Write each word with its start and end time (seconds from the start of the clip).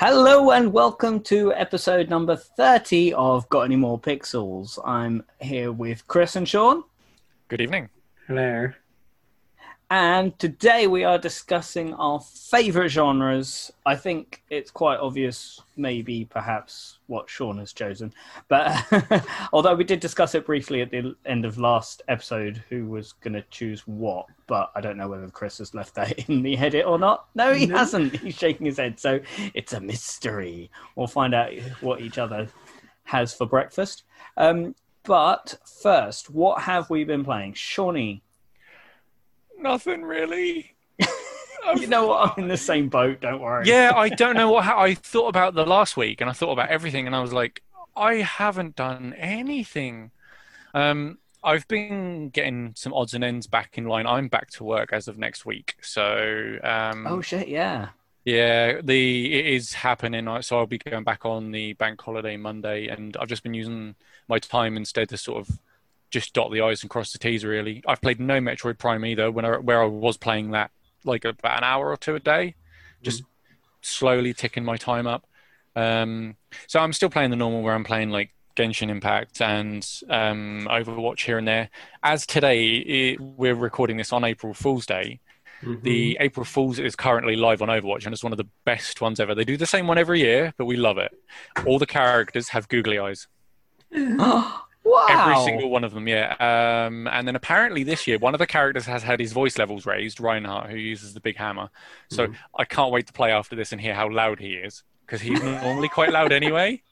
Hello 0.00 0.52
and 0.52 0.72
welcome 0.72 1.18
to 1.22 1.52
episode 1.54 2.08
number 2.08 2.36
30 2.36 3.14
of 3.14 3.48
Got 3.48 3.62
Any 3.62 3.74
More 3.74 3.98
Pixels. 3.98 4.78
I'm 4.84 5.24
here 5.40 5.72
with 5.72 6.06
Chris 6.06 6.36
and 6.36 6.48
Sean, 6.48 6.84
Good 7.48 7.60
evening. 7.60 7.88
Hello. 8.28 8.68
And 9.90 10.38
today 10.38 10.86
we 10.86 11.02
are 11.04 11.16
discussing 11.16 11.94
our 11.94 12.20
favorite 12.20 12.90
genres. 12.90 13.72
I 13.86 13.96
think 13.96 14.42
it's 14.50 14.70
quite 14.70 14.98
obvious, 15.00 15.62
maybe 15.76 16.26
perhaps, 16.26 16.98
what 17.06 17.30
Sean 17.30 17.56
has 17.58 17.72
chosen. 17.72 18.12
But 18.48 18.84
although 19.52 19.74
we 19.74 19.84
did 19.84 20.00
discuss 20.00 20.34
it 20.34 20.44
briefly 20.44 20.82
at 20.82 20.90
the 20.90 21.16
end 21.24 21.46
of 21.46 21.56
last 21.56 22.02
episode, 22.08 22.62
who 22.68 22.86
was 22.86 23.12
going 23.12 23.32
to 23.32 23.42
choose 23.50 23.80
what, 23.86 24.26
but 24.46 24.70
I 24.74 24.82
don't 24.82 24.98
know 24.98 25.08
whether 25.08 25.26
Chris 25.28 25.56
has 25.58 25.74
left 25.74 25.94
that 25.94 26.18
in 26.28 26.42
the 26.42 26.58
edit 26.58 26.84
or 26.84 26.98
not. 26.98 27.26
No, 27.34 27.54
he 27.54 27.64
No. 27.64 27.78
hasn't. 27.78 28.14
He's 28.16 28.36
shaking 28.36 28.66
his 28.66 28.76
head. 28.76 29.00
So 29.00 29.20
it's 29.54 29.72
a 29.72 29.80
mystery. 29.80 30.70
We'll 30.96 31.06
find 31.06 31.34
out 31.34 31.52
what 31.80 32.02
each 32.02 32.18
other 32.18 32.48
has 33.04 33.32
for 33.32 33.46
breakfast. 33.46 34.02
Um, 34.36 34.74
but 35.04 35.54
first, 35.82 36.28
what 36.28 36.60
have 36.60 36.90
we 36.90 37.04
been 37.04 37.24
playing? 37.24 37.54
Shawnee, 37.54 38.22
Nothing 39.58 40.02
really. 40.02 40.74
you 41.76 41.86
know 41.86 42.06
what? 42.08 42.32
I'm 42.36 42.44
in 42.44 42.48
the 42.48 42.56
same 42.56 42.88
boat. 42.88 43.20
Don't 43.20 43.40
worry. 43.40 43.66
Yeah, 43.66 43.92
I 43.94 44.08
don't 44.22 44.34
know 44.36 44.50
what 44.50 44.66
I 44.66 44.94
thought 44.94 45.28
about 45.28 45.54
the 45.54 45.66
last 45.66 45.96
week, 45.96 46.20
and 46.20 46.30
I 46.30 46.32
thought 46.32 46.52
about 46.52 46.68
everything, 46.70 47.06
and 47.06 47.14
I 47.14 47.20
was 47.20 47.32
like, 47.32 47.62
I 47.96 48.16
haven't 48.16 48.76
done 48.76 49.14
anything. 49.18 50.10
Um, 50.74 51.18
I've 51.42 51.66
been 51.68 52.30
getting 52.30 52.72
some 52.76 52.92
odds 52.94 53.14
and 53.14 53.22
ends 53.24 53.46
back 53.46 53.78
in 53.78 53.84
line. 53.84 54.06
I'm 54.06 54.28
back 54.28 54.50
to 54.52 54.64
work 54.64 54.92
as 54.92 55.08
of 55.08 55.18
next 55.18 55.44
week, 55.46 55.76
so 55.80 56.58
um, 56.62 57.06
Oh 57.06 57.20
shit! 57.20 57.48
Yeah. 57.48 57.88
yeah, 58.24 58.80
the 58.82 59.32
it 59.38 59.46
is 59.46 59.72
happening. 59.72 60.26
I- 60.28 60.40
So 60.40 60.58
I'll 60.58 60.66
be 60.66 60.78
going 60.78 61.04
back 61.04 61.24
on 61.24 61.50
the 61.52 61.72
bank 61.74 62.00
holiday 62.00 62.36
Monday, 62.36 62.88
and 62.88 63.16
I've 63.18 63.28
just 63.28 63.42
been 63.42 63.54
using 63.54 63.94
my 64.28 64.38
time 64.38 64.76
instead 64.76 65.08
to 65.10 65.16
sort 65.16 65.40
of 65.48 65.58
just 66.10 66.32
dot 66.32 66.50
the 66.50 66.60
i's 66.60 66.82
and 66.82 66.90
cross 66.90 67.12
the 67.12 67.18
t's. 67.18 67.44
Really, 67.44 67.82
I've 67.86 68.00
played 68.00 68.20
no 68.20 68.40
Metroid 68.40 68.78
Prime 68.78 69.04
either. 69.04 69.30
When 69.30 69.44
I, 69.44 69.58
where 69.58 69.82
I 69.82 69.86
was 69.86 70.16
playing 70.16 70.52
that 70.52 70.70
like 71.04 71.24
about 71.24 71.58
an 71.58 71.64
hour 71.64 71.90
or 71.90 71.96
two 71.96 72.14
a 72.14 72.20
day, 72.20 72.54
just 73.02 73.22
slowly 73.82 74.34
ticking 74.34 74.64
my 74.64 74.76
time 74.76 75.06
up. 75.06 75.26
Um, 75.76 76.36
so 76.66 76.80
I'm 76.80 76.92
still 76.92 77.10
playing 77.10 77.30
the 77.30 77.36
normal 77.36 77.62
where 77.62 77.74
I'm 77.74 77.84
playing 77.84 78.10
like 78.10 78.30
Genshin 78.56 78.88
Impact 78.88 79.40
and 79.40 79.86
um, 80.08 80.66
Overwatch 80.70 81.24
here 81.24 81.38
and 81.38 81.46
there. 81.46 81.70
As 82.02 82.26
today, 82.26 82.66
it, 82.76 83.20
we're 83.20 83.54
recording 83.54 83.96
this 83.96 84.12
on 84.12 84.24
April 84.24 84.54
Fool's 84.54 84.86
Day. 84.86 85.20
Mm-hmm. 85.62 85.82
The 85.82 86.16
April 86.20 86.44
Fools 86.44 86.78
is 86.78 86.94
currently 86.96 87.36
live 87.36 87.62
on 87.62 87.68
Overwatch, 87.68 88.04
and 88.04 88.12
it's 88.12 88.22
one 88.22 88.32
of 88.32 88.38
the 88.38 88.48
best 88.64 89.00
ones 89.00 89.20
ever. 89.20 89.34
They 89.34 89.44
do 89.44 89.56
the 89.56 89.66
same 89.66 89.86
one 89.86 89.98
every 89.98 90.20
year, 90.20 90.54
but 90.56 90.66
we 90.66 90.76
love 90.76 90.98
it. 90.98 91.12
All 91.66 91.78
the 91.78 91.86
characters 91.86 92.48
have 92.50 92.68
googly 92.68 92.98
eyes. 92.98 93.26
wow. 94.88 95.06
Every 95.10 95.44
single 95.44 95.70
one 95.70 95.84
of 95.84 95.92
them, 95.94 96.08
yeah. 96.08 96.34
Um, 96.38 97.06
and 97.08 97.26
then 97.28 97.36
apparently 97.36 97.82
this 97.84 98.06
year, 98.06 98.18
one 98.18 98.34
of 98.34 98.38
the 98.38 98.46
characters 98.46 98.86
has 98.86 99.02
had 99.02 99.20
his 99.20 99.32
voice 99.32 99.58
levels 99.58 99.86
raised, 99.86 100.20
Reinhardt, 100.20 100.70
who 100.70 100.76
uses 100.76 101.14
the 101.14 101.20
big 101.20 101.36
hammer. 101.36 101.70
So 102.10 102.28
Mhm. 102.28 102.36
I 102.56 102.64
can't 102.64 102.90
wait 102.92 103.06
to 103.06 103.12
play 103.12 103.30
after 103.32 103.54
this 103.56 103.72
and 103.72 103.80
hear 103.80 103.94
how 103.94 104.10
loud 104.10 104.38
he 104.40 104.54
is, 104.54 104.82
because 105.06 105.20
he's 105.20 105.42
normally 105.42 105.88
quite 105.88 106.10
loud 106.12 106.32
anyway. 106.32 106.82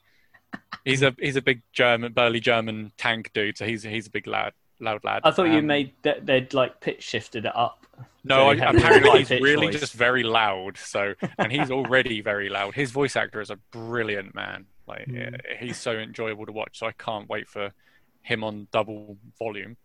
He's 0.84 1.02
a 1.02 1.14
he's 1.18 1.36
a 1.36 1.42
big 1.42 1.62
German, 1.72 2.12
burly 2.12 2.40
German 2.40 2.92
tank 2.96 3.30
dude, 3.34 3.58
so 3.58 3.66
he's 3.66 3.82
he's 3.82 4.06
a 4.06 4.10
big 4.10 4.26
loud 4.26 4.52
loud 4.80 5.02
lad. 5.04 5.22
I 5.24 5.30
thought 5.30 5.44
you 5.48 5.58
Um, 5.58 5.66
made 5.66 5.92
that 6.02 6.24
they'd 6.26 6.52
like 6.54 6.80
pitch 6.80 7.02
shifted 7.02 7.44
it 7.46 7.52
up. 7.56 7.84
No, 8.24 8.36
So 8.36 8.48
I, 8.50 8.54
he 8.54 8.60
had 8.60 8.74
a 8.74 8.78
apparently 8.78 9.24
he's 9.24 9.30
really 9.40 9.66
voice. 9.68 9.80
just 9.80 9.92
very 9.94 10.22
loud. 10.22 10.76
So, 10.78 11.14
and 11.38 11.50
he's 11.52 11.70
already 11.70 12.20
very 12.20 12.48
loud. 12.48 12.74
His 12.74 12.90
voice 12.90 13.16
actor 13.16 13.40
is 13.40 13.50
a 13.50 13.56
brilliant 13.70 14.34
man. 14.34 14.66
Like 14.86 15.06
Mm. 15.06 15.40
he's 15.58 15.76
so 15.78 15.92
enjoyable 15.92 16.46
to 16.46 16.52
watch. 16.52 16.78
So 16.78 16.86
I 16.86 16.92
can't 16.92 17.28
wait 17.28 17.48
for 17.48 17.72
him 18.26 18.44
on 18.44 18.68
double 18.70 19.16
volume. 19.38 19.76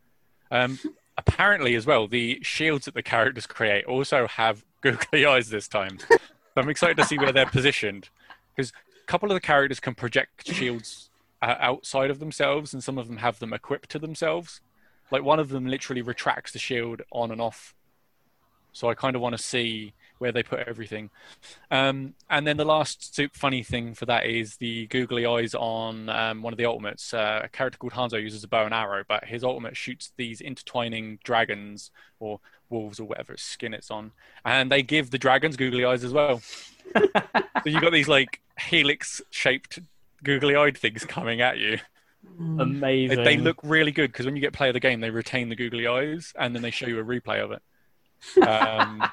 Um, 0.50 0.80
apparently, 1.18 1.76
as 1.76 1.86
well, 1.86 2.08
the 2.08 2.40
shields 2.42 2.86
that 2.86 2.94
the 2.94 3.04
characters 3.04 3.48
create 3.48 3.86
also 3.86 4.28
have 4.28 4.64
googly 4.82 5.26
eyes 5.32 5.50
this 5.50 5.68
time. 5.68 6.00
So 6.00 6.18
I'm 6.58 6.70
excited 6.70 6.98
to 6.98 7.06
see 7.06 7.18
where 7.18 7.32
they're 7.32 7.46
positioned 7.46 8.10
because 8.56 8.72
a 8.72 9.06
couple 9.08 9.32
of 9.32 9.36
the 9.36 9.42
characters 9.42 9.80
can 9.80 9.96
project 9.96 10.48
shields 10.52 11.10
uh, 11.42 11.56
outside 11.60 12.10
of 12.12 12.20
themselves, 12.20 12.74
and 12.74 12.84
some 12.84 12.98
of 12.98 13.08
them 13.08 13.18
have 13.18 13.40
them 13.40 13.54
equipped 13.54 13.90
to 13.92 14.00
themselves. 14.00 14.62
Like 15.12 15.24
one 15.24 15.40
of 15.40 15.50
them 15.50 15.66
literally 15.68 16.02
retracts 16.02 16.52
the 16.52 16.60
shield 16.60 17.02
on 17.12 17.32
and 17.32 17.42
off 17.42 17.76
so 18.74 18.90
I 18.90 18.94
kind 18.94 19.16
of 19.16 19.22
want 19.22 19.36
to 19.36 19.42
see 19.42 19.94
where 20.22 20.32
they 20.32 20.44
put 20.44 20.60
everything. 20.68 21.10
Um, 21.72 22.14
and 22.30 22.46
then 22.46 22.56
the 22.56 22.64
last 22.64 23.16
super 23.16 23.36
funny 23.36 23.64
thing 23.64 23.96
for 23.96 24.06
that 24.06 24.28
is 24.28 24.56
the 24.58 24.86
googly 24.86 25.26
eyes 25.26 25.56
on 25.56 26.10
um, 26.10 26.44
one 26.44 26.54
of 26.54 26.58
the 26.58 26.66
ultimates. 26.66 27.12
Uh, 27.12 27.42
a 27.44 27.50
character 27.50 27.80
called 27.80 27.94
Hanzo 27.94 28.22
uses 28.22 28.44
a 28.44 28.48
bow 28.48 28.66
and 28.66 28.74
arrow, 28.74 29.04
but 29.08 29.26
his 29.26 29.44
ultimate 29.44 29.76
shoots 29.76 30.14
these 30.18 30.40
intertwining 30.40 31.18
dragons 31.24 31.90
or 32.20 32.40
wolves 32.70 33.00
or 33.00 33.06
whatever 33.06 33.36
skin 33.36 33.74
it's 33.74 33.90
on, 33.90 34.12
and 34.46 34.72
they 34.72 34.84
give 34.84 35.10
the 35.10 35.18
dragons 35.18 35.58
googly 35.58 35.84
eyes 35.84 36.04
as 36.04 36.14
well. 36.14 36.40
so 36.96 37.66
you 37.66 37.82
got 37.82 37.92
these 37.92 38.08
like 38.08 38.42
helix-shaped 38.60 39.80
googly-eyed 40.24 40.78
things 40.78 41.04
coming 41.04 41.42
at 41.42 41.58
you. 41.58 41.80
Mm. 42.40 42.58
They, 42.58 42.64
Amazing. 43.06 43.24
they 43.24 43.38
look 43.38 43.58
really 43.64 43.92
good 43.92 44.12
because 44.12 44.28
when 44.28 44.36
you 44.36 44.42
get 44.42 44.54
play 44.54 44.68
of 44.68 44.76
the 44.76 44.80
game, 44.80 45.02
they 45.02 45.10
retain 45.10 45.50
the 45.50 45.56
googly 45.56 45.88
eyes, 45.88 46.32
and 46.38 46.54
then 46.54 46.62
they 46.62 46.70
show 46.70 46.86
you 46.86 47.00
a 47.00 47.04
replay 47.04 47.44
of 47.44 47.52
it. 47.52 47.64
Um, 48.42 49.12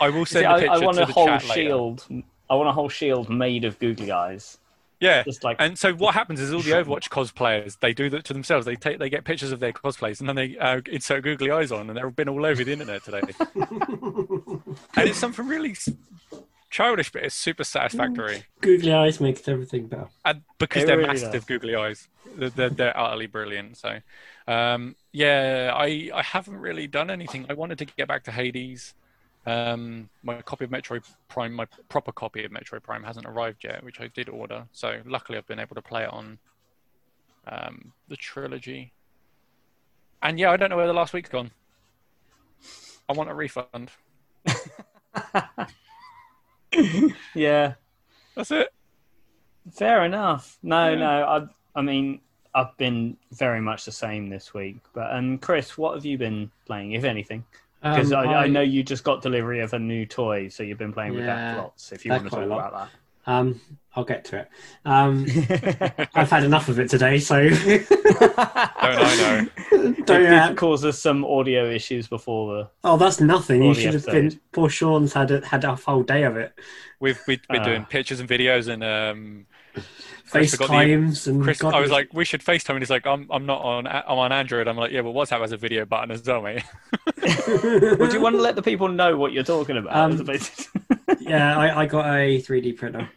I 0.00 0.10
will 0.10 0.26
See, 0.26 0.42
send 0.42 0.48
a 0.48 0.52
I, 0.52 0.58
picture 0.58 0.70
I 0.70 0.78
want 0.78 0.98
to 0.98 1.02
a 1.02 1.06
the 1.06 1.12
whole 1.12 1.26
chat 1.26 1.44
later. 1.48 1.52
shield. 1.52 2.06
I 2.50 2.54
want 2.54 2.68
a 2.68 2.72
whole 2.72 2.88
shield 2.88 3.28
made 3.30 3.64
of 3.64 3.78
googly 3.78 4.10
eyes. 4.12 4.58
Yeah, 5.00 5.24
Just 5.24 5.42
like 5.42 5.56
and 5.58 5.76
so 5.76 5.94
what 5.94 6.14
happens 6.14 6.38
is 6.40 6.52
all 6.52 6.62
the 6.62 6.70
Overwatch 6.72 7.08
cosplayers 7.08 7.78
they 7.80 7.92
do 7.92 8.08
that 8.10 8.24
to 8.26 8.32
themselves. 8.32 8.66
They 8.66 8.76
take 8.76 8.98
they 9.00 9.10
get 9.10 9.24
pictures 9.24 9.50
of 9.50 9.58
their 9.58 9.72
cosplays 9.72 10.20
and 10.20 10.28
then 10.28 10.36
they 10.36 10.56
uh, 10.58 10.80
insert 10.90 11.24
googly 11.24 11.50
eyes 11.50 11.72
on, 11.72 11.90
and 11.90 11.98
they've 11.98 12.14
been 12.16 12.28
all 12.28 12.46
over 12.46 12.62
the 12.62 12.72
internet 12.72 13.02
today. 13.04 13.22
and 13.54 15.08
it's 15.08 15.18
something 15.18 15.46
really 15.46 15.74
childish, 16.70 17.10
but 17.10 17.24
it's 17.24 17.34
super 17.34 17.64
satisfactory. 17.64 18.44
Googly 18.60 18.92
eyes 18.92 19.20
makes 19.20 19.46
everything 19.48 19.88
better. 19.88 20.08
and 20.24 20.42
because 20.58 20.84
It 20.84 20.86
they're 20.86 20.98
really 20.98 21.08
massive 21.08 21.32
does. 21.32 21.44
googly 21.46 21.74
eyes 21.74 22.08
they're, 22.36 22.50
they're, 22.50 22.70
they're 22.70 22.98
utterly 22.98 23.26
brilliant 23.26 23.76
so 23.76 23.98
um, 24.48 24.96
yeah 25.12 25.72
I, 25.74 26.10
I 26.14 26.22
haven't 26.22 26.56
really 26.56 26.86
done 26.86 27.10
anything. 27.10 27.46
I 27.48 27.54
wanted 27.54 27.78
to 27.78 27.84
get 27.84 28.08
back 28.08 28.24
to 28.24 28.30
hades. 28.32 28.94
Um, 29.44 30.08
my 30.22 30.40
copy 30.42 30.64
of 30.64 30.70
Metroid 30.70 31.04
Prime 31.28 31.52
my 31.52 31.66
proper 31.88 32.12
copy 32.12 32.44
of 32.44 32.52
Metroid 32.52 32.82
Prime 32.82 33.02
hasn't 33.02 33.26
arrived 33.26 33.64
yet 33.64 33.82
which 33.82 34.00
i 34.00 34.06
did 34.08 34.28
order. 34.28 34.66
So 34.72 35.00
luckily 35.04 35.36
i've 35.38 35.46
been 35.46 35.58
able 35.58 35.74
to 35.74 35.82
play 35.82 36.04
it 36.04 36.10
on 36.12 36.38
um, 37.48 37.92
the 38.08 38.16
trilogy. 38.16 38.92
And 40.22 40.38
yeah 40.38 40.50
i 40.52 40.56
don't 40.56 40.70
know 40.70 40.76
where 40.76 40.86
the 40.86 40.92
last 40.92 41.12
week's 41.12 41.28
gone. 41.30 41.50
I 43.08 43.12
want 43.14 43.30
a 43.30 43.34
refund. 43.34 43.90
Yeah, 47.34 47.74
that's 48.34 48.50
it. 48.50 48.68
Fair 49.72 50.04
enough. 50.04 50.58
No, 50.62 50.90
Yeah. 50.90 50.94
no. 50.96 51.24
I 51.74 51.78
I 51.78 51.82
mean 51.82 52.20
I've 52.54 52.76
been 52.76 53.16
very 53.32 53.60
much 53.60 53.84
the 53.84 53.92
same 53.92 54.28
this 54.28 54.52
week. 54.52 54.76
But 54.92 55.14
um, 55.14 55.38
Chris, 55.38 55.78
what 55.78 55.94
have 55.94 56.04
you 56.04 56.18
been 56.18 56.50
playing, 56.66 56.92
if 56.92 57.04
anything? 57.04 57.44
Because 57.82 58.12
Um, 58.12 58.28
I, 58.28 58.34
I 58.44 58.46
know 58.46 58.60
you 58.60 58.82
just 58.82 59.02
got 59.04 59.22
delivery 59.22 59.60
of 59.60 59.72
a 59.72 59.78
new 59.78 60.06
toy, 60.06 60.48
so 60.48 60.62
you've 60.62 60.78
been 60.78 60.92
playing 60.92 61.14
with 61.14 61.24
that 61.24 61.56
lots. 61.56 61.92
If 61.92 62.04
you 62.04 62.12
want 62.12 62.24
to 62.24 62.30
quite 62.30 62.40
talk 62.40 62.46
a 62.46 62.54
lot. 62.54 62.68
about 62.68 62.88
Um, 63.26 63.60
I'll 63.96 64.04
get 64.04 64.24
to 64.26 64.38
it. 64.40 64.48
Um. 64.84 65.26
I've 66.14 66.30
had 66.30 66.44
enough 66.44 66.68
of 66.68 66.78
it 66.78 66.88
today, 66.90 67.18
so 67.18 67.48
don't 67.48 67.86
i 68.78 69.16
know 69.16 69.48
don't. 70.06 70.22
it 70.22 70.32
Uh, 70.32 70.48
did 70.48 70.56
cause 70.56 70.84
us 70.84 70.98
some 70.98 71.24
audio 71.24 71.68
issues 71.70 72.08
before 72.08 72.54
the. 72.56 72.70
oh, 72.84 72.96
that's 72.96 73.20
nothing. 73.20 73.62
You 73.62 73.74
should 73.74 73.94
have 73.94 74.06
been. 74.06 74.38
Poor 74.52 74.68
Sean's 74.68 75.12
had 75.12 75.30
a, 75.30 75.44
had 75.46 75.64
a 75.64 75.74
whole 75.76 76.02
day 76.02 76.22
of 76.24 76.36
it. 76.36 76.52
we've, 77.00 77.20
we've 77.26 77.40
been 77.48 77.60
Ah. 77.62 77.64
doing 77.64 77.84
pictures 77.84 78.20
and 78.20 78.28
videos 78.28 78.68
and 78.68 78.82
um, 78.84 79.20
Chris 79.20 79.20
forgot 79.22 79.40
the- 79.40 79.51
FaceTimes 80.30 81.26
and 81.26 81.42
Chris, 81.42 81.58
God 81.58 81.74
I 81.74 81.80
was 81.80 81.90
knows- 81.90 81.96
like, 81.96 82.14
we 82.14 82.24
should 82.24 82.40
FaceTime, 82.42 82.70
and 82.70 82.78
he's 82.80 82.90
like, 82.90 83.06
I'm, 83.06 83.26
I'm 83.30 83.44
not 83.46 83.60
on, 83.62 83.86
I'm 83.86 84.18
on 84.18 84.32
Android. 84.32 84.66
I'm 84.68 84.76
like, 84.76 84.90
yeah, 84.92 85.02
but 85.02 85.10
WhatsApp 85.14 85.40
has 85.40 85.52
a 85.52 85.56
video 85.56 85.84
button 85.84 86.10
as 86.10 86.22
well, 86.24 86.42
mate. 86.42 86.62
Would 87.98 88.12
you 88.12 88.20
want 88.20 88.36
to 88.36 88.40
let 88.42 88.56
the 88.56 88.62
people 88.62 88.88
know 88.88 89.16
what 89.16 89.32
you're 89.32 89.44
talking 89.44 89.76
about? 89.76 89.94
Um, 89.94 90.12
as 90.12 90.20
a 90.20 90.24
bit- 91.08 91.20
yeah, 91.20 91.56
I, 91.58 91.82
I 91.82 91.86
got 91.86 92.06
a 92.06 92.40
3D 92.40 92.76
printer. 92.78 93.10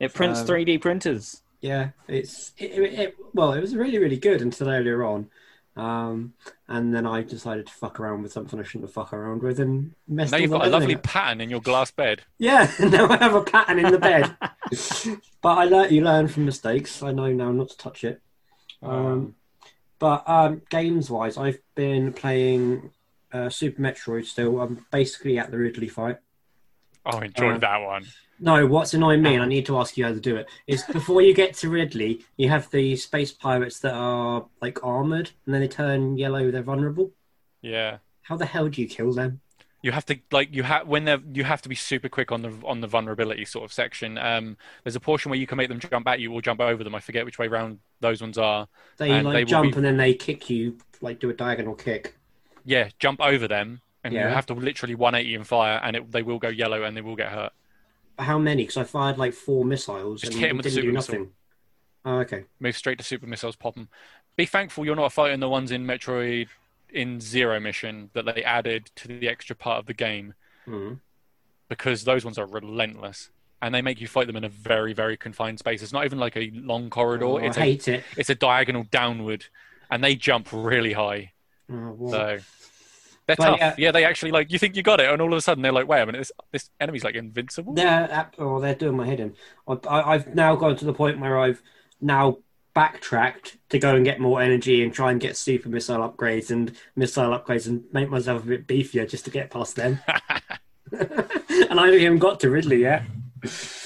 it 0.00 0.12
prints 0.14 0.40
um, 0.40 0.46
3D 0.46 0.80
printers. 0.80 1.42
Yeah, 1.60 1.90
it's 2.06 2.52
it, 2.58 2.70
it, 2.72 2.98
it, 3.00 3.16
well, 3.34 3.52
it 3.52 3.60
was 3.60 3.74
really 3.74 3.98
really 3.98 4.16
good 4.16 4.42
until 4.42 4.68
earlier 4.68 5.02
on, 5.04 5.28
um, 5.78 6.32
and 6.66 6.92
then 6.92 7.06
I 7.06 7.22
decided 7.22 7.68
to 7.68 7.72
fuck 7.72 8.00
around 8.00 8.22
with 8.22 8.32
something 8.32 8.58
I 8.58 8.64
shouldn't 8.64 8.88
have 8.88 8.94
fucked 8.94 9.12
around 9.12 9.42
with 9.42 9.60
and 9.60 9.94
messed. 10.08 10.32
now 10.32 10.38
you've 10.38 10.50
got 10.50 10.66
a 10.66 10.70
lovely 10.70 10.96
up. 10.96 11.04
pattern 11.04 11.40
in 11.40 11.50
your 11.50 11.60
glass 11.60 11.92
bed. 11.92 12.22
Yeah, 12.38 12.68
now 12.80 13.08
I 13.08 13.16
have 13.18 13.34
a 13.34 13.42
pattern 13.42 13.78
in 13.78 13.92
the 13.92 13.98
bed. 13.98 14.36
but 15.40 15.58
I 15.58 15.64
learn 15.66 15.94
you 15.94 16.02
learn 16.02 16.26
from 16.26 16.46
mistakes. 16.46 17.00
I 17.00 17.12
know 17.12 17.32
now 17.32 17.52
not 17.52 17.70
to 17.70 17.78
touch 17.78 18.02
it. 18.02 18.20
Um, 18.82 19.36
but 20.00 20.28
um, 20.28 20.62
games 20.68 21.10
wise, 21.10 21.36
I've 21.36 21.60
been 21.76 22.12
playing 22.12 22.90
uh, 23.32 23.48
Super 23.48 23.80
Metroid 23.80 24.24
still. 24.24 24.60
I'm 24.60 24.84
basically 24.90 25.38
at 25.38 25.52
the 25.52 25.58
Ridley 25.58 25.88
fight. 25.88 26.16
oh, 27.06 27.18
I 27.18 27.26
enjoyed 27.26 27.56
uh, 27.56 27.58
that 27.58 27.78
one. 27.78 28.04
No, 28.40 28.66
what's 28.66 28.94
annoying 28.94 29.22
me, 29.22 29.34
and 29.34 29.42
I 29.42 29.46
need 29.46 29.66
to 29.66 29.78
ask 29.78 29.96
you 29.96 30.04
how 30.04 30.12
to 30.12 30.20
do 30.20 30.36
it, 30.36 30.48
is 30.66 30.82
before 30.84 31.22
you 31.22 31.34
get 31.34 31.54
to 31.54 31.70
Ridley, 31.70 32.24
you 32.36 32.48
have 32.48 32.70
the 32.70 32.94
space 32.96 33.32
pirates 33.32 33.80
that 33.80 33.94
are 33.94 34.46
like 34.62 34.84
armored, 34.84 35.30
and 35.44 35.54
then 35.54 35.60
they 35.60 35.68
turn 35.68 36.16
yellow. 36.16 36.50
They're 36.50 36.62
vulnerable. 36.62 37.10
Yeah. 37.62 37.98
How 38.22 38.36
the 38.36 38.46
hell 38.46 38.68
do 38.68 38.80
you 38.80 38.88
kill 38.88 39.12
them? 39.12 39.40
You 39.80 39.92
have 39.92 40.04
to 40.06 40.18
like 40.32 40.52
you 40.52 40.64
have 40.64 40.88
when 40.88 41.04
they're 41.04 41.20
you 41.32 41.44
have 41.44 41.62
to 41.62 41.68
be 41.68 41.74
super 41.76 42.08
quick 42.08 42.32
on 42.32 42.42
the 42.42 42.52
on 42.64 42.80
the 42.80 42.88
vulnerability 42.88 43.44
sort 43.44 43.64
of 43.64 43.72
section. 43.72 44.18
Um, 44.18 44.56
there's 44.82 44.96
a 44.96 45.00
portion 45.00 45.30
where 45.30 45.38
you 45.38 45.46
can 45.46 45.56
make 45.56 45.68
them 45.68 45.78
jump 45.78 46.06
at 46.08 46.18
you 46.18 46.32
or 46.32 46.42
jump 46.42 46.60
over 46.60 46.82
them. 46.82 46.94
I 46.94 47.00
forget 47.00 47.24
which 47.24 47.38
way 47.38 47.46
round 47.46 47.78
those 48.00 48.20
ones 48.20 48.38
are. 48.38 48.66
They 48.96 49.10
And 49.12 49.24
like 49.24 49.34
they 49.34 49.44
jump 49.44 49.70
be- 49.70 49.76
and 49.76 49.84
then 49.84 49.96
they 49.96 50.14
kick 50.14 50.50
you, 50.50 50.78
like 51.00 51.20
do 51.20 51.30
a 51.30 51.32
diagonal 51.32 51.74
kick. 51.74 52.16
Yeah, 52.64 52.88
jump 52.98 53.20
over 53.20 53.46
them, 53.46 53.80
and 54.02 54.12
you 54.12 54.20
have 54.20 54.46
to 54.46 54.54
literally 54.54 54.94
180 54.96 55.34
and 55.36 55.46
fire, 55.46 55.80
and 55.82 55.96
it, 55.96 56.10
they 56.10 56.22
will 56.22 56.38
go 56.38 56.48
yellow 56.48 56.82
and 56.82 56.96
they 56.96 57.00
will 57.00 57.16
get 57.16 57.28
hurt. 57.28 57.52
How 58.18 58.38
many? 58.38 58.62
Because 58.64 58.76
I 58.76 58.84
fired 58.84 59.18
like 59.18 59.32
four 59.34 59.64
missiles 59.64 60.20
Just 60.22 60.32
and 60.32 60.40
hit 60.40 60.50
it 60.50 60.56
with 60.56 60.64
the 60.64 60.70
didn't 60.70 60.74
do 60.76 60.80
super 60.88 60.92
missile. 60.94 61.14
nothing. 61.14 61.32
Oh, 62.04 62.18
okay. 62.20 62.44
Move 62.60 62.76
straight 62.76 62.98
to 62.98 63.04
super 63.04 63.26
missiles, 63.26 63.56
pop 63.56 63.74
them. 63.74 63.88
Be 64.36 64.46
thankful 64.46 64.84
you're 64.84 64.96
not 64.96 65.12
fighting 65.12 65.40
the 65.40 65.48
ones 65.48 65.70
in 65.70 65.84
Metroid 65.86 66.48
in 66.90 67.20
Zero 67.20 67.60
Mission 67.60 68.10
that 68.14 68.24
they 68.24 68.42
added 68.44 68.90
to 68.96 69.08
the 69.08 69.28
extra 69.28 69.54
part 69.56 69.78
of 69.80 69.86
the 69.86 69.94
game 69.94 70.34
Hmm. 70.64 70.94
because 71.68 72.04
those 72.04 72.24
ones 72.24 72.38
are 72.38 72.46
relentless. 72.46 73.30
And 73.60 73.74
they 73.74 73.82
make 73.82 74.00
you 74.00 74.06
fight 74.06 74.28
them 74.28 74.36
in 74.36 74.44
a 74.44 74.48
very, 74.48 74.92
very 74.92 75.16
confined 75.16 75.58
space. 75.58 75.82
It's 75.82 75.92
not 75.92 76.04
even 76.04 76.18
like 76.18 76.36
a 76.36 76.50
long 76.54 76.90
corridor. 76.90 77.24
Oh, 77.26 77.36
it's 77.38 77.58
I 77.58 77.60
a 77.60 77.64
hate 77.64 77.88
it. 77.88 78.04
it's 78.16 78.30
a 78.30 78.34
diagonal 78.36 78.84
downward, 78.84 79.46
and 79.90 80.02
they 80.04 80.14
jump 80.14 80.48
really 80.52 80.92
high. 80.92 81.32
Oh, 81.70 81.92
well. 81.98 82.10
So 82.12 82.38
they're 83.28 83.36
But, 83.36 83.44
tough. 83.44 83.58
yeah. 83.60 83.74
Yeah. 83.78 83.92
they 83.92 84.04
actually 84.04 84.32
like 84.32 84.50
you 84.50 84.58
think 84.58 84.74
you 84.74 84.82
got 84.82 84.98
it, 85.00 85.08
and 85.08 85.22
all 85.22 85.32
of 85.32 85.36
a 85.38 85.40
sudden 85.40 85.62
they're 85.62 85.70
like, 85.70 85.86
"Wait 85.86 86.00
a 86.00 86.06
minute, 86.06 86.18
this 86.18 86.32
this 86.50 86.70
enemy's 86.80 87.04
like 87.04 87.14
invincible." 87.14 87.74
They're 87.74 88.30
oh, 88.38 88.58
they're 88.58 88.74
doing 88.74 88.96
my 88.96 89.06
head 89.06 89.20
in. 89.20 89.34
I, 89.68 89.74
I, 89.88 90.14
I've 90.14 90.34
now 90.34 90.56
gone 90.56 90.76
to 90.76 90.84
the 90.84 90.94
point 90.94 91.20
where 91.20 91.38
I've 91.38 91.62
now 92.00 92.38
backtracked 92.74 93.58
to 93.70 93.78
go 93.78 93.94
and 93.94 94.04
get 94.04 94.18
more 94.20 94.40
energy 94.40 94.82
and 94.82 94.92
try 94.92 95.10
and 95.10 95.20
get 95.20 95.36
super 95.36 95.68
missile 95.68 96.08
upgrades 96.08 96.50
and 96.50 96.76
missile 96.96 97.38
upgrades 97.38 97.66
and 97.66 97.84
make 97.92 98.08
myself 98.08 98.42
a 98.44 98.46
bit 98.46 98.66
beefier 98.66 99.08
just 99.08 99.24
to 99.26 99.30
get 99.30 99.50
past 99.50 99.76
them. 99.76 100.00
and 100.92 101.78
I 101.80 101.84
haven't 101.86 102.00
even 102.00 102.18
got 102.18 102.40
to 102.40 102.50
Ridley 102.50 102.80
yet. 102.80 103.02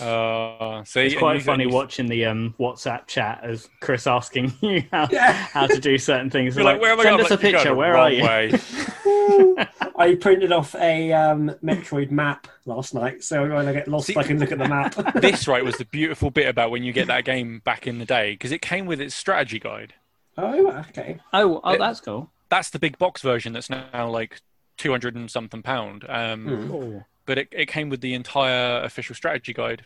Uh, 0.00 0.82
see, 0.84 1.06
It's 1.06 1.14
quite 1.16 1.34
you- 1.36 1.40
funny 1.42 1.64
you- 1.64 1.70
watching 1.70 2.06
the 2.06 2.26
um, 2.26 2.54
WhatsApp 2.58 3.06
chat 3.06 3.40
as 3.42 3.68
Chris 3.80 4.06
asking 4.06 4.52
you 4.60 4.84
how, 4.92 5.08
Yeah. 5.10 5.32
how 5.32 5.66
to 5.66 5.78
do 5.78 5.96
certain 5.98 6.30
things. 6.30 6.56
You're 6.56 6.64
like, 6.64 6.80
"Where 6.80 6.92
am 6.92 7.00
I 7.00 7.02
Send 7.04 7.16
going?" 7.18 7.24
us 7.26 7.30
a 7.30 7.34
I'm 7.34 7.38
like, 7.40 7.42
"You're 7.52 7.60
picture. 7.60 7.74
Where 7.74 7.96
are 7.96 8.10
you? 8.10 8.24
way." 8.24 8.52
I 9.96 10.16
printed 10.20 10.52
off 10.52 10.74
a 10.76 11.12
um, 11.12 11.50
Metroid 11.62 12.10
map 12.10 12.48
last 12.66 12.94
night, 12.94 13.22
so 13.22 13.42
when 13.48 13.68
I 13.68 13.72
get 13.72 13.88
lost, 13.88 14.06
See- 14.08 14.16
I 14.16 14.22
can 14.22 14.38
look 14.38 14.52
at 14.52 14.58
the 14.58 14.68
map. 14.68 14.94
this 15.20 15.46
right 15.46 15.64
was 15.64 15.76
the 15.76 15.84
beautiful 15.84 16.30
bit 16.30 16.48
about 16.48 16.70
when 16.70 16.82
you 16.82 16.92
get 16.92 17.06
that 17.08 17.24
game 17.24 17.60
back 17.64 17.86
in 17.86 17.98
the 17.98 18.04
day 18.04 18.32
because 18.32 18.52
it 18.52 18.62
came 18.62 18.86
with 18.86 19.00
its 19.00 19.14
strategy 19.14 19.58
guide. 19.58 19.94
oh, 20.38 20.68
okay. 20.88 21.18
Oh, 21.32 21.60
oh, 21.62 21.78
that's 21.78 22.00
cool. 22.00 22.30
That's 22.48 22.70
the 22.70 22.78
big 22.78 22.98
box 22.98 23.22
version 23.22 23.52
that's 23.52 23.70
now 23.70 24.08
like 24.08 24.40
two 24.78 24.90
hundred 24.90 25.14
and 25.14 25.30
something 25.30 25.62
pound. 25.62 26.04
Um, 26.08 26.46
Hmm. 26.48 26.98
But 27.26 27.38
it, 27.38 27.48
it 27.52 27.66
came 27.66 27.88
with 27.88 28.00
the 28.00 28.14
entire 28.14 28.82
official 28.82 29.14
strategy 29.14 29.52
guide. 29.52 29.84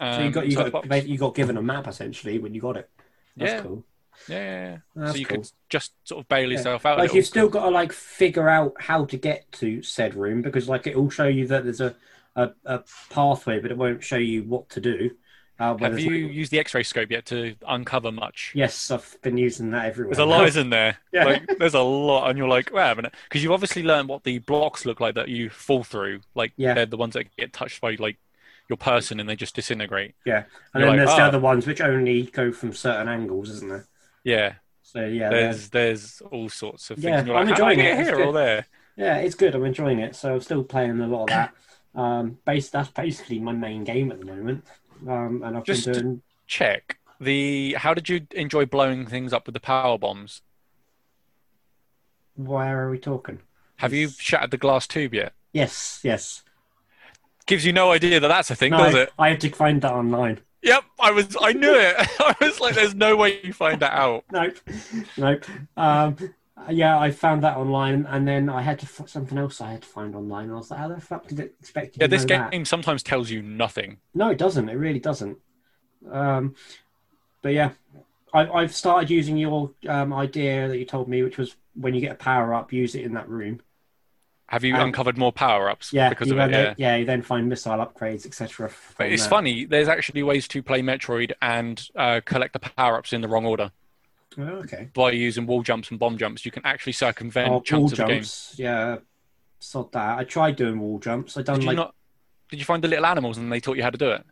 Um, 0.00 0.14
So 0.14 0.22
you 0.24 0.30
got 0.30 0.46
you 0.48 0.56
got 0.56 0.72
box. 0.72 1.06
you 1.06 1.18
got 1.18 1.34
given 1.34 1.56
a 1.56 1.62
map 1.62 1.86
essentially 1.86 2.38
when 2.38 2.54
you 2.54 2.60
got 2.60 2.76
it. 2.76 2.88
That's 3.36 3.52
Yeah. 3.52 3.60
cool. 3.60 3.84
yeah, 4.28 4.36
yeah, 4.36 4.64
yeah. 4.72 4.78
That's 4.96 5.12
so 5.12 5.18
you 5.18 5.26
cool. 5.26 5.36
could 5.38 5.50
just 5.68 5.92
sort 6.04 6.20
of 6.22 6.28
bail 6.28 6.50
Yeah. 6.50 6.56
yourself 6.58 6.86
out. 6.86 6.98
like 6.98 7.14
you've 7.14 7.26
still 7.26 7.48
got 7.48 7.64
to 7.64 7.70
like 7.70 7.92
figure 7.92 8.48
out 8.48 8.74
how 8.78 9.04
to 9.06 9.16
get 9.16 9.50
to 9.52 9.82
said 9.82 10.14
room 10.14 10.42
because 10.42 10.68
like 10.68 10.86
it 10.86 10.96
will 10.96 11.10
show 11.10 11.26
you 11.28 11.46
that 11.48 11.64
there's 11.64 11.80
a, 11.80 11.94
a, 12.36 12.50
a 12.64 12.82
pathway 13.10 13.58
but 13.60 13.70
it 13.70 13.76
won't 13.76 14.02
show 14.02 14.16
you 14.16 14.42
what 14.44 14.68
to 14.70 14.80
do 14.80 15.10
uh, 15.60 15.76
Have 15.78 15.98
you 16.00 16.26
like- 16.26 16.34
used 16.34 16.50
the 16.50 16.58
X-ray 16.58 16.82
scope 16.82 17.10
yet 17.10 17.26
to 17.26 17.54
uncover 17.68 18.10
much? 18.10 18.52
yes 18.54 18.90
i've 18.90 19.16
been 19.22 19.36
using 19.36 19.70
that 19.70 19.86
everywhere 19.86 20.14
There's 20.14 20.26
a 20.26 20.28
lot 20.28 20.56
in 20.56 20.70
there. 20.70 20.96
Yeah. 21.12 21.24
Like, 21.24 21.58
there's 21.58 21.74
a 21.74 21.80
lot, 21.80 22.28
and 22.30 22.38
you're 22.38 22.48
like, 22.48 22.72
minute, 22.72 23.14
because 23.28 23.42
you've 23.42 23.52
obviously 23.52 23.82
learned 23.82 24.08
what 24.08 24.24
the 24.24 24.38
blocks 24.38 24.84
look 24.86 24.98
like 25.00 25.14
that 25.16 25.28
you 25.28 25.50
fall 25.50 25.84
through. 25.84 26.20
Like, 26.34 26.52
Yeah. 26.56 26.74
they're 26.74 26.86
the 26.86 26.96
ones 26.96 27.14
that 27.14 27.34
get 27.36 27.52
touched 27.52 27.80
by 27.80 27.96
like 27.98 28.16
your 28.68 28.76
person 28.78 29.20
and 29.20 29.28
they 29.28 29.36
just 29.36 29.54
disintegrate. 29.54 30.14
yeah 30.24 30.44
and 30.72 30.80
You're 30.80 30.82
then 30.82 30.88
like, 30.90 31.06
there's 31.06 31.16
the 31.16 31.22
"Ah." 31.22 31.26
other 31.28 31.40
ones 31.40 31.66
which 31.66 31.80
only 31.80 32.22
go 32.22 32.50
from 32.52 32.72
certain 32.72 33.08
angles 33.08 33.50
isn't 33.50 33.68
there 33.68 33.86
Yeah, 34.24 34.54
so 34.82 35.04
yeah 35.04 35.28
there's 35.30 35.68
there's 35.68 36.22
all 36.30 36.48
sorts 36.48 36.90
of 36.90 36.96
things. 36.96 37.04
Yeah, 37.06 37.24
you're 37.24 37.36
I'm 37.36 37.48
I 37.48 37.50
enjoying 37.50 37.80
it. 37.80 37.98
Here 37.98 38.20
or 38.22 38.32
there. 38.32 38.66
yeah 38.96 39.16
it's 39.18 39.34
good 39.34 39.54
i'm 39.54 39.64
enjoying 39.64 39.98
it 39.98 40.14
so 40.16 40.34
i'm 40.34 40.40
still 40.40 40.62
playing 40.64 41.00
a 41.00 41.06
lot 41.06 41.24
of 41.24 41.28
that 41.28 41.54
um 41.94 42.38
base 42.46 42.70
that's 42.70 42.88
basically 42.90 43.38
my 43.40 43.52
main 43.52 43.84
game 43.84 44.10
at 44.12 44.20
the 44.20 44.26
moment 44.26 44.64
um 45.08 45.42
and 45.44 45.56
i've 45.56 45.64
Just- 45.64 45.84
been 45.86 45.94
doing 45.94 46.22
Check 46.46 46.98
the. 47.18 47.74
How 47.78 47.94
did 47.94 48.08
you 48.08 48.26
enjoy 48.32 48.66
blowing 48.66 49.06
things 49.06 49.32
up 49.32 49.46
with 49.46 49.54
the 49.54 49.60
power 49.60 49.96
bombs? 49.96 50.42
where 52.34 52.84
are 52.86 52.90
we 52.90 52.98
talking 52.98 53.38
Have 53.76 53.92
you 53.92 54.08
shattered 54.08 54.50
the 54.50 54.56
glass 54.58 54.86
tube 54.86 55.14
yet? 55.14 55.32
yes 55.52 56.00
yes 56.02 56.42
Gives 57.46 57.64
you 57.64 57.72
no 57.72 57.90
idea 57.90 58.20
that 58.20 58.28
that's 58.28 58.50
a 58.50 58.54
thing, 58.54 58.70
no, 58.70 58.78
does 58.78 58.94
it? 58.94 59.12
i 59.18 59.28
had 59.30 59.40
to 59.40 59.50
find 59.50 59.80
that 59.82 59.92
online 59.92 60.40
Yep, 60.64 60.84
I 61.00 61.10
was. 61.10 61.36
I 61.40 61.52
knew 61.54 61.74
it. 61.74 61.96
I 62.20 62.36
was 62.40 62.60
like, 62.60 62.76
"There's 62.76 62.94
no 62.94 63.16
way 63.16 63.40
you 63.42 63.52
find 63.52 63.80
that 63.80 63.92
out." 63.94 64.22
nope, 64.32 64.56
nope. 65.16 65.44
Um, 65.76 66.16
yeah, 66.70 66.98
I 66.98 67.10
found 67.10 67.42
that 67.42 67.56
online, 67.56 68.06
and 68.06 68.26
then 68.26 68.48
I 68.48 68.62
had 68.62 68.78
to 68.80 68.86
f- 68.86 69.08
something 69.08 69.38
else 69.38 69.60
I 69.60 69.72
had 69.72 69.82
to 69.82 69.88
find 69.88 70.14
online. 70.14 70.44
And 70.44 70.52
I 70.52 70.56
was 70.56 70.70
like, 70.70 70.80
how 70.80 70.88
the 70.88 71.00
fuck 71.00 71.26
did 71.28 71.40
it 71.40 71.54
expect 71.60 71.96
you 71.96 72.00
Yeah, 72.02 72.06
this 72.08 72.24
game 72.24 72.42
that? 72.50 72.64
sometimes 72.64 73.02
tells 73.02 73.30
you 73.30 73.42
nothing. 73.42 73.98
No, 74.14 74.30
it 74.30 74.38
doesn't. 74.38 74.68
It 74.68 74.74
really 74.74 75.00
doesn't. 75.00 75.38
Um, 76.10 76.54
but 77.42 77.54
yeah, 77.54 77.72
I, 78.34 78.48
I've 78.48 78.74
started 78.74 79.10
using 79.10 79.36
your 79.36 79.72
um, 79.88 80.12
idea 80.12 80.68
that 80.68 80.78
you 80.78 80.84
told 80.84 81.08
me, 81.08 81.22
which 81.22 81.38
was 81.38 81.56
when 81.74 81.94
you 81.94 82.00
get 82.00 82.12
a 82.12 82.16
power 82.16 82.54
up, 82.54 82.72
use 82.72 82.94
it 82.94 83.04
in 83.04 83.14
that 83.14 83.28
room. 83.28 83.60
Have 84.48 84.64
you 84.64 84.74
Um, 84.76 84.88
uncovered 84.88 85.16
more 85.16 85.32
power 85.32 85.70
ups 85.70 85.92
Yeah, 85.92 86.10
because 86.10 86.30
of 86.30 86.38
it? 86.38 86.50
Yeah. 86.50 86.74
yeah, 86.76 86.96
you 86.96 87.06
then 87.06 87.22
find 87.22 87.48
missile 87.48 87.78
upgrades, 87.78 88.26
etc. 88.26 88.70
But 88.98 89.10
it's 89.10 89.26
funny. 89.26 89.64
There's 89.64 89.88
actually 89.88 90.22
ways 90.22 90.46
to 90.48 90.62
play 90.62 90.82
Metroid 90.82 91.32
and 91.40 91.82
uh, 91.96 92.20
collect 92.24 92.52
the 92.52 92.58
power 92.60 92.98
ups 92.98 93.12
in 93.12 93.20
the 93.22 93.28
wrong 93.28 93.46
order 93.46 93.72
Oh, 94.38 94.42
okay. 94.64 94.88
by 94.94 95.10
using 95.12 95.46
wall 95.46 95.62
jumps 95.62 95.90
and 95.90 95.98
bomb 95.98 96.16
jumps. 96.18 96.44
You 96.44 96.50
can 96.52 96.64
actually 96.64 96.92
circumvent 96.92 97.48
Oh, 97.48 97.52
wall 97.52 97.60
chunks 97.62 97.92
of 97.92 97.98
the 97.98 98.04
game. 98.04 98.16
jumps. 98.18 98.54
Yeah, 98.58 98.96
sod 99.58 99.92
that. 99.92 100.18
I 100.18 100.24
tried 100.24 100.56
doing 100.56 100.78
wall 100.80 100.98
jumps. 100.98 101.36
I 101.36 101.42
done 101.42 101.56
Did 101.56 101.62
you 101.64 101.66
like 101.68 101.76
not? 101.76 101.94
Did 102.50 102.58
you 102.58 102.64
find 102.64 102.82
the 102.84 102.88
little 102.88 103.06
animals 103.06 103.38
and 103.38 103.50
they 103.50 103.60
taught 103.60 103.76
you 103.76 103.82
how 103.82 103.90
to 103.90 103.98
do 103.98 104.10
it? 104.10 104.24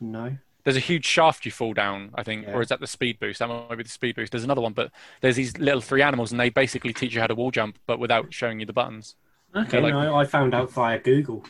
no. 0.00 0.36
There's 0.62 0.76
a 0.76 0.80
huge 0.80 1.06
shaft 1.06 1.46
you 1.46 1.50
fall 1.50 1.72
down, 1.72 2.10
I 2.14 2.22
think, 2.22 2.44
Yeah. 2.44 2.52
or 2.52 2.60
is 2.60 2.68
that 2.68 2.80
the 2.80 2.86
speed 2.86 3.18
boost? 3.18 3.38
That 3.38 3.48
might 3.48 3.74
be 3.76 3.82
the 3.82 3.88
speed 3.88 4.14
boost. 4.14 4.30
There's 4.30 4.44
another 4.44 4.60
one, 4.60 4.74
but 4.74 4.92
there's 5.22 5.36
these 5.36 5.56
little 5.56 5.80
three 5.80 6.02
animals, 6.02 6.32
and 6.32 6.38
they 6.38 6.50
basically 6.50 6.92
teach 6.92 7.14
you 7.14 7.20
how 7.22 7.26
to 7.28 7.34
wall 7.34 7.50
jump, 7.50 7.78
but 7.86 7.98
without 7.98 8.34
showing 8.34 8.60
you 8.60 8.66
the 8.66 8.74
buttons. 8.74 9.16
Okay, 9.56 9.80
like- 9.80 9.94
no, 9.94 10.14
I 10.14 10.26
found 10.26 10.52
out 10.54 10.70
via 10.70 10.98
Google. 10.98 11.46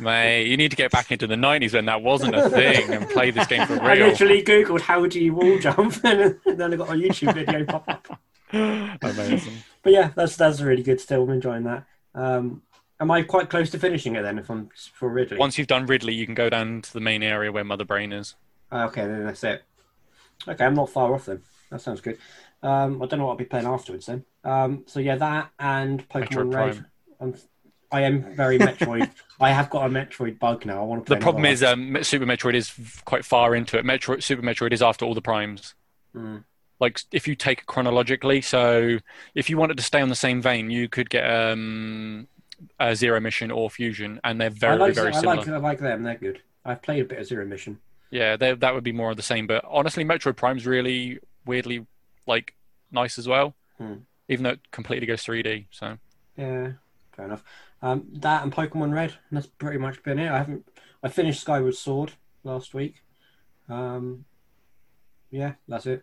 Mate, 0.00 0.46
you 0.46 0.56
need 0.56 0.70
to 0.70 0.76
get 0.76 0.90
back 0.90 1.12
into 1.12 1.26
the 1.26 1.34
90s 1.34 1.74
when 1.74 1.86
that 1.86 2.02
wasn't 2.02 2.34
a 2.34 2.48
thing 2.50 2.90
and 2.92 3.08
play 3.08 3.30
this 3.30 3.46
game 3.46 3.66
for 3.66 3.74
real. 3.74 3.82
I 3.84 3.94
literally 3.94 4.42
googled 4.42 4.80
how 4.80 5.06
do 5.06 5.20
you 5.20 5.34
wall 5.34 5.58
jump, 5.58 5.98
and 6.04 6.38
then 6.44 6.72
I 6.72 6.76
got 6.76 6.90
a 6.90 6.92
YouTube 6.92 7.34
video 7.34 7.64
pop 7.64 7.88
up. 7.88 8.20
Amazing. 8.52 9.54
But 9.82 9.94
yeah, 9.94 10.10
that's 10.14 10.36
that's 10.36 10.60
really 10.60 10.82
good. 10.82 11.00
Still, 11.00 11.22
I'm 11.22 11.30
enjoying 11.30 11.64
that. 11.64 11.86
Um, 12.14 12.60
am 13.00 13.10
I 13.10 13.22
quite 13.22 13.48
close 13.48 13.70
to 13.70 13.78
finishing 13.78 14.14
it 14.14 14.20
then? 14.20 14.38
If 14.38 14.50
I'm 14.50 14.68
for 14.92 15.08
Ridley. 15.08 15.38
Once 15.38 15.56
you've 15.56 15.68
done 15.68 15.86
Ridley, 15.86 16.12
you 16.12 16.26
can 16.26 16.34
go 16.34 16.50
down 16.50 16.82
to 16.82 16.92
the 16.92 17.00
main 17.00 17.22
area 17.22 17.50
where 17.50 17.64
Mother 17.64 17.86
Brain 17.86 18.12
is. 18.12 18.34
Ah, 18.70 18.84
okay, 18.88 19.06
then 19.06 19.24
that's 19.24 19.42
it. 19.42 19.64
Okay, 20.46 20.66
I'm 20.66 20.74
not 20.74 20.90
far 20.90 21.14
off 21.14 21.24
then. 21.24 21.40
That 21.70 21.80
sounds 21.80 22.02
good. 22.02 22.18
Um, 22.62 23.02
I 23.02 23.06
don't 23.06 23.18
know 23.18 23.24
what 23.24 23.32
I'll 23.32 23.38
be 23.38 23.46
playing 23.46 23.66
afterwards 23.66 24.04
then. 24.04 24.24
Um, 24.44 24.84
so 24.86 25.00
yeah, 25.00 25.16
that 25.16 25.50
and 25.58 26.06
Pokemon 26.08 26.28
Metroid. 26.28 26.52
Prime. 26.52 26.86
I'm, 27.20 27.34
I 27.92 28.02
am 28.02 28.34
very 28.34 28.58
Metroid. 28.58 29.10
I 29.40 29.50
have 29.50 29.68
got 29.70 29.86
a 29.86 29.88
Metroid 29.90 30.38
bug 30.38 30.64
now. 30.64 30.80
I 30.82 30.84
want 30.84 31.02
to 31.02 31.06
play. 31.06 31.16
The 31.16 31.22
problem 31.22 31.44
is, 31.44 31.62
um, 31.62 31.96
Super 32.02 32.26
Metroid 32.26 32.54
is 32.54 32.72
quite 33.04 33.24
far 33.24 33.54
into 33.54 33.78
it. 33.78 33.84
Metroid, 33.84 34.22
Super 34.22 34.42
Metroid 34.42 34.72
is 34.72 34.82
after 34.82 35.04
all 35.04 35.14
the 35.14 35.22
primes. 35.22 35.74
one. 36.12 36.44
Like, 36.78 37.00
if 37.12 37.28
you 37.28 37.34
take 37.34 37.58
it 37.60 37.66
chronologically, 37.66 38.40
so 38.40 38.98
if 39.34 39.50
you 39.50 39.58
wanted 39.58 39.76
to 39.76 39.82
stay 39.82 40.00
on 40.00 40.08
the 40.08 40.14
same 40.14 40.40
vein, 40.40 40.70
you 40.70 40.88
could 40.88 41.10
get 41.10 41.24
um, 41.30 42.26
a 42.78 42.94
Zero 42.96 43.20
Mission 43.20 43.50
or 43.50 43.68
Fusion, 43.70 44.18
and 44.24 44.40
they're 44.40 44.50
Mm. 44.50 44.54
I 44.54 44.58
very, 44.58 44.78
like 44.78 44.94
very 44.94 45.08
I 45.08 45.20
similar. 45.20 45.36
like 45.36 45.48
I 45.48 45.56
like 45.58 45.78
them. 45.80 46.02
They're 46.04 46.14
good. 46.14 46.40
I've 46.64 46.80
played 46.82 47.02
a 47.02 47.04
bit 47.04 47.18
of 47.18 47.26
Zero 47.26 47.44
Mission. 47.44 47.78
Yeah, 48.10 48.36
they- 48.36 48.54
that 48.54 48.74
would 48.74 48.84
be 48.84 48.92
more 48.92 49.10
of 49.10 49.16
the 49.16 49.22
same. 49.22 49.46
But 49.46 49.64
honestly, 49.68 50.04
Metroid 50.04 50.36
Prime's 50.36 50.66
really 50.66 51.18
weirdly 51.44 51.86
like 52.26 52.54
nice 52.90 53.18
as 53.18 53.28
well, 53.28 53.54
Hmm. 53.78 53.94
even 54.28 54.44
though 54.44 54.50
it 54.50 54.70
completely 54.70 55.06
goes 55.06 55.22
3D. 55.22 55.66
So 55.70 55.98
Yeah, 56.36 56.72
fair 57.12 57.26
enough. 57.26 57.44
Um, 57.82 58.08
that 58.12 58.42
and 58.42 58.52
Pokemon 58.52 58.92
Red. 58.92 59.10
and 59.30 59.36
That's 59.36 59.46
pretty 59.46 59.78
much 59.78 60.02
been 60.02 60.18
it. 60.18 60.30
I 60.30 60.38
haven't. 60.38 60.66
I 61.02 61.08
finished 61.08 61.40
Skyward 61.40 61.74
Sword 61.74 62.12
last 62.44 62.74
week. 62.74 62.96
Um, 63.68 64.24
yeah, 65.30 65.54
that's 65.68 65.86
it. 65.86 66.02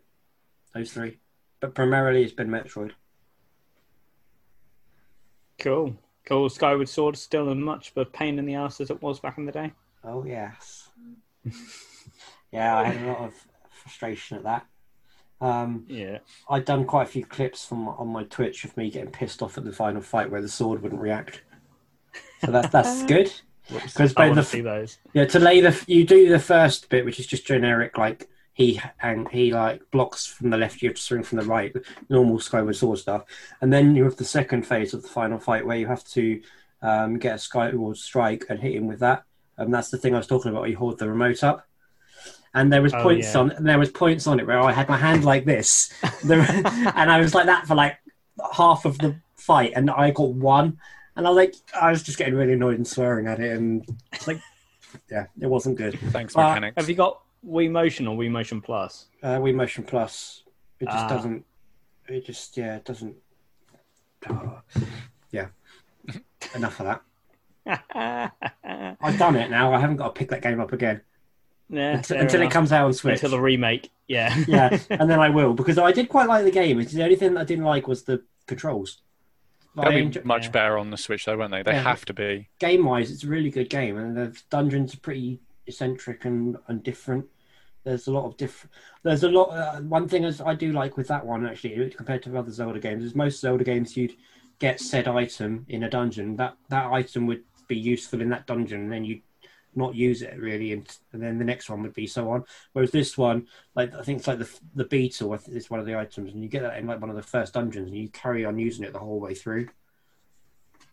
Those 0.74 0.92
three. 0.92 1.20
But 1.60 1.76
primarily, 1.76 2.24
it's 2.24 2.34
been 2.34 2.50
Metroid. 2.50 2.92
Cool. 5.60 5.96
Cool. 6.26 6.50
Skyward 6.50 6.90
Sword 6.90 7.16
is 7.16 7.22
still 7.22 7.50
as 7.50 7.56
much 7.58 7.92
of 7.92 7.98
a 7.98 8.06
pain 8.06 8.38
in 8.40 8.46
the 8.46 8.56
ass 8.56 8.82
as 8.82 8.90
it 8.90 9.02
was 9.02 9.20
back 9.20 9.38
in 9.38 9.46
the 9.46 9.52
day. 9.52 9.72
Oh 10.04 10.24
yes. 10.26 10.90
yeah, 12.52 12.78
I 12.78 12.84
had 12.86 13.04
a 13.04 13.08
lot 13.08 13.18
of 13.20 13.34
frustration 13.72 14.38
at 14.38 14.44
that. 14.44 14.66
Um, 15.40 15.86
Yeah. 15.88 16.20
I'd 16.50 16.66
done 16.66 16.86
quite 16.86 17.04
a 17.04 17.12
few 17.12 17.26
clips 17.26 17.66
from 17.66 17.88
on 17.88 18.08
my 18.08 18.24
Twitch 18.24 18.66
of 18.66 18.76
me 18.76 18.90
getting 18.90 19.12
pissed 19.12 19.42
off 19.42 19.58
at 19.58 19.64
the 19.64 19.72
final 19.72 20.02
fight 20.02 20.30
where 20.30 20.42
the 20.42 20.50
sword 20.50 20.82
wouldn't 20.82 21.02
react. 21.02 21.42
So 22.44 22.52
that's 22.52 22.70
that's 22.70 23.04
good. 23.04 23.32
Because 23.72 24.14
I 24.16 24.30
the 24.30 24.36
to 24.36 24.44
see 24.44 24.62
those. 24.62 24.98
Yeah, 25.14 25.26
to 25.26 25.40
lay 25.40 25.60
the 25.62 25.84
you 25.88 26.06
do 26.06 26.30
the 26.30 26.40
first 26.40 26.90
bit, 26.90 27.04
which 27.04 27.20
is 27.20 27.28
just 27.28 27.46
generic, 27.46 27.98
like 27.98 28.30
he 28.54 28.82
and 29.02 29.28
he 29.30 29.54
like 29.54 29.82
blocks 29.92 30.26
from 30.26 30.50
the 30.50 30.58
left, 30.58 30.82
you 30.82 30.90
have 30.90 30.96
to 30.96 31.02
swing 31.02 31.24
from 31.24 31.40
the 31.40 31.46
right, 31.46 31.76
normal 32.10 32.40
Skyward 32.40 32.76
Sword 32.76 33.00
stuff, 33.00 33.24
and 33.62 33.72
then 33.72 33.96
you 33.96 34.04
have 34.06 34.16
the 34.16 34.26
second 34.26 34.66
phase 34.66 34.94
of 34.94 35.02
the 35.04 35.10
final 35.10 35.38
fight 35.38 35.66
where 35.66 35.78
you 35.78 35.88
have 35.88 36.04
to 36.06 36.42
um, 36.82 37.20
get 37.20 37.36
a 37.36 37.40
Skyward 37.40 37.98
Strike 37.98 38.46
and 38.50 38.60
hit 38.60 38.76
him 38.76 38.88
with 38.88 39.00
that, 39.00 39.24
and 39.58 39.74
that's 39.74 39.90
the 39.90 39.98
thing 39.98 40.14
I 40.14 40.18
was 40.18 40.28
talking 40.28 40.52
about. 40.52 40.70
You 40.70 40.78
hold 40.78 40.98
the 40.98 41.10
remote 41.10 41.44
up, 41.44 41.68
and 42.54 42.72
there 42.72 42.82
was 42.82 42.94
Oh, 42.94 43.04
points 43.04 43.34
yeah. 43.34 43.42
on, 43.42 43.52
and 43.52 43.68
there 43.68 43.80
was 43.80 43.92
points 43.92 44.28
on 44.28 44.40
it 44.40 44.48
where 44.48 44.62
I 44.62 44.72
had 44.72 44.88
my 44.88 44.98
hand 44.98 45.26
like 45.26 45.44
this, 45.44 45.92
and 46.24 47.12
I 47.12 47.20
was 47.20 47.36
like 47.36 47.48
that 47.48 47.68
for 47.68 47.76
like 47.76 47.98
half 48.54 48.86
of 48.86 48.98
the 49.00 49.18
fight, 49.36 49.74
and 49.76 49.90
I 49.92 50.12
got 50.12 50.30
one. 50.30 50.80
And 51.18 51.26
I 51.28 51.30
was 51.32 51.36
like, 51.36 51.56
I 51.80 51.90
was 51.90 52.04
just 52.04 52.18
getting 52.18 52.36
really 52.36 52.54
annoyed 52.54 52.76
and 52.76 52.88
swearing 52.88 53.28
at 53.28 53.40
it, 53.40 53.58
and 53.58 53.84
it's 54.14 54.28
like, 54.28 54.40
yeah, 55.12 55.26
it 55.42 55.48
wasn't 55.48 55.76
good. 55.78 56.00
Thanks, 56.12 56.36
Uh, 56.36 56.44
mechanics. 56.48 56.76
Have 56.78 56.88
you 56.90 56.96
got 56.96 57.22
Wii 57.46 57.70
Motion 57.72 58.08
or 58.08 58.16
Wii 58.16 58.30
Motion 58.32 58.62
Plus? 58.62 59.08
Uh, 59.24 59.38
Wii 59.40 59.54
Motion 59.56 59.84
Plus, 59.84 60.44
it 60.80 60.86
just 60.86 60.98
Ah. 60.98 61.10
doesn't. 61.10 61.44
It 62.08 62.26
just 62.26 62.56
yeah, 62.56 62.76
it 62.78 62.86
doesn't. 62.86 63.16
Oh, 64.30 64.60
yeah. 65.32 65.48
Enough 66.56 66.80
of 66.82 67.00
that. 67.66 68.32
I've 69.02 69.18
done 69.20 69.36
it 69.36 69.50
now. 69.50 69.74
I 69.74 69.80
haven't 69.80 69.98
got 69.98 70.14
to 70.16 70.20
pick 70.20 70.30
that 70.30 70.42
game 70.42 70.60
up 70.62 70.72
again 70.72 71.02
until, 71.70 72.18
until 72.20 72.42
it 72.44 72.52
comes 72.52 72.72
out 72.72 72.86
on 72.86 72.94
Switch. 72.94 73.16
until 73.16 73.32
the 73.32 73.42
remake. 73.42 73.92
Yeah. 74.08 74.34
yeah, 74.48 74.78
and 74.90 75.10
then 75.10 75.20
I 75.20 75.30
will 75.38 75.54
because 75.54 75.78
I 75.78 75.92
did 75.92 76.10
quite 76.10 76.28
like 76.30 76.46
the 76.46 76.52
game. 76.52 76.80
It's 76.80 76.94
the 76.94 77.04
only 77.04 77.16
thing 77.18 77.34
that 77.34 77.42
I 77.42 77.44
didn't 77.44 77.66
like 77.66 77.88
was 77.88 78.04
the 78.04 78.24
controls. 78.46 79.02
They'll 79.84 79.92
be 79.94 80.02
enjoy- 80.06 80.22
much 80.24 80.46
yeah. 80.46 80.52
better 80.52 80.78
on 80.78 80.90
the 80.90 80.98
Switch, 80.98 81.26
though, 81.26 81.38
won't 81.38 81.52
they? 81.52 81.64
They 81.64 81.72
Yeah. 81.74 81.84
have 81.84 82.06
to 82.06 82.14
be. 82.14 82.50
game 82.60 82.86
wise, 82.86 83.12
it's 83.12 83.24
a 83.24 83.28
really 83.28 83.50
good 83.50 83.70
game, 83.70 83.98
and 83.98 84.16
the 84.18 84.38
dungeons 84.50 84.94
are 84.94 85.00
pretty 85.00 85.40
eccentric 85.68 86.26
and, 86.26 86.58
and 86.68 86.84
different. 86.84 87.26
There's 87.84 88.08
a 88.08 88.12
lot 88.12 88.26
of 88.26 88.36
different. 88.38 88.74
There's 89.04 89.24
a 89.24 89.30
lot. 89.30 89.50
Uh, 89.50 89.80
one 89.82 90.08
thing 90.10 90.24
is 90.26 90.42
I 90.42 90.56
do 90.56 90.74
like 90.74 90.98
with 90.98 91.08
that 91.08 91.26
one 91.26 91.46
actually, 91.46 91.90
compared 91.92 92.22
to 92.24 92.38
other 92.38 92.52
Zelda 92.52 92.80
games, 92.80 93.04
is 93.04 93.16
most 93.16 93.40
Zelda 93.40 93.64
games 93.64 93.96
you'd 93.96 94.16
get 94.60 94.80
said 94.82 95.08
item 95.08 95.66
in 95.70 95.84
a 95.84 95.90
dungeon. 95.90 96.36
That 96.36 96.58
that 96.70 96.88
item 96.92 97.28
would 97.28 97.44
be 97.68 97.78
useful 97.78 98.20
in 98.22 98.30
that 98.30 98.46
dungeon, 98.46 98.82
and 98.82 98.92
then 98.92 99.06
you 99.06 99.22
not 99.78 99.96
use 99.96 100.22
it 100.22 100.38
really, 100.40 100.74
and, 100.74 100.88
and 101.14 101.22
then 101.22 101.38
the 101.38 101.46
next 101.46 101.70
one 101.70 101.84
would 101.84 101.94
be 101.94 102.08
so 102.08 102.30
on. 102.32 102.44
Whereas 102.74 102.92
this 102.92 103.18
one, 103.18 103.48
like 103.76 103.94
I 103.94 104.02
think 104.02 104.20
it's 104.20 104.28
like 104.28 104.40
the 104.40 104.50
the 104.76 104.86
beetle 104.86 105.34
I 105.34 105.38
think 105.38 105.58
is 105.58 105.70
one 105.70 105.80
of 105.80 105.86
the 105.86 105.98
items, 105.98 106.34
and 106.34 106.44
you 106.44 106.50
get 106.50 106.64
that 106.64 106.78
in 106.78 106.88
like 106.88 107.00
one 107.00 107.10
of 107.10 107.16
the 107.16 107.22
first 107.22 107.54
dungeons, 107.54 107.88
and 107.88 107.98
you 107.98 108.10
carry 108.10 108.46
on 108.46 108.60
using 108.60 108.84
it 108.84 108.94
the 108.94 109.00
whole 109.00 109.20
way 109.20 109.34
through. 109.34 109.68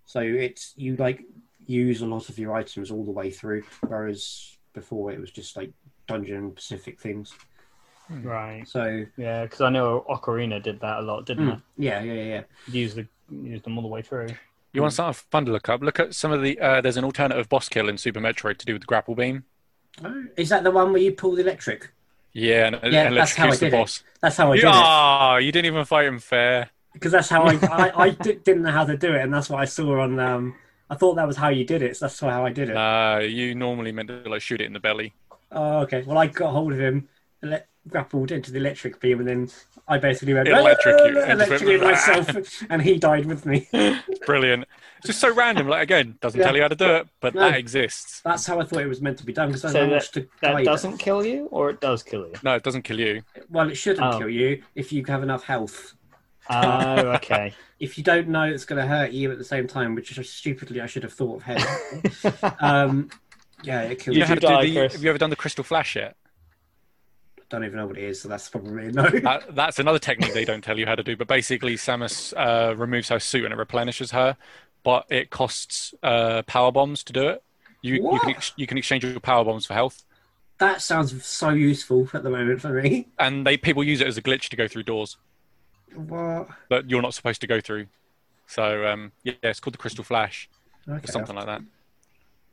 So 0.07 0.21
it's 0.21 0.75
you 0.77 0.97
like 0.97 1.23
use 1.67 2.03
a 2.03 2.07
lot 2.07 2.29
of 2.29 2.39
your 2.39 2.55
items 2.55 2.91
all 2.91 3.05
the 3.05 3.11
way 3.11 3.31
through, 3.31 3.65
whereas 3.87 4.57
before 4.75 5.13
it 5.13 5.21
was 5.21 5.31
just 5.31 5.57
like 5.57 5.73
dungeon 6.07 6.53
specific 6.53 7.01
things. 7.01 7.33
Right. 8.11 8.69
So 8.69 9.07
Yeah, 9.17 9.45
because 9.45 9.63
I 9.63 9.71
know 9.71 10.05
Ocarina 10.09 10.63
did 10.63 10.81
that 10.81 10.99
a 10.99 11.03
lot, 11.03 11.27
didn't 11.27 11.49
mm, 11.49 11.63
yeah, 11.79 12.03
yeah, 12.03 12.13
yeah, 12.13 12.25
yeah. 12.25 12.43
Use 12.69 12.95
the 12.95 13.07
use 13.31 13.63
them 13.63 13.79
all 13.79 13.83
the 13.83 13.89
way 13.89 14.03
through. 14.03 14.29
You 14.75 14.83
want 14.83 14.93
something 14.93 15.25
fun 15.31 15.47
to 15.47 15.53
look 15.53 15.69
up? 15.71 15.81
Look 15.83 15.99
at 16.01 16.15
some 16.15 16.33
of 16.33 16.43
the. 16.43 16.59
Uh, 16.61 16.81
there's 16.83 16.97
an 16.99 17.05
alternative 17.05 17.49
boss 17.49 17.69
kill 17.71 17.89
in 17.89 17.97
Super 17.97 18.21
Metroid 18.21 18.59
to 18.59 18.67
do 18.67 18.75
with 18.75 18.83
the 18.83 18.87
grapple 18.87 19.15
beam. 19.15 19.45
Oh, 20.05 20.27
is 20.37 20.49
that 20.51 20.63
the 20.65 20.71
one 20.71 20.93
where 20.93 21.03
you 21.03 21.13
pull 21.13 21.35
the 21.35 21.43
electric? 21.43 21.93
Yeah, 22.33 22.67
and, 22.67 22.81
Yeah, 22.91 23.09
and 23.09 23.17
that's 23.17 23.35
how 23.35 23.51
I 23.51 23.57
electrocutes 23.57 23.59
the 23.59 23.67
did 23.71 23.75
it. 23.75 24.03
That's 24.21 24.37
how 24.37 24.53
I 24.53 24.57
You, 24.57 24.61
did 24.61 24.75
it 24.77 24.93
oh, 25.25 25.37
you 25.37 25.53
didn't 25.53 25.67
even 25.67 25.85
fight 25.85 26.07
him 26.07 26.19
fair. 26.19 26.71
because 26.93 27.13
that's 27.13 27.29
how 27.29 27.45
I 27.45 27.55
I, 27.71 28.03
I 28.05 28.11
di- 28.11 28.35
didn't 28.37 28.63
know 28.63 28.71
how 28.71 28.85
to 28.85 28.97
do 28.97 29.15
it, 29.15 29.23
and 29.23 29.33
that's 29.33 29.51
what 29.51 29.61
I 29.61 29.65
saw 29.65 30.01
on. 30.01 30.19
Um, 30.19 30.55
I 30.91 30.95
thought 30.97 31.15
that 31.17 31.27
was 31.27 31.37
how 31.37 31.49
you 31.49 31.65
did 31.65 31.83
it. 31.83 31.97
So 31.97 32.07
that's 32.07 32.21
how 32.21 32.45
I 32.45 32.53
did 32.53 32.71
it. 32.71 32.77
Uh, 32.77 33.19
you 33.21 33.55
normally 33.55 33.93
meant 33.93 34.09
to 34.09 34.23
like 34.29 34.43
shoot 34.43 34.61
it 34.61 34.67
in 34.67 34.73
the 34.73 34.81
belly. 34.81 35.15
Oh, 35.51 35.81
okay. 35.81 36.03
Well, 36.03 36.19
I 36.19 36.27
got 36.27 36.51
hold 36.53 36.73
of 36.73 36.81
him, 36.81 37.09
ele- 37.43 37.63
grappled 37.89 38.31
into 38.33 38.51
the 38.51 38.59
electric 38.59 39.01
beam, 39.01 39.21
and 39.21 39.29
then 39.29 39.51
I 39.87 39.99
basically 39.99 40.35
went 40.35 40.49
Electrocute- 40.49 41.29
electrocuted 41.31 41.83
myself, 41.91 42.63
and 42.71 42.81
he 42.83 42.97
died 42.99 43.27
with 43.27 43.45
me. 43.47 43.69
Brilliant. 44.27 44.65
It's 44.99 45.09
just 45.09 45.21
so 45.21 45.33
random. 45.35 45.69
Like 45.69 45.83
again, 45.83 46.17
doesn't 46.21 46.39
Yeah. 46.41 46.47
tell 46.47 46.57
you 46.57 46.63
how 46.63 46.69
to 46.69 46.75
do 46.77 46.87
it, 46.97 47.09
but 47.21 47.35
No. 47.35 47.41
that 47.43 47.59
exists. 47.59 48.23
That's 48.25 48.47
how 48.47 48.59
I 48.61 48.65
thought 48.65 48.81
it 48.81 48.87
was 48.89 49.03
meant 49.03 49.19
to 49.19 49.27
be 49.27 49.33
done 49.35 49.49
because 49.49 49.65
I 49.67 49.73
So 49.73 49.89
watched 49.89 50.15
the 50.15 50.21
That 50.41 50.53
guide. 50.53 50.65
doesn't 50.65 50.99
kill 50.99 51.27
you, 51.27 51.47
or 51.51 51.69
it 51.71 51.81
does 51.81 52.03
kill 52.03 52.21
you. 52.27 52.33
No, 52.43 52.55
it 52.55 52.63
doesn't 52.63 52.83
kill 52.83 52.99
you. 52.99 53.23
Well, 53.51 53.69
it 53.69 53.75
shouldn't 53.77 54.15
Oh. 54.15 54.19
kill 54.19 54.31
you 54.31 54.63
if 54.75 54.93
you 54.93 55.05
have 55.07 55.23
enough 55.23 55.45
health. 55.45 55.95
Oh, 56.49 57.01
okay. 57.17 57.53
If 57.81 57.99
you 57.99 58.05
don't 58.05 58.29
know 58.29 58.45
it's 58.45 58.65
going 58.65 58.81
to 58.81 58.87
hurt 58.89 59.11
you 59.13 59.31
at 59.31 59.37
the 59.39 59.45
same 59.45 59.67
time, 59.67 59.95
which 59.95 60.17
is 60.17 60.31
stupidly 60.31 60.81
I 60.81 60.87
should 60.87 61.03
have 61.03 61.13
thought 61.13 61.43
of. 61.47 62.55
um, 62.61 63.11
yeah, 63.63 63.83
it 63.83 63.99
kills 63.99 64.17
You 64.17 64.23
you. 64.23 64.29
know 64.41 64.49
how 64.49 64.61
you 64.63 64.75
die, 64.75 64.87
the, 64.89 64.89
have 64.95 65.03
you 65.03 65.09
ever 65.11 65.19
done 65.19 65.31
the 65.31 65.37
crystal 65.37 65.65
flash 65.65 65.97
yet? 65.97 66.17
Don't 67.55 67.65
even 67.65 67.77
know 67.77 67.87
what 67.87 67.97
it 67.99 68.05
is, 68.05 68.21
so 68.21 68.29
that's 68.29 68.49
probably 68.49 68.91
no. 68.93 69.09
That, 69.09 69.55
that's 69.55 69.79
another 69.79 69.99
technique 69.99 70.33
they 70.35 70.45
don't 70.45 70.63
tell 70.63 70.79
you 70.79 70.87
how 70.87 70.95
to 70.95 71.03
do. 71.03 71.17
But 71.17 71.29
basically, 71.29 71.77
Samus 71.77 72.33
uh, 72.37 72.75
removes 72.77 73.09
her 73.09 73.21
suit 73.21 73.45
and 73.45 73.53
it 73.53 73.57
replenishes 73.57 74.11
her, 74.11 74.37
but 74.83 75.07
it 75.11 75.31
costs 75.31 75.95
uh, 76.03 76.43
power 76.43 76.73
bombs 76.73 77.03
to 77.05 77.13
do 77.13 77.29
it. 77.29 77.43
You 77.83 77.95
you 77.95 78.19
can 78.21 78.31
ex- 78.31 78.53
you 78.57 78.67
can 78.67 78.79
exchange 78.79 79.05
your 79.05 79.21
power 79.21 79.45
bombs 79.45 79.67
for 79.67 79.75
health, 79.75 80.05
that 80.59 80.81
sounds 80.83 81.25
so 81.25 81.51
useful 81.51 82.09
at 82.15 82.23
the 82.23 82.31
moment 82.31 82.61
for 82.61 82.71
me. 82.83 83.09
and 83.19 83.47
they 83.47 83.57
people 83.57 83.85
use 83.85 84.01
it 84.01 84.07
as 84.07 84.17
a 84.17 84.23
glitch 84.23 84.49
to 84.51 84.57
go 84.57 84.69
through 84.69 84.85
doors 84.85 85.17
What? 85.95 86.49
that 86.71 86.89
you're 86.89 87.03
not 87.03 87.15
supposed 87.15 87.41
to 87.43 87.47
go 87.47 87.61
through. 87.61 87.87
So 88.47 88.87
um, 88.87 89.13
yeah, 89.23 89.35
it's 89.43 89.61
called 89.61 89.75
the 89.75 89.79
Crystal 89.79 90.05
Flash 90.05 90.49
or 90.89 91.01
something 91.05 91.35
like 91.37 91.47
that. 91.47 91.63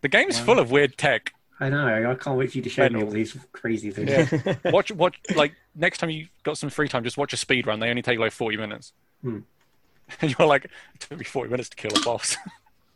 The 0.01 0.09
game's 0.09 0.39
full 0.39 0.59
of 0.59 0.71
weird 0.71 0.97
tech. 0.97 1.33
I 1.61 1.69
know. 1.69 2.11
I 2.11 2.15
can't 2.15 2.37
wait 2.37 2.51
for 2.51 2.57
you 2.57 2.63
to 2.63 2.69
show 2.69 2.89
me 2.89 3.03
all 3.03 3.09
these 3.11 3.37
crazy 3.51 3.91
things. 3.91 4.09
Yeah. 4.09 4.55
watch, 4.71 4.91
watch. 4.91 5.17
Like 5.35 5.53
next 5.75 5.99
time 5.99 6.09
you've 6.09 6.29
got 6.41 6.57
some 6.57 6.71
free 6.71 6.89
time, 6.89 7.03
just 7.03 7.17
watch 7.17 7.33
a 7.33 7.37
speed 7.37 7.67
run. 7.67 7.79
They 7.79 7.89
only 7.89 8.01
take 8.01 8.17
like 8.17 8.31
forty 8.31 8.57
minutes, 8.57 8.93
hmm. 9.21 9.39
and 10.21 10.35
you're 10.39 10.47
like, 10.47 10.65
it 10.65 10.71
took 10.99 11.19
me 11.19 11.23
forty 11.23 11.51
minutes 11.51 11.69
to 11.69 11.75
kill 11.75 11.95
a 11.95 12.01
boss. 12.01 12.35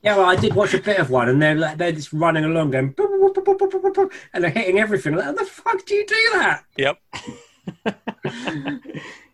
Yeah, 0.01 0.17
well, 0.17 0.27
I 0.27 0.35
did 0.35 0.53
watch 0.53 0.75
a 0.75 0.79
bit 0.79 0.99
of 0.99 1.09
one, 1.09 1.29
and 1.29 1.41
they're 1.41 1.55
like, 1.55 1.79
they're 1.79 1.91
just 1.91 2.13
running 2.13 2.45
along, 2.45 2.69
going, 2.69 2.93
boop, 2.93 3.33
boop, 3.33 3.71
boop, 3.71 4.11
and 4.33 4.43
they're 4.43 4.51
hitting 4.51 4.77
everything. 4.77 5.15
Like, 5.15 5.25
how 5.25 5.31
the 5.31 5.45
fuck 5.45 5.83
do 5.83 5.95
you 5.95 6.05
do 6.05 6.29
that? 6.33 6.63
Yep. 6.77 6.99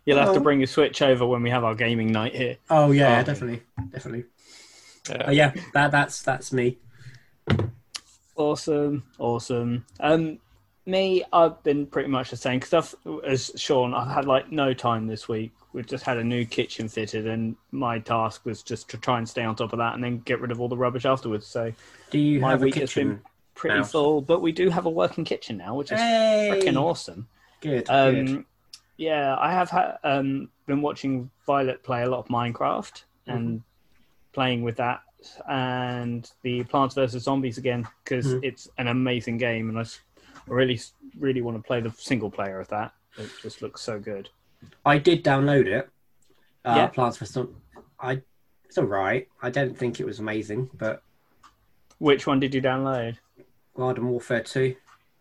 You'll 0.06 0.18
have 0.18 0.30
oh. 0.30 0.34
to 0.34 0.40
bring 0.40 0.60
your 0.60 0.66
Switch 0.66 1.02
over 1.02 1.26
when 1.26 1.42
we 1.42 1.50
have 1.50 1.62
our 1.62 1.74
gaming 1.74 2.10
night 2.10 2.34
here. 2.34 2.56
Oh 2.70 2.90
yeah, 2.90 3.18
um, 3.18 3.24
definitely, 3.26 3.62
definitely. 3.90 4.24
Yeah, 5.10 5.16
uh, 5.16 5.30
yeah 5.30 5.52
that, 5.74 5.90
that's 5.90 6.22
that's 6.22 6.54
me. 6.54 6.78
Awesome, 8.36 9.04
awesome. 9.18 9.84
Um, 10.00 10.38
me, 10.86 11.22
I've 11.32 11.62
been 11.62 11.86
pretty 11.86 12.08
much 12.08 12.30
the 12.30 12.36
same 12.36 12.58
because 12.58 12.72
I've, 13.04 13.24
as 13.24 13.52
Sean, 13.56 13.94
I've 13.94 14.08
had 14.08 14.24
like 14.26 14.50
no 14.50 14.72
time 14.74 15.06
this 15.06 15.28
week. 15.28 15.52
We've 15.72 15.86
just 15.86 16.04
had 16.04 16.18
a 16.18 16.24
new 16.24 16.44
kitchen 16.44 16.88
fitted, 16.88 17.26
and 17.26 17.56
my 17.70 17.98
task 17.98 18.44
was 18.44 18.62
just 18.62 18.90
to 18.90 18.98
try 18.98 19.18
and 19.18 19.28
stay 19.28 19.44
on 19.44 19.54
top 19.56 19.72
of 19.72 19.78
that, 19.78 19.94
and 19.94 20.02
then 20.02 20.18
get 20.20 20.40
rid 20.40 20.50
of 20.50 20.60
all 20.60 20.68
the 20.68 20.76
rubbish 20.76 21.04
afterwards. 21.04 21.46
So 21.46 21.72
Do 22.10 22.18
you 22.18 22.40
My 22.40 22.50
have 22.50 22.62
a 22.62 22.64
week 22.64 22.74
has 22.76 22.92
been 22.92 23.20
pretty 23.54 23.78
Now. 23.78 23.84
full, 23.84 24.20
but 24.22 24.40
we 24.42 24.52
do 24.52 24.68
have 24.70 24.86
a 24.86 24.90
working 24.90 25.24
kitchen 25.24 25.56
now, 25.56 25.74
which 25.74 25.92
is 25.92 25.98
Hey, 26.00 26.50
freaking 26.52 26.76
awesome. 26.80 27.28
good, 27.60 27.86
good. 27.86 27.90
Um, 27.90 28.46
yeah, 28.96 29.36
I 29.38 29.52
have 29.52 29.70
ha- 29.70 29.98
um, 30.04 30.48
been 30.66 30.82
watching 30.82 31.30
Violet 31.46 31.82
play 31.82 32.02
a 32.02 32.08
lot 32.10 32.18
of 32.20 32.26
Minecraft 32.28 33.02
and 33.26 33.62
playing 34.32 34.62
with 34.62 34.76
that, 34.76 35.00
and 35.48 36.30
the 36.42 36.64
Plants 36.64 36.94
vs 36.94 37.22
Zombies 37.22 37.58
again 37.58 37.86
because 38.04 38.26
Mhm. 38.34 38.40
it's 38.44 38.68
an 38.78 38.88
amazing 38.88 39.38
game, 39.38 39.68
and 39.68 39.78
I 39.78 39.84
really, 40.46 40.80
really 41.18 41.40
want 41.42 41.56
to 41.56 41.62
play 41.62 41.80
the 41.80 41.90
single 41.92 42.30
player 42.30 42.58
of 42.60 42.68
that. 42.68 42.92
It 43.18 43.30
just 43.42 43.62
looks 43.62 43.80
so 43.80 43.98
good. 43.98 44.28
I 44.84 44.98
did 44.98 45.24
download 45.24 45.66
it. 45.66 45.88
Uh, 46.64 46.74
Yeah. 46.76 46.86
Plants 46.88 47.18
vs. 47.18 47.34
Zom- 47.34 47.56
I. 48.00 48.22
It's 48.64 48.78
all 48.78 48.84
right. 48.84 49.28
I 49.42 49.50
don't 49.50 49.76
think 49.76 50.00
it 50.00 50.06
was 50.06 50.18
amazing, 50.20 50.70
but 50.74 51.02
Which 51.98 52.26
one 52.26 52.40
did 52.40 52.52
you 52.52 52.60
download? 52.62 53.18
Garden 53.76 54.08
Warfare 54.08 54.42
Two. 54.42 54.74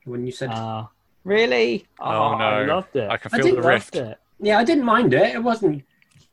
When 0.05 0.25
you 0.25 0.31
said, 0.31 0.50
Uh, 0.50 0.88
really? 1.24 1.86
Oh, 2.00 2.36
no. 2.38 2.43
I 2.43 2.65
loved 2.65 2.96
it. 2.96 3.08
I 3.10 3.17
can 3.17 3.29
feel 3.29 3.46
did 3.46 3.58
the 3.58 3.62
rift. 3.67 3.96
It. 3.96 4.17
yeah, 4.39 4.58
I 4.58 4.63
didn't 4.63 4.84
mind 4.86 5.13
it. 5.13 5.36
It 5.36 5.43
wasn't, 5.43 5.84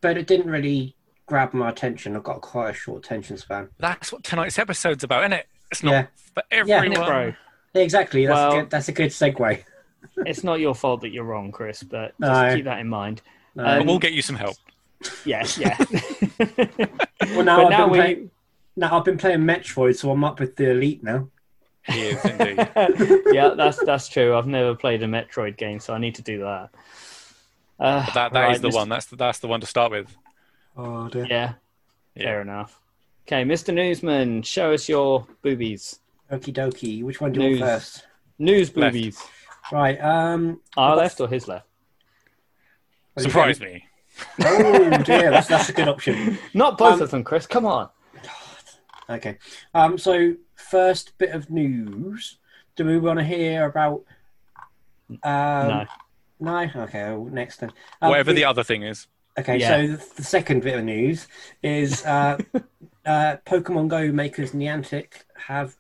but 0.01 0.17
it 0.17 0.27
didn't 0.27 0.51
really 0.51 0.95
grab 1.29 1.53
my 1.55 1.69
attention. 1.69 2.17
I've 2.17 2.23
got 2.25 2.41
quite 2.41 2.71
a 2.71 2.75
short 2.75 3.05
attention 3.05 3.37
span. 3.37 3.69
That's 3.79 4.13
what 4.13 4.25
tonight's 4.25 4.59
episode's 4.59 5.05
about, 5.05 5.23
isn't 5.23 5.35
it? 5.35 5.47
It's 5.71 5.83
not 5.83 5.93
Yeah. 5.93 6.07
for 6.35 6.43
Yeah. 6.51 6.59
everyone. 6.59 6.91
Innit, 6.93 7.07
bro? 7.07 7.35
Exactly. 7.83 8.27
That's 8.27 8.37
Well- 8.37 8.53
a 8.53 8.61
good, 8.63 8.71
that's 8.71 8.89
a 8.89 8.93
good 8.93 9.11
segue. 9.11 9.65
It's 10.27 10.43
not 10.45 10.61
your 10.61 10.75
fault 10.75 11.01
that 11.03 11.11
you're 11.11 11.25
wrong, 11.25 11.51
Chris, 11.53 11.83
but 11.83 12.09
just 12.09 12.21
No. 12.21 12.55
keep 12.55 12.65
that 12.65 12.79
in 12.81 12.89
mind. 12.89 13.21
No. 13.55 13.65
But 13.65 13.81
Um, 13.81 13.87
we'll 13.87 13.99
get 13.99 14.13
you 14.13 14.23
some 14.23 14.37
help. 14.37 14.57
Yeah, 15.25 15.45
yeah. 15.59 15.77
well, 17.21 17.45
now 17.45 17.57
but 17.63 17.65
I've 17.67 17.71
now 17.71 17.85
been 17.85 17.91
we, 17.91 17.99
playing, 17.99 18.31
Now 18.77 18.97
I've 18.99 19.05
been 19.05 19.19
playing 19.19 19.41
Metroid, 19.41 19.97
so 19.97 20.11
I'm 20.11 20.25
up 20.25 20.39
with 20.41 20.57
the 20.57 20.71
elite 20.71 21.03
now. 21.03 21.29
He 21.85 22.01
is 22.11 22.25
yeah, 23.33 23.51
that's 23.57 23.83
that's 23.85 24.09
true. 24.09 24.37
I've 24.37 24.47
never 24.47 24.75
played 24.75 25.03
a 25.03 25.07
Metroid 25.07 25.57
game, 25.57 25.81
so 25.81 25.95
I 25.95 25.99
need 25.99 26.15
to 26.17 26.23
do 26.23 26.41
that. 26.41 26.71
Uh, 27.81 28.05
But 28.07 28.15
that 28.15 28.33
that 28.35 28.51
is 28.51 28.55
right, 28.57 28.63
the 28.63 28.69
Mr. 28.69 28.75
one. 28.75 28.89
That's 28.89 29.07
the, 29.07 29.17
that's 29.17 29.39
the 29.41 29.49
one 29.49 29.61
to 29.61 29.67
start 29.67 29.91
with. 29.93 30.17
Oh 30.79 31.09
dear. 31.09 31.27
Yeah, 31.29 31.55
Yeah. 32.15 32.25
fair 32.25 32.41
enough. 32.43 32.81
Okay, 33.27 33.45
Mr. 33.45 33.75
Newsman, 33.75 34.43
show 34.43 34.73
us 34.73 34.89
your 34.89 35.27
boobies. 35.43 35.99
Okie 36.33 36.53
dokie. 36.55 37.03
Which 37.03 37.21
one 37.21 37.33
do 37.33 37.43
you 37.43 37.49
want 37.61 37.61
first? 37.61 38.07
News 38.39 38.75
Left. 38.77 38.93
boobies. 38.95 39.23
Right. 39.73 40.01
Um. 40.01 40.61
Our 40.77 40.97
left 40.97 41.21
or 41.21 41.29
his 41.29 41.47
left? 41.49 41.67
Surprise 43.19 43.61
me. 43.61 43.85
Oh 44.41 44.91
dear, 45.03 45.31
that's 45.31 45.49
that's 45.49 45.69
a 45.69 45.73
good 45.73 45.89
option. 45.89 46.39
Not 46.55 46.79
both 46.79 46.95
Um, 46.95 47.03
of 47.03 47.11
them, 47.11 47.25
Chris. 47.25 47.47
Come 47.47 47.67
on. 47.67 47.89
Okay. 49.11 49.39
Um. 49.75 49.99
So 49.99 50.35
first 50.55 51.17
bit 51.19 51.31
of 51.31 51.51
news. 51.51 52.39
Do 52.77 52.85
we 52.85 52.99
want 52.99 53.19
to 53.19 53.25
hear 53.25 53.65
about? 53.67 54.05
Um, 55.11 55.69
no. 55.69 55.85
No. 56.41 56.71
Okay. 56.85 57.03
Well, 57.11 57.25
next 57.25 57.57
then. 57.59 57.73
Um, 58.01 58.11
Whatever 58.11 58.33
the- 58.33 58.37
the 58.37 58.45
other 58.45 58.63
thing 58.63 58.83
is. 58.85 59.07
Okay, 59.39 59.59
Yeah. 59.59 59.69
so 59.69 59.87
the, 59.97 60.15
the 60.17 60.25
second 60.25 60.63
bit 60.63 60.77
of 60.79 60.85
news 60.85 61.29
is 61.63 62.05
uh, 62.05 62.39
uh, 63.07 63.37
Pokemon 63.47 63.89
Go 63.89 64.11
makers 64.13 64.53
Niantic 64.53 65.13
have 65.37 65.77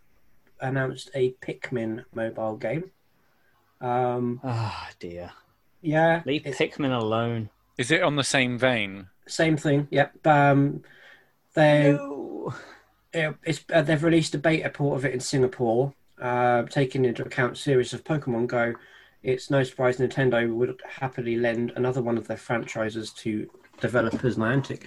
announced 0.60 1.10
a 1.14 1.32
Pikmin 1.42 2.04
mobile 2.14 2.56
game. 2.56 2.90
Um, 3.80 4.40
Ah, 4.44 4.88
dear. 4.98 5.30
yeah, 5.82 6.22
Leave 6.24 6.42
Pikmin 6.42 6.96
alone. 6.98 7.50
Is 7.76 7.90
it 7.90 8.02
on 8.02 8.16
the 8.16 8.24
same 8.24 8.58
vein? 8.58 9.08
same 9.26 9.56
thing. 9.58 9.86
Yep. 9.90 10.26
Um, 10.26 10.82
they 11.54 11.92
No. 11.92 12.54
it- 13.12 13.34
it's, 13.44 13.64
uh, 13.72 13.82
they've 13.82 14.02
released 14.02 14.34
a 14.34 14.38
beta 14.38 14.70
port 14.70 14.96
of 14.98 15.04
it 15.04 15.12
in 15.12 15.20
Singapore, 15.20 15.92
uh, 16.20 16.62
taking 16.62 17.04
into 17.04 17.22
account 17.22 17.58
series 17.58 17.92
of 17.92 18.04
Pokemon 18.04 18.46
Go. 18.46 18.74
It's 19.22 19.50
no 19.50 19.62
surprise 19.64 19.98
Nintendo 19.98 20.52
would 20.52 20.80
happily 20.88 21.36
lend 21.36 21.72
another 21.74 22.02
one 22.02 22.16
of 22.16 22.28
their 22.28 22.36
franchises 22.36 23.10
to 23.14 23.50
developers 23.80 24.36
Niantic. 24.36 24.82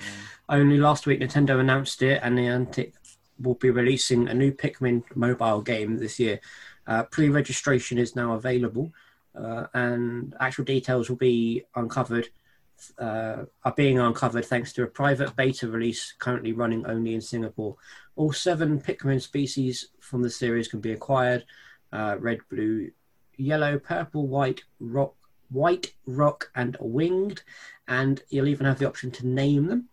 Only 0.48 0.78
last 0.78 1.06
week, 1.06 1.20
Nintendo 1.20 1.60
announced 1.60 2.02
it, 2.02 2.22
and 2.24 2.38
Niantic 2.38 2.94
will 3.40 3.56
be 3.56 3.70
releasing 3.70 4.28
a 4.28 4.34
new 4.34 4.52
Pikmin 4.52 5.04
mobile 5.16 5.62
game 5.62 5.98
this 5.98 6.20
year. 6.20 6.40
Uh, 6.88 7.04
pre-registration 7.04 7.98
is 7.98 8.16
now 8.16 8.34
available, 8.34 8.94
uh, 9.36 9.68
and 9.74 10.36
actual 10.40 10.66
details 10.66 11.10
will 11.10 11.18
be 11.18 11.64
uncovered. 11.76 12.30
Uh, 12.98 13.46
are 13.64 13.74
being 13.78 14.00
uncovered 14.00 14.44
thanks 14.44 14.74
to 14.74 14.82
a 14.82 14.88
private 14.88 15.36
beta 15.36 15.68
release 15.68 16.16
currently 16.18 16.52
running 16.52 16.84
only 16.88 17.14
in 17.14 17.22
Singapore. 17.22 17.76
All 18.16 18.34
seven 18.34 18.82
Pikmin 18.82 19.22
species 19.22 19.90
from 20.00 20.24
the 20.24 20.32
series 20.32 20.68
can 20.68 20.80
be 20.80 20.92
acquired: 20.92 21.46
uh, 21.94 22.16
red, 22.20 22.40
blue, 22.50 22.90
yellow, 23.42 23.80
purple, 23.80 24.28
white, 24.28 24.62
rock, 24.80 25.16
white, 25.50 25.94
rock, 26.06 26.52
and 26.56 26.78
winged. 26.80 27.44
And 27.88 28.22
you'll 28.30 28.48
even 28.48 28.66
have 28.66 28.80
the 28.80 28.88
option 28.88 29.12
to 29.12 29.28
name 29.28 29.68
them, 29.68 29.90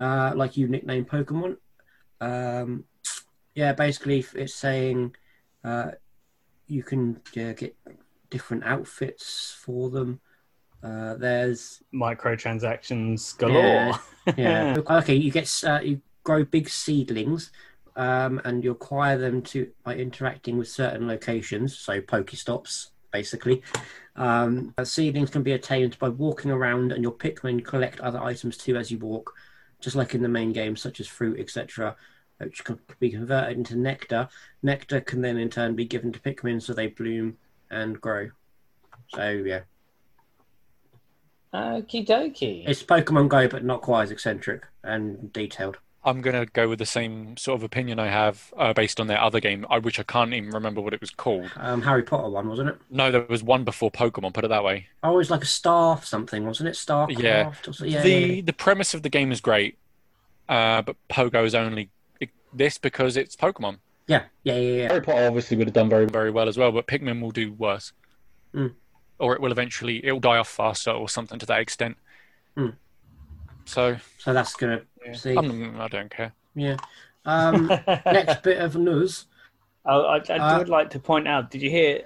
uh, 0.00 0.32
like 0.34 0.56
you 0.56 0.68
nickname 0.68 1.04
Pokemon. 1.04 1.56
Um, 2.20 2.84
yeah, 3.54 3.72
basically, 3.72 4.24
it's 4.34 4.54
saying 4.54 5.14
uh, 5.62 5.92
you 6.66 6.82
can 6.82 7.20
yeah, 7.34 7.52
get 7.52 7.76
different 8.30 8.64
outfits 8.64 9.56
for 9.58 9.90
them. 9.90 10.20
Uh, 10.82 11.14
there's 11.14 11.82
Microtransactions 11.94 13.36
galore. 13.38 13.98
yeah. 14.36 14.76
okay, 14.90 15.14
you 15.14 15.30
get 15.30 15.62
uh, 15.66 15.80
you 15.82 16.00
grow 16.24 16.44
big 16.44 16.68
seedlings, 16.68 17.50
um, 17.96 18.40
and 18.44 18.64
you 18.64 18.70
acquire 18.72 19.18
them 19.18 19.42
to 19.42 19.70
by 19.84 19.94
interacting 19.94 20.58
with 20.58 20.68
certain 20.68 21.06
locations, 21.06 21.78
so 21.78 22.00
Pokestops, 22.00 22.88
basically. 23.12 23.62
Um, 24.16 24.74
seedlings 24.82 25.30
can 25.30 25.42
be 25.42 25.52
attained 25.52 25.98
by 25.98 26.08
walking 26.08 26.50
around, 26.50 26.92
and 26.92 27.02
your 27.02 27.12
Pikmin 27.12 27.64
collect 27.64 28.00
other 28.00 28.22
items 28.22 28.56
too 28.56 28.76
as 28.76 28.90
you 28.90 28.98
walk, 28.98 29.32
just 29.80 29.96
like 29.96 30.14
in 30.14 30.22
the 30.22 30.28
main 30.28 30.52
game, 30.52 30.76
such 30.76 31.00
as 31.00 31.06
fruit, 31.06 31.38
etc., 31.38 31.96
which 32.38 32.64
can 32.64 32.78
be 32.98 33.10
converted 33.10 33.56
into 33.56 33.76
nectar. 33.76 34.28
Nectar 34.62 35.00
can 35.00 35.20
then 35.20 35.38
in 35.38 35.50
turn 35.50 35.74
be 35.74 35.84
given 35.84 36.12
to 36.12 36.20
Pikmin, 36.20 36.60
so 36.60 36.72
they 36.72 36.88
bloom 36.88 37.36
and 37.70 38.00
grow. 38.00 38.30
So 39.08 39.30
yeah, 39.30 39.60
Okie 41.52 42.04
dokie. 42.04 42.64
it's 42.66 42.82
Pokemon 42.82 43.28
Go, 43.28 43.46
but 43.46 43.64
not 43.64 43.82
quite 43.82 44.04
as 44.04 44.10
eccentric 44.10 44.66
and 44.82 45.32
detailed. 45.32 45.78
I'm 46.04 46.20
gonna 46.20 46.46
go 46.46 46.68
with 46.68 46.78
the 46.78 46.86
same 46.86 47.36
sort 47.36 47.58
of 47.58 47.62
opinion 47.62 47.98
I 47.98 48.08
have 48.08 48.52
uh, 48.56 48.72
based 48.72 49.00
on 49.00 49.06
their 49.06 49.20
other 49.20 49.40
game, 49.40 49.66
uh, 49.70 49.80
which 49.80 49.98
I 49.98 50.02
can't 50.02 50.32
even 50.34 50.50
remember 50.50 50.80
what 50.80 50.92
it 50.92 51.00
was 51.00 51.10
called. 51.10 51.50
Um, 51.56 51.82
Harry 51.82 52.02
Potter 52.02 52.28
one, 52.28 52.48
wasn't 52.48 52.70
it? 52.70 52.76
No, 52.90 53.10
there 53.10 53.26
was 53.28 53.42
one 53.42 53.64
before 53.64 53.90
Pokemon. 53.90 54.34
Put 54.34 54.44
it 54.44 54.48
that 54.48 54.64
way. 54.64 54.88
Oh, 55.02 55.14
it 55.14 55.16
was 55.16 55.30
like 55.30 55.42
a 55.42 55.46
staff 55.46 56.04
something, 56.04 56.46
wasn't 56.46 56.68
it? 56.68 56.74
Starcraft? 56.74 57.18
Yeah. 57.22 57.52
Yeah, 57.86 58.02
the 58.02 58.10
yeah, 58.10 58.26
yeah. 58.26 58.42
the 58.42 58.52
premise 58.52 58.94
of 58.94 59.02
the 59.02 59.08
game 59.08 59.32
is 59.32 59.40
great, 59.40 59.78
uh, 60.48 60.82
but 60.82 60.96
Pogo 61.08 61.44
is 61.44 61.54
only 61.54 61.90
this 62.52 62.78
because 62.78 63.16
it's 63.16 63.34
Pokemon 63.34 63.78
yeah, 64.06 64.24
yeah, 64.42 64.56
yeah, 64.56 64.76
yeah. 64.82 64.88
Harry 64.88 65.00
Potter 65.00 65.26
obviously 65.26 65.56
would 65.56 65.66
have 65.66 65.74
done 65.74 65.88
very 65.88 66.06
very 66.06 66.30
well 66.30 66.48
as 66.48 66.58
well, 66.58 66.72
but 66.72 66.86
Pikmin 66.86 67.20
will 67.20 67.30
do 67.30 67.52
worse, 67.52 67.92
Mm. 68.54 68.74
or 69.18 69.34
it 69.34 69.40
will 69.40 69.50
eventually 69.50 70.04
it'll 70.04 70.20
die 70.20 70.36
off 70.36 70.48
faster 70.48 70.90
or 70.90 71.08
something 71.08 71.38
to 71.38 71.46
that 71.46 71.60
extent. 71.60 71.96
Mm. 72.56 72.74
So 73.64 73.96
So 74.18 74.32
that's 74.32 74.54
gonna 74.54 74.82
yeah. 75.04 75.12
see. 75.14 75.36
I'm, 75.36 75.80
I 75.80 75.88
don't 75.88 76.10
care. 76.10 76.32
yeah. 76.54 76.76
Um, 77.26 77.68
next 78.06 78.42
bit 78.42 78.58
of 78.58 78.76
news. 78.76 79.26
I, 79.86 79.94
I, 79.94 80.16
I 80.30 80.36
Uh, 80.36 80.58
would 80.58 80.68
like 80.68 80.90
to 80.90 80.98
point 80.98 81.26
out. 81.28 81.50
Did 81.50 81.62
you 81.62 81.70
hear? 81.70 82.02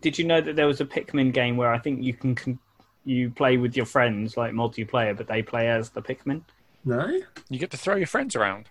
Did 0.00 0.18
you 0.18 0.24
know 0.24 0.40
that 0.40 0.56
there 0.56 0.66
was 0.66 0.80
a 0.80 0.84
Pikmin 0.84 1.32
game 1.32 1.56
where 1.56 1.72
I 1.72 1.78
think 1.78 2.02
you 2.02 2.12
can, 2.14 2.34
con 2.34 2.58
you 3.04 3.30
play 3.30 3.56
with 3.56 3.76
your 3.76 3.86
friends 3.86 4.36
like 4.36 4.52
multiplayer, 4.52 5.16
but 5.16 5.28
they 5.28 5.42
play 5.42 5.68
as 5.68 5.90
the 5.90 6.02
Pikmin? 6.02 6.42
No. 6.84 7.20
You 7.48 7.58
get 7.58 7.70
to 7.72 7.76
throw 7.76 7.94
your 7.96 8.06
friends 8.08 8.34
around. 8.36 8.68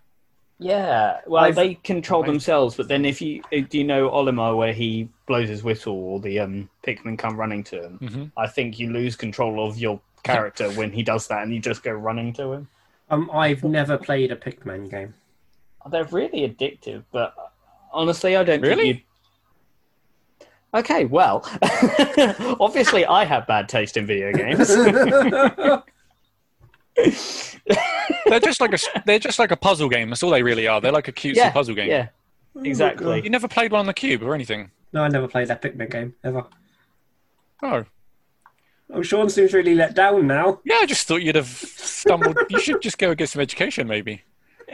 Yeah. 0.59 1.19
Well, 1.27 1.43
I've- 1.43 1.55
they 1.55 1.75
control 1.75 2.21
Right. 2.21 2.31
themselves, 2.31 2.75
but 2.75 2.87
then 2.87 3.03
if 3.05 3.21
you 3.21 3.43
uh, 3.53 3.61
do 3.69 3.77
you 3.77 3.83
know 3.83 4.09
Olimar 4.09 4.55
where 4.57 4.73
he 4.73 5.09
blows 5.27 5.49
his 5.49 5.63
whistle 5.63 5.93
or 5.95 6.19
the 6.21 6.39
um, 6.39 6.69
Pikmin 6.85 7.17
come 7.17 7.35
running 7.37 7.63
to 7.65 7.83
him? 7.83 7.97
hmm 7.97 8.25
I 8.37 8.47
think 8.47 8.79
you 8.79 8.91
lose 8.91 9.15
control 9.17 9.65
of 9.67 9.77
your 9.77 9.99
character 10.25 10.69
when 10.71 10.91
he 10.91 11.03
does 11.03 11.27
that, 11.27 11.43
and 11.43 11.53
you 11.53 11.59
just 11.61 11.83
go 11.83 11.91
running 11.91 12.33
to 12.33 12.51
him. 12.51 12.67
Um, 13.09 13.29
I've 13.31 13.63
never 13.63 13.97
played 13.97 14.31
a 14.31 14.35
Pikmin 14.35 14.89
game. 14.89 15.13
They're 15.89 16.05
really 16.05 16.47
addictive, 16.49 17.03
but 17.11 17.33
honestly, 17.93 18.35
I 18.35 18.43
don't 18.43 18.61
Really? 18.61 18.93
think 18.93 18.97
you. 18.97 20.47
Okay, 20.73 21.05
well, 21.05 21.47
obviously, 22.59 23.05
I 23.05 23.23
have 23.23 23.47
bad 23.47 23.69
taste 23.69 23.95
in 23.95 24.05
video 24.05 24.33
games. 24.33 24.67
They're 28.25 28.39
just 28.39 28.61
like 28.61 28.73
a 28.73 28.77
they're 29.05 29.19
just 29.19 29.39
like 29.39 29.51
a 29.51 29.55
puzzle 29.57 29.89
game. 29.89 30.09
That's 30.09 30.23
all 30.23 30.31
they 30.31 30.43
really 30.43 30.67
are. 30.67 30.79
They're 30.81 30.91
like 30.91 31.07
a 31.07 31.11
cutesy 31.11 31.35
yeah, 31.35 31.51
puzzle 31.51 31.75
game. 31.75 31.89
yeah, 31.89 32.07
exactly. 32.63 33.21
You 33.23 33.29
never 33.29 33.47
played 33.47 33.71
one 33.71 33.79
on 33.79 33.85
the 33.85 33.93
cube 33.93 34.23
or 34.23 34.33
anything. 34.33 34.71
No, 34.93 35.01
I 35.03 35.07
never 35.09 35.27
played 35.27 35.47
that 35.49 35.61
Pikmin 35.61 35.89
game 35.91 36.13
ever. 36.23 36.45
Oh, 37.63 37.85
Oh, 38.91 39.01
Sean 39.01 39.29
seems 39.29 39.53
really 39.53 39.75
let 39.75 39.95
down 39.95 40.27
now. 40.27 40.59
yeah. 40.63 40.75
I 40.81 40.85
just 40.85 41.07
thought 41.07 41.21
you'd 41.23 41.35
have 41.35 41.47
stumbled. 41.47 42.37
you 42.49 42.59
should 42.59 42.81
just 42.81 42.97
go 42.97 43.09
and 43.09 43.17
get 43.17 43.29
some 43.29 43.41
education, 43.41 43.87
maybe. 43.87 44.21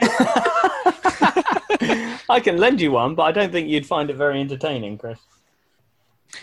I 2.28 2.40
can 2.42 2.56
lend 2.58 2.80
you 2.80 2.92
one, 2.92 3.14
but 3.14 3.22
I 3.24 3.32
don't 3.32 3.52
think 3.52 3.68
you'd 3.68 3.86
find 3.86 4.10
it 4.10 4.16
very 4.16 4.40
entertaining, 4.40 4.98
Chris. 4.98 5.18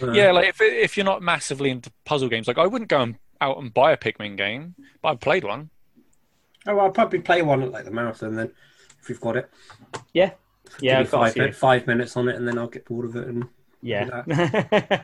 Uh, 0.01 0.11
Yeah, 0.11 0.31
like 0.31 0.49
if 0.49 0.61
if 0.61 0.97
you're 0.97 1.05
not 1.05 1.21
massively 1.21 1.69
into 1.69 1.91
puzzle 2.05 2.29
games, 2.29 2.47
like 2.47 2.57
I 2.57 2.67
wouldn't 2.67 2.89
go 2.89 3.01
and, 3.01 3.15
out 3.41 3.57
and 3.57 3.73
buy 3.73 3.91
a 3.91 3.97
Pikmin 3.97 4.35
game, 4.37 4.75
but 5.01 5.09
I've 5.09 5.19
played 5.19 5.43
one. 5.43 5.69
Oh, 6.67 6.75
well, 6.75 6.85
I'll 6.85 6.91
probably 6.91 7.19
play 7.19 7.41
one 7.41 7.63
at 7.63 7.71
like 7.71 7.85
the 7.85 7.91
marathon 7.91 8.35
then, 8.35 8.51
if 9.01 9.07
we've 9.09 9.21
got 9.21 9.37
it. 9.37 9.49
Yeah, 10.13 10.31
Give 10.65 10.83
yeah, 10.83 10.95
me 10.95 10.99
I've 11.01 11.11
got 11.11 11.17
a 11.21 11.25
five, 11.25 11.33
few. 11.33 11.41
min- 11.43 11.53
five 11.53 11.87
minutes 11.87 12.17
on 12.17 12.27
it, 12.29 12.35
and 12.35 12.47
then 12.47 12.57
I'll 12.57 12.67
get 12.67 12.85
bored 12.85 13.05
of 13.05 13.15
it. 13.15 13.27
And 13.27 13.45
Yeah. 13.81 14.23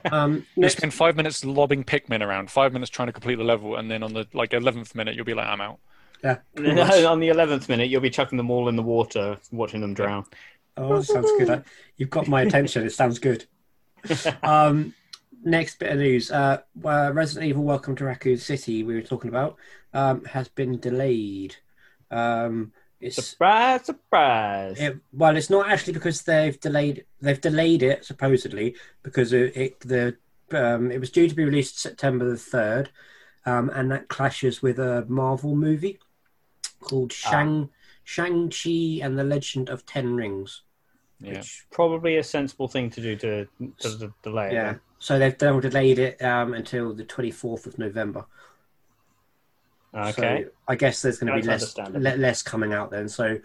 um, 0.12 0.46
You 0.56 0.62
next, 0.64 0.78
spend 0.78 0.94
five 0.94 1.16
minutes 1.16 1.46
lobbing 1.46 1.84
Pikmin 1.84 2.22
around, 2.22 2.52
five 2.52 2.74
minutes 2.74 2.90
trying 2.90 3.08
to 3.08 3.14
complete 3.14 3.36
the 3.36 3.44
level, 3.44 3.78
and 3.78 3.90
then 3.90 4.04
on 4.04 4.14
the 4.14 4.28
like 4.34 4.54
eleventh 4.54 4.96
minute, 4.96 5.16
you'll 5.16 5.26
be 5.26 5.34
like, 5.34 5.48
I'm 5.48 5.62
out. 5.62 5.80
yeah, 6.24 6.38
And 6.56 6.78
then 6.78 7.06
on 7.06 7.20
the 7.20 7.30
eleventh 7.30 7.70
minute, 7.70 7.90
you'll 7.90 8.02
be 8.02 8.10
chucking 8.10 8.38
them 8.38 8.52
all 8.52 8.68
in 8.68 8.76
the 8.76 8.84
water, 8.84 9.38
watching 9.52 9.82
them 9.82 9.94
drown. 9.94 10.26
Oh, 10.78 11.02
sounds 11.02 11.32
good. 11.38 11.64
You've 11.98 12.10
got 12.10 12.28
my 12.28 12.42
attention. 12.42 12.86
It 12.86 12.92
sounds 12.92 13.20
good. 13.20 13.46
Um, 14.44 14.94
next 15.44 15.80
bit 15.80 15.92
of 15.92 15.98
news: 15.98 16.30
uh, 16.30 16.62
uh, 16.84 17.12
Resident 17.14 17.48
Evil: 17.48 17.64
Welcome 17.64 17.96
to 17.96 18.06
Raccoon 18.06 18.38
City, 18.38 18.84
we 18.84 18.94
were 18.96 19.02
talking 19.02 19.30
about, 19.30 19.58
um, 19.94 20.24
has 20.26 20.48
been 20.48 20.80
delayed. 20.80 21.56
Um, 22.12 22.72
it's 23.01 23.27
Surprise! 23.27 23.86
Surprise! 23.86 24.79
it, 24.79 24.97
well, 25.12 25.36
it's 25.36 25.49
not 25.49 25.69
actually 25.69 25.93
because 25.93 26.21
they've 26.23 26.60
delayed. 26.60 27.05
They've 27.21 27.39
delayed 27.39 27.84
it 27.84 28.05
supposedly 28.05 28.75
because 29.03 29.34
it, 29.34 29.55
it 29.55 29.79
the 29.81 30.15
um, 30.51 30.91
it 30.91 30.99
was 30.99 31.12
due 31.12 31.27
to 31.27 31.36
be 31.36 31.45
released 31.45 31.79
September 31.79 32.29
the 32.29 32.38
third, 32.38 32.89
um, 33.45 33.69
and 33.69 33.91
that 33.91 34.08
clashes 34.08 34.62
with 34.62 34.79
a 34.79 35.05
Marvel 35.08 35.55
movie 35.55 35.99
called 36.79 37.13
Ah. 37.25 37.31
Shang 37.31 37.69
Shang 38.03 38.49
Chi 38.49 38.99
and 39.03 39.17
the 39.17 39.23
Legend 39.23 39.69
of 39.69 39.86
Ten 39.86 40.15
Rings. 40.15 40.62
Yeah. 41.19 41.38
Which 41.38 41.65
probably 41.71 42.17
a 42.17 42.23
sensible 42.23 42.67
thing 42.67 42.89
to 42.91 43.01
do 43.01 43.15
to, 43.17 43.47
to, 43.79 43.99
to 43.99 44.13
delay 44.21 44.47
it. 44.47 44.53
Yeah. 44.53 44.75
So 44.99 45.17
they've 45.19 45.38
they've 45.38 45.62
delayed 45.62 45.99
it 45.99 46.21
um, 46.21 46.53
until 46.53 46.93
the 46.93 47.03
twenty 47.03 47.31
fourth 47.31 47.65
of 47.65 47.77
November. 47.77 48.25
Okay. 49.95 50.43
So 50.45 50.49
I 50.67 50.75
guess 50.75 51.01
there's 51.01 51.19
going 51.19 51.34
to 51.34 51.41
be 51.41 51.47
less 51.47 51.77
le- 51.77 52.17
less 52.17 52.41
coming 52.43 52.73
out 52.73 52.91
then. 52.91 53.08
So 53.08 53.39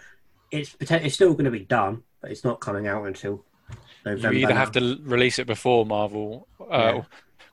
it's 0.51 0.77
it's 0.81 1.15
still 1.15 1.33
going 1.33 1.45
to 1.45 1.51
be 1.51 1.61
done, 1.61 2.03
but 2.21 2.31
it's 2.31 2.45
not 2.45 2.61
coming 2.61 2.87
out 2.89 3.07
until 3.07 3.45
November. 4.05 4.33
You 4.37 4.47
either 4.47 4.55
have 4.55 4.73
to 4.73 4.99
release 5.03 5.39
it 5.39 5.47
before 5.47 5.87
Marvel, 5.87 6.49
uh, 6.71 6.93
Yeah. 6.97 7.03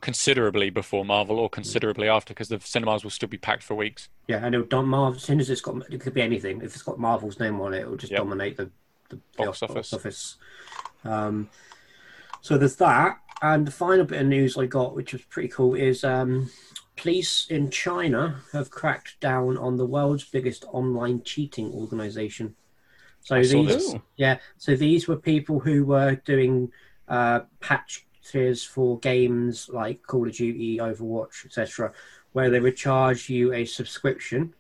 considerably 0.02 0.70
before 0.72 1.06
Marvel, 1.06 1.38
or 1.38 1.50
considerably 1.50 2.08
after, 2.10 2.34
because 2.34 2.50
the 2.50 2.60
cinemas 2.60 3.04
will 3.04 3.12
still 3.12 3.30
be 3.30 3.38
packed 3.38 3.64
for 3.64 3.76
weeks. 3.76 4.10
Yeah, 4.28 4.44
and 4.44 4.56
it'll 4.56 4.66
dom- 4.68 4.88
Marvel, 4.90 5.18
as 5.18 5.24
soon 5.24 5.40
as 5.40 5.50
it's 5.50 5.62
got, 5.62 5.76
it 5.92 6.02
could 6.02 6.14
be 6.14 6.22
anything. 6.22 6.58
If 6.58 6.74
it's 6.74 6.82
got 6.82 7.00
Marvel's 7.00 7.40
name 7.40 7.62
on 7.62 7.74
it, 7.74 7.82
it 7.82 7.90
will 7.90 7.98
just 7.98 8.12
Yep. 8.12 8.20
dominate 8.20 8.58
the, 8.58 8.72
the 9.10 9.20
Box 9.38 9.60
the 9.60 9.68
office. 9.68 9.94
office. 9.94 10.36
Um, 11.04 11.50
so 12.42 12.58
there's 12.58 12.76
that, 12.78 13.18
and 13.44 13.68
the 13.68 13.72
final 13.72 14.06
bit 14.06 14.22
of 14.22 14.28
news 14.28 14.58
I 14.58 14.66
got, 14.66 14.96
which 14.96 15.14
was 15.14 15.22
pretty 15.24 15.50
cool, 15.50 15.76
is 15.76 16.04
um, 16.04 16.50
police 16.98 17.48
in 17.50 17.70
China 17.70 18.42
have 18.52 18.70
cracked 18.70 19.20
down 19.20 19.58
on 19.58 19.78
the 19.78 19.86
world's 19.86 20.26
biggest 20.26 20.66
online 20.72 21.24
cheating 21.24 21.72
organization. 21.72 22.56
So 23.22 23.36
I 23.36 23.44
these. 23.44 23.96
Yeah, 24.18 24.38
so 24.58 24.76
these 24.76 25.08
were 25.08 25.16
people 25.16 25.60
who 25.60 25.86
were 25.86 26.16
doing 26.26 26.72
uh, 27.08 27.42
patches 27.60 28.64
for 28.64 29.00
games 29.00 29.70
like 29.72 30.02
Call 30.04 30.28
of 30.28 30.34
Duty, 30.34 30.78
Overwatch, 30.78 31.46
etc., 31.46 31.94
where 32.34 32.50
they 32.50 32.60
would 32.60 32.76
charge 32.76 33.30
you 33.30 33.54
a 33.54 33.66
subscription, 33.66 34.54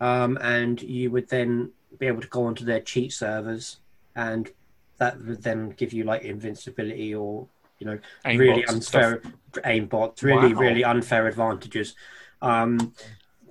um, 0.00 0.38
and 0.40 0.82
you 0.82 1.10
would 1.10 1.28
then 1.28 1.70
be 1.98 2.06
able 2.06 2.20
to 2.20 2.28
go 2.28 2.44
onto 2.44 2.64
their 2.64 2.80
cheat 2.80 3.12
servers, 3.12 3.78
and 4.16 4.50
that 4.98 5.20
would 5.24 5.42
then 5.42 5.70
give 5.70 5.92
you 5.92 6.04
like 6.04 6.22
invincibility 6.22 7.14
or 7.14 7.48
you 7.82 7.86
know 7.90 7.98
Aimbots 8.24 8.38
really 8.38 8.64
unfair 8.66 9.22
aimbots, 9.64 10.22
really 10.22 10.54
Wow. 10.54 10.60
really 10.60 10.84
unfair 10.84 11.26
advantages. 11.26 11.94
Um, 12.40 12.94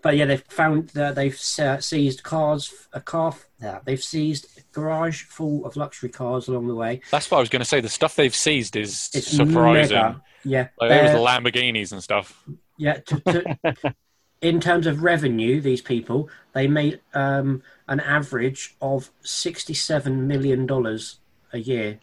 but 0.01 0.17
yeah, 0.17 0.25
they've 0.25 0.43
found 0.47 0.89
that 0.89 1.13
they've 1.15 1.37
seized 1.37 2.23
cars, 2.23 2.73
a 2.93 3.01
car. 3.01 3.35
Yeah, 3.61 3.79
they've 3.85 4.03
seized 4.03 4.47
a 4.57 4.61
garage 4.71 5.23
full 5.23 5.63
of 5.65 5.75
luxury 5.75 6.09
cars 6.09 6.47
along 6.47 6.67
the 6.67 6.73
way. 6.75 7.01
That's 7.11 7.29
what 7.29 7.37
I 7.37 7.41
was 7.41 7.49
going 7.49 7.59
to 7.59 7.65
say. 7.67 7.81
The 7.81 7.89
stuff 7.89 8.15
they've 8.15 8.35
seized 8.35 8.75
is 8.75 9.09
It's 9.13 9.27
surprising. 9.27 9.95
mega. 9.97 10.21
Yeah, 10.43 10.69
Like, 10.79 10.89
there 10.89 11.03
was 11.03 11.11
Lamborghinis 11.13 11.91
and 11.91 12.01
stuff. 12.01 12.43
yeah. 12.77 12.93
To, 12.99 13.19
to, 13.19 13.75
in 14.41 14.59
terms 14.59 14.87
of 14.87 15.03
revenue, 15.03 15.61
these 15.61 15.81
people 15.81 16.29
they 16.53 16.67
made 16.67 16.99
um, 17.13 17.61
an 17.87 17.99
average 17.99 18.75
of 18.81 19.11
sixty-seven 19.21 20.27
million 20.27 20.65
dollars 20.65 21.19
a 21.53 21.59
year. 21.59 21.99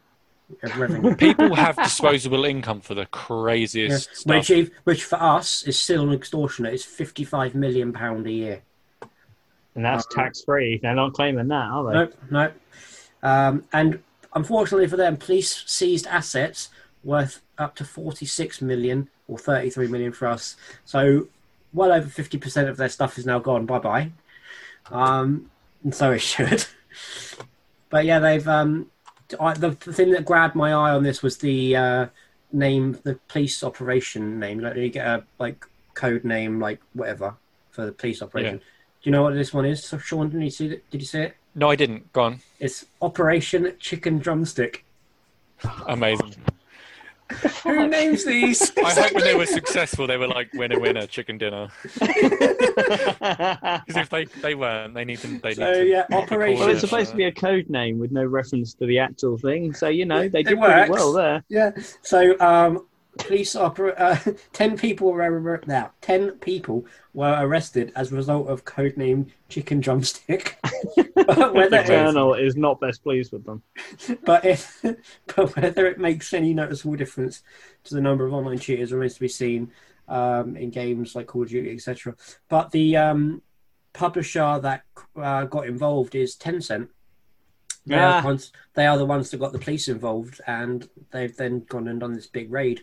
People 1.18 1.54
have 1.54 1.76
disposable 1.76 2.44
income 2.44 2.80
for 2.80 2.94
the 2.94 3.02
Yeah, 3.02 3.06
craziest 3.10 4.08
which, 4.26 4.46
stuff. 4.46 4.50
if- 4.50 4.70
which 4.84 5.04
for 5.04 5.20
us 5.22 5.62
is 5.64 5.78
still 5.78 6.02
an 6.08 6.14
extortionate. 6.14 6.74
It's 6.74 6.84
fifty-five 6.84 7.54
million 7.54 7.92
pound 7.92 8.26
a 8.26 8.32
year. 8.32 8.62
And 9.74 9.84
that's 9.84 10.06
tax 10.10 10.42
free. 10.42 10.78
They're 10.82 10.94
not 10.94 11.12
claiming 11.12 11.48
that, 11.48 11.54
are 11.70 11.84
they? 11.84 11.92
Nope, 11.92 12.14
nope. 12.30 12.52
Um, 13.22 13.64
and 13.72 14.00
unfortunately 14.34 14.88
for 14.88 14.96
them, 14.96 15.16
police 15.16 15.64
seized 15.66 16.06
assets 16.08 16.70
worth 17.04 17.42
up 17.58 17.76
to 17.76 17.84
46 17.84 18.60
million 18.60 19.08
or 19.28 19.38
33 19.38 19.86
million 19.86 20.12
for 20.12 20.26
us. 20.26 20.56
So, 20.84 21.28
well 21.72 21.92
over 21.92 22.08
50% 22.08 22.68
of 22.68 22.76
their 22.76 22.88
stuff 22.88 23.18
is 23.18 23.26
now 23.26 23.38
gone. 23.38 23.66
Bye 23.66 23.78
bye. 23.78 24.10
Um, 24.90 25.50
and 25.84 25.94
so 25.94 26.10
it 26.12 26.20
should. 26.20 26.64
but 27.90 28.04
yeah, 28.04 28.18
they've. 28.18 28.48
Um, 28.48 28.90
I, 29.38 29.54
the, 29.54 29.70
the 29.70 29.92
thing 29.92 30.10
that 30.12 30.24
grabbed 30.24 30.54
my 30.54 30.72
eye 30.72 30.94
on 30.94 31.02
this 31.02 31.22
was 31.22 31.38
the 31.38 31.76
uh, 31.76 32.06
name, 32.52 32.98
the 33.04 33.18
police 33.28 33.62
operation 33.62 34.38
name. 34.38 34.60
Like, 34.60 34.76
you 34.76 34.88
get 34.88 35.06
a 35.06 35.24
like 35.38 35.64
code 35.94 36.24
name, 36.24 36.60
like 36.60 36.80
whatever, 36.94 37.34
for 37.70 37.86
the 37.86 37.92
police 37.92 38.22
operation. 38.22 38.58
Do 38.58 38.64
you 39.02 39.12
know 39.12 39.22
what 39.22 39.34
this 39.34 39.52
one 39.52 39.64
is? 39.64 39.84
So, 39.84 39.98
Sean, 39.98 40.30
did 40.30 40.42
you 40.42 40.50
see 40.50 40.66
it? 40.66 40.90
Did 40.90 41.00
you 41.00 41.06
see 41.06 41.20
it? 41.20 41.36
No, 41.54 41.70
I 41.70 41.76
didn't. 41.76 42.12
Go 42.12 42.22
on. 42.22 42.40
It's 42.58 42.86
Operation 43.02 43.74
Chicken 43.78 44.18
Drumstick. 44.18 44.84
Amazing. 45.86 46.34
Who 47.62 47.86
names 47.88 48.24
these? 48.24 48.72
I 48.84 48.92
hope 48.94 49.12
when 49.14 49.24
they 49.24 49.34
were 49.34 49.46
successful, 49.60 50.06
they 50.06 50.16
were 50.16 50.28
like 50.28 50.52
winner, 50.54 50.78
winner, 50.80 51.06
chicken 51.06 51.38
dinner. 51.38 51.68
Because 52.68 53.96
if 53.96 54.08
they, 54.10 54.24
they 54.42 54.54
weren't, 54.54 54.94
they 54.94 55.04
need 55.04 55.18
to. 55.20 55.38
They 55.38 55.54
So, 55.54 55.64
need 55.72 55.78
to 55.78 55.86
yeah, 55.86 56.06
call 56.10 56.22
Operation- 56.22 56.60
well, 56.60 56.68
it's 56.70 56.80
supposed 56.80 57.10
to 57.10 57.16
be 57.16 57.24
a 57.24 57.32
code 57.32 57.68
name 57.68 57.98
with 57.98 58.10
no 58.12 58.24
reference 58.24 58.74
to 58.74 58.86
the 58.86 58.98
actual 58.98 59.36
thing. 59.38 59.72
So, 59.74 59.88
you 59.88 60.04
know, 60.06 60.28
they 60.28 60.40
It 60.40 60.46
did 60.48 60.58
pretty 60.60 60.90
well 60.90 61.12
there. 61.12 61.44
yeah. 61.48 61.70
So, 62.02 62.38
um, 62.40 62.86
police 63.16 63.56
opera. 63.56 63.92
Uh, 63.96 64.32
ten 64.52 64.76
people 64.76 65.12
were 65.12 65.62
now. 65.66 65.92
Ten 66.00 66.32
people 66.32 66.86
were 67.14 67.36
arrested 67.40 67.92
as 67.96 68.12
a 68.12 68.16
result 68.16 68.48
of 68.48 68.64
codename 68.64 69.28
Chicken 69.48 69.80
Drumstick. 69.80 70.56
whether 71.14 71.70
The 71.70 71.84
Colonel 71.86 72.34
is 72.34 72.56
not 72.56 72.80
best 72.80 73.02
pleased 73.02 73.32
with 73.32 73.44
them. 73.44 73.62
but 74.24 74.44
if, 74.44 74.82
but 75.34 75.56
whether 75.56 75.86
it 75.86 75.98
makes 75.98 76.32
any 76.32 76.54
noticeable 76.54 76.96
difference 76.96 77.42
to 77.84 77.94
the 77.94 78.00
number 78.00 78.26
of 78.26 78.32
online 78.32 78.58
cheaters 78.58 78.92
remains 78.92 79.14
to 79.14 79.20
be 79.20 79.28
seen 79.28 79.72
um, 80.08 80.56
in 80.56 80.70
games 80.70 81.14
like 81.14 81.26
Call 81.26 81.42
of 81.42 81.48
Duty, 81.48 81.72
etc. 81.72 82.14
But 82.48 82.70
the 82.70 82.96
um, 82.96 83.42
publisher 83.92 84.58
that 84.62 84.82
uh, 85.16 85.44
got 85.44 85.66
involved 85.66 86.14
is 86.14 86.36
Tencent. 86.36 86.88
They, 87.86 87.96
are 87.96 88.18
Ah. 88.18 88.20
the 88.20 88.26
ones, 88.26 88.52
they 88.74 88.86
are 88.86 88.98
the 88.98 89.06
ones 89.06 89.30
that 89.30 89.38
got 89.38 89.52
the 89.52 89.58
police 89.58 89.88
involved, 89.88 90.40
and 90.46 90.88
they've 91.10 91.34
then 91.34 91.64
gone 91.68 91.88
and 91.88 92.00
done 92.00 92.12
this 92.12 92.26
big 92.26 92.52
raid. 92.52 92.82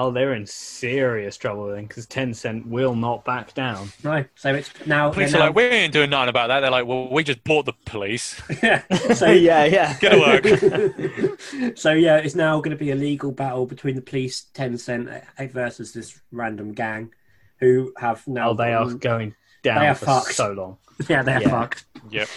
Oh, 0.00 0.12
they're 0.12 0.32
in 0.34 0.46
serious 0.46 1.36
trouble 1.36 1.66
then 1.66 1.86
because 1.86 2.06
Tencent 2.06 2.66
will 2.66 2.94
not 2.94 3.24
back 3.24 3.52
down. 3.54 3.88
No, 4.04 4.24
so 4.36 4.54
it's 4.54 4.70
now. 4.86 5.10
Police 5.10 5.32
they're 5.32 5.40
now 5.40 5.46
like, 5.46 5.56
we 5.56 5.64
ain't 5.64 5.92
doing 5.92 6.10
nothing 6.10 6.28
about 6.28 6.46
that. 6.48 6.60
They're 6.60 6.70
like, 6.70 6.86
well, 6.86 7.08
we 7.10 7.24
just 7.24 7.42
bought 7.42 7.66
the 7.66 7.72
police. 7.84 8.40
yeah. 8.62 8.82
So 9.14 9.26
yeah, 9.30 9.64
yeah. 9.64 9.98
Get 9.98 10.10
to 10.10 10.18
work. 10.20 11.76
so 11.76 11.92
yeah, 11.92 12.18
it's 12.18 12.36
now 12.36 12.58
going 12.58 12.70
to 12.70 12.76
be 12.76 12.92
a 12.92 12.94
legal 12.94 13.32
battle 13.32 13.66
between 13.66 13.96
the 13.96 14.00
police, 14.02 14.46
Tencent 14.54 15.22
uh, 15.36 15.46
versus 15.48 15.92
this 15.92 16.20
random 16.30 16.74
gang, 16.74 17.12
who 17.58 17.92
have 17.98 18.26
now. 18.28 18.50
Oh, 18.50 18.54
they 18.54 18.72
are 18.74 18.94
going 18.94 19.34
down 19.64 19.80
They 19.80 19.88
are 19.88 19.94
for 19.96 20.06
fucked. 20.06 20.34
so 20.34 20.52
long. 20.52 20.78
Yeah, 21.08 21.24
they're 21.24 21.42
Yeah. 21.42 21.50
fucked. 21.50 21.86
Yep. 22.10 22.28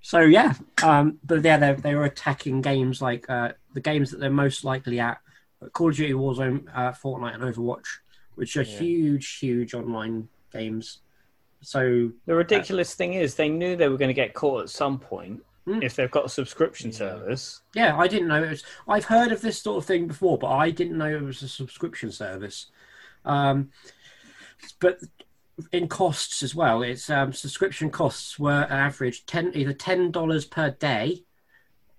So 0.00 0.20
yeah, 0.20 0.54
um, 0.82 1.18
but 1.22 1.44
yeah, 1.44 1.58
they 1.58 1.74
they 1.74 1.94
were 1.94 2.06
attacking 2.06 2.62
games 2.62 3.02
like 3.02 3.28
uh, 3.28 3.52
the 3.74 3.80
games 3.80 4.10
that 4.10 4.20
they're 4.20 4.30
most 4.30 4.64
likely 4.64 4.98
at: 5.00 5.18
Call 5.68 5.90
of 5.90 5.96
Duty, 5.96 6.14
Warzone, 6.14 6.66
uh, 6.74 6.92
Fortnite, 6.92 7.34
and 7.34 7.42
Overwatch, 7.42 7.86
which 8.34 8.56
are 8.56 8.62
Yeah. 8.62 8.78
huge, 8.78 9.38
huge 9.38 9.74
online 9.74 10.28
games. 10.52 11.00
So 11.60 12.10
The 12.26 12.34
ridiculous 12.34 12.94
thing 12.94 13.14
is, 13.14 13.34
they 13.34 13.48
knew 13.50 13.76
they 13.76 13.88
were 13.88 13.98
going 13.98 14.08
to 14.08 14.14
get 14.14 14.32
caught 14.34 14.62
at 14.62 14.70
some 14.70 14.98
point 14.98 15.44
Mm. 15.66 15.84
if 15.84 15.94
they've 15.94 16.10
got 16.10 16.24
a 16.24 16.28
subscription 16.30 16.90
Yeah. 16.90 16.96
service. 16.96 17.60
yeah, 17.74 17.98
I 17.98 18.08
didn't 18.08 18.28
know 18.28 18.42
it 18.42 18.48
was. 18.48 18.64
I've 18.88 19.04
heard 19.04 19.30
of 19.30 19.42
this 19.42 19.60
sort 19.60 19.76
of 19.76 19.84
thing 19.86 20.06
before, 20.06 20.38
but 20.38 20.48
I 20.48 20.70
didn't 20.70 20.96
know 20.96 21.14
it 21.14 21.20
was 21.22 21.42
a 21.42 21.48
subscription 21.48 22.10
service. 22.10 22.70
Um, 23.26 23.70
but 24.78 25.00
in 25.72 25.88
costs 25.88 26.42
as 26.42 26.54
well, 26.54 26.82
it's 26.82 27.10
um, 27.10 27.34
subscription 27.34 27.90
costs 27.90 28.38
were 28.38 28.62
an 28.62 28.72
average 28.72 29.26
ten 29.26 29.52
either 29.54 29.74
ten 29.74 30.10
dollars 30.10 30.46
per 30.46 30.70
day, 30.70 31.24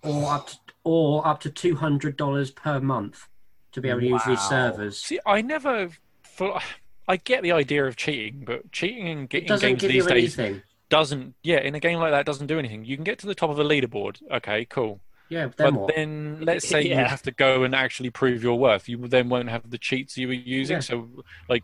or 0.02 0.32
up 0.32 0.48
to, 0.50 0.58
or 0.84 1.28
up 1.28 1.40
to 1.42 1.52
two 1.52 1.76
hundred 1.76 2.18
dollars 2.18 2.50
per 2.50 2.80
month 2.80 3.28
to 3.74 3.82
be 3.82 3.90
able 3.90 4.02
to 4.02 4.08
use 4.08 4.24
these 4.26 4.42
servers. 4.42 5.00
See, 5.00 5.20
I 5.26 5.42
never. 5.42 5.90
thought 6.24 6.64
I 7.08 7.18
get 7.18 7.44
the 7.44 7.52
idea 7.52 7.86
of 7.86 7.96
cheating, 7.98 8.44
but 8.46 8.72
cheating 8.72 9.08
in, 9.08 9.28
It 9.32 9.44
in 9.52 9.60
games 9.60 9.62
give 9.62 9.80
these 9.92 9.94
you 10.06 10.10
days 10.10 10.40
anything. 10.40 10.62
doesn't. 10.90 11.36
Yeah, 11.44 11.60
in 11.60 11.76
a 11.76 11.80
game 11.80 12.00
like 12.00 12.12
that, 12.12 12.26
doesn't 12.26 12.48
do 12.48 12.58
anything. 12.60 12.86
You 12.86 12.96
can 12.96 13.04
get 13.04 13.20
to 13.20 13.28
the 13.28 13.36
top 13.36 13.50
of 13.50 13.60
a 13.60 13.64
leaderboard. 13.64 14.22
Okay, 14.32 14.66
cool. 14.66 15.02
Yeah, 15.30 15.48
but 15.48 15.58
then 15.58 15.74
but 15.74 15.80
what? 15.82 15.96
then 15.96 16.40
let's 16.42 16.68
say 16.68 16.84
you 16.84 16.96
have 17.14 17.22
to 17.24 17.32
go 17.32 17.64
and 17.64 17.74
actually 17.76 18.10
prove 18.10 18.44
your 18.44 18.58
worth. 18.60 18.88
You 18.90 18.98
then 19.08 19.30
won't 19.30 19.50
have 19.50 19.70
the 19.70 19.78
cheats 19.78 20.18
you 20.18 20.28
were 20.28 20.34
using. 20.34 20.76
Yeah. 20.78 20.82
So, 20.82 21.10
like, 21.50 21.64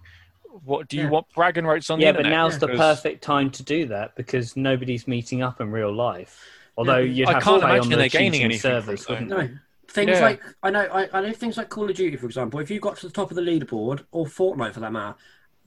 what 0.63 0.87
do 0.87 0.97
you 0.97 1.03
Yeah. 1.03 1.09
want 1.09 1.27
bragging 1.35 1.65
rights 1.65 1.89
on 1.89 1.99
Yeah, 1.99 2.11
the 2.11 2.17
but 2.19 2.25
internet? 2.25 2.37
now's 2.37 2.59
the 2.59 2.67
perfect 2.69 3.23
time 3.23 3.51
to 3.51 3.63
do 3.63 3.85
that 3.87 4.15
because 4.15 4.55
nobody's 4.55 5.07
meeting 5.07 5.41
up 5.43 5.61
in 5.61 5.71
real 5.71 5.93
life. 5.93 6.43
Although 6.77 6.97
Yeah. 6.99 7.11
you'd 7.11 7.27
I 7.29 7.33
have 7.33 7.43
can't 7.43 7.61
to 7.61 7.67
play 7.67 7.71
on 7.71 7.75
imagine 7.75 7.89
the 7.91 7.97
they're 7.97 8.09
gaining 8.09 8.31
cheating 8.31 8.45
anything 8.45 8.61
servers, 8.61 9.07
wouldn't 9.07 9.27
No, 9.29 9.37
they? 9.37 9.51
Things 9.97 10.11
Yeah. 10.11 10.25
like 10.29 10.41
I 10.63 10.69
know 10.69 10.81
I, 10.99 11.09
I 11.17 11.21
know 11.21 11.33
things 11.33 11.57
like 11.57 11.69
Call 11.69 11.89
of 11.89 11.95
Duty, 11.95 12.15
for 12.17 12.25
example. 12.27 12.59
If 12.59 12.69
you 12.71 12.79
got 12.79 12.97
to 12.97 13.07
the 13.07 13.13
top 13.13 13.29
of 13.31 13.35
the 13.35 13.41
leaderboard 13.41 14.05
or 14.11 14.25
Fortnite 14.25 14.73
for 14.73 14.79
that 14.81 14.91
matter, 14.91 15.15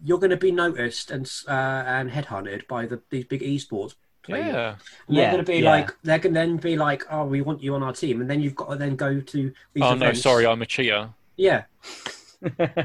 you're 0.02 0.18
going 0.18 0.30
to 0.30 0.36
be 0.48 0.52
noticed 0.52 1.10
and 1.10 1.30
uh, 1.48 1.82
and 1.98 2.10
headhunted 2.10 2.66
by 2.68 2.86
the 2.86 3.00
these 3.10 3.24
big 3.26 3.42
esports 3.42 3.94
players. 4.22 4.46
yeah, 4.54 4.74
And 5.08 5.16
they're 5.16 5.24
Yeah, 5.24 5.30
going 5.32 5.44
to 5.44 5.52
be 5.52 5.58
yeah. 5.58 5.70
like 5.70 5.88
they're 6.02 6.18
going 6.18 6.34
to 6.34 6.40
then 6.40 6.56
be 6.56 6.76
like, 6.76 7.02
oh, 7.10 7.24
we 7.24 7.40
want 7.42 7.62
you 7.62 7.74
on 7.74 7.82
our 7.82 7.92
team, 7.92 8.20
and 8.20 8.28
then 8.30 8.40
you've 8.40 8.54
got 8.56 8.70
to 8.70 8.76
then 8.76 8.96
go 8.96 9.20
to 9.20 9.52
these. 9.74 9.82
oh 9.82 9.94
no, 9.94 10.12
sorry, 10.12 10.46
I'm 10.46 10.62
a 10.62 10.66
cheater. 10.66 11.10
Yeah, 11.36 11.64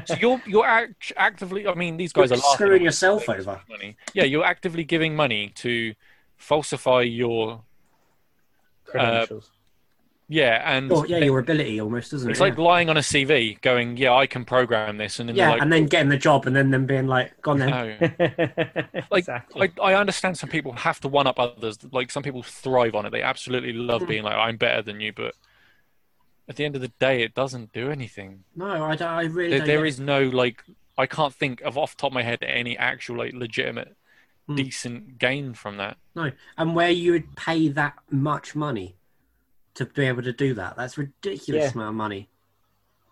So 0.06 0.14
you're 0.20 0.40
you're 0.46 0.66
act- 0.66 1.12
actively. 1.16 1.66
I 1.66 1.74
mean, 1.74 1.96
these 1.96 2.12
guys 2.12 2.30
you're 2.30 2.38
are 2.38 2.54
screwing 2.54 2.82
at 2.82 2.84
yourself 2.88 3.24
taking 3.26 3.40
over. 3.48 3.60
Money. 3.68 3.96
Yeah, 4.14 4.24
you're 4.24 4.44
actively 4.44 4.84
giving 4.84 5.14
money 5.16 5.52
to 5.56 5.94
falsify 6.36 7.02
your 7.02 7.62
credentials. 8.84 9.50
Yeah, 10.28 10.60
and 10.64 10.90
Oh, 10.90 11.04
yeah, 11.04 11.18
your 11.18 11.38
ability 11.38 11.80
almost, 11.80 12.12
isn't 12.12 12.28
it's 12.28 12.40
it? 12.40 12.42
like 12.42 12.56
Yeah. 12.56 12.64
lying 12.64 12.90
on 12.90 12.96
a 12.96 13.00
CV, 13.02 13.58
going, 13.62 13.96
"Yeah, 13.96 14.12
I 14.12 14.26
can 14.26 14.44
program 14.44 14.96
this," 14.96 15.20
and 15.20 15.28
then 15.28 15.36
yeah, 15.36 15.50
like, 15.50 15.62
and 15.62 15.72
then 15.72 15.86
getting 15.86 16.08
the 16.08 16.18
job, 16.18 16.46
and 16.46 16.56
then 16.56 16.72
them 16.72 16.84
being 16.84 17.06
like, 17.06 17.40
"Gone 17.42 17.58
then." 17.60 17.70
"No." 17.70 17.96
Like, 19.10 19.20
exactly. 19.20 19.70
I, 19.80 19.92
I 19.92 19.94
understand 19.94 20.36
some 20.36 20.48
people 20.48 20.72
have 20.72 20.98
to 21.02 21.08
one 21.08 21.28
up 21.28 21.38
others. 21.38 21.78
Like 21.92 22.10
some 22.10 22.24
people 22.24 22.42
thrive 22.42 22.96
on 22.96 23.06
it. 23.06 23.10
They 23.10 23.22
absolutely 23.22 23.72
love 23.72 24.02
Hmm. 24.02 24.08
being 24.08 24.22
like, 24.24 24.34
"I'm 24.34 24.56
better 24.56 24.82
than 24.82 25.00
you," 25.00 25.12
but 25.12 25.34
at 26.48 26.56
the 26.56 26.64
end 26.64 26.74
of 26.74 26.80
the 26.82 26.92
day, 26.98 27.22
it 27.22 27.32
doesn't 27.34 27.72
do 27.72 27.90
anything. 27.90 28.42
No, 28.56 28.84
I, 28.84 28.96
don't, 28.96 29.08
I 29.08 29.22
really 29.24 29.50
There, 29.50 29.58
don't. 29.60 29.66
there 29.68 29.84
get- 29.84 29.98
no 30.00 30.22
like, 30.24 30.64
I 30.98 31.06
can't 31.06 31.34
think 31.34 31.60
of 31.62 31.78
off 31.78 31.96
the 31.96 32.00
top 32.00 32.10
of 32.10 32.14
my 32.14 32.22
head 32.24 32.42
any 32.42 32.76
actual 32.76 33.16
like 33.18 33.32
legitimate, 33.32 33.96
Hmm. 34.48 34.56
decent 34.56 35.18
gain 35.18 35.54
from 35.54 35.76
that. 35.76 35.98
no, 36.16 36.32
and 36.58 36.74
where 36.74 36.90
you 36.90 37.12
would 37.12 37.36
pay 37.36 37.68
that 37.68 37.94
much 38.10 38.54
money 38.56 38.96
to 39.76 39.86
be 39.86 40.04
able 40.06 40.22
to 40.22 40.32
do 40.32 40.52
that. 40.54 40.76
That's 40.76 40.98
ridiculous 40.98 41.64
Yeah. 41.66 41.70
amount 41.72 41.88
of 41.90 41.94
money. 41.94 42.28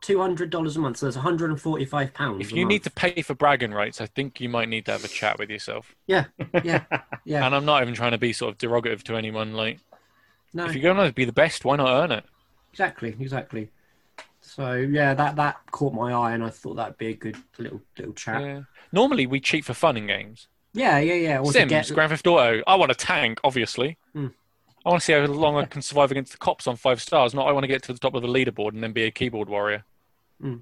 Two 0.01 0.21
hundred 0.21 0.51
dollars 0.51 0.77
a 0.77 0.81
month, 0.81 0.99
so 0.99 1.07
that's 1.07 1.17
one 1.17 1.23
hundred 1.25 1.49
and 1.51 1.59
forty-five 1.59 2.13
pounds. 2.13 2.43
If 2.43 2.53
you 2.53 2.67
need 2.67 2.83
to 2.85 2.91
pay 2.91 3.23
for 3.23 3.35
bragging 3.35 3.73
rights, 3.73 4.03
I 4.03 4.07
think 4.07 4.39
you 4.39 4.51
might 4.51 4.69
need 4.69 4.85
to 4.87 4.93
have 4.93 5.03
a 5.05 5.09
chat 5.09 5.39
with 5.39 5.49
yourself. 5.49 5.95
yeah, 6.07 6.27
yeah, 6.63 6.83
yeah, 7.25 7.47
And 7.47 7.55
I'm 7.55 7.65
not 7.65 7.81
even 7.81 7.95
trying 7.95 8.11
to 8.13 8.19
be 8.19 8.35
sort 8.35 8.53
of 8.53 8.59
derogative 8.59 9.03
to 9.05 9.17
anyone. 9.17 9.55
Like, 9.55 9.79
no, 10.53 10.67
if 10.67 10.75
you're 10.75 10.83
going 10.95 11.07
to 11.07 11.13
be 11.15 11.25
the 11.25 11.33
best, 11.33 11.65
why 11.65 11.77
not 11.77 11.89
earn 12.05 12.13
it? 12.13 12.25
exactly, 12.71 13.17
exactly. 13.19 13.71
So 14.43 14.75
yeah, 14.75 15.15
that 15.15 15.37
that 15.37 15.57
caught 15.71 15.95
my 15.95 16.13
eye, 16.13 16.33
and 16.33 16.45
I 16.45 16.51
thought 16.51 16.75
that'd 16.75 16.99
be 16.99 17.07
a 17.09 17.15
good 17.15 17.37
little 17.57 17.81
little 17.97 18.13
chat. 18.13 18.43
Yeah, 18.43 18.47
Yeah. 18.47 18.61
Normally, 18.93 19.27
we 19.27 19.41
cheat 19.41 19.65
for 19.65 19.73
fun 19.73 19.97
in 19.97 20.07
games. 20.07 20.49
yeah, 20.75 20.99
yeah. 20.99 21.39
Or 21.39 21.47
to 21.47 21.53
Sims, 21.53 21.71
get, 21.71 21.91
Grand 21.95 22.11
Theft 22.11 22.27
Auto. 22.27 22.63
I 22.67 22.75
want 22.75 22.91
a 22.93 22.95
tank, 22.95 23.41
obviously. 23.43 23.97
Hmm. 24.13 24.27
I 24.85 24.91
want 24.91 25.01
to 25.01 25.05
see 25.05 25.13
how 25.15 25.25
long 25.25 25.57
I 25.57 25.65
can 25.65 25.81
survive 25.81 26.11
against 26.11 26.33
the 26.33 26.39
cops 26.39 26.67
on 26.67 26.77
five 26.77 27.01
stars. 27.01 27.33
Not 27.33 27.49
I 27.49 27.53
want 27.53 27.65
to 27.65 27.69
get 27.69 27.83
to 27.85 27.93
the 27.93 27.99
top 27.99 28.15
of 28.15 28.23
the 28.23 28.29
leaderboard 28.29 28.75
and 28.75 28.83
then 28.83 28.93
be 28.93 29.05
a 29.05 29.11
keyboard 29.11 29.49
warrior. 29.49 29.85
Hmm. 30.41 30.57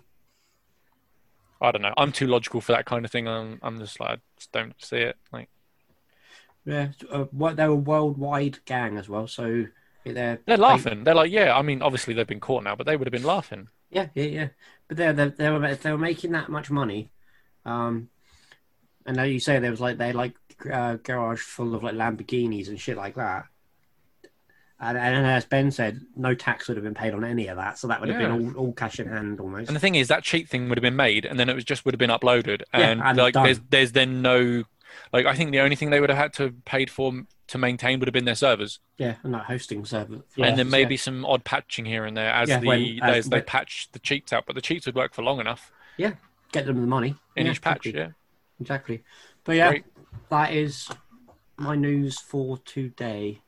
I 1.61 1.73
don't 1.73 1.83
know. 1.83 1.95
I'm 1.97 2.13
too 2.13 2.27
logical 2.27 2.61
for 2.61 2.73
that 2.73 2.87
kind 2.87 3.05
of 3.05 3.11
thing. 3.11 3.29
I'm, 3.29 3.59
I'm 3.63 3.79
just 3.79 3.99
like, 4.01 4.11
I 4.11 4.21
just 4.37 4.53
don't 4.53 4.75
see 4.79 4.99
it. 4.99 5.17
Like, 5.33 5.49
yeah, 6.65 6.89
uh, 7.11 7.25
they're 7.55 7.69
a 7.69 7.75
worldwide 7.75 8.65
gang 8.65 8.97
as 8.97 9.09
well. 9.09 9.27
So 9.27 9.67
they're 10.05 10.41
they're 10.47 10.57
laughing. 10.57 11.05
They're 11.05 11.15
like, 11.15 11.31
yeah. 11.31 11.57
I 11.57 11.63
mean, 11.63 11.83
obviously 11.83 12.15
they've 12.15 12.27
been 12.27 12.41
caught 12.41 12.65
now, 12.65 12.77
but 12.77 12.87
they 12.87 12.97
would 12.97 13.07
have 13.07 13.13
been 13.13 13.25
laughing. 13.25 13.69
Yeah, 13.91 14.09
yeah, 14.15 14.25
yeah. 14.25 14.49
But 14.89 14.97
they 14.97 15.13
they 15.13 15.29
they 15.29 15.51
were 15.51 15.75
they 15.75 15.93
were 15.93 15.99
making 15.99 16.33
that 16.33 16.49
much 16.49 16.71
money, 16.71 17.11
um, 17.65 18.09
and 19.07 19.17
now 19.17 19.25
you 19.25 19.41
say 19.41 19.59
there 19.59 19.71
was 19.71 19.81
like 19.81 19.99
they 19.99 20.13
like 20.13 20.35
uh, 20.73 20.97
garage 20.97 21.41
full 21.41 21.75
of 21.75 21.83
like 21.83 21.95
Lamborghinis 21.95 22.69
and 22.69 22.81
shit 22.81 22.97
like 22.97 23.17
that. 23.17 23.47
And, 24.85 24.99
and 24.99 25.25
as 25.25 25.45
Ben 25.45 25.71
said, 25.71 26.01
no 26.17 26.35
tax 26.35 26.67
would 26.67 26.77
have 26.77 26.83
been 26.83 26.93
paid 26.93 27.15
on 27.15 27.23
any 27.25 27.47
of 27.47 27.57
that, 27.57 27.79
so 27.79 27.87
that 27.87 28.01
would 28.01 28.09
have 28.09 28.21
Yeah. 28.21 28.29
been 28.37 28.49
all, 28.57 28.67
all 28.67 28.73
cash 28.73 28.99
in 28.99 29.07
hand 29.07 29.39
almost. 29.39 29.69
And 29.69 29.77
the 29.77 29.81
thing 29.81 29.95
is, 29.95 30.09
that 30.09 30.25
cheat 30.25 30.49
thing 30.49 30.69
would 30.69 30.77
have 30.77 30.83
been 30.83 30.97
made, 30.97 31.25
and 31.25 31.39
then 31.39 31.49
it 31.49 31.55
was 31.55 31.65
just 31.65 31.85
would 31.85 31.95
have 31.95 32.01
been 32.01 32.11
uploaded, 32.11 32.63
Yeah, 32.75 32.89
and, 32.91 33.01
and 33.01 33.17
like 33.17 33.35
done. 33.35 33.45
there's 33.45 33.61
there's 33.71 33.93
then 33.93 34.23
no, 34.23 34.65
like 35.13 35.25
I 35.25 35.35
think 35.37 35.53
the 35.53 35.61
only 35.61 35.77
thing 35.77 35.91
they 35.91 36.01
would 36.01 36.11
have 36.11 36.19
had 36.19 36.33
to 36.35 36.43
have 36.45 36.65
paid 36.65 36.91
for 36.91 37.13
to 37.47 37.59
maintain 37.59 38.01
would 38.01 38.09
have 38.09 38.13
been 38.13 38.25
their 38.25 38.35
servers, 38.35 38.81
yeah, 38.99 39.15
and 39.23 39.33
that 39.35 39.45
hosting 39.45 39.85
server. 39.85 40.23
Yeah, 40.35 40.47
and 40.47 40.59
then 40.59 40.69
maybe 40.69 40.97
some 40.97 41.25
odd 41.27 41.45
patching 41.45 41.85
here 41.85 42.05
and 42.05 42.17
there 42.17 42.33
as 42.33 42.49
the 42.49 42.67
when- 42.67 42.99
as- 43.03 43.29
they 43.29 43.41
patch 43.41 43.89
the 43.93 44.01
cheats 44.01 44.33
out, 44.33 44.47
but 44.47 44.57
the 44.57 44.61
cheats 44.63 44.87
would 44.87 44.97
work 44.97 45.15
for 45.15 45.23
long 45.23 45.39
enough 45.39 45.71
Yeah, 45.97 46.15
get 46.51 46.67
them 46.67 46.81
the 46.81 46.87
money 46.89 47.15
in 47.37 47.47
each 47.47 47.61
patch. 47.61 47.87
exactly. 47.87 48.01
Yeah, 48.01 48.09
exactly. 48.61 49.03
But 49.45 49.57
yeah, 49.57 49.69
Great. 49.69 49.85
that 50.31 50.53
is 50.53 50.89
my 51.57 51.77
news 51.77 52.19
for 52.19 52.59
today. 52.59 53.43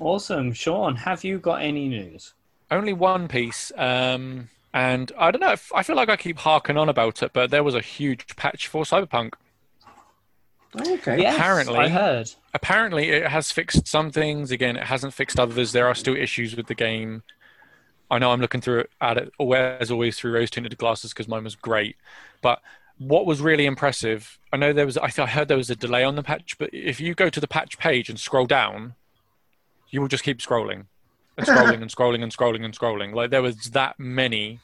Awesome, 0.00 0.52
Sean. 0.52 0.96
Have 0.96 1.22
you 1.24 1.38
got 1.38 1.62
any 1.62 1.88
news? 1.88 2.34
only 2.72 2.92
one 2.92 3.26
piece, 3.26 3.72
um, 3.76 4.48
and 4.72 5.10
I 5.18 5.32
don't 5.32 5.40
know. 5.40 5.50
if- 5.52 5.72
I 5.74 5.82
feel 5.82 5.96
like 5.96 6.08
I 6.08 6.14
keep 6.16 6.38
harking 6.38 6.76
on 6.76 6.88
about 6.88 7.20
it, 7.20 7.32
but 7.32 7.50
there 7.50 7.64
was 7.64 7.74
a 7.74 7.80
huge 7.80 8.36
patch 8.36 8.68
for 8.68 8.84
Cyberpunk. 8.84 9.34
Okay. 10.80 11.20
Yes, 11.20 11.34
Apparently- 11.34 11.78
I 11.78 11.88
heard. 11.88 12.30
apparently 12.54 13.08
it 13.10 13.26
has 13.26 13.50
fixed 13.50 13.88
some 13.88 14.12
things 14.12 14.52
again 14.52 14.76
it 14.76 14.84
hasn't 14.84 15.12
fixed 15.14 15.38
others 15.40 15.72
there 15.72 15.88
are 15.88 15.94
still 15.96 16.14
issues 16.16 16.54
with 16.56 16.66
the 16.68 16.74
game 16.76 17.22
i 18.10 18.18
know 18.18 18.30
i'm 18.32 18.40
looking 18.40 18.60
through 18.60 18.80
it 18.80 18.90
at 19.00 19.16
it 19.16 19.32
always 19.38 19.76
as 19.80 19.90
always 19.90 20.16
through 20.18 20.32
rose 20.32 20.50
tinted 20.50 20.76
glasses 20.78 21.12
because 21.12 21.26
mine 21.28 21.42
was 21.44 21.54
great 21.56 21.96
but 22.40 22.60
what 22.98 23.26
was 23.26 23.40
really 23.40 23.66
impressive 23.66 24.38
i 24.52 24.56
know 24.56 24.72
there 24.72 24.86
was 24.86 24.96
i, 24.98 25.08
th- 25.08 25.20
I 25.20 25.30
heard 25.30 25.46
there 25.48 25.56
was 25.56 25.70
a 25.70 25.76
delay 25.76 26.02
on 26.04 26.14
the 26.16 26.22
patch 26.24 26.56
but 26.58 26.70
if 26.72 27.00
you 27.00 27.14
go 27.14 27.28
to 27.30 27.40
the 27.40 27.46
patch 27.48 27.78
page 27.78 28.08
and 28.08 28.18
scroll 28.18 28.46
down 28.46 28.94
you 29.90 30.00
will 30.00 30.08
just 30.08 30.24
keep 30.24 30.38
scrolling 30.38 30.86
and 31.36 31.46
scrolling 31.46 31.82
and 31.82 31.90
scrolling 31.90 32.22
and 32.22 32.36
scrolling 32.36 32.64
and 32.64 32.78
scrolling 32.78 33.14
like 33.14 33.30
there 33.30 33.42
was 33.42 33.56
that 33.70 33.98
many 33.98 34.60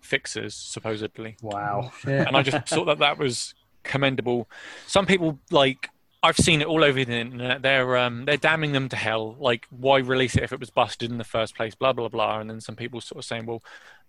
fixes 0.00 0.54
supposedly 0.54 1.36
Wow. 1.42 1.92
Shit. 2.00 2.26
and 2.26 2.36
I 2.36 2.42
just 2.42 2.68
thought 2.68 2.84
that 2.86 2.98
that 2.98 3.18
was 3.18 3.54
commendable. 3.82 4.48
Some 4.86 5.06
people 5.06 5.38
like 5.50 5.88
I've 6.22 6.36
seen 6.38 6.62
it 6.62 6.66
all 6.66 6.82
over 6.82 7.04
the 7.04 7.12
internet. 7.12 7.60
They're 7.62 7.96
um, 7.98 8.24
they're 8.24 8.38
damning 8.38 8.72
them 8.72 8.88
to 8.88 8.96
hell. 8.96 9.36
Like, 9.38 9.66
why 9.68 9.98
release 9.98 10.34
it 10.36 10.42
if 10.42 10.52
it 10.54 10.60
was 10.60 10.70
busted 10.70 11.10
in 11.10 11.18
the 11.18 11.24
first 11.24 11.54
place? 11.54 11.74
Blah 11.74 11.92
blah 11.92 12.08
blah. 12.08 12.38
And 12.40 12.48
then 12.48 12.62
some 12.62 12.76
people 12.76 13.02
sort 13.02 13.18
of 13.18 13.26
saying, 13.26 13.44
well, 13.44 13.62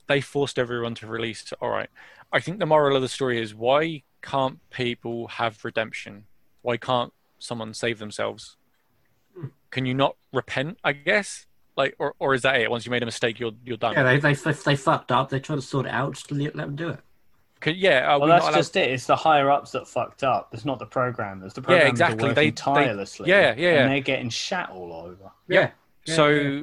they 0.07 0.21
forced 0.21 0.57
everyone 0.57 0.95
to 0.95 1.07
release. 1.07 1.51
it. 1.51 1.57
All 1.61 1.69
right. 1.69 1.89
I 2.31 2.39
think 2.39 2.59
the 2.59 2.65
moral 2.65 2.95
of 2.95 3.01
the 3.01 3.09
story 3.09 3.41
is 3.41 3.53
why 3.53 4.03
can't 4.21 4.59
people 4.69 5.27
have 5.27 5.63
redemption? 5.65 6.23
Why 6.61 6.77
can't 6.77 7.11
someone 7.37 7.73
save 7.73 7.99
themselves? 7.99 8.55
Can 9.75 9.85
you 9.85 9.93
not 9.93 10.15
repent? 10.31 10.77
I 10.85 10.93
guess. 10.93 11.47
Like, 11.75 11.97
or, 11.99 12.15
or 12.17 12.33
is 12.33 12.43
that 12.43 12.61
it? 12.61 12.71
Once 12.71 12.85
you 12.85 12.91
made 12.91 13.03
a 13.03 13.05
mistake, 13.05 13.41
you're 13.41 13.51
you're 13.65 13.75
done. 13.75 13.91
Yeah, 13.91 14.03
they, 14.03 14.19
they 14.19 14.33
they 14.33 14.53
they 14.53 14.75
fucked 14.77 15.11
up. 15.11 15.29
They 15.29 15.41
tried 15.41 15.57
to 15.57 15.61
sort 15.61 15.85
it 15.85 15.91
out. 15.91 16.13
Just 16.13 16.31
let 16.31 16.55
let 16.55 16.67
them 16.67 16.77
do 16.77 16.87
it. 16.91 16.99
Could- 17.59 17.75
yeah. 17.75 18.07
Well, 18.07 18.21
we 18.21 18.27
that's 18.29 18.45
allowed- 18.45 18.55
just 18.55 18.77
it. 18.77 18.89
It's 18.89 19.05
the 19.05 19.17
higher 19.17 19.51
ups 19.51 19.71
that 19.71 19.85
fucked 19.85 20.23
up. 20.23 20.53
It's 20.53 20.63
not 20.63 20.79
the 20.79 20.85
programmers. 20.85 21.55
The 21.55 21.61
programmers 21.61 21.89
exactly. 21.89 22.19
are 22.19 22.27
working 22.27 22.35
They- 22.35 22.45
they- 22.45 22.51
tirelessly. 22.51 23.29
yeah, 23.29 23.53
yeah, 23.57 23.73
yeah. 23.73 23.81
And 23.81 23.91
they're 23.91 23.99
getting 23.99 24.29
shat 24.29 24.69
all 24.69 24.93
over. 24.93 25.29
Yeah. 25.49 25.71
Yeah, 26.05 26.15
so 26.15 26.29
yeah. 26.29 26.61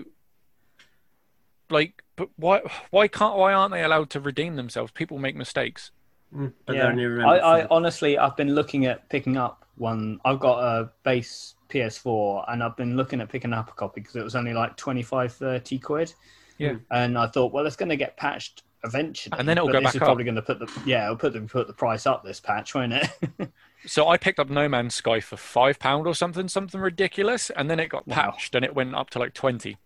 like 1.68 2.03
but 2.16 2.31
why 2.37 2.62
why 2.88 3.09
can't 3.09 3.37
why 3.37 3.53
aren't 3.53 3.72
they 3.72 3.83
allowed 3.85 4.09
to 4.11 4.20
redeem 4.20 4.57
themselves 4.57 4.90
people 4.92 5.18
make 5.18 5.37
mistakes 5.37 5.90
Mm, 6.35 6.53
but 6.64 6.77
yeah. 6.77 7.27
I, 7.27 7.61
I 7.61 7.66
honestly, 7.70 8.16
I've 8.16 8.37
been 8.37 8.55
looking 8.55 8.87
at 8.87 9.09
picking 9.11 9.37
up 9.37 9.66
one. 9.77 10.18
I've 10.25 10.40
got 10.40 10.61
a 10.61 10.90
base 11.05 11.55
PS4, 11.73 12.45
and 12.53 12.63
I've 12.63 12.77
been 12.77 12.97
looking 12.97 13.21
at 13.21 13.29
picking 13.29 13.53
up 13.53 13.71
a 13.71 13.73
copy 13.73 14.01
because 14.01 14.17
it 14.17 14.23
was 14.25 14.37
only 14.37 14.53
like 14.53 14.77
25, 14.77 15.33
30 15.33 15.79
quid. 15.79 16.15
Yeah. 16.59 16.77
And 16.91 17.17
I 17.19 17.27
thought, 17.27 17.53
well, 17.53 17.67
it's 17.67 17.77
going 17.77 17.89
to 17.89 17.97
get 17.97 18.17
patched 18.17 18.63
eventually, 18.85 19.37
And 19.39 19.49
then 19.49 19.57
it'll 19.59 19.69
but 19.69 19.73
go 19.75 19.79
this 19.81 19.87
back 19.87 19.95
is 19.97 20.03
up. 20.03 20.07
probably 20.07 20.25
going 20.25 20.35
to 20.37 20.43
put 20.43 20.59
the 20.59 20.69
yeah, 20.85 21.05
it'll 21.05 21.17
put 21.17 21.33
the 21.33 21.41
put 21.41 21.67
the 21.69 21.73
price 21.73 22.05
up 22.07 22.25
this 22.25 22.41
patch, 22.41 22.75
won't 22.75 22.93
it? 22.93 23.09
so 23.87 24.07
i 24.09 24.17
picked 24.17 24.39
up 24.39 24.49
no 24.49 24.69
man's 24.69 24.95
sky 24.95 25.19
for 25.19 25.37
five 25.37 25.77
pound 25.81 26.07
or 26.07 26.15
something 26.15 26.47
something 26.47 26.81
ridiculous 26.81 27.51
and 27.51 27.69
then 27.69 27.81
it 27.81 27.89
got 27.89 28.07
Wow. 28.07 28.15
patched 28.15 28.55
and 28.55 28.65
it 28.65 28.75
went 28.77 28.95
up 28.95 29.11
to 29.11 29.19
like 29.19 29.35
20 29.35 29.77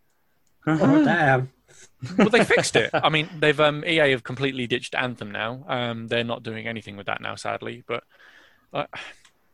Oh 0.66 1.03
damn! 1.05 1.51
well 2.18 2.29
they 2.29 2.44
fixed 2.44 2.77
it 2.77 2.90
i 2.92 3.09
mean 3.09 3.27
they've 3.38 3.59
um 3.59 3.83
ea 3.87 4.11
have 4.11 4.22
completely 4.22 4.66
ditched 4.66 4.94
anthem 4.94 5.31
now 5.31 5.64
um 5.68 6.09
they're 6.09 6.25
not 6.25 6.42
doing 6.42 6.66
anything 6.66 6.96
with 6.99 7.07
that 7.07 7.22
now 7.22 7.35
sadly 7.37 7.85
but 7.87 8.05
uh, 8.75 8.85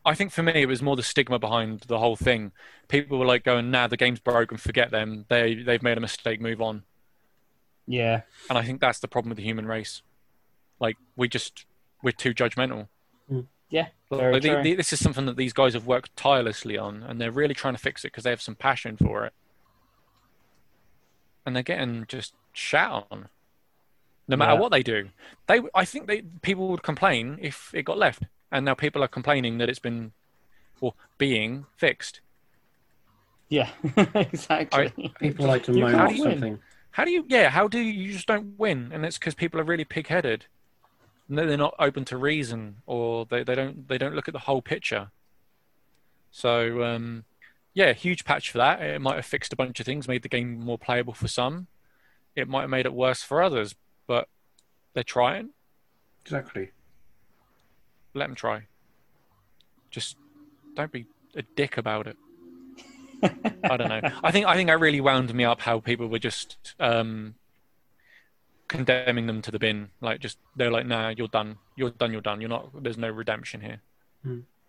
I 0.05 0.15
think 0.15 0.33
for 0.33 0.43
me 0.43 0.53
it 0.63 0.67
was 0.67 0.83
more 0.83 0.97
the 0.97 1.03
stigma 1.03 1.39
behind 1.39 1.81
the 1.83 1.99
whole 1.99 2.17
thing. 2.17 2.53
People 2.89 3.19
were 3.19 3.27
like 3.27 3.45
going, 3.45 3.71
"Nah, 3.71 3.87
the 3.87 3.97
game's 3.97 4.19
broken. 4.21 4.57
Forget 4.59 4.91
them. 4.91 5.27
They 5.29 5.55
they've 5.55 5.83
made 5.83 5.97
a 5.99 6.01
mistake. 6.01 6.41
Move 6.41 6.61
on." 6.61 6.83
yeah, 7.87 8.23
And 8.49 8.57
I 8.57 8.63
think 8.63 8.81
that's 8.81 9.01
the 9.01 9.09
problem 9.09 9.31
with 9.31 9.39
the 9.39 9.43
human 9.45 9.67
race. 9.67 10.03
Like 10.81 10.97
we 11.17 11.29
just 11.29 11.67
we're 12.03 12.13
too 12.13 12.33
judgmental. 12.35 12.89
Mm. 13.31 13.47
yeah, 13.71 13.89
very 14.11 14.33
Like, 14.35 14.43
the- 14.43 14.61
the- 14.63 14.75
this 14.75 14.93
is 14.93 15.01
something 15.01 15.27
that 15.27 15.37
these 15.37 15.53
guys 15.53 15.75
have 15.75 15.87
worked 15.87 16.17
tirelessly 16.17 16.77
on, 16.79 17.03
and 17.03 17.21
they're 17.21 17.31
really 17.33 17.55
trying 17.55 17.75
to 17.75 17.81
fix 17.81 18.05
it 18.05 18.09
because 18.09 18.25
they 18.25 18.31
have 18.31 18.43
some 18.43 18.55
passion 18.57 18.97
for 18.97 19.25
it. 19.27 19.33
And 21.45 21.55
they're 21.57 21.63
getting 21.63 22.05
just 22.09 22.35
shat 22.53 22.91
on, 23.11 23.29
no 24.29 24.37
matter 24.37 24.53
Yeah. 24.55 24.61
what 24.61 24.71
they 24.71 24.83
do. 24.83 25.11
They, 25.49 25.61
I 25.75 25.85
think 25.85 26.07
they 26.07 26.23
people 26.43 26.69
would 26.69 26.83
complain 26.83 27.39
if 27.41 27.75
it 27.75 27.83
got 27.85 27.99
left, 27.99 28.25
and 28.53 28.65
now 28.65 28.75
people 28.75 29.03
are 29.03 29.09
complaining 29.09 29.59
that 29.59 29.69
it's 29.69 29.81
been, 29.81 30.13
or 30.81 30.95
being 31.19 31.67
fixed. 31.77 32.21
yeah, 33.49 33.71
exactly. 34.15 34.93
People 35.19 35.47
like 35.47 35.65
to 35.65 35.73
moan 35.73 35.93
can't 35.93 36.19
win. 36.19 36.31
something. 36.31 36.59
How 36.93 37.05
do 37.05 37.11
you? 37.11 37.25
Yeah, 37.29 37.51
how 37.51 37.67
do 37.67 37.81
you, 37.81 37.93
you 37.93 38.13
just 38.13 38.29
don't 38.29 38.59
win? 38.59 38.91
And 38.93 39.05
it's 39.05 39.19
because 39.19 39.35
people 39.35 39.59
are 39.59 39.65
really 39.65 39.85
pig-headed. 39.85 40.47
And 41.29 41.39
they're 41.39 41.57
not 41.57 41.75
open 41.79 42.05
to 42.07 42.17
reason, 42.19 42.77
or 42.87 43.25
they, 43.25 43.43
they 43.43 43.55
don't 43.55 43.89
they 43.89 43.97
don't 43.97 44.15
look 44.15 44.29
at 44.29 44.35
the 44.35 44.41
whole 44.41 44.61
picture. 44.61 45.11
So 46.31 46.83
um, 46.83 47.25
yeah, 47.75 47.93
huge 47.95 48.25
patch 48.25 48.51
for 48.51 48.59
that. 48.59 48.83
It 48.83 49.01
might 49.01 49.17
have 49.17 49.25
fixed 49.25 49.53
a 49.53 49.57
bunch 49.57 49.81
of 49.81 49.87
things, 49.87 50.09
made 50.09 50.23
the 50.23 50.29
game 50.29 50.61
more 50.61 50.79
playable 50.79 51.15
for 51.15 51.29
some. 51.29 51.69
It 52.37 52.49
might 52.49 52.63
have 52.63 52.71
made 52.71 52.87
it 52.87 52.93
worse 52.93 53.23
for 53.23 53.43
others, 53.43 53.75
but 54.07 54.29
they're 54.93 55.03
trying. 55.05 55.51
Exactly. 56.25 56.71
Let 58.15 58.27
them 58.27 58.35
try. 58.35 58.67
Just 59.91 60.17
don't 60.75 60.93
be 60.93 61.07
a 61.35 61.43
dick 61.43 61.77
about 61.77 62.07
it. 62.07 62.17
I 63.65 63.77
don't 63.77 63.89
know. 63.89 64.11
I 64.23 64.33
think 64.33 64.47
I 64.47 64.55
think 64.55 64.69
that 64.69 64.81
really 64.81 65.01
wound 65.01 65.33
me 65.33 65.45
up 65.45 65.61
how 65.61 65.81
people 65.81 66.09
were 66.09 66.19
just 66.19 66.75
um, 66.81 67.35
condemning 68.69 69.27
them 69.27 69.43
to 69.43 69.51
the 69.51 69.59
bin. 69.59 69.91
Like 70.01 70.21
just 70.21 70.39
they're 70.57 70.71
like, 70.71 70.87
nah, 70.87 71.11
you're 71.11 71.29
done. 71.29 71.59
You're 71.77 71.91
done. 71.91 72.13
You're 72.13 72.21
done. 72.21 72.41
You're 72.41 72.51
not. 72.51 72.83
There's 72.83 72.99
no 72.99 73.11
redemption 73.11 73.61
here. 73.61 73.81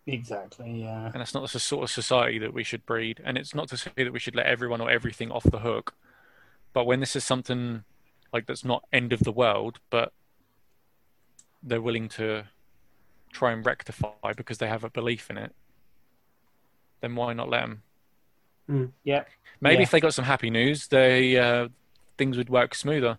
exactly. 0.06 0.82
Yeah. 0.82 1.06
And 1.06 1.16
that's 1.16 1.34
not 1.34 1.50
the 1.50 1.60
sort 1.60 1.84
of 1.84 1.90
society 1.90 2.38
that 2.40 2.54
we 2.54 2.64
should 2.64 2.86
breed. 2.86 3.22
And 3.24 3.38
it's 3.38 3.56
not 3.56 3.70
to 3.70 3.78
say 3.78 3.92
that 3.96 4.14
we 4.14 4.20
should 4.20 4.36
let 4.36 4.46
everyone 4.46 4.82
or 4.82 4.90
everything 4.92 5.32
off 5.32 5.44
the 5.44 5.60
hook. 5.60 5.96
But 6.74 6.86
when 6.86 7.00
this 7.00 7.16
is 7.16 7.24
something 7.24 7.84
like 8.32 8.46
that's 8.46 8.66
not 8.66 8.84
end 8.92 9.14
of 9.14 9.22
the 9.22 9.32
world, 9.32 9.80
but 9.90 10.12
they're 11.62 11.82
willing 11.82 12.10
to 12.10 12.46
try 13.34 13.52
and 13.52 13.66
rectify 13.66 14.34
because 14.36 14.58
they 14.60 14.68
have 14.68 14.84
a 14.84 14.90
belief 14.90 15.30
in 15.30 15.38
it, 15.38 15.54
then 17.02 17.16
why 17.16 17.34
not 17.34 17.50
let 17.50 17.62
them? 17.62 17.82
Yeah. 19.04 19.24
Maybe 19.60 19.76
Yeah. 19.78 19.82
if 19.84 19.92
they 19.92 20.00
got 20.00 20.14
some 20.14 20.26
happy 20.26 20.50
news, 20.50 20.88
they 20.88 21.38
uh, 21.38 21.68
things 22.18 22.38
would 22.38 22.50
work 22.50 22.76
smoother. 22.76 23.18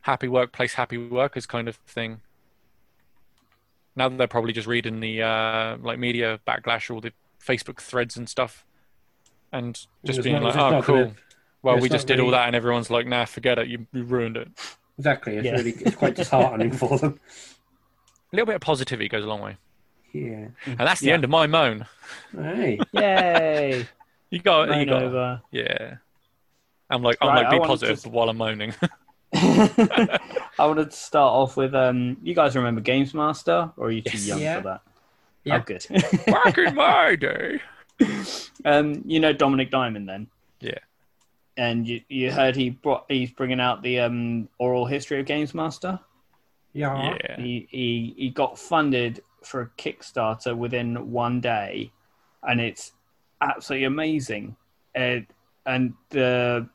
Happy 0.00 0.28
workplace, 0.28 0.74
happy 0.74 0.98
workers 0.98 1.46
kind 1.46 1.68
of 1.68 1.76
thing. 1.86 2.20
Now 3.96 4.08
they're 4.08 4.26
probably 4.26 4.52
just 4.52 4.66
reading 4.66 5.00
the 5.00 5.22
uh, 5.22 5.76
like 5.78 5.98
media 5.98 6.40
backlash, 6.46 6.90
all 6.92 7.00
the 7.00 7.12
Facebook 7.40 7.80
threads 7.80 8.16
and 8.16 8.28
stuff, 8.28 8.64
and 9.52 9.78
just 10.04 10.22
being 10.22 10.42
not- 10.42 10.56
like, 10.56 10.56
"Oh, 10.56 10.82
cool." 10.82 10.96
gonna- 11.04 11.14
well, 11.62 11.78
we 11.78 11.88
just 11.88 12.06
did 12.06 12.20
all 12.20 12.30
that, 12.32 12.46
and 12.48 12.56
everyone's 12.56 12.90
like, 12.90 13.06
"Nah, 13.06 13.24
forget 13.24 13.58
it. 13.58 13.68
You, 13.68 13.86
you 13.92 14.02
ruined 14.02 14.36
it." 14.36 14.48
Exactly. 14.98 15.36
It's 15.36 15.44
Yeah. 15.46 15.52
really 15.52 15.70
it's 15.72 15.96
quite 15.96 16.14
disheartening 16.20 16.72
for 16.72 16.98
them. 16.98 17.20
A 18.34 18.36
little 18.36 18.46
bit 18.46 18.56
of 18.56 18.62
positivity 18.62 19.08
goes 19.08 19.22
a 19.22 19.28
long 19.28 19.40
way, 19.40 19.56
Yeah. 20.12 20.48
and 20.66 20.76
that's 20.80 21.00
the 21.00 21.06
Yeah. 21.06 21.14
end 21.14 21.22
of 21.22 21.30
my 21.30 21.46
moan. 21.46 21.86
Hey. 22.36 22.80
Yay. 22.92 23.86
You 24.30 24.40
got, 24.40 24.64
you 24.64 24.70
Moan 24.74 24.86
got, 24.88 25.02
over. 25.04 25.42
yeah. 25.52 25.94
I'm 26.90 27.02
like, 27.04 27.18
I'm 27.20 27.28
Right, 27.28 27.44
like, 27.46 27.62
be 27.62 27.64
positive 27.68 28.00
to- 28.00 28.08
while 28.08 28.28
I'm 28.28 28.36
moaning. 28.36 28.74
I 29.34 30.18
wanted 30.58 30.90
to 30.90 30.96
start 30.96 31.30
off 31.32 31.56
with 31.56 31.72
um. 31.76 32.16
You 32.24 32.34
guys 32.34 32.56
remember 32.56 32.80
Games 32.80 33.14
Master, 33.14 33.70
or 33.76 33.86
are 33.86 33.90
you 33.92 34.02
too 34.02 34.16
Yes. 34.18 34.26
young 34.26 34.40
Yeah. 34.40 34.56
for 34.56 34.62
that? 34.64 34.80
Yeah. 35.44 35.56
Oh, 35.56 35.60
good. 35.60 35.86
Back 36.26 36.58
in 36.58 36.74
my 36.74 37.14
day. 37.14 37.60
um, 38.64 39.02
you 39.06 39.20
know 39.20 39.32
Dominik 39.32 39.70
Diamond 39.70 40.08
then. 40.08 40.26
Yeah. 40.60 40.78
And 41.56 41.86
you, 41.86 42.00
you 42.08 42.32
heard 42.32 42.56
he 42.56 42.70
brought 42.70 43.04
he's 43.08 43.30
bringing 43.30 43.60
out 43.60 43.82
the 43.82 44.00
um 44.00 44.48
oral 44.58 44.86
history 44.86 45.20
of 45.20 45.26
Games 45.26 45.54
Master. 45.54 46.00
Yeah. 46.74 47.16
Yeah. 47.24 47.36
He 47.36 47.66
he 47.70 48.14
he 48.18 48.30
got 48.30 48.58
funded 48.58 49.22
for 49.42 49.62
a 49.62 49.70
Kickstarter 49.80 50.56
within 50.56 51.10
one 51.10 51.40
day, 51.40 51.92
and 52.42 52.60
it's 52.60 52.92
absolutely 53.40 53.86
amazing. 53.86 54.56
And 54.94 55.26
and 55.64 55.94
the 56.10 56.68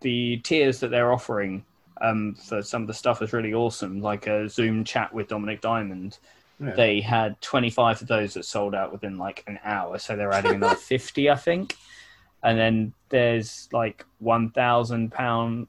the 0.00 0.38
tiers 0.38 0.80
that 0.80 0.90
they're 0.90 1.12
offering 1.12 1.64
um 2.00 2.34
for 2.34 2.62
some 2.62 2.82
of 2.82 2.88
the 2.88 2.94
stuff 2.94 3.20
is 3.20 3.32
really 3.32 3.52
awesome. 3.52 4.00
Like 4.00 4.26
a 4.26 4.48
Zoom 4.48 4.84
chat 4.84 5.12
with 5.12 5.28
Dominik 5.28 5.60
Diamond. 5.60 6.18
Yeah. 6.58 6.72
They 6.74 7.00
had 7.02 7.38
25 7.42 8.02
of 8.02 8.08
those 8.08 8.34
that 8.34 8.46
sold 8.46 8.74
out 8.74 8.90
within 8.90 9.18
like 9.18 9.44
an 9.46 9.58
hour, 9.62 9.98
so 9.98 10.16
they're 10.16 10.32
adding 10.32 10.54
another 10.54 10.74
50, 10.76 11.28
I 11.28 11.34
think. 11.34 11.76
And 12.42 12.58
then 12.58 12.94
there's 13.10 13.68
like 13.72 14.06
1,000 14.20 15.12
pound 15.12 15.68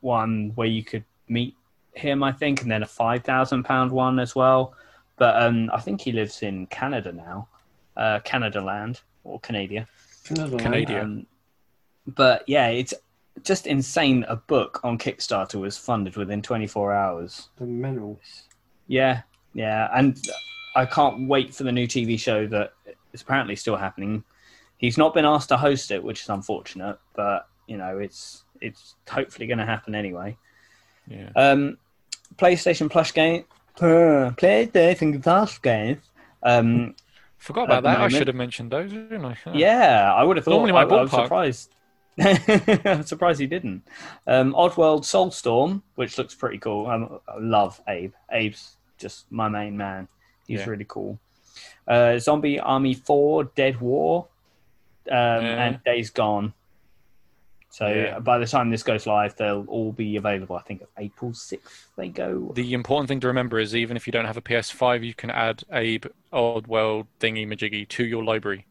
one 0.00 0.52
where 0.54 0.66
you 0.66 0.82
could 0.82 1.04
meet 1.28 1.54
him, 1.98 2.22
I 2.22 2.32
think, 2.32 2.62
and 2.62 2.70
then 2.70 2.82
a 2.82 2.86
5,000 2.86 3.64
pound 3.64 3.90
one 3.90 4.18
as 4.18 4.34
well. 4.34 4.74
But 5.16 5.42
um, 5.42 5.70
I 5.72 5.80
think 5.80 6.00
he 6.00 6.12
lives 6.12 6.42
in 6.42 6.66
Canada 6.66 7.12
now, 7.12 7.48
uh, 7.96 8.20
Canada 8.20 8.60
land 8.60 9.00
or 9.24 9.40
Canada. 9.40 9.86
Another 10.30 10.56
one. 10.56 10.58
Canadian. 10.58 11.00
Um, 11.00 11.26
but 12.06 12.44
yeah, 12.46 12.68
it's 12.68 12.94
just 13.42 13.66
insane. 13.66 14.24
A 14.28 14.36
book 14.36 14.80
on 14.84 14.98
Kickstarter 14.98 15.60
was 15.60 15.76
funded 15.76 16.16
within 16.16 16.42
24 16.42 16.92
hours. 16.92 17.48
The 17.56 17.66
mental. 17.66 18.20
Yeah, 18.86 19.22
yeah, 19.54 19.90
and 19.94 20.18
I 20.74 20.86
can't 20.86 21.28
wait 21.28 21.54
for 21.54 21.64
the 21.64 21.72
new 21.72 21.86
TV 21.86 22.18
show 22.18 22.46
that 22.46 22.72
is 23.12 23.22
apparently 23.22 23.56
still 23.56 23.76
happening. 23.76 24.24
He's 24.78 24.96
not 24.96 25.14
been 25.14 25.24
asked 25.24 25.48
to 25.48 25.56
host 25.56 25.90
it, 25.90 26.02
which 26.02 26.22
is 26.22 26.28
unfortunate, 26.28 26.98
but 27.14 27.48
you 27.66 27.76
know, 27.76 27.98
it's 27.98 28.44
it's 28.60 28.94
hopefully 29.08 29.46
going 29.46 29.58
to 29.58 29.66
happen 29.66 29.94
anyway. 29.94 30.36
Yeah. 31.08 31.30
Um, 31.36 31.78
PlayStation 32.38 32.90
Plus 32.90 33.12
game, 33.12 33.44
uh, 33.80 34.30
PlayStation 34.36 35.22
Plus 35.22 35.58
game. 35.58 36.00
Um, 36.42 36.94
Forgot 37.38 37.64
about 37.64 37.82
that. 37.84 38.00
I 38.00 38.08
should 38.08 38.26
have 38.26 38.36
mentioned 38.36 38.72
those, 38.72 38.90
didn't 38.92 39.24
I? 39.24 39.36
yeah, 39.54 40.12
I 40.14 40.24
would 40.24 40.36
have 40.36 40.44
thought. 40.44 40.50
Normally 40.52 40.72
my 40.72 40.82
I, 40.82 40.84
I 40.84 41.02
was 41.02 41.10
surprised. 41.10 41.74
I'm 42.20 43.04
surprised 43.04 43.38
he 43.38 43.46
didn't. 43.46 43.82
Um, 44.26 44.52
Oddworld 44.54 45.02
Soulstorm, 45.02 45.82
which 45.94 46.18
looks 46.18 46.34
pretty 46.34 46.58
cool. 46.58 46.88
Um, 46.88 47.20
I 47.28 47.38
love 47.38 47.80
Abe. 47.88 48.12
Abe's 48.32 48.76
just 48.98 49.30
my 49.30 49.48
main 49.48 49.76
man. 49.76 50.08
He's 50.48 50.60
Yeah. 50.60 50.66
really 50.70 50.86
cool. 50.88 51.20
Uh, 51.86 52.18
Zombie 52.18 52.58
Army 52.58 52.94
4, 52.94 53.44
Dead 53.44 53.80
War, 53.80 54.26
um, 55.08 55.14
Yeah. 55.16 55.64
and 55.64 55.84
Days 55.84 56.10
Gone. 56.10 56.52
So 57.70 57.86
Yeah. 57.86 58.18
by 58.18 58.38
the 58.38 58.46
time 58.46 58.70
this 58.70 58.82
goes 58.82 59.06
live, 59.06 59.36
they'll 59.36 59.64
all 59.68 59.92
be 59.92 60.16
available. 60.16 60.56
I 60.56 60.62
think 60.62 60.82
April 60.96 61.32
6th 61.34 61.88
they 61.96 62.08
go. 62.08 62.50
The 62.54 62.72
important 62.72 63.08
thing 63.08 63.20
to 63.20 63.26
remember 63.26 63.58
is 63.58 63.76
even 63.76 63.96
if 63.96 64.06
you 64.06 64.12
don't 64.12 64.24
have 64.24 64.36
a 64.38 64.42
PS5, 64.42 65.04
you 65.04 65.14
can 65.14 65.30
add 65.30 65.64
Abe 65.70 66.06
Oddworld 66.32 67.06
Thingy 67.20 67.46
Majiggy 67.46 67.86
to 67.88 68.04
your 68.06 68.24
library. 68.24 68.66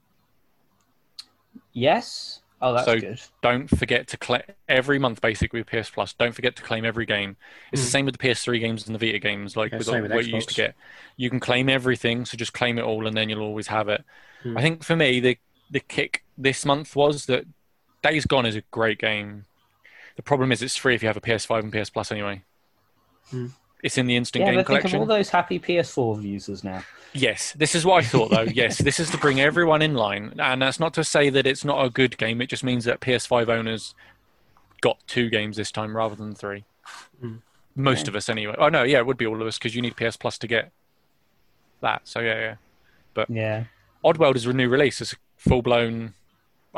Yes? 1.73 2.41
Oh, 2.59 2.73
that's 2.73 2.85
So- 2.85 2.99
good. 2.99 3.21
Don't 3.43 3.67
forget 3.67 4.07
to 4.07 4.17
claim 4.17 4.41
every 4.67 4.97
month, 4.97 5.21
basically 5.21 5.59
with 5.59 5.67
PS 5.67 5.91
Plus. 5.91 6.13
Don't 6.13 6.31
forget 6.33 6.55
to 6.55 6.63
claim 6.63 6.83
every 6.85 7.05
game. 7.05 7.37
It's 7.71 7.83
the 7.83 7.87
Mm. 7.87 7.91
same 7.91 8.05
with 8.05 8.15
the 8.15 8.19
PS3 8.19 8.57
games 8.59 8.87
and 8.87 8.95
the 8.95 9.05
Vita 9.05 9.19
games, 9.19 9.55
like 9.55 9.71
Yeah, 9.71 9.77
with 9.77 9.87
same 9.87 10.01
with 10.01 10.11
what 10.11 10.25
you 10.25 10.33
used 10.33 10.49
to 10.49 10.55
get. 10.55 10.75
You 11.17 11.29
can 11.29 11.39
claim 11.39 11.69
everything, 11.69 12.25
so 12.25 12.35
just 12.35 12.53
claim 12.53 12.79
it 12.79 12.83
all, 12.83 13.05
and 13.05 13.15
then 13.15 13.29
you'll 13.29 13.43
always 13.43 13.67
have 13.67 13.89
it. 13.89 14.03
Mm. 14.43 14.57
I 14.57 14.61
think 14.61 14.83
for 14.83 14.95
me, 14.95 15.19
the 15.19 15.37
the 15.69 15.81
kick 15.81 16.23
this 16.37 16.63
month 16.65 16.95
was 16.95 17.25
that 17.25 17.43
Days 18.09 18.25
Gone 18.25 18.45
is 18.45 18.55
a 18.55 18.61
great 18.71 18.99
game. 18.99 19.45
The 20.15 20.21
problem 20.23 20.51
is 20.51 20.61
it's 20.61 20.75
free 20.75 20.95
if 20.95 21.01
you 21.03 21.07
have 21.07 21.17
a 21.17 21.21
PS5 21.21 21.59
and 21.59 21.73
PS 21.73 21.89
Plus 21.89 22.11
anyway. 22.11 22.41
Mm. 23.31 23.51
It's 23.83 23.97
in 23.97 24.07
the 24.07 24.15
instant 24.15 24.41
Yeah, 24.43 24.51
game 24.51 24.59
but 24.63 24.67
think 24.67 24.85
of 24.85 24.95
all 24.95 25.05
those 25.05 25.29
happy 25.29 25.59
PS4 25.59 26.23
users 26.23 26.63
now. 26.63 26.83
Yes, 27.13 27.53
this 27.53 27.75
is 27.75 27.85
what 27.85 28.03
I 28.03 28.07
thought 28.07 28.31
though. 28.31 28.41
yes, 28.41 28.77
this 28.83 28.99
is 28.99 29.09
to 29.11 29.17
bring 29.17 29.39
everyone 29.39 29.81
in 29.81 29.93
line, 29.93 30.33
and 30.39 30.61
that's 30.61 30.79
not 30.79 30.93
to 30.95 31.03
say 31.03 31.29
that 31.29 31.45
it's 31.45 31.63
not 31.63 31.83
a 31.85 31.89
good 31.89 32.17
game. 32.17 32.41
It 32.41 32.49
just 32.49 32.63
means 32.63 32.85
that 32.85 32.99
PS5 33.01 33.47
owners 33.49 33.93
got 34.81 34.97
two 35.07 35.29
games 35.29 35.57
this 35.57 35.71
time 35.71 35.95
rather 35.95 36.15
than 36.15 36.33
three. 36.33 36.63
Mm. 37.23 37.39
Most 37.75 38.01
Okay. 38.01 38.09
of 38.09 38.15
us, 38.15 38.29
anyway. 38.29 38.55
Oh 38.57 38.69
no, 38.69 38.83
yeah, 38.83 38.97
it 38.97 39.05
would 39.05 39.17
be 39.17 39.27
all 39.27 39.39
of 39.41 39.47
us 39.47 39.57
because 39.59 39.75
you 39.75 39.81
need 39.81 39.95
PS 39.95 40.17
Plus 40.17 40.37
to 40.39 40.47
get 40.47 40.71
that. 41.81 42.01
So 42.05 42.19
yeah, 42.21 42.39
yeah. 42.39 42.55
But 43.13 43.29
yeah. 43.29 43.65
Oddworld 44.03 44.35
is 44.35 44.45
a 44.45 44.53
new 44.53 44.69
release. 44.69 44.99
It's 45.01 45.13
a 45.13 45.17
full 45.37 45.61
blown 45.61 46.13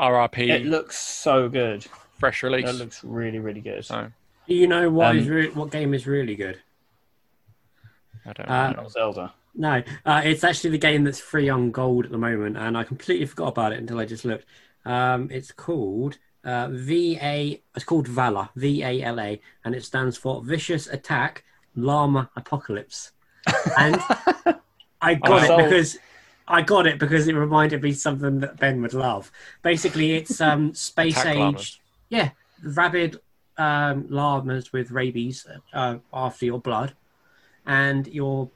RRP, 0.00 0.48
It 0.48 0.66
looks 0.66 0.96
so 0.98 1.48
good. 1.48 1.86
fresh 2.18 2.42
release. 2.42 2.68
It 2.68 2.74
looks 2.74 3.02
really, 3.04 3.38
really 3.38 3.60
good. 3.60 3.84
so 3.84 4.10
Do 4.48 4.54
you 4.54 4.66
know 4.66 4.90
what 4.90 5.10
Um, 5.10 5.18
is 5.18 5.28
re- 5.28 5.48
what 5.50 5.70
game 5.70 5.94
is 5.94 6.06
really 6.06 6.34
good? 6.36 6.58
I 8.26 8.32
don't 8.32 8.50
Uh, 8.50 8.72
know. 8.72 8.88
Zelda. 8.88 9.32
No, 9.54 9.82
uh, 10.06 10.20
it's 10.24 10.44
actually 10.44 10.70
the 10.70 10.78
game 10.78 11.04
that's 11.04 11.20
free 11.20 11.48
on 11.48 11.70
gold 11.70 12.04
at 12.06 12.10
the 12.12 12.18
moment, 12.18 12.56
and 12.56 12.76
I 12.78 12.84
completely 12.84 13.26
forgot 13.26 13.48
about 13.48 13.72
it 13.72 13.78
until 13.78 13.98
I 13.98 14.04
just 14.04 14.24
looked. 14.24 14.44
Um, 14.84 15.28
it's 15.30 15.50
called 15.52 16.18
uh, 16.44 16.68
VA. 16.70 17.58
It's 17.74 17.84
called 17.84 18.06
Vala, 18.08 18.50
V 18.56 18.82
A 18.82 19.02
L 19.02 19.20
A, 19.20 19.40
and 19.64 19.74
it 19.74 19.84
stands 19.84 20.16
for 20.16 20.42
Vicious 20.42 20.86
Attack 20.86 21.44
Llama 21.74 22.30
Apocalypse. 22.36 23.12
And 23.78 23.96
I 25.02 25.14
got 25.14 25.30
Oh, 25.30 25.36
it 25.38 25.46
so- 25.46 25.56
because 25.58 25.98
I 26.50 26.62
got 26.62 26.86
it 26.86 26.98
because 26.98 27.28
it 27.28 27.34
reminded 27.34 27.82
me 27.82 27.92
something 27.92 28.40
that 28.40 28.58
Ben 28.58 28.82
would 28.82 28.92
love. 28.92 29.30
Basically, 29.62 30.12
it's 30.12 30.40
um, 30.48 30.74
space 30.74 31.18
Attack 31.18 31.34
age. 31.34 31.38
llamas. 31.38 31.80
Yeah, 32.08 32.30
rabid 32.62 33.20
um, 33.56 34.06
llamas 34.10 34.72
with 34.72 34.90
rabies 34.90 35.46
uh, 35.72 35.98
after 36.12 36.44
your 36.44 36.58
blood, 36.60 36.94
and 37.66 38.06
you're 38.08 38.50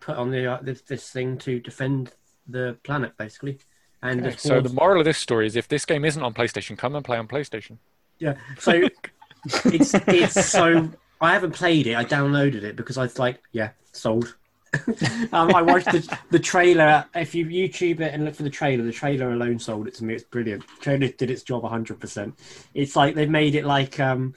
put 0.00 0.16
on 0.16 0.30
the 0.30 0.46
uh, 0.46 0.58
this, 0.62 0.80
this 0.82 1.10
thing 1.10 1.36
to 1.38 1.60
defend 1.60 2.12
the 2.48 2.78
planet, 2.82 3.16
basically. 3.18 3.58
And 4.02 4.26
Okay, 4.26 4.36
so 4.36 4.60
the 4.60 4.72
moral 4.72 5.00
of 5.00 5.04
this 5.04 5.18
story 5.18 5.46
is 5.46 5.56
if 5.56 5.68
this 5.68 5.84
game 5.84 6.04
isn't 6.04 6.22
on 6.22 6.32
PlayStation, 6.32 6.78
come 6.78 6.94
and 6.94 7.04
play 7.04 7.18
on 7.18 7.28
PlayStation. 7.28 7.78
yeah, 8.18 8.36
so 8.58 8.72
it's 9.66 9.94
it's 9.94 10.46
so 10.46 10.90
I 11.20 11.32
haven't 11.32 11.52
played 11.52 11.86
it. 11.86 11.96
I 11.96 12.04
downloaded 12.04 12.62
it 12.62 12.76
because 12.76 12.96
I 12.96 13.02
was 13.02 13.18
like, 13.18 13.42
yeah, 13.52 13.70
sold. 13.92 14.36
um, 15.32 15.54
I 15.54 15.62
watched 15.62 15.86
the, 15.86 16.18
the 16.30 16.38
trailer. 16.38 17.04
If 17.14 17.34
you 17.34 17.46
YouTube 17.46 18.00
it 18.00 18.14
and 18.14 18.24
look 18.24 18.34
for 18.34 18.42
the 18.42 18.50
trailer, 18.50 18.84
the 18.84 18.92
trailer 18.92 19.32
alone 19.32 19.58
sold 19.58 19.88
it 19.88 19.94
to 19.94 20.04
me. 20.04 20.14
It's 20.14 20.24
brilliant. 20.24 20.64
The 20.78 20.82
trailer 20.82 21.08
did 21.08 21.30
its 21.30 21.42
job 21.42 21.62
100. 21.62 22.00
percent 22.00 22.34
It's 22.74 22.96
like 22.96 23.14
they've 23.14 23.28
made 23.28 23.54
it 23.54 23.64
like 23.64 23.98
um 24.00 24.34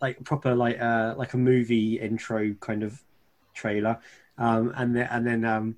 like 0.00 0.22
proper 0.24 0.54
like 0.54 0.80
uh 0.80 1.14
like 1.16 1.34
a 1.34 1.38
movie 1.38 2.00
intro 2.00 2.54
kind 2.54 2.82
of 2.82 3.02
trailer. 3.54 3.98
Um, 4.38 4.72
and 4.76 4.94
then 4.96 5.08
and 5.10 5.26
then 5.26 5.44
um 5.44 5.76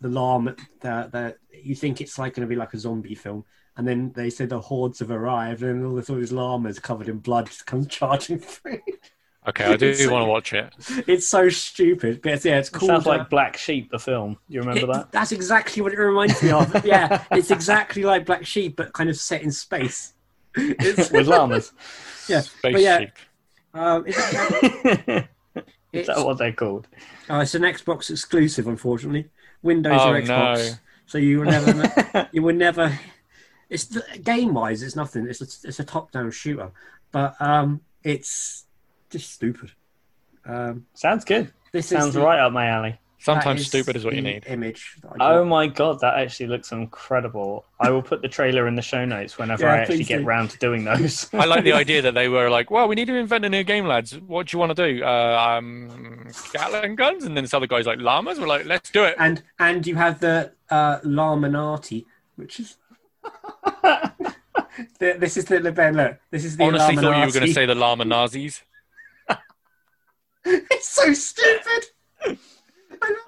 the 0.00 0.08
llama 0.08 0.56
that 0.80 1.12
the 1.12 1.36
you 1.50 1.74
think 1.74 2.00
it's 2.00 2.18
like 2.18 2.34
going 2.34 2.46
to 2.46 2.50
be 2.50 2.58
like 2.58 2.74
a 2.74 2.78
zombie 2.78 3.14
film 3.14 3.44
and 3.76 3.86
then 3.86 4.12
they 4.12 4.30
said 4.30 4.48
the 4.48 4.60
hordes 4.60 5.00
have 5.00 5.10
arrived, 5.10 5.62
and 5.62 5.84
all 5.84 5.94
this 5.94 6.08
all 6.08 6.16
these 6.16 6.32
llamas 6.32 6.78
covered 6.78 7.08
in 7.08 7.18
blood 7.18 7.46
just 7.46 7.66
come 7.66 7.86
charging 7.88 8.38
through. 8.38 8.80
Okay, 9.48 9.64
I 9.64 9.76
do 9.76 9.86
want 10.10 10.22
to 10.24 10.28
watch 10.28 10.52
it. 10.52 10.72
It's 11.06 11.28
so 11.28 11.48
stupid, 11.48 12.20
but 12.22 12.32
it's, 12.32 12.44
yeah, 12.44 12.58
it's 12.58 12.68
It 12.68 12.72
called. 12.72 12.88
sounds 12.88 13.06
uh, 13.06 13.10
like 13.10 13.30
Black 13.30 13.56
Sheep, 13.56 13.90
the 13.90 13.98
film. 13.98 14.38
You 14.48 14.60
remember 14.60 14.84
it- 14.90 14.92
that? 14.92 15.12
That's 15.12 15.32
exactly 15.32 15.82
what 15.82 15.92
it 15.92 15.98
reminds 15.98 16.42
me 16.42 16.50
of. 16.50 16.84
yeah, 16.84 17.22
it's 17.30 17.50
exactly 17.50 18.02
like 18.02 18.26
Black 18.26 18.44
Sheep, 18.44 18.76
but 18.76 18.92
kind 18.92 19.08
of 19.08 19.16
set 19.16 19.42
in 19.42 19.52
space. 19.52 20.14
It's, 20.56 21.10
With 21.12 21.28
llamas. 21.28 21.72
yeah, 22.28 22.40
Space 22.40 22.72
but 22.72 22.80
yeah, 22.80 22.98
sheep. 23.00 23.10
um, 23.74 24.04
it's, 24.06 24.18
Is 24.18 25.24
it's, 25.92 26.08
that 26.08 26.24
what 26.26 26.38
they're 26.38 26.52
called? 26.52 26.88
uh, 27.30 27.36
it's 27.38 27.54
an 27.54 27.62
Xbox 27.62 28.10
exclusive, 28.10 28.66
unfortunately. 28.66 29.28
Windows 29.62 30.00
Oh, 30.02 30.10
or 30.12 30.20
Xbox, 30.20 30.26
no. 30.70 30.74
so 31.06 31.18
you 31.18 31.38
will 31.40 31.46
never, 31.46 32.28
you 32.32 32.42
will 32.42 32.54
never. 32.54 32.98
It's 33.70 33.84
game 34.18 34.54
wise, 34.54 34.82
it's 34.82 34.96
nothing. 34.96 35.26
It's 35.26 35.40
a, 35.40 35.68
it's 35.68 35.80
a 35.80 35.84
top 35.84 36.12
down 36.12 36.30
shooter, 36.30 36.70
but 37.12 37.34
um, 37.40 37.80
it's 38.04 38.64
just 39.10 39.32
stupid. 39.32 39.72
Um, 40.44 40.86
Sounds 40.94 41.24
good. 41.24 41.52
this 41.72 41.88
Sounds 41.88 42.08
is 42.08 42.14
the- 42.14 42.20
right 42.20 42.38
up 42.38 42.52
my 42.52 42.66
alley. 42.66 42.98
Sometimes 43.18 43.62
that 43.62 43.66
stupid 43.66 43.96
is 43.96 44.04
what 44.04 44.14
you 44.14 44.20
need. 44.22 44.44
Image. 44.46 44.98
Oh 45.18 45.44
my 45.44 45.66
god, 45.66 45.98
that 46.00 46.14
actually 46.14 46.46
looks 46.46 46.70
incredible. 46.70 47.64
I 47.80 47.90
will 47.90 48.02
put 48.02 48.22
the 48.22 48.28
trailer 48.28 48.68
in 48.68 48.76
the 48.76 48.82
show 48.82 49.04
notes 49.04 49.36
whenever 49.36 49.64
Yeah, 49.64 49.72
I 49.72 49.76
actually 49.78 50.04
get 50.04 50.18
do. 50.18 50.24
round 50.24 50.50
to 50.50 50.58
doing 50.58 50.84
those. 50.84 51.28
I 51.34 51.46
like 51.46 51.64
the 51.64 51.72
idea 51.82 52.02
that 52.02 52.14
they 52.14 52.28
were 52.28 52.48
like, 52.50 52.70
"Well, 52.70 52.86
we 52.86 52.94
need 52.94 53.06
to 53.06 53.16
invent 53.16 53.44
a 53.44 53.48
new 53.48 53.64
game, 53.64 53.86
lads. 53.86 54.16
What 54.20 54.46
do 54.46 54.54
you 54.54 54.60
want 54.60 54.76
to 54.76 54.92
do? 54.94 55.02
Uh, 55.02 55.08
um, 55.58 56.28
Gatling 56.52 56.94
guns?" 56.94 57.24
And 57.24 57.36
then 57.36 57.42
this 57.42 57.54
other 57.54 57.66
guy's 57.66 57.86
like, 57.86 57.98
"Llamas." 57.98 58.38
We're 58.38 58.46
like, 58.46 58.66
"Let's 58.66 58.90
do 58.90 59.02
it." 59.02 59.16
and 59.18 59.42
and 59.58 59.84
you 59.86 59.96
have 59.96 60.20
the 60.20 60.52
uh, 60.70 61.00
Laminati, 61.00 62.04
which 62.36 62.60
is. 62.60 62.76
The- 64.98 65.16
this 65.18 65.36
is 65.38 65.46
the 65.46 65.72
Ben. 65.72 65.96
Look, 65.96 66.18
this 66.30 66.44
is 66.44 66.56
the. 66.56 66.64
Honestly, 66.64 66.96
thought 66.96 67.18
you 67.18 67.26
were 67.26 67.32
going 67.32 67.46
to 67.46 67.52
say 67.52 67.66
the 67.66 67.74
llama 67.74 68.04
Nazis. 68.04 68.62
it's 70.70 70.88
so 70.88 71.12
stupid. 71.12 72.38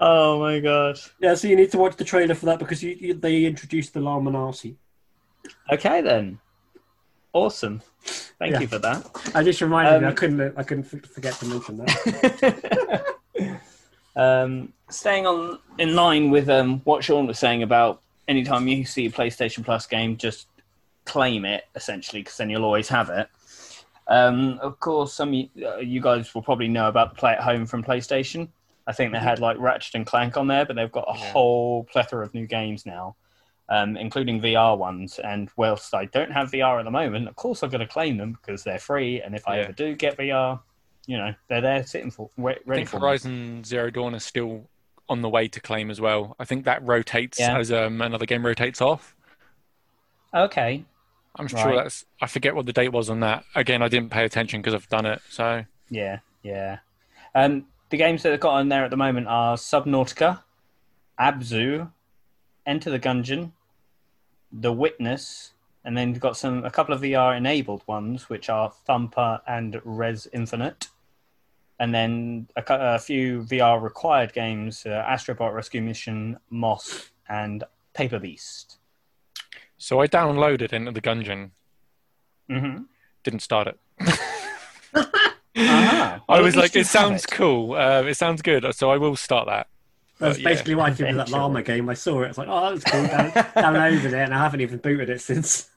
oh 0.00 0.38
my 0.40 0.60
god. 0.60 0.98
Yeah, 1.20 1.34
so 1.34 1.48
you 1.48 1.56
need 1.56 1.70
to 1.72 1.78
watch 1.78 1.96
the 1.96 2.04
trailer 2.04 2.34
for 2.34 2.46
that 2.46 2.58
because 2.58 2.82
you, 2.82 2.96
you, 2.98 3.14
they 3.14 3.44
introduced 3.44 3.92
the 3.94 4.00
Laminati. 4.00 4.76
Okay 5.72 6.00
then. 6.00 6.38
Awesome. 7.32 7.82
Thank 8.38 8.52
Yeah. 8.54 8.60
you 8.60 8.66
for 8.68 8.78
that. 8.78 9.06
I 9.34 9.42
just 9.42 9.60
reminded 9.60 10.00
me. 10.00 10.06
I 10.06 10.10
Um, 10.10 10.14
couldn't. 10.16 10.54
I 10.58 10.62
couldn't 10.62 10.86
f- 10.92 11.10
forget 11.10 11.34
to 11.34 11.46
mention 11.46 11.76
that. 11.78 13.04
um, 14.16 14.72
staying 14.90 15.26
on 15.26 15.58
in 15.78 15.94
line 15.94 16.30
with 16.30 16.48
um, 16.48 16.80
what 16.84 17.04
Sean 17.04 17.26
was 17.26 17.38
saying 17.38 17.62
about 17.62 18.00
anytime 18.26 18.66
you 18.68 18.84
see 18.84 19.06
a 19.06 19.10
PlayStation 19.10 19.64
Plus 19.64 19.86
game, 19.86 20.16
just 20.16 20.46
claim 21.04 21.44
it 21.44 21.64
essentially, 21.74 22.22
because 22.22 22.36
then 22.36 22.48
you'll 22.50 22.64
always 22.64 22.88
have 22.88 23.10
it. 23.10 23.28
Um, 24.08 24.58
of 24.62 24.80
course, 24.80 25.12
some 25.12 25.32
you, 25.34 25.48
uh, 25.64 25.76
you 25.78 26.00
guys 26.00 26.34
will 26.34 26.42
probably 26.42 26.68
know 26.68 26.88
about 26.88 27.10
the 27.10 27.16
Play 27.16 27.32
at 27.32 27.40
Home 27.40 27.66
from 27.66 27.82
PlayStation. 27.84 28.48
I 28.86 28.92
think 28.92 29.12
they 29.12 29.18
had 29.18 29.38
like 29.38 29.58
Ratchet 29.58 29.94
and 29.96 30.06
Clank 30.06 30.36
on 30.38 30.46
there, 30.46 30.64
but 30.64 30.76
they've 30.76 30.90
got 30.90 31.04
a 31.08 31.18
Yeah. 31.18 31.32
whole 31.32 31.84
plethora 31.84 32.24
of 32.24 32.32
new 32.32 32.46
games 32.46 32.86
now, 32.86 33.16
um, 33.68 33.98
including 33.98 34.40
VR 34.40 34.78
ones. 34.78 35.18
And 35.18 35.50
whilst 35.56 35.92
I 35.94 36.06
don't 36.06 36.32
have 36.32 36.50
VR 36.50 36.78
at 36.78 36.84
the 36.86 36.90
moment, 36.90 37.28
of 37.28 37.36
course 37.36 37.62
I'm 37.62 37.68
going 37.68 37.80
to 37.80 37.86
claim 37.86 38.16
them 38.16 38.32
because 38.40 38.64
they're 38.64 38.78
free. 38.78 39.20
And 39.20 39.34
if 39.34 39.46
I 39.46 39.56
Yeah. 39.58 39.62
ever 39.64 39.72
do 39.72 39.94
get 39.94 40.16
VR, 40.16 40.60
you 41.06 41.18
know 41.18 41.34
they're 41.48 41.60
there 41.60 41.84
sitting 41.84 42.10
for 42.10 42.30
re- 42.38 42.54
I 42.54 42.58
ready 42.64 42.80
think 42.80 42.88
for 42.88 42.96
me. 42.96 43.00
Horizon 43.02 43.64
Zero 43.64 43.90
Dawn 43.90 44.14
is 44.14 44.24
still 44.24 44.70
on 45.10 45.20
the 45.20 45.28
way 45.28 45.48
to 45.48 45.60
claim 45.60 45.90
as 45.90 46.00
well. 46.00 46.34
I 46.38 46.46
think 46.46 46.64
that 46.64 46.82
rotates 46.82 47.38
Yeah. 47.38 47.58
as 47.58 47.70
um, 47.70 48.00
another 48.00 48.24
game 48.26 48.44
rotates 48.44 48.80
off. 48.80 49.14
Okay, 50.34 50.84
I'm 51.38 51.46
sure 51.48 51.64
Right. 51.66 51.76
that's. 51.76 52.04
I 52.20 52.26
forget 52.26 52.54
what 52.54 52.66
the 52.66 52.72
date 52.72 52.90
was 52.92 53.08
on 53.08 53.20
that. 53.20 53.44
Again, 53.54 53.82
I 53.82 53.88
didn't 53.88 54.10
pay 54.10 54.24
attention 54.24 54.60
because 54.60 54.74
I've 54.74 54.88
done 54.88 55.06
it. 55.06 55.20
So 55.30 55.64
Yeah, 55.90 56.18
yeah. 56.42 56.78
Um, 57.34 57.66
the 57.90 57.96
games 57.96 58.22
that 58.22 58.30
they've 58.30 58.40
got 58.40 58.54
on 58.54 58.68
there 58.68 58.84
at 58.84 58.90
the 58.90 58.96
moment 58.96 59.28
are 59.28 59.56
Subnautica, 59.56 60.42
Abzu, 61.18 61.90
Enter 62.66 62.90
the 62.90 62.98
Gungeon, 62.98 63.52
The 64.52 64.72
Witness, 64.72 65.52
and 65.84 65.96
then 65.96 66.10
you've 66.10 66.20
got 66.20 66.36
some 66.36 66.64
a 66.64 66.70
couple 66.70 66.94
of 66.94 67.00
VR 67.00 67.36
enabled 67.36 67.82
ones, 67.86 68.28
which 68.28 68.50
are 68.50 68.70
Thumper 68.86 69.40
and 69.46 69.80
Rez 69.84 70.26
Infinite, 70.32 70.88
and 71.78 71.94
then 71.94 72.48
a, 72.56 72.62
a 72.68 72.98
few 72.98 73.42
VR 73.42 73.80
required 73.80 74.32
games: 74.32 74.84
uh, 74.84 75.04
Astrobot 75.08 75.54
Rescue 75.54 75.80
Mission, 75.80 76.38
Moss, 76.50 77.10
and 77.28 77.64
Paper 77.94 78.18
Beast. 78.18 78.77
So 79.78 80.00
I 80.00 80.06
downloaded 80.06 80.72
Into 80.72 80.90
the 80.92 81.00
Gungeon. 81.00 81.50
Mm-hmm. 82.50 82.82
Didn't 83.24 83.40
start 83.40 83.68
it. 83.68 83.78
Uh-huh. 84.94 86.18
I 86.28 86.40
was 86.40 86.56
like, 86.56 86.76
it 86.76 86.86
sounds 86.86 87.22
have 87.28 87.30
cool. 87.38 87.72
Uh, 87.74 88.02
it 88.02 88.14
sounds 88.14 88.42
good. 88.42 88.66
So 88.74 88.90
I 88.90 88.96
will 88.98 89.16
start 89.16 89.46
that. 89.46 89.68
That's 90.18 90.36
But, 90.36 90.42
yeah. 90.42 90.48
basically 90.50 90.74
what 90.74 90.90
I 90.92 90.94
did 90.94 91.06
with 91.08 91.16
that 91.16 91.30
llama 91.30 91.62
game. 91.62 91.88
I 91.88 91.94
saw 91.94 92.22
it. 92.22 92.28
It's 92.28 92.38
like, 92.38 92.48
oh, 92.50 92.60
that 92.62 92.72
was 92.72 92.84
cool. 92.84 93.06
Down, 93.06 93.30
downloaded 93.32 94.04
it, 94.06 94.14
and 94.14 94.34
I 94.34 94.38
haven't 94.38 94.60
even 94.60 94.78
booted 94.78 95.10
it 95.10 95.20
since. 95.20 95.70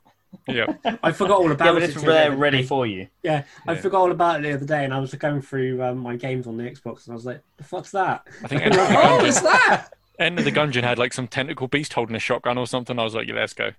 Yeah. 0.48 0.66
I 1.04 1.12
forgot 1.12 1.38
all 1.40 1.52
about 1.52 1.66
Yeah, 1.66 1.74
but 1.74 1.84
it. 1.84 1.90
it's 1.90 2.02
there 2.02 2.32
ready 2.36 2.64
for 2.64 2.88
you. 2.88 3.08
Yeah, 3.22 3.44
I 3.68 3.74
Yeah. 3.74 3.82
forgot 3.82 4.00
all 4.00 4.12
about 4.12 4.40
it 4.40 4.44
the 4.44 4.54
other 4.54 4.66
day, 4.66 4.86
and 4.86 4.94
I 4.94 5.00
was 5.00 5.14
going 5.14 5.42
through 5.42 5.84
um, 5.84 5.98
my 6.00 6.16
games 6.16 6.48
on 6.48 6.58
the 6.58 6.64
Xbox, 6.64 7.06
and 7.06 7.12
I 7.14 7.16
was 7.16 7.26
like, 7.26 7.42
"The 7.58 7.64
fuck's 7.66 7.92
that?" 7.92 8.26
I 8.44 8.48
think 8.48 8.62
And 8.64 8.74
Enter 8.74 8.80
I 8.82 8.88
the 8.88 8.94
was 8.94 8.98
oh, 8.98 9.20
Gungeon, 9.20 9.28
it's 9.28 9.42
that. 9.42 9.88
Enter 10.20 10.44
the 10.44 10.52
Gungeon 10.52 10.84
had 10.84 10.98
like 10.98 11.12
some 11.14 11.28
tentacle 11.28 11.68
beast 11.68 11.94
holding 11.94 12.16
a 12.16 12.20
shotgun 12.20 12.58
or 12.58 12.66
something. 12.66 12.98
I 12.98 13.04
was 13.04 13.14
like, 13.14 13.28
yeah, 13.28 13.36
let's 13.36 13.54
go. 13.54 13.72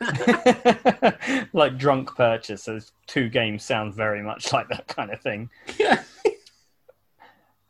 like 1.52 1.78
drunk 1.78 2.14
purchase. 2.16 2.64
Those 2.64 2.92
two 3.06 3.28
games 3.28 3.64
sound 3.64 3.94
very 3.94 4.22
much 4.22 4.52
like 4.52 4.68
that 4.68 4.86
kind 4.88 5.10
of 5.10 5.20
thing. 5.20 5.50
Yeah. 5.78 6.02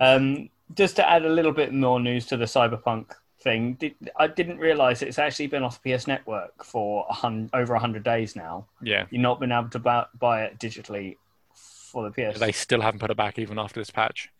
Um, 0.00 0.50
just 0.74 0.96
to 0.96 1.08
add 1.08 1.24
a 1.24 1.28
little 1.28 1.52
bit 1.52 1.72
more 1.72 2.00
news 2.00 2.26
to 2.26 2.36
the 2.36 2.46
Cyberpunk 2.46 3.12
thing, 3.40 3.74
did, 3.74 3.94
I 4.16 4.26
didn't 4.26 4.58
realize 4.58 5.02
it's 5.02 5.18
actually 5.18 5.46
been 5.46 5.62
off 5.62 5.80
the 5.82 5.96
PS 5.96 6.06
Network 6.06 6.64
for 6.64 7.06
a 7.08 7.12
hun- 7.12 7.50
over 7.52 7.74
100 7.74 8.02
days 8.02 8.34
now. 8.34 8.66
Yeah. 8.82 9.06
You've 9.10 9.22
not 9.22 9.38
been 9.38 9.52
able 9.52 9.68
to 9.70 9.78
buy, 9.78 10.06
buy 10.18 10.44
it 10.44 10.58
digitally 10.58 11.16
for 11.54 12.08
the 12.08 12.10
PS. 12.10 12.40
They 12.40 12.52
still 12.52 12.80
haven't 12.80 13.00
put 13.00 13.10
it 13.10 13.16
back 13.16 13.38
even 13.38 13.58
after 13.58 13.80
this 13.80 13.90
patch. 13.90 14.30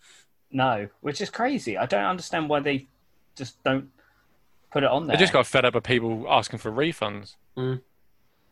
No, 0.51 0.89
which 1.01 1.21
is 1.21 1.31
crazy. 1.31 1.79
I 1.79 1.87
don't 1.87 2.05
understand 2.05 2.49
why 2.49 2.61
they 2.61 2.87
just 3.37 3.63
don't 3.63 3.89
put 4.73 4.83
it 4.83 4.91
on 4.91 5.07
there. 5.07 5.17
They 5.17 5.21
just 5.21 5.33
got 5.33 5.47
fed 5.47 5.65
up 5.65 5.75
of 5.75 5.83
people 5.83 6.27
asking 6.29 6.59
for 6.59 6.71
refunds. 6.73 7.37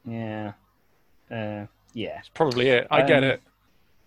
Yeah. 0.04 0.52
Uh, 1.30 1.66
yeah. 1.94 2.18
It's 2.18 2.28
probably 2.32 2.68
it. 2.68 2.86
I 2.90 3.02
get 3.02 3.18
Um, 3.24 3.30
it. 3.30 3.42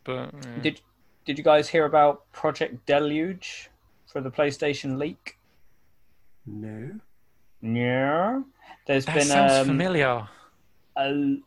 But 0.03 0.33
yeah. 0.33 0.61
Did 0.61 0.81
Did 1.25 1.37
you 1.37 1.43
guys 1.43 1.69
hear 1.69 1.85
about 1.85 2.29
Project 2.31 2.85
Deluge 2.85 3.69
for 4.07 4.21
the 4.21 4.29
PlayStation 4.31 4.97
leak? 4.97 5.37
No. 6.45 6.91
No. 7.61 8.43
There's 8.85 9.05
that 9.05 9.15
been 9.15 9.23
sounds 9.25 9.53
um, 9.53 9.67
familiar. 9.67 10.27
a, 10.97 11.37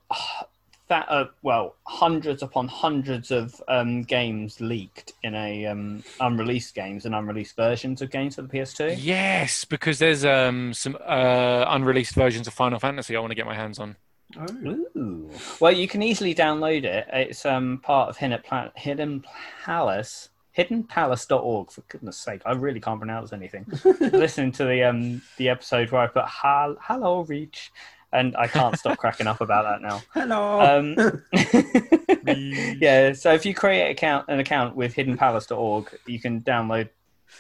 that 0.89 1.07
uh, 1.09 1.27
well 1.43 1.75
hundreds 1.85 2.43
upon 2.43 2.69
hundreds 2.69 3.31
of 3.31 3.61
um, 3.69 4.03
games 4.03 4.61
leaked 4.61 5.13
in 5.23 5.35
a 5.35 5.67
um, 5.67 6.05
unreleased 6.21 6.75
games 6.75 7.07
and 7.07 7.15
unreleased 7.15 7.57
versions 7.57 8.03
of 8.03 8.11
games 8.11 8.37
for 8.37 8.43
the 8.43 8.49
PS2. 8.49 8.97
Yes, 8.99 9.65
because 9.65 9.99
there's 9.99 10.25
um 10.25 10.73
some 10.75 10.97
uh 11.05 11.65
unreleased 11.69 12.15
versions 12.15 12.47
of 12.47 12.55
Final 12.55 12.79
Fantasy 12.79 13.17
I 13.17 13.21
want 13.21 13.33
to 13.33 13.35
get 13.37 13.47
my 13.47 13.55
hands 13.57 13.79
on. 13.79 13.97
Oh. 14.39 14.47
Ooh. 14.67 15.31
Well, 15.61 15.73
you 15.73 15.87
can 15.89 16.03
easily 16.03 16.35
download 16.35 16.85
it. 16.85 17.07
It's 17.13 17.47
um, 17.47 17.79
part 17.83 18.09
of 18.09 18.17
Hidden, 18.17 18.41
Pla- 18.45 18.71
Hidden 18.75 19.25
Palace, 19.65 20.31
hiddenpalace.org. 20.57 21.71
For 21.71 21.81
goodness 21.83 22.17
sake, 22.17 22.43
I 22.45 22.53
really 22.53 22.81
can't 22.81 22.99
pronounce 22.99 23.33
anything. 23.33 23.67
Listening 24.01 24.53
to 24.53 24.65
the 24.65 24.83
um, 24.85 25.23
the 25.37 25.49
episode 25.49 25.91
where 25.91 26.03
I 26.03 26.07
put 26.07 26.25
"Hal- 26.27 26.77
"Hello, 26.81 27.23
Reach," 27.23 27.71
and 28.17 28.35
I 28.37 28.47
can't 28.47 28.79
stop 28.79 28.97
cracking 28.99 29.27
up 29.27 29.43
about 29.43 29.65
that 29.65 29.83
now. 29.83 30.03
Hello. 30.15 30.61
Um, 30.61 31.23
yeah, 32.81 33.13
so 33.13 33.35
if 33.35 33.45
you 33.45 33.55
create 33.55 33.91
account, 33.91 34.25
an 34.29 34.41
account 34.41 34.75
with 34.75 34.95
hiddenpalace.org, 34.95 35.99
you 36.07 36.19
can 36.19 36.41
download 36.41 36.89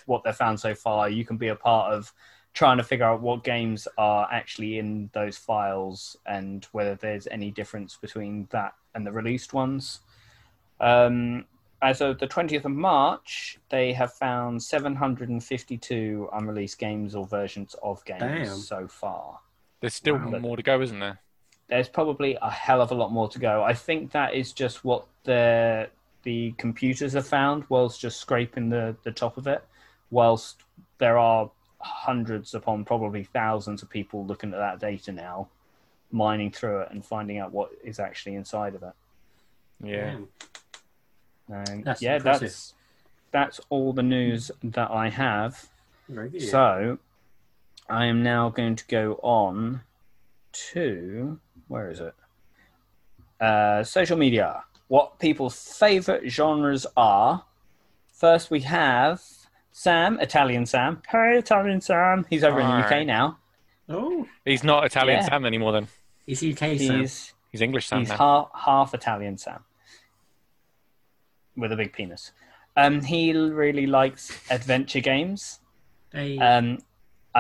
what 0.05 0.23
they've 0.23 0.37
found 0.37 0.61
so 0.61 0.75
far. 0.75 1.09
You 1.09 1.25
can 1.25 1.39
be 1.39 1.49
a 1.49 1.57
part 1.57 1.95
of 1.95 2.13
trying 2.53 2.77
to 2.77 2.85
figure 2.85 3.07
out 3.07 3.23
what 3.23 3.43
games 3.43 3.89
are 3.97 4.29
actually 4.31 4.79
in 4.79 5.09
those 5.15 5.39
files 5.39 6.17
and 6.27 6.67
whether 6.73 6.95
there's 6.95 7.27
any 7.29 7.51
difference 7.51 7.97
between 7.97 8.47
that 8.51 8.75
and 8.95 9.07
the 9.07 9.13
released 9.13 9.55
ones. 9.55 10.01
Um, 10.79 11.47
as 11.81 12.03
of 12.03 12.19
the 12.19 12.27
20th 12.27 12.67
of 12.67 12.71
March, 12.71 13.59
they 13.71 13.95
have 13.95 14.13
found 14.13 14.63
752 14.63 16.29
unreleased 16.35 16.79
games 16.79 17.15
or 17.15 17.27
versions 17.27 17.75
of 17.83 18.05
games 18.05 18.21
Damn. 18.21 18.57
so 18.59 18.87
far 18.89 19.41
There's 19.81 19.95
still 19.95 20.17
Wow. 20.17 20.39
more 20.39 20.57
to 20.57 20.63
go, 20.63 20.81
isn't 20.81 20.99
there? 21.01 21.21
there's 21.69 21.89
probably 21.89 22.39
a 22.41 22.49
hell 22.49 22.81
of 22.81 22.93
a 22.93 22.95
lot 22.95 23.11
more 23.11 23.29
to 23.29 23.41
go. 23.41 23.65
I 23.65 23.75
think 23.75 24.13
that 24.13 24.35
is 24.35 24.53
just 24.53 24.85
what 24.85 25.05
the 25.25 25.91
the 26.23 26.53
computers 26.59 27.13
have 27.15 27.27
found 27.27 27.65
whilst 27.69 28.01
just 28.01 28.21
scraping 28.21 28.69
the, 28.69 28.95
the 29.03 29.11
top 29.11 29.37
of 29.37 29.47
it. 29.49 29.65
Whilst 30.11 30.63
there 30.99 31.19
are 31.19 31.51
hundreds 31.81 32.55
upon 32.55 32.85
probably 32.85 33.25
thousands 33.25 33.83
of 33.83 33.91
people 33.91 34.25
looking 34.27 34.53
at 34.53 34.59
that 34.59 34.79
data 34.81 35.11
now. 35.13 35.49
mining 36.13 36.53
through 36.53 36.83
it 36.83 36.89
and 36.93 37.05
finding 37.05 37.39
out 37.39 37.51
what 37.53 37.71
is 37.85 37.99
actually 37.99 38.37
inside 38.37 38.75
of 38.77 38.83
it. 38.85 38.93
Yeah. 39.83 40.17
Um, 41.53 41.83
That's 41.83 42.01
yeah, 42.01 42.17
impressive. 42.17 42.43
that's 42.49 42.75
that's 43.33 43.61
all 43.71 43.93
the 43.93 44.03
news 44.05 44.51
that 44.63 44.91
I 44.91 45.09
have. 45.11 45.69
Very 46.09 46.31
good. 46.31 46.43
So 46.43 46.99
I 47.89 48.07
am 48.07 48.23
now 48.23 48.49
going 48.51 48.77
to 48.77 48.87
go 48.87 49.19
on 49.23 49.83
to 50.73 51.39
where 51.69 51.91
is 51.91 52.01
it? 52.01 52.15
Uh, 53.41 53.85
social 53.85 54.17
media. 54.17 54.65
What 54.89 55.19
people's 55.19 55.57
favorite 55.79 56.29
genres 56.31 56.87
are. 56.97 57.45
First, 58.13 58.51
we 58.51 58.61
have 58.61 59.21
Sam, 59.73 60.19
Italian 60.21 60.65
Sam. 60.67 61.03
Hey, 61.09 61.37
Italian 61.39 61.81
Sam. 61.81 62.25
He's 62.31 62.45
over 62.45 62.61
in 62.61 62.67
the 62.67 62.73
UK 62.75 63.07
now. 63.07 63.39
Oh, 63.89 64.27
He's 64.45 64.65
not 64.65 64.85
Italian 64.85 65.19
Yeah. 65.21 65.29
Sam 65.29 65.45
anymore. 65.45 65.73
Then 65.73 65.89
he's 66.27 66.43
UK 66.43 66.59
Sam. 66.59 67.01
He's 67.01 67.35
he's 67.53 67.61
English 67.61 67.87
Sam 67.87 68.01
he's 68.01 68.09
now. 68.09 68.17
half 68.17 68.49
half 68.55 68.95
Italian 68.95 69.37
Sam 69.39 69.61
with 71.57 71.73
a 71.73 71.77
big 71.77 71.93
penis. 71.93 72.33
Um, 72.77 73.01
he 73.03 73.33
really 73.33 73.87
likes 73.87 74.33
adventure 74.51 75.01
games. 75.01 75.61
Hey. 76.13 76.39
Um, 76.39 76.79
I, 76.79 76.83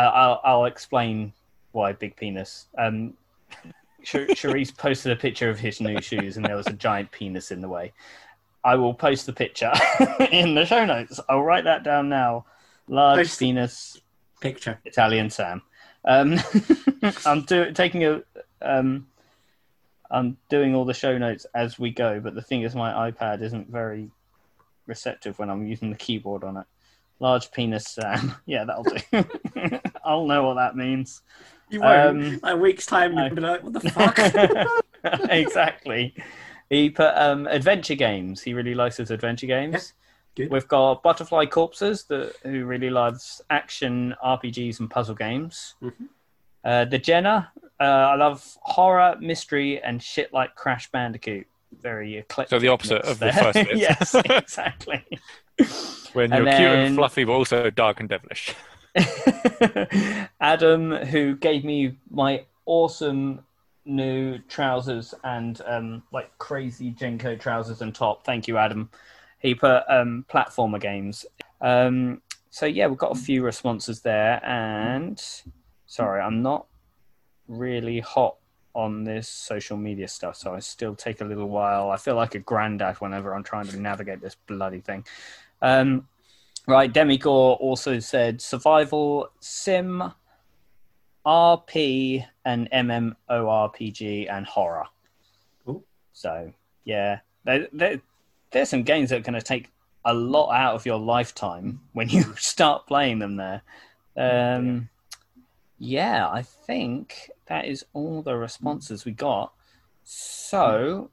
I'll, 0.01 0.40
I'll 0.44 0.64
explain 0.66 1.32
why 1.72 1.92
big 1.92 2.16
penis. 2.16 2.66
Um, 2.78 3.14
Charisse 4.05 4.76
posted 4.76 5.12
a 5.12 5.16
picture 5.16 5.51
of 5.51 5.59
his 5.59 5.80
new 5.80 6.01
shoes, 6.01 6.36
and 6.36 6.47
there 6.47 6.57
was 6.57 6.66
a 6.68 6.72
giant 6.72 7.11
penis 7.11 7.51
in 7.51 7.61
the 7.61 7.68
way. 7.68 7.92
I 8.64 8.74
will 8.76 8.94
post 8.94 9.26
the 9.26 9.32
picture 9.32 9.72
in 10.32 10.55
the 10.55 10.64
show 10.64 10.84
notes. 10.84 11.20
I'll 11.28 11.42
write 11.42 11.64
that 11.64 11.82
down 11.84 12.09
now. 12.09 12.44
Large 12.88 13.18
Post- 13.18 13.38
penis 13.40 14.01
Picture. 14.40 14.78
Italian 14.84 15.30
Sam. 15.30 15.62
Um, 16.05 16.38
I'm 17.26 17.42
do- 17.42 17.72
taking 17.72 18.05
a. 18.05 18.22
Um, 18.62 19.07
I'm 20.09 20.36
doing 20.49 20.74
all 20.74 20.84
the 20.84 20.94
show 20.94 21.18
notes 21.18 21.47
as 21.55 21.78
we 21.78 21.90
go, 21.90 22.20
but 22.20 22.34
the 22.34 22.42
thing 22.42 22.62
is, 22.62 22.76
my 22.76 23.11
iPad 23.11 23.42
isn't 23.42 23.68
very 23.70 24.11
receptive 24.86 25.38
when 25.38 25.51
I'm 25.51 25.66
using 25.66 25.90
the 25.90 25.97
keyboard 25.97 26.44
on 26.44 26.59
it. 26.59 26.66
Large 27.21 27.51
penis 27.53 27.87
Sam. 27.89 28.35
Yeah, 28.47 28.64
that'll 28.64 28.85
do. 28.85 29.79
I'll 30.05 30.27
know 30.27 30.45
what 30.47 30.55
that 30.55 30.77
means. 30.77 31.23
You 31.71 31.81
won't. 31.81 32.25
Um, 32.25 32.41
a 32.45 32.57
week's 32.57 32.87
time, 32.87 33.17
you'll 33.17 33.31
be 33.31 33.41
like, 33.41 33.62
what 33.62 33.73
the 33.73 33.91
fuck? 33.91 35.31
exactly. 35.31 36.14
He 36.71 36.91
put 36.91 37.12
um, 37.17 37.47
adventure 37.47 37.95
games. 37.95 38.43
He 38.43 38.55
really 38.55 38.75
likes 38.75 38.97
his 38.99 39.11
adventure 39.11 39.47
games. 39.47 39.95
good. 40.37 40.51
We've 40.51 40.69
got 40.69 41.03
Butterfly 41.03 41.47
Corpses, 41.47 42.05
that, 42.05 42.35
who 42.43 42.64
really 42.67 42.91
loves 42.91 43.41
action 43.51 44.14
RPGs 44.25 44.81
and 44.81 44.91
puzzle 44.91 45.14
games. 45.14 45.75
Mhm. 45.83 46.09
Uh, 46.64 46.85
the 46.85 46.99
Jenna, 46.99 47.51
uh, 47.81 47.85
I 47.85 48.14
love 48.17 48.45
horror, 48.62 49.17
mystery, 49.21 49.81
and 49.83 50.03
shit 50.03 50.33
like 50.33 50.55
Crash 50.55 50.91
Bandicoot. 50.91 51.47
Very 51.81 52.17
eclectic. 52.17 52.51
So 52.51 52.59
the 52.59 52.69
opposite 52.69 53.05
mix 53.05 53.09
of 53.11 53.19
the 53.19 53.33
first 53.33 53.55
bit. 53.55 53.77
yes, 53.77 54.14
exactly. 54.14 55.05
When 56.12 56.32
you're 56.32 56.44
cute 56.44 56.61
and 56.61 56.96
fluffy, 56.96 57.24
but 57.24 57.32
also 57.32 57.70
dark 57.70 58.00
and 58.00 58.09
devilish. 58.09 58.54
Adam, 60.40 60.92
who 60.92 61.36
gave 61.36 61.64
me 61.64 61.96
my 62.11 62.44
awesome 62.64 63.40
new 63.84 64.38
trousers 64.48 65.14
and 65.24 65.61
um, 65.66 66.02
like 66.12 66.36
crazy 66.38 66.92
Jenko 66.92 67.38
trousers 67.38 67.82
and 67.82 67.94
top. 67.94 68.24
Thank 68.24 68.48
you, 68.48 68.59
Adam. 68.59 68.90
He 69.38 69.54
put 69.54 69.84
um, 69.88 70.24
platformer 70.28 70.80
games. 70.80 71.24
Um, 71.61 72.22
so 72.50 72.66
yeah, 72.66 72.86
we've 72.86 72.98
got 72.98 73.12
a 73.12 73.20
few 73.20 73.42
responses 73.42 74.00
there, 74.00 74.44
and 74.44 75.22
sorry, 75.86 76.20
I'm 76.20 76.42
not 76.42 76.66
really 77.48 78.00
hot 78.00 78.36
on 78.74 79.04
this 79.04 79.28
social 79.28 79.76
media 79.76 80.09
stuff, 80.09 80.36
so 80.36 80.54
I 80.54 80.59
still 80.61 80.94
take 80.94 81.20
a 81.20 81.24
little 81.24 81.48
while. 81.48 81.90
I 81.90 81.96
feel 81.96 82.14
like 82.14 82.34
a 82.34 82.38
granddad 82.38 82.96
whenever 82.96 83.34
I'm 83.34 83.42
trying 83.42 83.66
to 83.68 83.78
navigate 83.78 84.20
this 84.20 84.36
bloody 84.46 84.80
thing. 84.80 85.04
Um, 85.62 86.09
right, 86.66 86.92
Demigore 86.92 87.59
also 87.61 87.98
said 87.98 88.40
survival 88.40 89.30
sim, 89.40 90.12
RP, 91.26 92.24
and 92.44 92.70
MMORPG 92.70 94.30
and 94.30 94.46
horror. 94.46 94.86
Cool. 95.64 95.84
So 96.12 96.52
yeah, 96.84 97.20
there, 97.44 97.68
there, 97.72 98.00
there's 98.50 98.68
some 98.68 98.82
games 98.82 99.11
that 99.11 99.16
are 99.16 99.20
going 99.20 99.34
to 99.38 99.42
take 99.42 99.70
a 100.04 100.14
lot 100.14 100.52
out 100.52 100.74
of 100.74 100.86
your 100.86 100.98
lifetime 100.98 101.80
when 101.92 102.09
you 102.09 102.22
start 102.36 102.86
playing 102.86 103.18
them 103.18 103.36
there. 103.36 103.62
Um, 104.16 104.88
yeah, 105.78 106.28
I 106.28 106.42
think 106.42 107.30
that 107.46 107.66
is 107.66 107.84
all 107.92 108.22
the 108.22 108.36
responses 108.36 109.04
we 109.04 109.12
got. 109.12 109.52
So, 110.04 111.11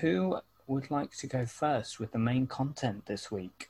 who 0.00 0.38
would 0.66 0.90
like 0.90 1.16
to 1.16 1.26
go 1.26 1.46
first 1.46 2.00
with 2.00 2.12
the 2.12 2.18
main 2.18 2.46
content 2.46 3.06
this 3.06 3.30
week? 3.30 3.68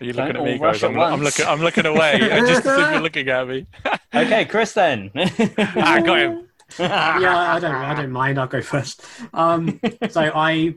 Are 0.00 0.04
you 0.04 0.12
Don't 0.12 0.28
looking 0.28 0.42
at 0.42 0.52
me, 0.52 0.58
guys? 0.58 0.82
I'm, 0.82 0.98
I'm 0.98 1.20
looking. 1.22 1.46
I'm 1.46 1.60
looking 1.60 1.86
away. 1.86 2.14
I 2.32 2.40
just 2.40 2.66
as 2.66 2.78
if 2.78 2.90
you're 2.92 3.00
looking 3.00 3.28
at 3.28 3.48
me. 3.48 3.66
Okay, 4.14 4.44
Chris 4.44 4.74
then. 4.74 5.10
ah, 5.14 5.98
got 6.04 6.18
him. 6.18 6.46
yeah, 6.78 7.54
I 7.54 7.58
don't, 7.58 7.74
I 7.74 7.94
don't 7.94 8.10
mind. 8.10 8.38
I'll 8.38 8.46
go 8.46 8.60
first. 8.60 9.02
Um, 9.32 9.80
so 10.10 10.30
I 10.34 10.74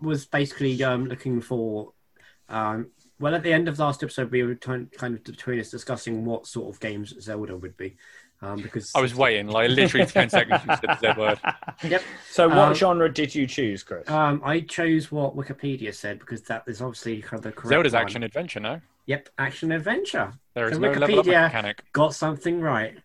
was 0.00 0.26
basically 0.26 0.80
um, 0.84 1.06
looking 1.06 1.40
for. 1.40 1.92
Um, 2.48 2.92
well, 3.18 3.34
at 3.34 3.42
the 3.42 3.52
end 3.52 3.66
of 3.66 3.76
last 3.80 4.04
episode, 4.04 4.30
we 4.30 4.44
were 4.44 4.54
trying, 4.54 4.86
kind 4.96 5.16
of 5.16 5.24
between 5.24 5.58
us 5.58 5.70
discussing 5.70 6.24
what 6.24 6.46
sort 6.46 6.72
of 6.72 6.78
games 6.78 7.12
Zelda 7.20 7.56
would 7.56 7.76
be, 7.76 7.96
um, 8.42 8.60
because 8.62 8.92
I 8.94 9.00
was 9.00 9.14
waiting, 9.14 9.48
like 9.48 9.70
literally 9.70 10.06
ten 10.06 10.30
seconds. 10.30 10.62
You 10.68 10.76
said 10.76 10.98
the 11.00 11.14
Z 11.14 11.20
word. 11.20 11.38
Yep. 11.82 12.02
So, 12.30 12.48
what 12.48 12.58
Um, 12.58 12.74
genre 12.74 13.12
did 13.12 13.34
you 13.34 13.46
choose, 13.46 13.82
Chris? 13.82 14.08
Um, 14.08 14.40
I 14.44 14.60
chose 14.60 15.10
what 15.10 15.36
Wikipedia 15.36 15.94
said 15.94 16.18
because 16.18 16.42
that 16.42 16.64
is 16.66 16.80
obviously 16.82 17.22
kind 17.22 17.34
of 17.34 17.42
the 17.42 17.52
correct 17.52 17.68
Zelda's 17.68 17.92
one. 17.94 18.02
action 18.02 18.22
adventure. 18.22 18.60
No, 18.60 18.80
Yep, 19.06 19.28
action 19.38 19.72
adventure. 19.72 20.32
there 20.54 20.68
is 20.68 20.74
So 20.74 20.80
no 20.80 20.90
level 20.92 21.18
up 21.20 21.26
Wikipedia- 21.26 21.42
mechanic. 21.44 21.82
Got 21.92 22.14
something 22.14 22.60
right. 22.60 22.96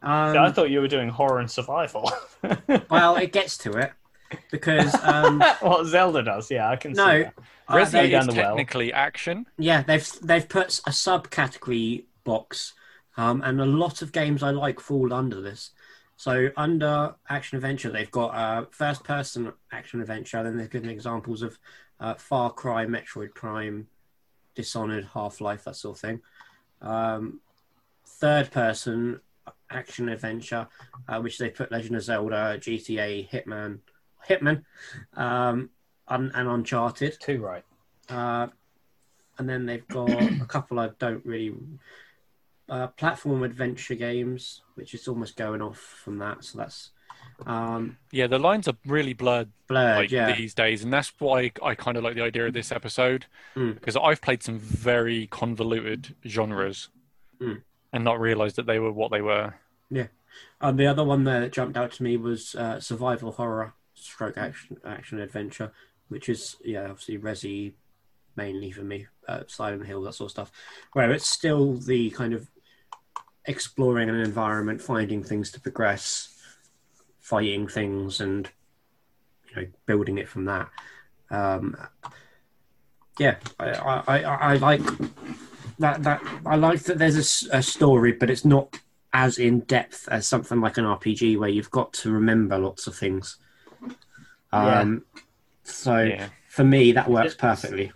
Um, 0.00 0.38
I 0.38 0.52
thought 0.52 0.70
you 0.70 0.80
were 0.80 0.88
doing 0.88 1.08
horror 1.08 1.38
and 1.40 1.50
survival. 1.50 2.10
well, 2.90 3.16
it 3.16 3.32
gets 3.32 3.58
to 3.58 3.72
it 3.72 3.92
because 4.50 4.94
um, 5.02 5.40
what 5.60 5.86
Zelda 5.86 6.22
does, 6.22 6.50
yeah, 6.50 6.68
I 6.70 6.76
can 6.76 6.94
see 6.94 7.00
no, 7.04 7.18
that. 7.24 7.34
uh, 7.68 7.76
Resident 7.76 8.10
they, 8.12 8.16
is 8.18 8.26
the 8.26 8.32
well. 8.34 8.56
technically 8.56 8.92
action. 8.92 9.46
yeah, 9.58 9.82
they've 9.82 10.08
they've 10.22 10.48
put 10.48 10.78
a 10.86 10.90
subcategory 10.90 12.04
box, 12.24 12.74
um, 13.18 13.42
and 13.42 13.60
a 13.60 13.66
lot 13.66 14.00
of 14.00 14.12
games 14.12 14.42
I 14.44 14.50
like 14.50 14.78
fall 14.78 15.12
under 15.12 15.40
this. 15.40 15.72
So 16.16 16.50
under 16.56 17.16
action 17.28 17.56
adventure, 17.56 17.90
they've 17.90 18.10
got 18.10 18.28
uh, 18.28 18.66
first 18.70 19.04
person 19.04 19.52
action 19.72 20.00
adventure. 20.00 20.42
Then 20.42 20.56
they've 20.56 20.70
given 20.70 20.88
examples 20.88 21.42
of 21.42 21.58
uh, 21.98 22.14
Far 22.14 22.52
Cry, 22.52 22.86
Metroid 22.86 23.34
Prime, 23.34 23.88
Dishonored, 24.54 25.04
Half 25.12 25.40
Life, 25.40 25.64
that 25.64 25.76
sort 25.76 25.96
of 25.96 26.00
thing. 26.00 26.20
Um, 26.80 27.40
third 28.06 28.52
person 28.52 29.20
action 29.70 30.08
adventure, 30.08 30.68
uh, 31.08 31.20
which 31.20 31.38
they 31.38 31.50
put 31.50 31.72
Legend 31.72 31.96
of 31.96 32.04
Zelda, 32.04 32.56
GTA, 32.58 33.28
Hitman, 33.28 33.80
Hitman, 34.28 34.62
um, 35.14 35.70
and, 36.06 36.30
and 36.34 36.48
Uncharted. 36.48 37.16
Two 37.20 37.42
right. 37.42 37.64
Uh, 38.08 38.46
and 39.38 39.48
then 39.48 39.66
they've 39.66 39.86
got 39.88 40.10
a 40.10 40.46
couple 40.46 40.78
I 40.78 40.90
don't 41.00 41.24
really. 41.26 41.54
Uh, 42.68 42.86
platform 42.88 43.42
adventure 43.42 43.94
games, 43.94 44.62
which 44.74 44.92
is 44.92 45.08
almost 45.08 45.36
going 45.36 45.62
off 45.62 45.78
from 45.78 46.18
that. 46.18 46.44
So 46.44 46.58
that's 46.58 46.90
um, 47.46 47.96
Yeah, 48.12 48.26
the 48.26 48.38
lines 48.38 48.68
are 48.68 48.76
really 48.84 49.14
blurred 49.14 49.48
blurred. 49.68 49.96
like 49.96 50.10
yeah. 50.10 50.34
these 50.36 50.52
days, 50.54 50.84
and 50.84 50.92
that's 50.92 51.12
why 51.18 51.50
I 51.62 51.74
kind 51.74 51.96
of 51.96 52.04
like 52.04 52.14
the 52.14 52.22
idea 52.22 52.46
of 52.46 52.52
this 52.52 52.70
episode 52.72 53.24
Mm. 53.56 53.74
because 53.74 53.96
I've 53.96 54.20
played 54.20 54.42
some 54.42 54.58
very 54.58 55.26
convoluted 55.28 56.14
genres 56.26 56.88
Mm. 57.40 57.62
and 57.92 58.04
not 58.04 58.20
realised 58.20 58.56
that 58.56 58.66
they 58.66 58.78
were 58.78 58.92
what 58.92 59.10
they 59.10 59.22
were. 59.22 59.54
Um, 60.60 60.76
the 60.76 60.86
other 60.86 61.04
one 61.04 61.24
there 61.24 61.40
that 61.40 61.52
jumped 61.52 61.76
out 61.76 61.92
to 61.92 62.02
me 62.02 62.16
was 62.16 62.54
uh, 62.54 62.80
survival 62.80 63.32
horror 63.32 63.74
stroke 63.94 64.36
action 64.36 64.76
action 64.84 65.18
adventure, 65.20 65.72
which 66.08 66.28
is 66.28 66.56
yeah 66.64 66.84
obviously 66.90 67.16
Resi 67.18 67.72
mainly 68.36 68.70
for 68.70 68.82
me, 68.82 69.06
uh, 69.26 69.42
Silent 69.46 69.86
Hill 69.86 70.02
that 70.02 70.14
sort 70.14 70.26
of 70.26 70.30
stuff, 70.32 70.52
where 70.92 71.10
it's 71.10 71.26
still 71.28 71.74
the 71.74 72.10
kind 72.10 72.34
of 72.34 72.48
exploring 73.48 74.08
an 74.08 74.16
environment, 74.20 74.80
finding 74.80 75.24
things 75.24 75.50
to 75.52 75.60
progress, 75.60 76.28
fighting 77.18 77.66
things, 77.66 78.20
and 78.20 78.48
you 79.50 79.62
know 79.62 79.68
building 79.86 80.18
it 80.18 80.28
from 80.28 80.44
that. 80.44 80.68
Um, 81.30 81.76
yeah, 83.18 83.36
I, 83.58 83.70
I, 83.70 84.02
I, 84.06 84.52
I 84.52 84.56
like 84.56 84.82
that. 85.80 86.02
That 86.04 86.22
I 86.46 86.54
like 86.56 86.82
that 86.84 86.98
there's 86.98 87.44
a, 87.50 87.56
a 87.58 87.62
story, 87.62 88.12
but 88.12 88.30
it's 88.30 88.44
not 88.44 88.78
as 89.12 89.38
in 89.38 89.60
depth 89.60 90.06
as 90.10 90.26
something 90.26 90.60
like 90.60 90.76
an 90.76 90.84
RPG 90.84 91.38
where 91.38 91.48
you've 91.48 91.70
got 91.70 91.92
to 91.94 92.12
remember 92.12 92.58
lots 92.58 92.86
of 92.86 92.94
things. 92.94 93.38
Yeah. 94.52 94.80
Um, 94.80 95.04
So 95.64 96.02
Yeah. 96.02 96.28
for 96.48 96.64
me, 96.64 96.92
that 96.92 97.10
works 97.10 97.34
perfectly. 97.34 97.92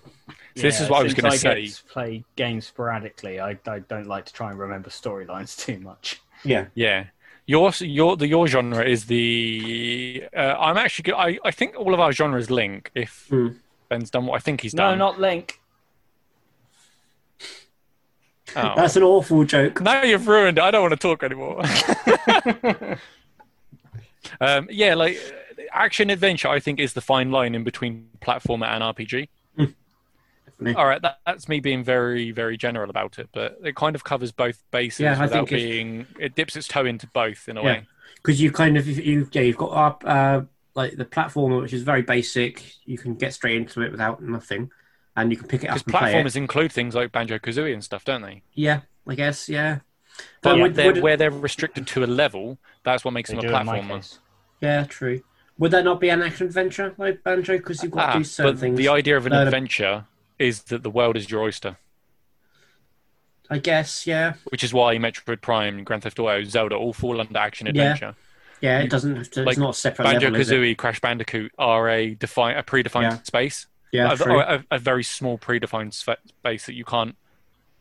So 0.57 0.63
this 0.63 0.81
is 0.81 0.89
what 0.91 1.01
I 1.01 1.03
was 1.03 1.15
gonna 1.15 1.37
say. 1.37 1.65
get 1.67 1.83
play 1.89 2.25
games 2.37 2.67
sporadically. 2.67 3.41
I, 3.41 3.59
I 3.67 3.79
don't 3.81 4.07
like 4.07 4.27
to 4.27 4.33
try 4.33 4.51
and 4.51 4.59
remember 4.59 4.91
storylines 4.91 5.57
too 5.65 5.79
much. 5.81 6.21
Yeah, 6.45 6.67
Yeah. 6.75 7.05
Your 7.47 7.73
your 7.81 8.17
the 8.17 8.29
your 8.29 8.47
genre 8.47 8.85
is 8.85 9.07
the. 9.07 10.25
Uh, 10.37 10.55
I'm 10.59 10.77
actually. 10.77 11.11
go- 11.11 11.17
I 11.17 11.39
I 11.45 11.51
think 11.51 11.75
all 11.77 11.93
of 11.93 11.99
our 11.99 12.13
genres 12.13 12.51
link. 12.51 12.91
If 12.95 13.27
Hmm. 13.31 13.49
Ben's 13.89 14.11
done 14.11 14.27
what 14.27 14.37
I 14.37 14.39
think 14.39 14.61
he's 14.61 14.73
done. 14.73 14.97
No, 14.97 15.07
not 15.07 15.21
Link. 15.21 15.59
Oh. 18.55 18.75
That's 18.77 18.97
an 18.97 19.03
awful 19.03 19.45
joke. 19.45 19.81
Now 19.81 20.03
you've 20.03 20.29
ruined 20.29 20.59
it. 20.59 20.61
I 20.63 20.71
don't 20.71 20.83
want 20.83 20.93
to 20.93 20.97
talk 20.99 21.23
anymore. 21.23 21.63
um, 24.41 24.69
yeah, 24.71 24.95
like 24.95 25.19
action 25.73 26.11
adventure, 26.11 26.49
I 26.49 26.61
think 26.61 26.79
is 26.79 26.93
the 26.93 27.01
fine 27.01 27.31
line 27.31 27.55
in 27.55 27.65
between 27.65 28.09
platformer 28.21 28.67
and 28.67 28.83
RPG. 28.83 29.29
Definitely. 30.65 30.81
All 30.83 30.89
right, 30.89 31.03
that, 31.03 31.19
that's 31.27 31.49
me 31.49 31.61
being 31.61 31.83
very, 31.85 32.31
very 32.31 32.57
general 32.57 32.89
about 32.91 33.19
it, 33.19 33.29
but 33.33 33.59
it 33.65 33.75
kind 33.77 33.95
of 33.97 34.05
covers 34.05 34.33
both 34.33 34.63
bases 34.71 35.01
Yeah, 35.01 35.19
I 35.19 35.23
without 35.23 35.49
think 35.49 35.51
being. 35.51 36.07
It 36.19 36.35
dips 36.35 36.57
its 36.57 36.69
toe 36.69 36.85
into 36.87 37.07
both 37.09 37.49
in 37.49 37.57
a 37.57 37.61
Yeah. 37.63 37.67
way. 37.67 37.87
because 38.17 38.41
you 38.41 38.53
kind 38.53 38.77
of 38.77 38.87
you 38.87 39.29
yeah 39.33 39.43
you've 39.43 39.57
got 39.57 39.73
up 39.73 40.05
uh, 40.07 40.43
like 40.75 40.97
the 40.97 41.05
platformer 41.05 41.61
which 41.61 41.73
is 41.73 41.83
very 41.83 42.03
basic. 42.03 42.63
You 42.85 42.99
can 42.99 43.15
get 43.15 43.35
straight 43.35 43.57
into 43.57 43.83
it 43.83 43.91
without 43.91 44.23
nothing, 44.23 44.71
and 45.17 45.31
you 45.31 45.37
can 45.37 45.49
pick 45.49 45.65
it 45.65 45.69
up 45.71 45.75
Because 45.75 45.83
and 45.87 45.95
play 45.95 46.13
it. 46.21 46.25
platformers 46.25 46.37
include 46.37 46.73
things 46.73 46.95
like 46.95 47.13
Banjo 47.13 47.39
Kazooie 47.39 47.73
and 47.75 47.83
stuff, 47.83 48.05
don't 48.05 48.23
they? 48.23 48.43
Yeah, 48.55 48.81
I 49.07 49.15
guess 49.15 49.49
yeah. 49.49 49.81
But 50.43 50.59
would- 50.59 50.75
they're, 50.75 50.93
would- 50.93 51.03
where 51.03 51.17
they're 51.17 51.31
restricted 51.31 51.87
to 51.89 52.05
a 52.05 52.07
level, 52.07 52.59
that's 52.85 53.05
what 53.05 53.13
makes 53.13 53.31
them 53.31 53.39
a 53.39 53.43
do 53.43 53.49
in 53.49 53.53
my 53.67 53.81
platformer. 53.81 54.19
yeah, 54.61 54.85
true. 54.85 55.23
Would 55.59 55.71
that 55.73 55.85
not 55.85 56.01
be 56.01 56.09
an 56.09 56.23
action 56.23 56.47
adventure 56.47 56.95
like 56.99 57.23
Banjo? 57.23 57.57
Because 57.59 57.83
you've 57.83 57.93
got 57.93 58.09
Ah, 58.09 58.13
to 58.15 58.19
do 58.21 58.25
certain 58.25 58.53
but 58.55 58.61
things. 58.61 58.79
the 58.79 58.89
idea 58.89 59.17
of 59.17 59.27
an 59.27 59.33
Learn 59.33 59.43
a- 59.43 59.45
adventure 59.47 60.07
is 60.43 60.63
that 60.65 60.83
the 60.83 60.91
world 60.91 61.17
is 61.17 61.31
your 61.31 61.43
oyster, 61.43 61.77
I 63.51 63.59
guess 63.59 64.07
yeah, 64.07 64.35
which 64.51 64.65
is 64.65 64.73
why 64.73 64.97
Metroid 64.97 65.41
Prime, 65.43 65.85
Grand 65.85 66.03
Theft 66.03 66.19
Auto, 66.19 66.43
Zelda 66.45 66.75
all 66.77 66.93
fall 66.93 67.21
under 67.21 67.39
action 67.39 67.67
adventure. 67.67 68.15
yeah. 68.61 68.79
You- 68.79 68.85
It 68.87 68.91
doesn't. 68.91 69.17
Have 69.17 69.31
to, 69.33 69.43
like 69.43 69.53
it's 69.53 69.59
not 69.59 69.71
a 69.71 69.79
separate 69.79 70.05
Banjo 70.07 70.31
level. 70.31 70.41
Kazooie, 70.41 70.77
Crash 70.77 71.01
Bandicoot 71.01 71.53
are 71.59 71.89
a 71.91 72.15
define 72.15 72.57
a 72.57 72.63
predefined 72.63 73.03
Yeah. 73.03 73.23
space, 73.23 73.67
Yeah, 73.93 74.15
a, 74.19 74.57
a, 74.57 74.65
a 74.73 74.79
very 74.79 75.03
small 75.05 75.37
predefined 75.39 75.93
space 75.93 76.67
that 76.67 76.75
you 76.75 76.85
can't, 76.85 77.17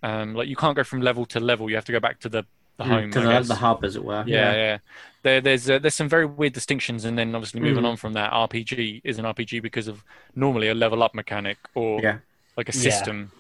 um, 0.04 0.34
like 0.36 0.50
you 0.50 0.56
can't 0.56 0.76
go 0.76 0.84
from 0.84 1.02
level 1.02 1.26
to 1.28 1.40
level. 1.40 1.70
You 1.70 1.76
have 1.76 1.86
to 1.86 1.92
go 1.94 2.00
back 2.02 2.20
to 2.22 2.30
the, 2.30 2.46
the 2.78 2.84
home. 2.84 3.12
Mm, 3.12 3.14
to 3.14 3.20
I 3.32 3.40
the, 3.40 3.48
the 3.50 3.56
hub, 3.56 3.86
as 3.86 3.96
it 3.96 4.04
were. 4.04 4.24
yeah, 4.28 4.54
yeah. 4.56 4.78
There, 5.24 5.40
there's 5.40 5.70
uh, 5.70 5.78
there's 5.80 5.94
some 5.96 6.10
very 6.10 6.26
weird 6.26 6.54
distinctions, 6.54 7.06
and 7.06 7.18
then 7.18 7.34
obviously 7.36 7.62
moving 7.62 7.84
Mm. 7.84 7.90
on 7.92 7.96
from 7.98 8.14
that, 8.14 8.34
RPG 8.34 9.02
is 9.06 9.20
an 9.20 9.26
RPG 9.26 9.62
because 9.62 9.88
of 9.88 10.04
normally 10.36 10.68
a 10.68 10.74
level 10.74 11.02
up 11.04 11.14
mechanic 11.14 11.60
or 11.76 12.02
Yeah. 12.02 12.18
Like 12.58 12.70
a 12.70 12.74
Yeah. 12.76 12.82
system. 12.82 13.32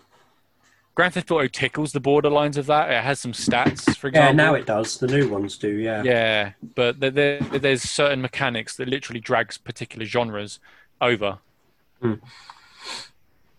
Grand 0.93 1.13
Theft 1.13 1.31
Auto 1.31 1.47
tickles 1.47 1.93
the 1.93 2.01
borderlines 2.01 2.57
of 2.57 2.65
that. 2.65 2.91
It 2.91 3.01
has 3.01 3.19
some 3.19 3.31
stats, 3.31 3.95
for 3.95 4.09
example. 4.09 4.27
Yeah, 4.29 4.31
now 4.33 4.53
it 4.55 4.65
does. 4.65 4.97
The 4.97 5.07
new 5.07 5.29
ones 5.29 5.57
do. 5.57 5.69
Yeah. 5.69 6.03
Yeah, 6.03 6.51
but 6.75 6.99
there, 6.99 7.11
there, 7.11 7.39
there's 7.39 7.81
certain 7.83 8.21
mechanics 8.21 8.75
that 8.75 8.89
literally 8.89 9.21
drags 9.21 9.57
particular 9.57 10.05
genres 10.05 10.59
over. 10.99 11.39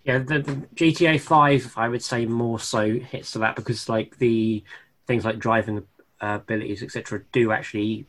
Yeah, 0.04 0.18
the, 0.18 0.40
the 0.40 0.52
GTA 0.74 1.20
Five, 1.20 1.72
I 1.76 1.88
would 1.88 2.02
say 2.02 2.26
more 2.26 2.58
so 2.58 2.98
hits 2.98 3.32
to 3.32 3.38
that 3.38 3.56
because 3.56 3.88
like 3.88 4.18
the 4.18 4.62
things 5.06 5.24
like 5.24 5.38
driving 5.38 5.84
uh, 6.20 6.38
abilities, 6.42 6.82
etc., 6.82 7.22
do 7.32 7.50
actually 7.52 8.06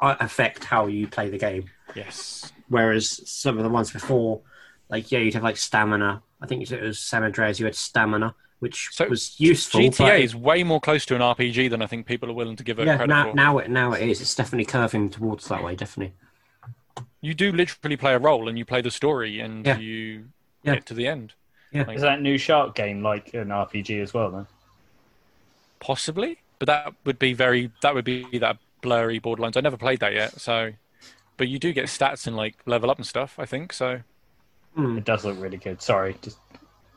uh, 0.00 0.16
affect 0.20 0.64
how 0.64 0.86
you 0.86 1.08
play 1.08 1.28
the 1.28 1.38
game. 1.38 1.64
Yes. 1.94 2.52
Whereas 2.68 3.28
some 3.28 3.58
of 3.58 3.64
the 3.64 3.70
ones 3.70 3.90
before, 3.90 4.40
like 4.88 5.10
yeah, 5.12 5.18
you'd 5.20 5.34
have 5.34 5.42
like 5.42 5.56
stamina. 5.56 6.22
I 6.40 6.46
think 6.46 6.70
it 6.70 6.82
was 6.82 6.98
San 6.98 7.24
Andreas. 7.24 7.58
You 7.58 7.66
had 7.66 7.74
stamina, 7.74 8.34
which 8.60 8.88
So, 8.92 9.06
was 9.08 9.38
useful. 9.40 9.80
GTA 9.80 9.98
but- 9.98 10.20
is 10.20 10.34
way 10.36 10.62
more 10.64 10.80
close 10.80 11.04
to 11.06 11.14
an 11.14 11.20
RPG 11.20 11.68
than 11.70 11.82
I 11.82 11.86
think 11.86 12.06
people 12.06 12.30
are 12.30 12.34
willing 12.34 12.56
to 12.56 12.64
give 12.64 12.78
it 12.78 12.86
yeah. 12.86 12.96
credit 12.96 13.08
Now, 13.12 13.30
for. 13.30 13.34
now 13.36 13.58
it 13.58 13.70
now 13.70 13.92
it 13.92 14.08
is. 14.08 14.20
It's 14.20 14.34
definitely 14.34 14.64
curving 14.66 15.10
towards 15.10 15.48
that 15.48 15.62
way. 15.62 15.74
Definitely. 15.74 16.14
You 17.20 17.34
do 17.34 17.50
literally 17.52 17.96
play 17.96 18.14
a 18.14 18.18
role 18.18 18.48
and 18.48 18.56
you 18.56 18.64
play 18.64 18.80
the 18.80 18.90
story 18.92 19.40
and 19.40 19.66
Yeah. 19.66 19.78
you 19.78 20.26
Yeah. 20.62 20.74
get 20.76 20.86
to 20.86 20.94
the 20.94 21.06
end. 21.08 21.34
Yeah, 21.72 21.90
Is 21.90 22.00
that 22.00 22.22
new 22.22 22.38
Shark 22.38 22.74
game 22.74 23.02
like 23.02 23.34
an 23.34 23.48
RPG 23.50 24.00
as 24.00 24.14
well? 24.14 24.30
Then 24.30 24.46
Possibly, 25.80 26.38
but 26.58 26.66
that 26.66 26.92
would 27.04 27.18
be 27.18 27.32
very 27.34 27.70
that 27.82 27.94
would 27.94 28.04
be 28.04 28.24
that 28.38 28.58
blurry 28.80 29.20
borderlines. 29.20 29.56
I 29.56 29.60
never 29.60 29.76
played 29.76 30.00
that 30.00 30.12
yet, 30.12 30.40
so. 30.40 30.72
But 31.36 31.46
you 31.48 31.58
do 31.60 31.72
get 31.72 31.86
stats 31.86 32.26
and 32.26 32.36
like 32.36 32.56
level 32.66 32.90
up 32.90 32.96
and 32.98 33.06
stuff. 33.06 33.38
I 33.38 33.46
think 33.46 33.72
so. 33.72 34.00
Hmm. 34.74 34.98
it 34.98 35.04
does 35.04 35.24
look 35.24 35.40
really 35.40 35.56
good. 35.56 35.82
Sorry, 35.82 36.16
just 36.22 36.38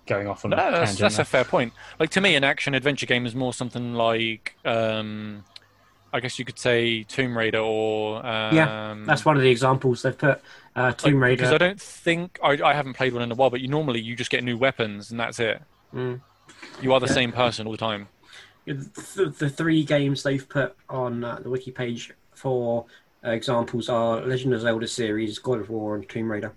going 0.06 0.28
off 0.28 0.46
on 0.46 0.52
No, 0.52 0.58
a 0.58 0.72
that's, 0.72 0.92
tangent. 0.92 1.00
that's 1.00 1.16
there. 1.16 1.24
a 1.24 1.26
fair 1.26 1.44
point. 1.46 1.74
Like 2.00 2.10
to 2.12 2.22
me, 2.22 2.36
an 2.36 2.44
action 2.44 2.74
adventure 2.76 3.06
game 3.06 3.26
is 3.26 3.34
more 3.36 3.54
something 3.54 3.94
like, 3.94 4.56
um, 4.66 5.44
I 6.14 6.20
guess 6.20 6.38
you 6.38 6.46
could 6.46 6.60
say 6.60 7.04
Tomb 7.04 7.38
Raider 7.38 7.60
or 7.60 8.18
um, 8.26 8.56
Yeah, 8.56 8.96
That's 9.06 9.24
one 9.26 9.38
of 9.38 9.42
the 9.44 9.50
examples 9.50 10.02
they've 10.02 10.18
put. 10.18 10.42
Uh, 10.76 10.82
like, 10.84 10.98
Tomb 10.98 11.22
Raider. 11.24 11.38
Because 11.38 11.54
I 11.54 11.58
don't 11.58 11.80
think 11.82 12.40
I, 12.44 12.52
I 12.64 12.74
haven't 12.74 12.94
played 12.94 13.14
one 13.14 13.22
in 13.24 13.32
a 13.32 13.36
while, 13.36 13.50
but 13.50 13.62
you 13.62 13.68
normally 13.68 14.02
you 14.02 14.16
just 14.16 14.30
get 14.32 14.44
new 14.44 14.58
weapons 14.58 15.12
and 15.12 15.20
that's 15.20 15.40
it. 15.40 15.62
Mm. 15.94 16.22
You 16.82 16.94
are 16.94 17.00
the 17.00 17.08
Yeah. 17.08 17.14
same 17.14 17.32
person 17.32 17.66
all 17.66 17.72
the 17.72 17.78
time. 17.78 18.08
the, 18.66 19.34
the 19.40 19.50
three 19.50 19.84
games 19.84 20.24
they've 20.24 20.48
put 20.48 20.76
on 20.90 21.24
uh, 21.24 21.40
the 21.42 21.50
wiki 21.50 21.72
page 21.72 22.12
for 22.34 22.86
uh, 23.26 23.30
examples 23.32 23.90
are 23.90 24.22
Legend 24.22 24.54
of 24.54 24.62
Zelda 24.62 24.88
series, 24.88 25.40
God 25.40 25.60
of 25.60 25.70
War, 25.70 25.96
and 25.96 26.08
Tomb 26.10 26.32
Raider. 26.32 26.54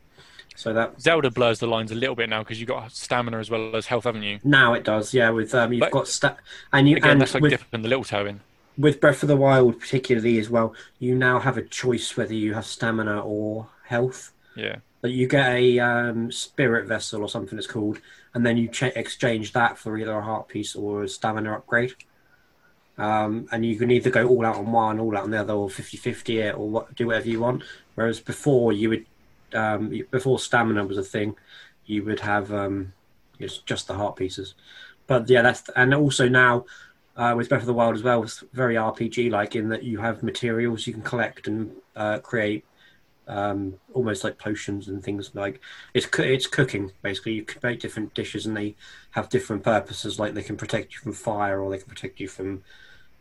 So 0.57 0.73
that 0.73 1.01
Zelda 1.01 1.31
blurs 1.31 1.59
the 1.59 1.67
lines 1.67 1.91
a 1.91 1.95
little 1.97 2.15
bit 2.15 2.29
now 2.29 2.43
because 2.43 2.61
you've 2.61 2.69
got 2.69 2.93
stamina 2.93 3.39
as 3.39 3.51
well 3.51 3.75
as 3.75 3.87
health, 3.87 4.05
haven't 4.05 4.23
you? 4.23 4.39
now 4.45 4.73
it 4.75 4.85
does, 4.85 5.13
yeah. 5.13 5.31
With 5.31 5.55
um, 5.55 5.73
you've 5.73 5.81
But- 5.81 5.91
got 5.93 6.07
sta- 6.09 6.37
and 6.73 6.89
you 6.89 6.97
Again, 6.97 7.11
and 7.13 7.21
that's 7.21 7.35
like 7.35 7.43
with, 7.43 7.51
dipping 7.51 7.83
the 7.83 7.89
little 7.89 8.05
toe 8.05 8.25
in. 8.27 8.41
with 8.79 9.01
Breath 9.01 9.23
of 9.23 9.29
the 9.29 9.37
Wild 9.37 9.81
particularly 9.81 10.39
as 10.39 10.49
well. 10.49 10.75
You 11.01 11.15
now 11.17 11.41
have 11.41 11.57
a 11.59 11.63
choice 11.63 12.17
whether 12.17 12.35
you 12.35 12.55
have 12.55 12.67
stamina 12.67 13.21
or 13.21 13.67
health. 13.85 14.33
Yeah. 14.57 14.77
But 15.01 15.11
you 15.11 15.27
get 15.27 15.51
a 15.53 15.79
um, 15.81 16.31
spirit 16.33 16.87
vessel 16.87 17.21
or 17.23 17.29
something 17.29 17.59
it's 17.59 17.67
called, 17.67 17.99
and 18.33 18.47
then 18.47 18.57
you 18.57 18.69
ch- 18.69 18.85
exchange 18.85 19.53
that 19.53 19.77
for 19.77 19.99
either 19.99 20.17
a 20.17 20.23
heart 20.23 20.49
piece 20.49 20.75
or 20.77 21.03
a 21.03 21.09
stamina 21.09 21.53
upgrade. 21.53 21.93
Um, 22.97 23.49
and 23.51 23.67
you 23.67 23.77
can 23.77 23.91
either 23.91 24.09
go 24.09 24.29
all 24.29 24.47
out 24.47 24.55
on 24.57 24.71
one, 24.71 25.01
all 25.01 25.17
out 25.17 25.25
on 25.25 25.31
the 25.33 25.41
other, 25.41 25.53
or 25.53 25.69
50 25.69 25.97
50 25.97 26.39
it, 26.39 26.55
or 26.57 26.69
what, 26.71 26.95
do 26.95 27.09
whatever 27.09 27.29
you 27.29 27.41
want. 27.41 27.65
Whereas 27.97 28.21
before, 28.21 28.73
you 28.73 28.89
would, 28.91 29.05
um, 29.55 29.93
before 30.11 30.39
stamina 30.39 30.85
was 30.85 30.99
a 30.99 31.03
thing, 31.03 31.37
you 31.87 32.05
would 32.05 32.21
have 32.21 32.53
um, 32.53 32.93
just, 33.41 33.67
just 33.67 33.89
the 33.89 33.95
heart 33.95 34.17
pieces. 34.17 34.55
But 35.07 35.29
yeah, 35.29 35.43
that's, 35.43 35.69
and 35.77 35.95
also 35.95 36.29
now 36.29 36.65
uh, 37.17 37.35
with 37.37 37.49
Breath 37.49 37.61
of 37.63 37.67
the 37.67 37.75
Wild 37.75 37.95
as 37.95 38.03
well, 38.03 38.23
it's 38.23 38.43
very 38.53 38.75
RPG 38.75 39.31
like 39.31 39.55
in 39.55 39.69
that 39.69 39.85
you 39.85 39.99
have 39.99 40.23
materials 40.23 40.87
you 40.87 40.93
can 40.93 41.03
collect 41.03 41.47
and 41.47 41.71
uh, 41.95 42.19
create 42.19 42.65
um, 43.27 43.75
almost 43.95 44.25
like 44.25 44.39
potions 44.39 44.89
and 44.89 45.03
things 45.03 45.31
like 45.35 45.61
it's 45.95 46.07
coo- 46.07 46.23
it's 46.23 46.47
cooking 46.47 46.93
basically. 47.03 47.33
You 47.33 47.45
can 47.45 47.61
make 47.63 47.81
different 47.81 48.15
dishes 48.15 48.47
and 48.47 48.57
they 48.57 48.75
have 49.13 49.29
different 49.29 49.63
purposes. 49.63 50.19
Like 50.19 50.35
they 50.35 50.43
can 50.43 50.57
protect 50.57 50.95
you 50.95 51.01
from 51.01 51.13
fire, 51.13 51.61
or 51.61 51.71
they 51.71 51.79
can 51.79 51.89
protect 51.89 52.21
you 52.21 52.29
from 52.29 52.63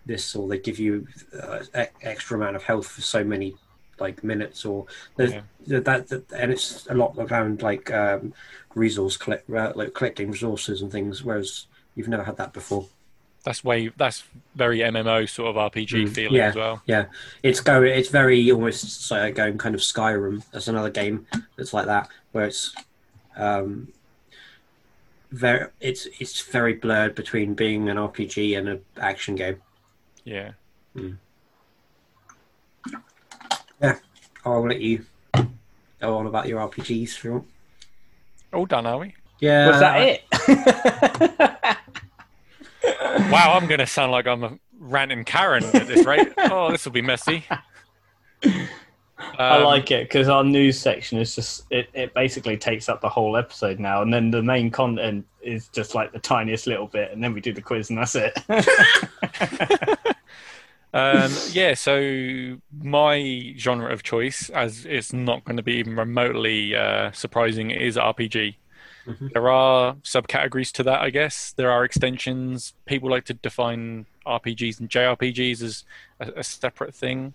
this, 0.06 0.36
or 0.36 0.48
they 0.48 0.60
give 0.60 0.80
you 0.80 1.08
uh, 1.42 1.60
e- 1.78 1.86
extra 2.02 2.38
amount 2.38 2.56
of 2.56 2.64
health 2.64 2.88
for 2.88 3.02
so 3.02 3.24
many 3.24 3.56
like 4.00 4.24
minutes, 4.24 4.66
or 4.66 4.86
Yeah. 5.18 5.42
that, 5.68 6.08
that, 6.08 6.24
and 6.36 6.52
it's 6.52 6.88
a 6.88 6.94
lot 6.94 7.16
around 7.18 7.62
like 7.62 7.92
um, 7.92 8.34
resource 8.76 9.18
collect 9.18 9.50
uh, 9.50 9.72
like 9.76 9.94
collecting 9.94 10.32
resources 10.32 10.82
and 10.82 10.92
things. 10.92 11.24
Whereas 11.24 11.68
you've 11.96 12.08
never 12.08 12.24
had 12.24 12.38
that 12.38 12.54
before. 12.54 12.88
That's 13.44 13.62
way 13.64 13.90
that's 13.98 14.24
very 14.56 14.80
MMO 14.80 15.30
sort 15.30 15.56
of 15.56 15.72
RPG 15.74 16.06
Mm, 16.06 16.10
feeling 16.10 16.36
yeah. 16.36 16.48
as 16.48 16.56
well. 16.56 16.82
Yeah, 16.86 17.06
it's 17.44 17.60
go. 17.60 17.82
It's 17.84 18.10
very 18.10 18.50
almost 18.52 19.02
so 19.06 19.32
going 19.34 19.58
kind 19.58 19.76
of 19.76 19.82
Skyrim. 19.82 20.44
That's 20.52 20.70
another 20.70 20.90
game 20.90 21.28
that's 21.58 21.74
like 21.74 21.86
that, 21.88 22.08
where 22.32 22.46
it's 22.46 22.74
um, 23.36 23.90
very. 25.32 25.68
It's 25.82 26.08
it's 26.20 26.40
very 26.42 26.74
blurred 26.76 27.16
between 27.16 27.54
being 27.54 27.90
an 27.90 27.98
RPG 27.98 28.58
and 28.58 28.70
an 28.70 28.82
action 28.98 29.36
game. 29.36 29.62
Yeah. 30.24 30.52
I'll 34.46 34.68
let 34.68 34.80
you 34.82 35.06
go 36.00 36.18
on 36.18 36.28
about 36.28 36.48
your 36.48 36.60
RPGs 36.68 37.04
if 37.16 37.24
you 37.24 37.32
want. 37.34 37.48
All 38.54 38.66
done, 38.66 38.86
are 38.86 39.00
we? 39.00 39.16
Yeah, 39.40 39.70
Was 39.70 39.80
that 39.80 40.02
it? 40.02 40.24
Wow, 43.32 43.54
I'm 43.54 43.68
going 43.68 43.80
to 43.80 43.88
sound 43.88 44.12
like 44.12 44.28
I'm 44.28 44.44
a 44.44 44.58
ranting 44.80 45.24
Karen 45.24 45.64
at 45.64 45.88
this 45.88 46.06
rate. 46.06 46.28
oh, 46.38 46.72
this 46.72 46.84
will 46.86 46.92
be 46.92 47.02
messy. 47.02 47.46
I 48.44 48.68
Um, 49.38 49.64
like 49.64 49.90
it 49.92 50.04
because 50.10 50.28
our 50.30 50.44
news 50.44 50.78
section 50.80 51.18
is 51.18 51.34
just 51.36 51.64
it, 51.72 51.88
it 51.94 52.14
basically 52.14 52.58
takes 52.58 52.90
up 52.90 53.02
the 53.02 53.10
whole 53.10 53.38
episode 53.38 53.80
now, 53.80 54.02
and 54.02 54.14
then 54.14 54.30
the 54.32 54.44
main 54.44 54.70
content 54.70 55.26
is 55.42 55.68
just 55.70 55.96
like 55.96 56.12
the 56.12 56.20
tiniest 56.20 56.68
little 56.68 56.88
bit, 56.88 57.12
and 57.12 57.24
then 57.24 57.34
we 57.34 57.40
do 57.42 57.54
the 57.54 57.62
quiz, 57.62 57.90
and 57.90 57.98
that's 58.00 58.16
it. 58.16 58.38
Um, 60.94 61.32
yeah, 61.52 61.74
so 61.74 62.58
my 62.82 63.54
genre 63.58 63.92
of 63.92 64.04
choice, 64.04 64.50
as 64.52 64.86
it's 64.86 65.12
not 65.12 65.44
going 65.44 65.58
to 65.58 65.64
be 65.64 65.74
even 65.74 65.96
remotely 65.96 66.76
uh, 66.76 67.12
surprising, 67.12 67.72
is 67.72 67.98
RPG. 67.98 68.56
There 69.34 69.50
are 69.50 69.96
subcategories 69.96 70.72
to 70.74 70.84
that, 70.84 71.02
I 71.02 71.10
guess. 71.10 71.52
There 71.58 71.70
are 71.70 71.84
extensions. 71.84 72.74
People 72.86 73.10
like 73.10 73.26
to 73.26 73.34
define 73.34 74.06
RPGs 74.26 74.80
and 74.80 74.90
JRPGs 74.90 75.62
as 75.62 75.84
a, 76.22 76.32
a 76.38 76.44
separate 76.44 76.96
thing 76.96 77.34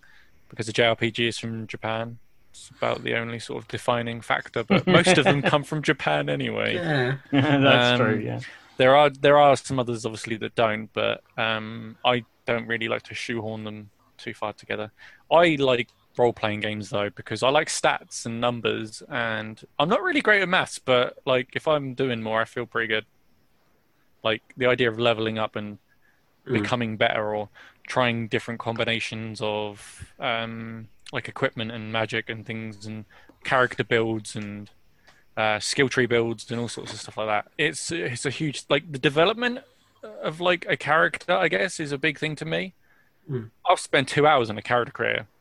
because 0.48 0.66
the 0.66 0.72
JRPG 0.72 1.28
is 1.28 1.38
from 1.38 1.66
Japan. 1.66 2.18
It's 2.52 2.70
about 2.78 3.02
the 3.04 3.14
only 3.16 3.38
sort 3.38 3.62
of 3.62 3.68
defining 3.68 4.22
factor, 4.22 4.64
but 4.64 4.86
most 4.86 5.18
of 5.18 5.24
them 5.24 5.42
come 5.52 5.62
from 5.62 5.82
Japan 5.82 6.30
anyway. 6.30 6.76
Yeah. 6.76 7.16
That's 7.32 8.00
Um, 8.00 8.06
true. 8.06 8.18
Yeah. 8.24 8.40
There 8.78 8.96
are 8.96 9.10
there 9.10 9.38
are 9.38 9.56
some 9.56 9.78
others 9.78 10.06
obviously 10.06 10.36
that 10.38 10.54
don't, 10.54 10.90
but 10.92 11.22
um, 11.36 11.98
I 12.04 12.24
don't 12.46 12.66
really 12.66 12.88
like 12.88 13.02
to 13.04 13.14
shoehorn 13.14 13.64
them 13.64 13.90
too 14.16 14.34
far 14.34 14.52
together. 14.52 14.92
I 15.30 15.56
like 15.56 15.88
role 16.16 16.32
playing 16.32 16.60
games 16.60 16.90
though 16.90 17.10
because 17.10 17.42
I 17.42 17.50
like 17.50 17.68
stats 17.68 18.24
and 18.26 18.40
numbers, 18.40 19.02
and 19.10 19.60
I'm 19.78 19.88
not 19.88 20.02
really 20.02 20.20
great 20.20 20.42
at 20.42 20.48
maths, 20.48 20.78
but 20.78 21.18
like 21.26 21.50
if 21.54 21.68
I'm 21.68 21.94
doing 21.94 22.22
more, 22.22 22.40
I 22.40 22.44
feel 22.44 22.66
pretty 22.66 22.88
good. 22.88 23.06
Like 24.22 24.42
the 24.56 24.66
idea 24.66 24.90
of 24.90 24.98
leveling 24.98 25.38
up 25.38 25.56
and 25.56 25.78
Mm. 26.46 26.62
becoming 26.62 26.96
better, 26.96 27.34
or 27.34 27.50
trying 27.86 28.28
different 28.28 28.58
combinations 28.58 29.40
of 29.42 30.14
um, 30.18 30.88
like 31.12 31.28
equipment 31.28 31.72
and 31.72 31.92
magic 31.92 32.30
and 32.30 32.46
things, 32.46 32.86
and 32.86 33.04
character 33.44 33.84
builds 33.84 34.34
and 34.34 34.70
uh, 35.38 35.60
skill 35.60 35.88
tree 35.88 36.06
builds 36.06 36.50
and 36.50 36.60
all 36.60 36.68
sorts 36.68 36.92
of 36.92 37.00
stuff 37.00 37.16
like 37.16 37.28
that. 37.28 37.46
It's 37.56 37.92
it's 37.92 38.26
a 38.26 38.30
huge 38.30 38.64
like 38.68 38.90
the 38.90 38.98
development 38.98 39.60
of 40.22 40.40
like 40.40 40.66
a 40.68 40.76
character. 40.76 41.32
I 41.32 41.48
guess 41.48 41.78
is 41.80 41.92
a 41.92 41.98
big 41.98 42.18
thing 42.18 42.34
to 42.36 42.44
me. 42.44 42.74
Mm. 43.30 43.50
I've 43.68 43.78
spent 43.80 44.08
two 44.08 44.26
hours 44.26 44.50
on 44.50 44.58
a 44.58 44.62
character 44.62 44.92
creator. 44.92 45.26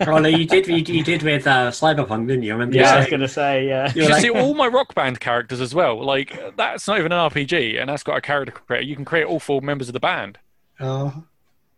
Oh, 0.00 0.18
no, 0.18 0.28
you 0.28 0.46
did. 0.46 0.66
You, 0.66 0.78
you 0.78 1.04
did 1.04 1.22
with 1.22 1.46
uh, 1.46 1.70
Cyberpunk, 1.70 2.26
didn't 2.26 2.42
you? 2.42 2.50
I 2.50 2.54
remember 2.54 2.76
Yeah, 2.76 2.94
I 2.94 2.98
was 2.98 3.06
gonna 3.08 3.28
say 3.28 3.68
yeah. 3.68 3.92
You're 3.94 4.06
you 4.06 4.10
like- 4.10 4.20
see 4.20 4.30
all 4.30 4.52
my 4.52 4.66
rock 4.66 4.96
band 4.96 5.20
characters 5.20 5.60
as 5.60 5.76
well. 5.76 6.04
Like 6.04 6.56
that's 6.56 6.88
not 6.88 6.98
even 6.98 7.12
an 7.12 7.30
RPG, 7.30 7.80
and 7.80 7.88
that's 7.88 8.02
got 8.02 8.16
a 8.16 8.20
character 8.20 8.50
creator. 8.50 8.84
You 8.84 8.96
can 8.96 9.04
create 9.04 9.26
all 9.26 9.38
four 9.38 9.60
members 9.60 9.88
of 9.88 9.92
the 9.92 10.00
band. 10.00 10.38
Oh. 10.80 11.22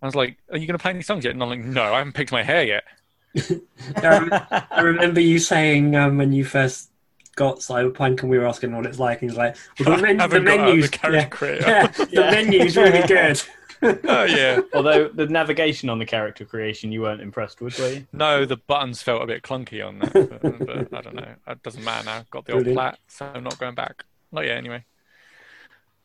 I 0.00 0.06
was 0.06 0.14
like, 0.14 0.38
"Are 0.50 0.56
you 0.56 0.66
going 0.66 0.78
to 0.78 0.82
play 0.82 0.92
any 0.92 1.02
songs 1.02 1.24
yet?" 1.24 1.34
And 1.34 1.42
I'm 1.42 1.50
like, 1.50 1.58
"No, 1.60 1.82
I 1.92 1.98
haven't 1.98 2.14
picked 2.14 2.32
my 2.32 2.42
hair 2.42 2.64
yet." 2.64 2.84
I, 3.96 4.80
remember 4.80 5.20
you 5.20 5.38
saying 5.38 5.94
um, 5.96 6.18
when 6.18 6.32
you 6.32 6.44
first 6.44 6.90
got 7.36 7.58
Cyberpunk 7.58 8.22
and 8.22 8.30
we 8.30 8.38
were 8.38 8.46
asking 8.46 8.74
what 8.74 8.86
it's 8.86 8.98
like, 8.98 9.22
and 9.22 9.30
he's 9.30 9.38
like, 9.38 9.56
well, 9.78 9.90
the, 9.90 9.92
I 9.94 10.00
men- 10.00 10.16
the 10.16 10.22
haven't 10.22 10.44
got 10.44 10.58
out 10.58 10.66
the 10.66 10.72
menus, 10.72 10.90
character 10.90 11.18
yeah, 11.18 11.28
creator. 11.28 11.66
yeah, 11.66 11.86
the 11.86 12.20
menu's 12.30 12.76
really 12.76 13.06
good. 13.06 13.40
oh 14.08 14.24
yeah. 14.24 14.60
Although 14.74 15.08
the 15.08 15.26
navigation 15.26 15.88
on 15.88 15.98
the 15.98 16.06
character 16.06 16.44
creation, 16.44 16.90
you 16.90 17.02
weren't 17.02 17.20
impressed 17.20 17.60
with, 17.60 17.78
were 17.78 17.90
you? 17.90 18.06
No, 18.12 18.44
the 18.44 18.56
buttons 18.56 19.02
felt 19.02 19.22
a 19.22 19.26
bit 19.26 19.42
clunky 19.42 19.86
on 19.86 20.00
that, 20.00 20.12
but, 20.12 20.90
but 20.90 20.94
I 20.94 21.00
don't 21.00 21.14
know. 21.14 21.34
It 21.46 21.62
doesn't 21.62 21.84
matter 21.84 22.04
now. 22.04 22.24
Got 22.30 22.46
the 22.46 22.52
old 22.54 22.64
Brilliant. 22.64 22.76
plat, 22.76 22.98
so 23.06 23.30
I'm 23.32 23.44
not 23.44 23.58
going 23.58 23.76
back. 23.76 24.04
Not 24.32 24.46
yet, 24.46 24.56
anyway. 24.56 24.84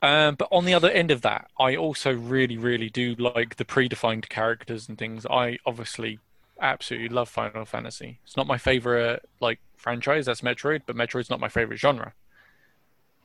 Um, 0.04 0.36
but 0.36 0.50
on 0.52 0.66
the 0.66 0.74
other 0.74 0.92
end 0.92 1.12
of 1.12 1.22
that, 1.22 1.50
I 1.58 1.76
also 1.76 2.14
really, 2.14 2.58
really 2.58 2.90
do 2.90 3.16
like 3.16 3.56
the 3.56 3.66
predefined 3.66 4.30
characters 4.30 4.88
and 4.88 4.98
things. 4.98 5.26
I 5.26 5.58
obviously 5.66 6.20
absolutely 6.60 7.10
love 7.10 7.30
Final 7.30 7.66
Fantasy. 7.66 8.20
It's 8.24 8.38
not 8.38 8.48
my 8.48 8.58
favorite 8.58 9.28
like 9.40 9.60
franchise. 9.76 10.26
That's 10.26 10.42
Metroid, 10.42 10.82
but 10.86 10.96
Metroid's 10.96 11.30
not 11.30 11.40
my 11.40 11.50
favorite 11.50 11.78
genre. 11.78 12.14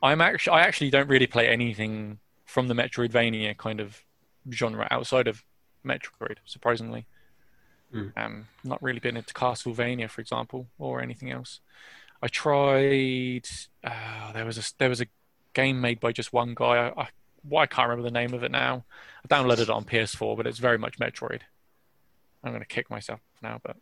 I'm 0.03 0.21
actually, 0.21 0.59
I 0.59 0.63
actually 0.63 0.91
don't 0.91 1.09
really 1.09 1.27
play 1.27 1.49
anything 1.49 2.19
from 2.45 2.69
the 2.69 2.75
Metroidvania 2.75 3.57
kind 3.57 3.81
of 3.81 4.03
genre 4.51 4.87
outside 4.91 5.27
of 5.27 5.45
Metroid, 5.85 6.37
surprisingly. 6.45 7.07
Mm. 7.95 8.13
Um, 8.17 8.49
not 8.65 8.83
really 8.83 9.01
been 9.01 9.17
into 9.17 9.35
Castlevania, 9.35 10.09
for 10.11 10.21
example, 10.21 10.69
or 10.79 11.01
anything 11.01 11.31
else. 11.31 11.61
I 12.23 12.29
tried. 12.29 13.49
Uh, 13.83 14.33
there 14.33 14.45
was 14.45 14.59
a 14.59 14.63
there 14.79 14.89
was 14.89 15.01
a 15.01 15.07
game 15.55 15.81
made 15.81 16.01
by 16.01 16.13
just 16.13 16.33
one 16.33 16.55
guy. 16.55 16.89
I, 16.89 17.03
I, 17.03 17.09
well, 17.49 17.63
I 17.63 17.67
can't 17.67 17.89
remember 17.89 18.09
the 18.09 18.13
name 18.13 18.35
of 18.35 18.43
it 18.43 18.51
now. 18.51 18.85
I 19.25 19.29
downloaded 19.29 19.63
it 19.63 19.71
on 19.71 19.85
PS4, 19.85 20.37
but 20.37 20.47
it's 20.47 20.59
very 20.59 20.79
much 20.79 20.99
Metroid. 20.99 21.43
I'm 22.45 22.53
going 22.53 22.63
to 22.63 22.67
kick 22.67 22.91
myself 22.91 23.21
now, 23.43 23.61
but 23.63 23.77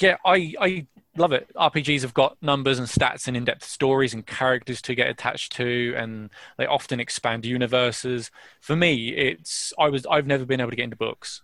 yeah, 0.00 0.16
I 0.24 0.54
I 0.60 0.86
love 1.16 1.32
it. 1.32 1.48
RPGs 1.54 2.02
have 2.02 2.14
got 2.14 2.36
numbers 2.42 2.78
and 2.78 2.88
stats 2.88 3.28
and 3.28 3.36
in-depth 3.36 3.64
stories 3.64 4.14
and 4.14 4.26
characters 4.26 4.80
to 4.82 4.94
get 4.94 5.08
attached 5.08 5.52
to, 5.56 5.94
and 5.96 6.30
they 6.56 6.66
often 6.66 7.00
expand 7.00 7.44
universes. 7.44 8.30
For 8.60 8.76
me, 8.76 9.10
it's 9.10 9.72
I 9.78 9.88
was 9.90 10.06
I've 10.06 10.26
never 10.26 10.44
been 10.46 10.60
able 10.60 10.70
to 10.70 10.76
get 10.76 10.84
into 10.84 10.96
books. 10.96 11.42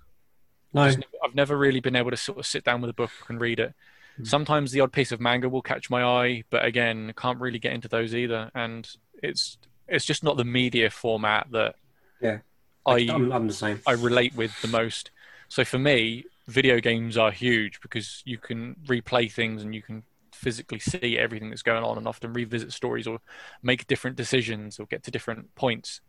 No, 0.72 0.86
Just 0.86 0.98
never- 0.98 1.10
I've 1.24 1.34
never 1.34 1.58
really 1.58 1.80
been 1.80 1.96
able 1.96 2.10
to 2.12 2.16
sort 2.16 2.38
of 2.38 2.46
sit 2.46 2.64
down 2.64 2.80
with 2.80 2.90
a 2.90 2.94
book 2.94 3.10
and 3.28 3.40
read 3.40 3.58
it. 3.60 3.74
Mm. 4.20 4.26
Sometimes 4.26 4.70
the 4.72 4.80
odd 4.80 4.92
piece 4.92 5.12
of 5.12 5.20
manga 5.20 5.48
will 5.48 5.62
catch 5.62 5.90
my 5.90 6.02
eye, 6.02 6.44
but 6.48 6.64
again, 6.64 7.12
can't 7.16 7.40
really 7.40 7.58
get 7.58 7.72
into 7.72 7.88
those 7.88 8.14
either. 8.14 8.50
And 8.54 8.88
it's 9.22 9.58
it's 9.86 10.06
just 10.06 10.24
not 10.24 10.36
the 10.38 10.44
media 10.44 10.88
format 10.88 11.48
that 11.50 11.74
Yeah. 12.22 12.38
I 12.86 13.06
I'm, 13.10 13.30
I'm 13.32 13.46
the 13.48 13.52
same. 13.52 13.82
I 13.86 13.92
relate 13.92 14.34
with 14.34 14.62
the 14.62 14.68
most. 14.68 15.10
So 15.50 15.64
for 15.64 15.80
me, 15.80 16.24
video 16.46 16.80
games 16.80 17.18
are 17.18 17.32
huge 17.32 17.80
because 17.80 18.22
you 18.24 18.38
can 18.38 18.76
replay 18.86 19.30
things 19.30 19.62
and 19.62 19.74
you 19.74 19.82
can 19.82 20.04
physically 20.32 20.78
see 20.78 21.18
everything 21.18 21.50
that's 21.50 21.62
going 21.62 21.82
on 21.82 21.98
and 21.98 22.06
often 22.06 22.32
revisit 22.32 22.72
stories 22.72 23.06
or 23.08 23.18
make 23.60 23.88
different 23.88 24.16
decisions 24.16 24.78
or 24.78 24.86
get 24.86 25.02
to 25.02 25.10
different 25.10 25.52
points. 25.56 26.00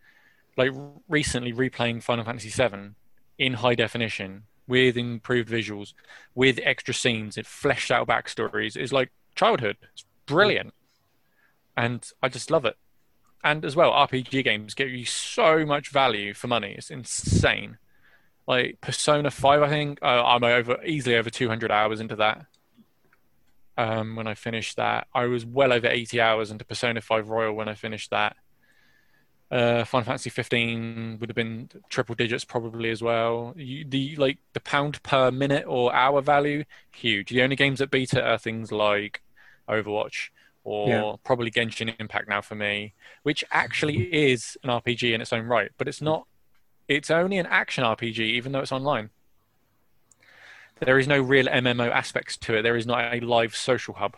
Like 0.58 0.72
recently 1.10 1.54
replaying 1.54 2.04
Final 2.04 2.24
Fantasy 2.24 2.50
VII 2.50 2.92
in 3.39 3.54
high 3.56 3.74
definition 3.74 4.44
with 4.68 4.96
improved 4.96 5.50
visuals, 5.50 5.94
with 6.36 6.60
extra 6.62 6.94
scenes 6.94 7.36
and 7.36 7.48
fleshed 7.48 7.89
out 7.89 8.08
backstories 8.08 8.78
is 8.78 8.94
like 8.94 9.12
childhood. 9.34 9.78
It's 9.92 10.06
brilliant. 10.28 10.72
And 11.76 12.08
I 12.22 12.30
just 12.30 12.52
love 12.52 12.66
it. 12.66 12.78
And 13.44 13.66
as 13.66 13.76
well, 13.76 13.92
RPG 13.92 14.44
games 14.44 14.76
give 14.76 14.92
you 14.92 15.06
so 15.06 15.66
much 15.66 15.89
value 15.89 16.36
for 16.36 16.46
money. 16.46 16.76
It's 16.78 16.92
insane. 16.92 17.80
Like 18.52 18.82
Persona 18.82 19.32
5, 19.32 19.62
I 19.62 19.70
think 19.70 19.99
uh, 20.02 20.24
I'm 20.26 20.43
over 20.43 20.84
easily 20.86 21.16
over 21.16 21.30
200 21.30 21.72
hours 21.72 22.02
into 22.02 22.18
that. 22.18 22.45
Um, 23.78 24.16
when 24.18 24.28
I 24.28 24.34
finished 24.34 24.76
that, 24.76 25.08
I 25.14 25.26
was 25.26 25.45
well 25.45 25.72
over 25.72 25.88
80 25.88 26.20
hours 26.20 26.52
into 26.52 26.66
Persona 26.66 26.99
5 27.02 27.30
Royal 27.30 27.54
when 27.54 27.70
I 27.70 27.76
finished 27.76 28.10
that. 28.12 28.36
Uh, 29.49 29.84
Final 29.84 30.06
Fantasy 30.06 30.30
15 30.30 31.18
would 31.20 31.30
have 31.30 31.36
been 31.36 31.70
triple 31.89 32.16
digits 32.16 32.45
probably 32.45 32.89
as 32.89 33.02
well. 33.02 33.54
You, 33.58 33.86
the 33.86 34.16
like 34.16 34.38
the 34.54 34.62
pound 34.62 35.04
per 35.04 35.30
minute 35.32 35.66
or 35.68 35.93
hour 35.93 36.22
value, 36.22 36.64
huge. 36.91 37.30
The 37.30 37.41
only 37.43 37.58
games 37.58 37.80
that 37.80 37.91
beat 37.91 38.14
it 38.14 38.24
are 38.24 38.38
things 38.38 38.72
like 38.72 39.22
Overwatch 39.70 40.30
or 40.64 40.88
Yeah. 40.89 41.16
probably 41.26 41.52
Genshin 41.52 41.93
Impact 41.99 42.30
now 42.30 42.41
for 42.41 42.56
me, 42.56 42.93
which 43.24 43.43
actually 43.52 44.04
is 44.14 44.58
an 44.64 44.70
RPG 44.70 45.14
in 45.14 45.22
its 45.22 45.34
own 45.34 45.47
right, 45.47 45.72
but 45.78 45.88
it's 45.88 46.02
not. 46.02 46.28
It's 46.88 47.09
only 47.11 47.38
an 47.38 47.45
action 47.45 47.84
RPG, 47.84 48.19
even 48.19 48.51
though 48.51 48.59
it's 48.59 48.71
online. 48.71 49.09
There 50.79 50.97
is 50.97 51.07
no 51.07 51.21
real 51.21 51.45
MMO 51.47 51.89
aspects 51.91 52.38
to 52.38 52.55
it. 52.57 52.63
There 52.63 52.75
is 52.75 52.86
not 52.88 53.13
a 53.13 53.19
live 53.19 53.55
social 53.55 53.93
hub, 53.93 54.17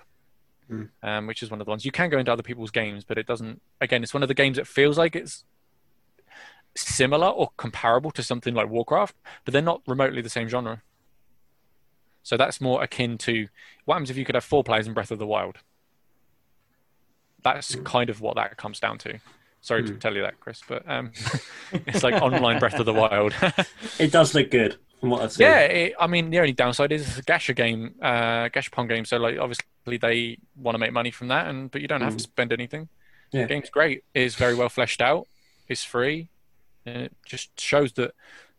Hmm. 0.70 0.84
um, 1.04 1.28
which 1.28 1.44
is 1.44 1.52
one 1.52 1.60
of 1.60 1.66
the 1.66 1.70
ones 1.70 1.84
you 1.86 1.92
can 1.92 2.10
go 2.10 2.18
into 2.18 2.32
other 2.32 2.42
people's 2.44 2.72
games, 2.72 3.04
but 3.04 3.18
it 3.18 3.28
doesn't. 3.28 3.62
Again, 3.82 4.02
it's 4.02 4.14
one 4.14 4.24
of 4.24 4.30
the 4.30 4.34
games 4.34 4.56
that 4.58 4.66
feels 4.68 4.98
like 4.98 5.16
it's 5.16 5.44
similar 6.76 7.28
or 7.28 7.52
comparable 7.58 8.12
to 8.12 8.24
something 8.24 8.54
like 8.56 8.70
Warcraft, 8.70 9.16
but 9.46 9.52
they're 9.52 9.62
not 9.62 9.82
remotely 9.86 10.22
the 10.22 10.30
same 10.30 10.48
genre. 10.48 10.82
So 12.24 12.38
that's 12.38 12.62
more 12.62 12.82
akin 12.82 13.18
to 13.20 13.50
what 13.84 13.96
happens 13.96 14.10
if 14.10 14.16
you 14.18 14.24
could 14.26 14.36
have 14.36 14.46
four 14.46 14.64
players 14.64 14.88
in 14.88 14.94
Breath 14.94 15.12
of 15.12 15.20
the 15.20 15.28
Wild. 15.28 15.58
That's 17.44 17.76
kind 17.84 18.10
of 18.10 18.22
what 18.22 18.36
that 18.38 18.56
comes 18.56 18.80
down 18.80 18.98
to. 19.00 19.20
Sorry 19.64 19.82
to 19.84 19.94
Hmm. 19.94 20.00
tell 20.00 20.14
you 20.16 20.22
that, 20.24 20.40
Chris, 20.42 20.62
but 20.68 20.84
um, 20.88 21.12
it's 21.88 22.04
like 22.04 22.22
online 22.22 22.60
Breath 22.60 22.78
of 22.80 22.86
the 22.86 22.94
Wild. 22.94 23.34
It 24.00 24.12
does 24.12 24.36
look 24.36 24.52
good 24.52 24.76
from 25.00 25.10
what 25.10 25.22
I've 25.22 25.32
seen. 25.32 25.48
yeah, 25.48 25.60
it, 25.62 25.94
I 26.00 26.06
mean 26.08 26.30
the 26.30 26.40
only 26.40 26.52
downside 26.52 26.92
is 26.92 27.08
it's 27.08 27.18
a 27.18 27.24
gacha 27.24 27.56
game, 27.56 27.96
uh, 28.02 28.50
gashapon 28.50 28.90
game. 28.90 29.06
So 29.06 29.18
like 29.18 29.40
obviously 29.40 29.66
they 30.02 30.38
want 30.58 30.76
to 30.76 30.80
make 30.80 30.92
money 30.94 31.12
from 31.12 31.30
that, 31.30 31.48
and 31.48 31.72
but 31.72 31.82
you 31.82 31.88
don't 31.88 32.02
have 32.02 32.14
Mm. 32.14 32.18
to 32.18 32.24
spend 32.24 32.52
anything. 32.54 32.90
Yeah. 33.32 33.44
The 33.44 33.48
game's 33.48 33.70
great. 33.70 34.04
It's 34.14 34.36
very 34.36 34.54
well 34.54 34.70
fleshed 34.70 35.02
out. 35.02 35.28
It's 35.70 35.84
free. 35.84 36.28
And 36.86 36.98
it 37.04 37.14
just 37.26 37.58
shows 37.60 37.94
that 37.94 38.12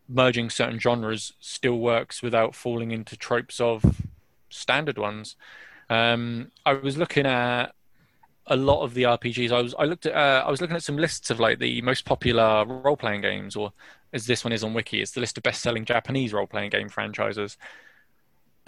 merging 0.08 0.48
certain 0.50 0.78
genres 0.80 1.34
still 1.38 1.78
works 1.78 2.22
without 2.22 2.54
falling 2.54 2.90
into 2.92 3.14
tropes 3.16 3.60
of 3.60 4.00
standard 4.48 4.96
ones. 4.98 5.36
Um, 5.90 6.50
I 6.64 6.72
was 6.72 6.96
looking 6.96 7.26
at 7.26 7.74
a 8.48 8.56
lot 8.56 8.82
of 8.82 8.94
the 8.94 9.04
RPGs. 9.04 9.50
I 9.52 9.62
was 9.62 9.74
I 9.78 9.84
looked 9.84 10.06
at 10.06 10.14
uh, 10.14 10.44
I 10.46 10.50
was 10.50 10.60
looking 10.60 10.76
at 10.76 10.82
some 10.82 10.96
lists 10.98 11.30
of 11.30 11.40
like 11.40 11.58
the 11.58 11.80
most 11.82 12.04
popular 12.04 12.64
role 12.66 12.96
playing 12.96 13.22
games, 13.22 13.56
or 13.56 13.72
as 14.12 14.26
this 14.26 14.44
one 14.44 14.52
is 14.52 14.62
on 14.62 14.74
Wiki, 14.74 15.00
it's 15.00 15.12
the 15.12 15.20
list 15.20 15.36
of 15.36 15.42
best 15.42 15.62
selling 15.62 15.84
Japanese 15.84 16.32
role 16.32 16.46
playing 16.46 16.70
game 16.70 16.88
franchises. 16.88 17.56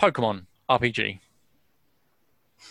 Pokemon 0.01 0.47
RPG. 0.69 1.21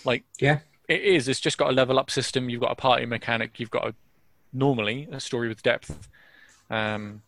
Like 0.04 0.24
Yeah. 0.40 0.60
it 0.88 1.02
is. 1.02 1.28
It's 1.28 1.40
just 1.40 1.58
got 1.58 1.70
a 1.70 1.74
level 1.74 1.98
up 2.00 2.10
system. 2.12 2.50
You've 2.50 2.62
got 2.62 2.72
a 2.72 2.76
party 2.76 3.06
mechanic. 3.06 3.60
You've 3.60 3.72
got 3.72 3.88
a 3.88 3.96
normally 4.54 5.08
a 5.12 5.20
story 5.20 5.48
with 5.48 5.62
depth, 5.64 6.08
um, 6.70 7.22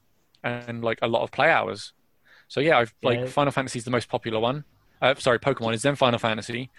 and 0.44 0.84
like 0.84 1.00
a 1.02 1.08
lot 1.08 1.24
of 1.24 1.32
play 1.32 1.50
hours. 1.50 1.94
So 2.48 2.60
yeah, 2.60 2.78
I've 2.80 2.94
like 3.04 3.20
Yeah. 3.20 3.26
Final 3.28 3.52
Fantasy 3.52 3.80
is 3.80 3.86
the 3.86 3.92
most 3.92 4.10
popular 4.10 4.40
one. 4.40 4.64
Uh, 5.02 5.14
sorry, 5.16 5.40
Pokemon 5.40 5.74
is 5.74 5.82
then 5.84 5.96
Final 5.96 6.20
Fantasy. 6.20 6.70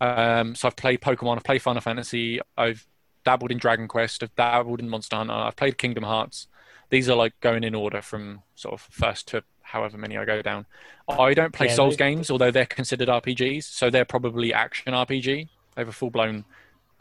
Um, 0.00 0.54
so 0.54 0.68
I've 0.68 0.76
played 0.76 1.00
Pokemon, 1.00 1.36
I've 1.36 1.44
played 1.44 1.62
Final 1.62 1.80
Fantasy, 1.80 2.40
I've 2.56 2.86
dabbled 3.24 3.50
in 3.50 3.58
Dragon 3.58 3.88
Quest, 3.88 4.22
I've 4.22 4.34
dabbled 4.36 4.80
in 4.80 4.88
Monster 4.88 5.16
Hunter, 5.16 5.32
I've 5.32 5.56
played 5.56 5.78
Kingdom 5.78 6.04
Hearts. 6.04 6.48
These 6.90 7.08
are 7.08 7.16
like 7.16 7.38
going 7.40 7.64
in 7.64 7.74
order 7.74 8.00
from 8.02 8.42
sort 8.54 8.74
of 8.74 8.80
first 8.80 9.28
to 9.28 9.42
however 9.62 9.98
many 9.98 10.16
I 10.16 10.24
go 10.24 10.42
down. 10.42 10.66
I 11.08 11.34
don't 11.34 11.52
play 11.52 11.66
Yeah, 11.66 11.74
Souls 11.74 11.96
they- 11.96 12.04
games, 12.04 12.30
although 12.30 12.50
they're 12.50 12.66
considered 12.66 13.08
RPGs, 13.08 13.64
so 13.64 13.90
they're 13.90 14.04
probably 14.04 14.52
action 14.52 14.92
RPG. 14.92 15.48
They 15.74 15.80
have 15.80 15.88
a 15.88 15.92
full 15.92 16.10
blown 16.10 16.44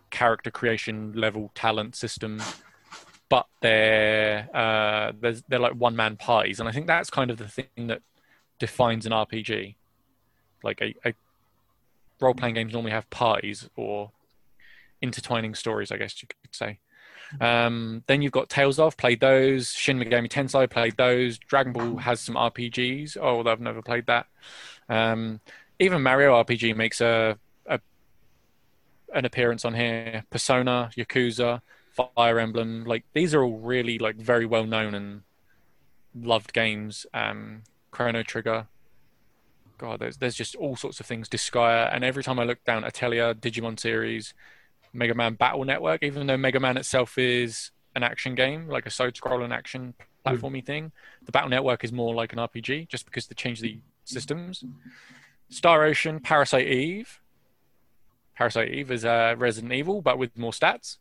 character 0.09 0.49
creation 0.49 1.13
level 1.13 1.51
talent 1.53 1.95
system, 1.95 2.41
but 3.29 3.45
they're 3.61 4.49
uh, 4.53 5.11
they're, 5.19 5.35
they're 5.47 5.59
like 5.59 5.73
one 5.73 5.95
man 5.95 6.15
parties, 6.17 6.59
and 6.59 6.67
I 6.67 6.71
think 6.71 6.87
that's 6.87 7.09
kind 7.09 7.29
of 7.29 7.37
the 7.37 7.47
thing 7.47 7.67
that 7.87 8.01
defines 8.57 9.05
an 9.05 9.11
RPG. 9.11 9.75
Like 10.63 10.81
a, 10.81 10.95
a 11.07 11.13
role 12.19 12.33
playing 12.33 12.55
games 12.55 12.73
normally 12.73 12.91
have 12.91 13.09
parties 13.09 13.69
or 13.75 14.11
intertwining 15.01 15.55
stories, 15.55 15.91
I 15.91 15.97
guess 15.97 16.21
you 16.21 16.27
could 16.27 16.55
say. 16.55 16.79
Um, 17.41 18.03
then 18.07 18.21
you've 18.21 18.31
got 18.31 18.49
Tales 18.49 18.79
of, 18.79 18.97
played 18.97 19.19
those. 19.19 19.71
Shin 19.71 19.99
Megami 19.99 20.29
Tensei, 20.29 20.69
played 20.69 20.97
those. 20.97 21.37
Dragon 21.37 21.73
Ball 21.73 21.97
has 21.97 22.19
some 22.19 22.35
RPGs, 22.35 23.17
although 23.17 23.51
I've 23.51 23.61
never 23.61 23.81
played 23.81 24.05
that. 24.07 24.27
Um, 24.89 25.39
even 25.79 26.01
Mario 26.01 26.41
RPG 26.41 26.75
makes 26.75 27.01
a, 27.01 27.37
a 27.65 27.79
an 29.13 29.25
appearance 29.25 29.65
on 29.65 29.73
here. 29.73 30.23
Persona, 30.29 30.91
Yakuza, 30.95 31.61
Fire 32.15 32.39
Emblem, 32.39 32.83
like 32.85 33.03
these 33.13 33.33
are 33.33 33.43
all 33.43 33.57
really 33.57 33.97
like 33.97 34.15
very 34.15 34.45
well 34.45 34.65
known 34.65 34.93
and 34.93 35.21
loved 36.13 36.53
games. 36.53 37.05
Um, 37.13 37.63
Chrono 37.91 38.23
Trigger. 38.23 38.67
God, 39.77 39.99
there's 39.99 40.17
there's 40.17 40.35
just 40.35 40.55
all 40.55 40.75
sorts 40.75 40.99
of 40.99 41.05
things. 41.05 41.29
Disgaea, 41.29 41.93
and 41.93 42.03
every 42.03 42.23
time 42.23 42.39
I 42.39 42.43
look 42.43 42.63
down, 42.63 42.83
Atelier, 42.83 43.33
Digimon 43.33 43.79
series, 43.79 44.33
Mega 44.93 45.13
Man 45.13 45.35
Battle 45.35 45.65
Network. 45.65 46.03
Even 46.03 46.27
though 46.27 46.37
Mega 46.37 46.59
Man 46.59 46.77
itself 46.77 47.17
is 47.17 47.71
an 47.95 48.03
action 48.03 48.35
game, 48.35 48.67
like 48.67 48.85
a 48.85 48.89
side-scrolling 48.89 49.53
action 49.53 49.93
platformy 50.25 50.65
thing, 50.65 50.91
the 51.25 51.31
Battle 51.31 51.49
Network 51.49 51.83
is 51.83 51.91
more 51.93 52.13
like 52.13 52.33
an 52.33 52.39
RPG, 52.39 52.87
just 52.87 53.05
because 53.05 53.27
they 53.27 53.35
changed 53.35 53.61
the 53.61 53.79
systems. 54.03 54.63
Star 55.49 55.83
Ocean, 55.83 56.19
Parasite 56.19 56.67
Eve. 56.67 57.21
Parasite 58.35 58.69
Eve 58.69 58.91
is 58.91 59.05
uh, 59.05 59.35
Resident 59.37 59.71
Evil, 59.73 60.01
but 60.01 60.17
with 60.17 60.37
more 60.37 60.51
stats. 60.51 60.97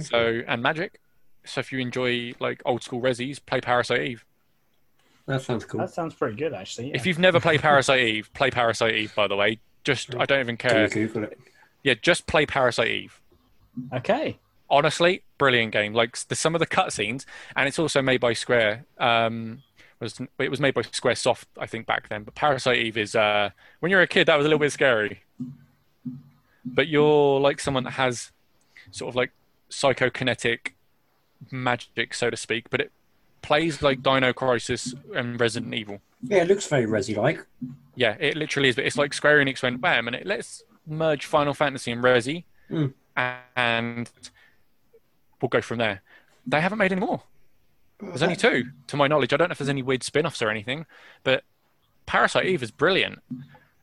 So 0.00 0.42
and 0.46 0.62
magic. 0.62 1.00
So 1.44 1.60
if 1.60 1.72
you 1.72 1.78
enjoy 1.78 2.32
like 2.40 2.62
old 2.64 2.82
school 2.82 3.02
Resis, 3.02 3.38
play 3.44 3.60
Parasite 3.60 4.00
Eve. 4.00 4.24
That 5.26 5.42
sounds 5.42 5.64
cool. 5.64 5.80
That 5.80 5.90
sounds 5.90 6.14
pretty 6.14 6.36
good, 6.36 6.52
actually. 6.52 6.88
yeah. 6.88 6.96
If 6.96 7.06
you've 7.06 7.18
never 7.18 7.40
played 7.40 7.60
Parasite 7.60 8.00
Eve, 8.00 8.32
play 8.34 8.50
Parasite 8.50 8.94
Eve. 8.94 9.14
By 9.14 9.26
the 9.26 9.36
way, 9.36 9.60
just 9.84 10.14
I 10.14 10.24
don't 10.26 10.40
even 10.40 10.56
Can 10.56 10.70
care. 10.70 10.82
you 10.84 10.88
Google 10.88 11.24
it? 11.24 11.38
Yeah, 11.82 11.94
just 12.00 12.26
play 12.26 12.46
Parasite 12.46 12.88
Eve. 12.88 13.20
Okay. 13.92 14.38
Honestly, 14.70 15.22
brilliant 15.38 15.72
game. 15.72 15.92
Like 15.92 16.16
the, 16.28 16.34
some 16.34 16.54
of 16.54 16.58
the 16.58 16.66
cutscenes, 16.66 17.24
and 17.56 17.68
it's 17.68 17.78
also 17.78 18.00
made 18.02 18.20
by 18.20 18.32
Square. 18.32 18.86
Um, 18.98 19.62
was 20.00 20.20
it 20.38 20.50
was 20.50 20.60
made 20.60 20.74
by 20.74 20.82
Square 20.82 21.16
Soft, 21.16 21.48
I 21.58 21.66
think, 21.66 21.86
back 21.86 22.08
then. 22.08 22.22
But 22.24 22.34
Parasite 22.34 22.78
Eve 22.78 22.96
is 22.96 23.14
uh, 23.14 23.50
when 23.80 23.90
you're 23.90 24.02
a 24.02 24.06
kid, 24.06 24.26
that 24.26 24.36
was 24.36 24.44
a 24.44 24.48
little 24.48 24.58
bit 24.58 24.72
scary. 24.72 25.22
But 26.64 26.88
you're 26.88 27.40
like 27.40 27.60
someone 27.60 27.84
that 27.84 27.92
has 27.92 28.30
sort 28.90 29.10
of 29.10 29.16
like 29.16 29.32
psychokinetic 29.70 30.72
magic, 31.50 32.14
so 32.14 32.30
to 32.30 32.36
speak. 32.36 32.70
But 32.70 32.80
it 32.82 32.92
plays 33.44 33.82
like 33.82 34.02
Dino 34.02 34.32
Crisis 34.32 34.94
and 35.14 35.38
Resident 35.38 35.74
Evil. 35.74 36.00
Yeah, 36.22 36.38
it 36.42 36.48
looks 36.48 36.66
very 36.66 36.86
Resi 36.86 37.16
like. 37.16 37.44
Yeah, 37.94 38.16
it 38.18 38.36
literally 38.36 38.70
is. 38.70 38.74
But 38.76 38.86
it's 38.86 38.96
like 38.96 39.12
Square 39.12 39.44
Enix 39.44 39.62
went, 39.62 39.80
wait 39.80 39.98
a 39.98 40.02
minute, 40.02 40.26
let's 40.26 40.62
merge 40.86 41.26
Final 41.26 41.54
Fantasy 41.54 41.92
and 41.92 42.02
Resi, 42.02 42.44
Hmm. 42.68 42.86
and 43.56 44.10
we'll 45.40 45.48
go 45.50 45.60
from 45.60 45.78
there. 45.78 46.02
They 46.46 46.60
haven't 46.60 46.78
made 46.78 46.92
any 46.92 47.00
more. 47.00 47.22
There's 48.00 48.22
only 48.22 48.36
two, 48.36 48.64
to 48.88 48.96
my 48.96 49.06
knowledge. 49.06 49.32
I 49.32 49.36
don't 49.36 49.48
know 49.48 49.52
if 49.52 49.58
there's 49.58 49.68
any 49.68 49.82
weird 49.82 50.02
spin-offs 50.02 50.42
or 50.42 50.50
anything, 50.50 50.86
but 51.22 51.44
Parasite 52.06 52.46
Eve 52.46 52.62
is 52.62 52.70
brilliant. 52.70 53.20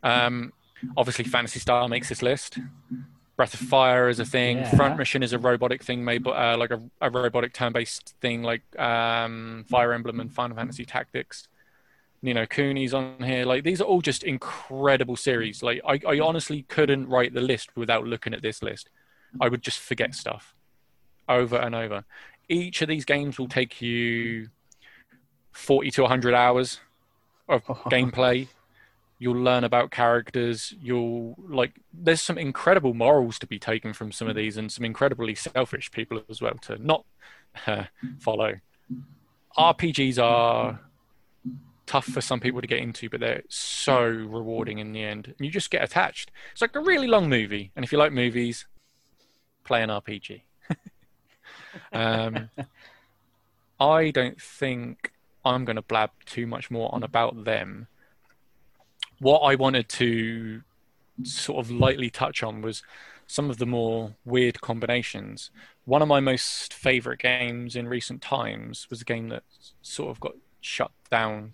Um, 0.04 0.54
obviously, 0.98 1.26
Phantasy 1.26 1.60
Star 1.60 1.88
makes 1.88 2.10
this 2.10 2.22
list. 2.22 2.60
Breath 3.42 3.60
of 3.60 3.62
Fire 3.62 4.08
is 4.08 4.20
a 4.20 4.26
thing. 4.26 4.58
Yeah. 4.58 4.76
Front 4.76 5.00
Mission 5.00 5.24
is 5.24 5.34
a 5.34 5.40
robotic 5.40 5.82
thing, 5.82 6.06
made 6.06 6.28
uh, 6.28 6.56
like 6.60 6.70
a, 6.70 6.80
a 7.02 7.10
robotic 7.10 7.54
turn-based 7.54 8.14
thing, 8.22 8.44
like 8.44 8.62
um, 8.80 9.66
Fire 9.68 9.94
Emblem 9.94 10.20
and 10.20 10.32
Final 10.32 10.56
Fantasy 10.56 10.86
Tactics. 10.86 11.48
You 12.22 12.36
know, 12.36 12.46
Cooney's 12.46 12.94
on 12.94 13.16
here. 13.18 13.46
Like 13.46 13.64
these 13.64 13.82
are 13.82 13.86
all 13.86 14.02
just 14.02 14.22
incredible 14.22 15.16
series. 15.16 15.64
Like 15.64 15.82
I, 15.88 16.00
I 16.08 16.20
honestly 16.20 16.68
couldn't 16.70 17.10
write 17.10 17.34
the 17.34 17.42
list 17.42 17.72
without 17.76 18.06
looking 18.06 18.36
at 18.36 18.44
this 18.44 18.62
list. 18.62 18.90
I 19.40 19.50
would 19.50 19.64
just 19.64 19.80
forget 19.80 20.14
stuff 20.14 20.54
over 21.28 21.56
and 21.56 21.74
over. 21.74 22.04
Each 22.48 22.84
of 22.84 22.90
these 22.90 23.06
games 23.06 23.40
will 23.40 23.48
take 23.48 23.82
you 23.82 24.50
40 25.54 25.90
to 25.90 26.02
100 26.04 26.36
hours 26.36 26.80
of 27.50 27.64
gameplay. 27.66 28.50
You'll 29.22 29.44
learn 29.44 29.64
about 29.64 29.92
characters. 29.92 30.74
You'll 30.82 31.36
like. 31.48 31.74
There's 31.94 32.24
some 32.24 32.40
incredible 32.40 32.96
morals 32.96 33.38
to 33.38 33.46
be 33.46 33.60
taken 33.60 33.94
from 33.94 34.12
some 34.12 34.28
of 34.28 34.36
these, 34.36 34.58
and 34.58 34.72
some 34.72 34.84
incredibly 34.84 35.36
selfish 35.36 35.92
people 35.92 36.24
as 36.28 36.42
well 36.42 36.56
to 36.64 36.84
not 36.84 37.06
uh, 37.68 37.84
follow. 38.18 38.56
RPGs 39.56 40.18
are 40.18 40.80
tough 41.86 42.06
for 42.06 42.20
some 42.20 42.40
people 42.40 42.62
to 42.62 42.68
get 42.68 42.80
into, 42.80 43.12
but 43.12 43.20
they're 43.20 43.44
so 43.48 44.02
rewarding 44.02 44.80
in 44.80 44.92
the 44.92 45.04
end. 45.04 45.36
You 45.38 45.52
just 45.52 45.70
get 45.70 45.84
attached. 45.84 46.32
It's 46.54 46.62
like 46.64 46.76
a 46.76 46.80
really 46.80 47.06
long 47.06 47.30
movie, 47.30 47.70
and 47.76 47.86
if 47.86 47.92
you 47.92 48.00
like 48.00 48.12
movies, 48.12 48.66
play 49.64 49.84
an 49.84 49.90
RPG. 49.90 50.42
um, 51.94 52.50
I 53.80 54.10
don't 54.10 54.42
think 54.42 55.12
I'm 55.46 55.64
going 55.64 55.76
to 55.76 55.84
blab 55.84 56.10
too 56.26 56.48
much 56.48 56.72
more 56.72 56.90
on 56.92 57.04
about 57.04 57.44
them. 57.46 57.86
What 59.22 59.40
I 59.42 59.54
wanted 59.54 59.88
to 59.90 60.64
sort 61.24 61.64
of 61.64 61.72
lightly 61.72 62.10
touch 62.10 62.42
on 62.42 62.64
was 62.64 62.82
some 63.28 63.52
of 63.52 63.60
the 63.60 63.68
more 63.68 64.16
weird 64.26 64.62
combinations. 64.62 65.52
One 65.86 66.02
of 66.02 66.08
my 66.08 66.20
most 66.20 66.74
favorite 66.74 67.20
games 67.20 67.76
in 67.76 67.88
recent 67.88 68.24
times 68.24 68.90
was 68.90 69.02
a 69.02 69.06
game 69.06 69.30
that 69.30 69.44
sort 69.84 70.10
of 70.10 70.20
got 70.20 70.34
shut 70.60 70.90
down 71.12 71.54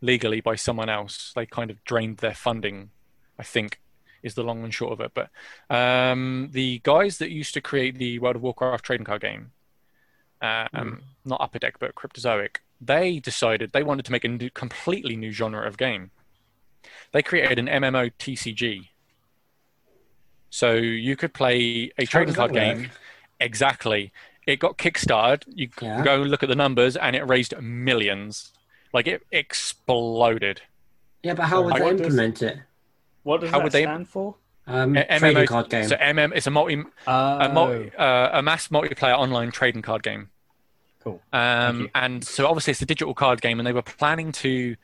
legally 0.00 0.40
by 0.40 0.56
someone 0.56 0.88
else. 0.88 1.32
They 1.36 1.46
kind 1.46 1.70
of 1.70 1.84
drained 1.84 2.18
their 2.18 2.34
funding, 2.34 2.90
I 3.38 3.44
think, 3.44 3.80
is 4.24 4.34
the 4.34 4.42
long 4.42 4.64
and 4.64 4.74
short 4.74 4.92
of 4.92 5.00
it. 5.00 5.12
But 5.14 5.30
um, 5.74 6.48
the 6.50 6.80
guys 6.82 7.18
that 7.18 7.30
used 7.30 7.54
to 7.54 7.60
create 7.60 7.96
the 7.96 8.18
World 8.18 8.34
of 8.34 8.42
Warcraft 8.42 8.84
trading 8.84 9.06
card 9.06 9.22
game, 9.22 9.52
um, 10.42 11.02
not 11.24 11.40
Upper 11.40 11.60
Deck, 11.60 11.76
but 11.78 11.94
Cryptozoic, 11.94 12.56
they 12.80 13.20
decided 13.20 13.72
they 13.72 13.84
wanted 13.84 14.04
to 14.06 14.12
make 14.12 14.24
a 14.24 14.28
new, 14.28 14.50
completely 14.50 15.14
new 15.14 15.30
genre 15.30 15.64
of 15.66 15.78
game. 15.78 16.10
They 17.12 17.22
created 17.22 17.58
an 17.58 17.66
MMO 17.66 18.10
TCG. 18.18 18.88
So 20.50 20.72
you 20.74 21.16
could 21.16 21.34
play 21.34 21.90
a 21.98 22.06
trading 22.06 22.34
card 22.34 22.52
that 22.54 22.68
work? 22.76 22.78
game. 22.78 22.90
Exactly. 23.40 24.12
It 24.46 24.58
got 24.58 24.78
kickstarted. 24.78 25.42
You 25.46 25.68
Yeah. 25.80 26.02
go 26.02 26.16
look 26.16 26.42
at 26.42 26.48
the 26.48 26.54
numbers, 26.56 26.96
and 26.96 27.14
it 27.14 27.22
raised 27.28 27.54
millions. 27.60 28.52
Like 28.92 29.06
it 29.06 29.22
exploded. 29.30 30.62
Yeah, 31.22 31.34
but 31.34 31.44
how 31.44 31.62
would 31.62 31.74
I 31.74 31.78
they 31.80 31.84
wonder- 31.84 32.04
implement 32.04 32.42
it? 32.42 32.58
What 33.24 33.40
does 33.42 33.50
How 33.50 33.58
that 33.58 33.64
would 33.64 33.72
they- 33.72 33.82
stand 33.82 34.08
for? 34.08 34.36
Um, 34.66 34.96
A- 34.96 35.04
trading 35.18 35.36
MMO 35.36 35.46
card 35.46 35.70
game. 35.70 35.84
So 35.88 35.96
MM, 35.96 36.32
it's 36.34 36.46
a 36.46 36.50
multi, 36.50 36.82
Oh, 37.06 37.38
a, 37.38 37.48
multi 37.52 37.94
uh, 37.96 38.38
a 38.38 38.42
mass 38.42 38.68
multiplayer 38.68 39.16
online 39.16 39.50
trading 39.50 39.82
card 39.82 40.02
game. 40.02 40.28
cool. 41.00 41.22
Um, 41.32 41.88
and 41.94 42.22
so 42.24 42.46
obviously 42.46 42.72
it's 42.72 42.82
a 42.82 42.86
digital 42.86 43.14
card 43.14 43.40
game, 43.40 43.60
and 43.60 43.66
they 43.66 43.72
were 43.72 43.82
planning 43.82 44.32
to. 44.32 44.76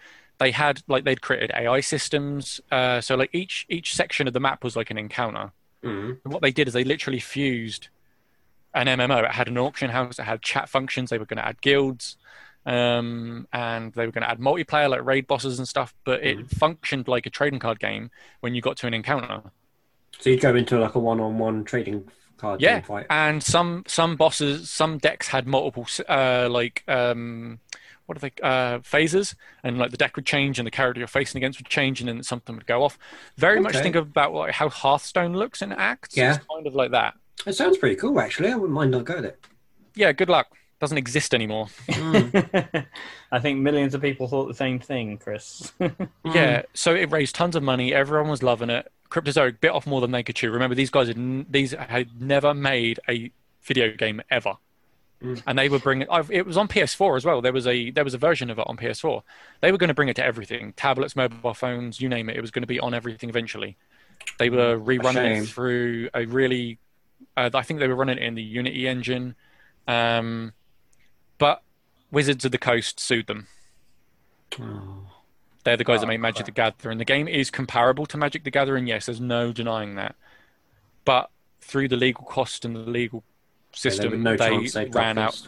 They 0.45 0.51
had 0.51 0.83
like 0.89 1.05
they'd 1.05 1.23
created 1.23 1.51
AI 1.55 1.81
systems. 1.81 2.61
Uh, 2.71 3.01
so 3.01 3.15
like 3.15 3.31
each 3.33 3.65
each 3.71 3.95
section 3.95 4.27
of 4.29 4.35
the 4.35 4.41
map 4.41 4.63
was 4.63 4.77
like 4.77 4.91
an 4.91 4.99
encounter. 4.99 5.53
Mhm. 5.83 6.19
And 6.23 6.33
what 6.35 6.43
they 6.43 6.51
did 6.53 6.69
is 6.69 6.75
they 6.75 6.85
literally 6.85 7.19
fused 7.21 7.89
an 8.75 8.87
MMO. 8.87 9.25
It 9.25 9.31
had 9.33 9.49
an 9.49 9.57
auction 9.57 9.89
house. 9.91 10.19
It 10.19 10.25
had 10.25 10.43
chat 10.43 10.69
functions. 10.69 11.09
They 11.09 11.17
were 11.17 11.25
going 11.25 11.39
to 11.39 11.47
add 11.47 11.63
guilds, 11.63 12.19
um, 12.67 13.49
and 13.55 13.93
they 13.95 14.05
were 14.05 14.13
going 14.13 14.23
to 14.23 14.31
add 14.31 14.39
multiplayer 14.39 14.91
like 14.91 15.03
raid 15.05 15.27
bosses 15.27 15.59
and 15.59 15.67
stuff. 15.67 15.95
But 16.05 16.23
it 16.23 16.51
functioned 16.51 17.09
like 17.09 17.25
a 17.25 17.31
trading 17.31 17.59
card 17.61 17.81
game 17.81 18.11
when 18.41 18.55
you 18.55 18.61
got 18.61 18.77
to 18.79 18.87
an 18.87 18.93
encounter. 18.95 19.41
So 20.21 20.29
you'd 20.31 20.41
go 20.43 20.55
into 20.55 20.79
like 20.79 20.95
a 20.95 20.99
one-on-one 20.99 21.65
trading 21.65 22.07
card 22.37 22.61
Yeah, 22.61 22.75
game 22.81 22.83
fight. 22.83 23.07
and 23.09 23.43
some 23.43 23.85
some 23.87 24.17
bosses, 24.17 24.71
some 24.71 24.99
decks 24.99 25.29
had 25.29 25.47
multiple 25.47 25.87
uh, 26.09 26.49
like 26.51 26.85
um, 26.89 27.61
what 28.07 28.19
are 28.19 28.21
they 28.21 28.33
uh, 28.43 28.81
phases, 28.83 29.35
and 29.63 29.79
like 29.79 29.91
the 29.91 29.97
deck 29.97 30.17
would 30.17 30.27
change, 30.27 30.59
and 30.59 30.67
the 30.67 30.71
character 30.71 30.99
you're 31.01 31.09
facing 31.09 31.39
against 31.39 31.59
would 31.59 31.69
change, 31.69 32.01
and 32.01 32.09
then 32.09 32.23
something 32.23 32.55
would 32.55 32.67
go 32.67 32.83
off. 32.83 32.99
Very 33.37 33.61
much 33.61 33.75
think 33.75 33.97
about 33.97 34.33
like 34.33 34.53
how 34.53 34.69
Hearthstone 34.69 35.35
looks 35.35 35.63
in 35.63 35.73
acts. 35.73 36.17
Yeah. 36.17 36.37
It's 36.37 36.45
kind 36.47 36.67
of 36.67 36.75
like 36.75 36.91
that. 36.91 37.15
It 37.47 37.55
sounds 37.55 37.79
pretty 37.79 37.97
cool, 37.97 38.19
actually. 38.21 38.51
I 38.51 38.55
wouldn't 38.55 38.73
mind 38.73 38.91
not 38.91 39.05
go 39.05 39.19
it. 39.19 39.45
Yeah, 39.95 40.13
good 40.13 40.29
luck. 40.29 40.49
Doesn't 40.81 40.99
exist 40.99 41.35
anymore. 41.35 41.69
Mm. 41.89 42.87
I 43.33 43.39
think 43.39 43.61
millions 43.61 43.95
of 43.95 44.03
people 44.03 44.29
thought 44.29 44.49
the 44.49 44.55
same 44.55 44.79
thing, 44.79 45.19
Chris. 45.19 45.73
Yeah, 46.25 46.63
so 46.75 46.95
it 46.95 47.13
raised 47.13 47.35
tons 47.35 47.55
of 47.55 47.63
money. 47.63 47.95
Everyone 47.95 48.29
was 48.29 48.43
loving 48.43 48.71
it. 48.71 48.91
Cryptozoic 49.11 49.61
bit 49.61 49.71
off 49.71 49.87
more 49.87 50.01
than 50.01 50.11
they 50.11 50.23
could 50.23 50.35
chew. 50.37 50.51
Remember, 50.51 50.75
these 50.75 50.91
guys 50.91 51.09
had 51.09 51.17
n- 51.17 51.47
these 51.49 51.73
had 51.73 52.21
never 52.21 52.53
made 52.55 52.99
a 53.09 53.31
video 53.63 53.93
game 53.93 54.21
ever, 54.31 54.55
Mm. 55.25 55.43
and 55.47 55.59
they 55.59 55.69
were 55.69 55.79
bringing. 55.79 56.07
It 56.31 56.47
was 56.47 56.57
on 56.57 56.69
PS4 56.69 57.17
as 57.17 57.25
well. 57.25 57.41
There 57.41 57.53
was 57.53 57.67
a 57.67 57.91
there 57.91 58.05
was 58.05 58.15
a 58.15 58.19
version 58.19 58.51
of 58.51 58.59
it 58.59 58.67
on 58.69 58.77
PS4. 58.77 59.23
They 59.61 59.73
were 59.73 59.79
going 59.79 59.89
to 59.89 59.95
bring 59.95 60.09
it 60.09 60.17
to 60.17 60.25
everything: 60.25 60.75
tablets, 60.77 61.17
mobile 61.17 61.55
phones, 61.55 62.01
you 62.01 62.09
name 62.09 62.29
it. 62.29 62.37
It 62.37 62.41
was 62.41 62.51
going 62.51 62.63
to 62.63 62.67
be 62.69 62.79
on 62.79 62.93
everything 62.95 63.29
eventually. 63.31 63.77
They 64.39 64.51
were 64.51 64.79
rerunning 64.79 65.43
it 65.43 65.47
through 65.49 66.11
a 66.15 66.27
really. 66.27 66.79
Uh, 67.37 67.51
I 67.55 67.63
think 67.63 67.81
they 67.81 67.89
were 67.89 67.95
running 67.97 68.19
it 68.19 68.23
in 68.23 68.35
the 68.35 68.43
Unity 68.43 68.87
engine, 68.87 69.35
um, 69.89 70.53
but 71.39 71.63
Wizards 72.11 72.45
of 72.45 72.53
the 72.53 72.59
Coast 72.59 73.01
sued 73.01 73.27
them. 73.27 73.49
Oh. 74.61 75.07
They're 75.65 75.77
the 75.79 75.85
guys 75.85 76.01
that 76.01 76.07
Oh, 76.07 76.09
made 76.09 76.21
Magic 76.21 76.45
the. 76.47 76.53
Gathering. 76.53 76.99
The 76.99 77.05
game 77.07 77.27
is 77.27 77.51
comparable 77.51 78.05
to 78.07 78.17
Magic 78.19 78.45
the 78.45 78.51
Gathering, 78.51 78.87
yes, 78.87 79.07
there's 79.07 79.21
no 79.21 79.53
denying 79.53 79.95
that. 79.95 80.15
But 81.07 81.31
through 81.61 81.89
the 81.89 81.97
legal 81.97 82.25
cost 82.25 82.65
and 82.67 82.77
the 82.77 82.81
legal 82.81 83.25
system, 83.77 84.23
no 84.23 84.37
they 84.37 84.67
they 84.69 84.87
ran 84.87 85.19
out. 85.19 85.41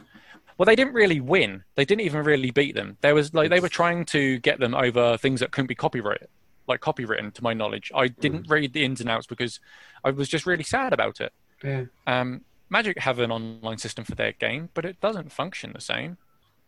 Well, 0.59 0.67
they 0.67 0.77
didn't 0.77 0.95
really 0.95 1.21
win. 1.21 1.65
They 1.75 1.85
didn't 1.85 2.03
even 2.03 2.25
really 2.25 2.51
beat 2.51 2.75
them. 2.75 2.97
There 3.03 3.15
was 3.15 3.35
like 3.35 3.51
they 3.51 3.61
were 3.61 3.69
trying 3.69 4.05
to 4.07 4.39
get 4.41 4.59
them 4.61 4.75
over 4.75 5.17
things 5.19 5.41
that 5.41 5.53
couldn't 5.53 5.67
be 5.69 5.75
copyrighted, 5.75 6.29
like 6.67 6.81
copywritten, 6.81 7.33
to 7.35 7.43
my 7.43 7.53
knowledge. 7.55 7.93
I 7.95 8.09
didn't 8.09 8.49
read 8.49 8.73
the 8.73 8.85
ins 8.85 9.01
and 9.01 9.11
outs 9.11 9.27
because 9.27 9.61
I 10.05 10.11
was 10.11 10.29
just 10.29 10.47
really 10.47 10.65
sad 10.65 10.93
about 10.93 11.21
it. 11.21 11.33
Yeah. 11.63 11.85
Um, 12.07 12.45
Magic 12.71 12.99
have 13.01 13.19
an 13.21 13.31
online 13.31 13.79
system 13.79 14.05
for 14.05 14.15
their 14.15 14.33
game, 14.33 14.71
but 14.75 14.85
it 14.85 15.01
doesn't 15.01 15.31
function 15.33 15.73
the 15.73 15.81
same. 15.81 16.19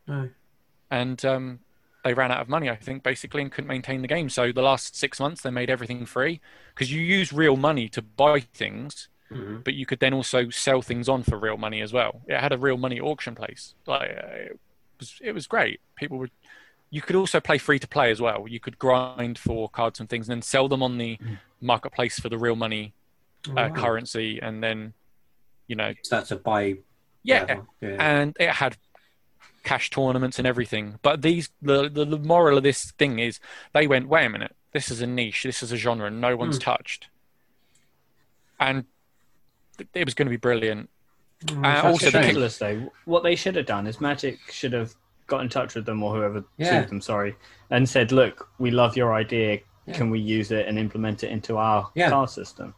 No. 0.07 0.31
and 0.91 1.23
um, 1.25 1.61
they 2.05 2.15
ran 2.15 2.33
out 2.33 2.41
of 2.41 2.49
money, 2.49 2.71
I 2.71 2.77
think, 2.77 3.03
basically, 3.03 3.43
and 3.43 3.53
couldn't 3.53 3.69
maintain 3.69 4.03
the 4.03 4.09
game. 4.09 4.29
So 4.31 4.53
the 4.53 4.63
last 4.63 4.97
six 4.97 5.21
months, 5.21 5.43
they 5.43 5.51
made 5.51 5.71
everything 5.71 6.07
free 6.07 6.41
because 6.75 6.93
you 6.93 7.01
use 7.01 7.33
real 7.33 7.57
money 7.57 7.89
to 7.91 8.03
buy 8.03 8.41
things, 8.41 9.09
Mhm. 9.31 9.63
but 9.65 9.75
you 9.75 9.85
could 9.85 10.01
then 10.01 10.15
also 10.15 10.49
sell 10.51 10.81
things 10.83 11.09
on 11.09 11.23
for 11.23 11.37
real 11.39 11.57
money 11.59 11.81
as 11.83 11.93
well. 11.93 12.23
It 12.27 12.39
had 12.41 12.53
a 12.53 12.59
real 12.59 12.79
money 12.79 12.99
auction 13.01 13.35
place. 13.35 13.75
Like 13.87 14.11
uh, 14.11 14.27
it 14.53 14.61
was, 14.99 15.15
it 15.23 15.33
was 15.33 15.47
great. 15.47 15.81
People 15.97 16.19
would. 16.19 16.31
You 16.91 17.03
could 17.03 17.17
also 17.17 17.39
play 17.39 17.59
free 17.59 17.79
to 17.79 17.87
play 17.87 18.11
as 18.11 18.21
well. 18.21 18.47
You 18.49 18.59
could 18.61 18.79
grind 18.79 19.39
for 19.39 19.69
cards 19.69 20.01
and 20.01 20.09
things, 20.09 20.27
and 20.29 20.37
then 20.37 20.43
sell 20.43 20.69
them 20.69 20.83
on 20.83 20.97
the 20.97 21.19
marketplace 21.61 22.19
for 22.19 22.31
the 22.31 22.39
real 22.39 22.57
money 22.57 22.95
uh, 23.51 23.53
Wow. 23.55 23.69
currency, 23.75 24.41
and 24.41 24.63
then, 24.65 24.95
you 25.67 25.77
know, 25.77 25.93
that's 26.11 26.31
a 26.31 26.37
buy. 26.37 26.79
yeah, 27.23 27.61
yeah. 27.83 27.97
and 28.01 28.35
it 28.41 28.49
had 28.49 28.79
cash 29.65 29.91
tournaments 29.91 30.39
and 30.39 30.47
everything. 30.47 30.99
But 31.03 31.21
these, 31.21 31.51
the, 31.61 31.91
the 31.91 32.07
the 32.07 32.19
moral 32.19 32.57
of 32.57 32.63
this 32.65 32.93
thing 32.93 33.19
is, 33.19 33.39
they 33.75 33.87
went, 33.87 34.09
wait 34.09 34.25
a 34.25 34.31
minute, 34.31 34.57
this 34.73 34.91
is 34.91 35.03
a 35.03 35.07
niche, 35.07 35.43
this 35.43 35.63
is 35.63 35.71
a 35.73 35.77
genre, 35.77 36.11
no 36.11 36.35
one's 36.39 36.57
Hmm. 36.57 36.63
touched, 36.71 37.09
and 38.59 38.87
it 39.95 40.05
was 40.05 40.15
going 40.15 40.27
to 40.27 40.31
be 40.31 40.37
brilliant. 40.37 40.89
Oh, 41.51 41.63
uh, 41.63 41.83
also 41.85 42.09
a 42.09 42.11
the 42.11 42.11
shame. 42.11 42.21
ridiculous 42.23 42.59
though. 42.59 42.93
What 43.05 43.23
they 43.23 43.37
should 43.37 43.55
have 43.57 43.67
done 43.67 43.87
is 43.87 44.01
Magic 44.01 44.39
should 44.51 44.73
have 44.73 44.95
got 45.29 45.43
in 45.43 45.49
touch 45.49 45.75
with 45.75 45.85
them 45.87 46.03
or 46.03 46.15
whoever 46.15 46.45
Yeah. 46.57 46.81
sued 46.81 46.91
them, 46.91 47.01
sorry, 47.01 47.37
and 47.71 47.89
said, 47.89 48.13
"Look, 48.13 48.49
we 48.59 48.71
love 48.71 48.97
your 48.97 49.15
idea. 49.15 49.61
Yeah. 49.87 49.95
Can 49.95 50.11
we 50.11 50.19
use 50.21 50.51
it 50.51 50.67
and 50.67 50.79
implement 50.79 51.23
it 51.23 51.31
into 51.31 51.57
our 51.57 51.89
Yeah. 51.95 52.11
card 52.11 52.31
system?" 52.31 52.75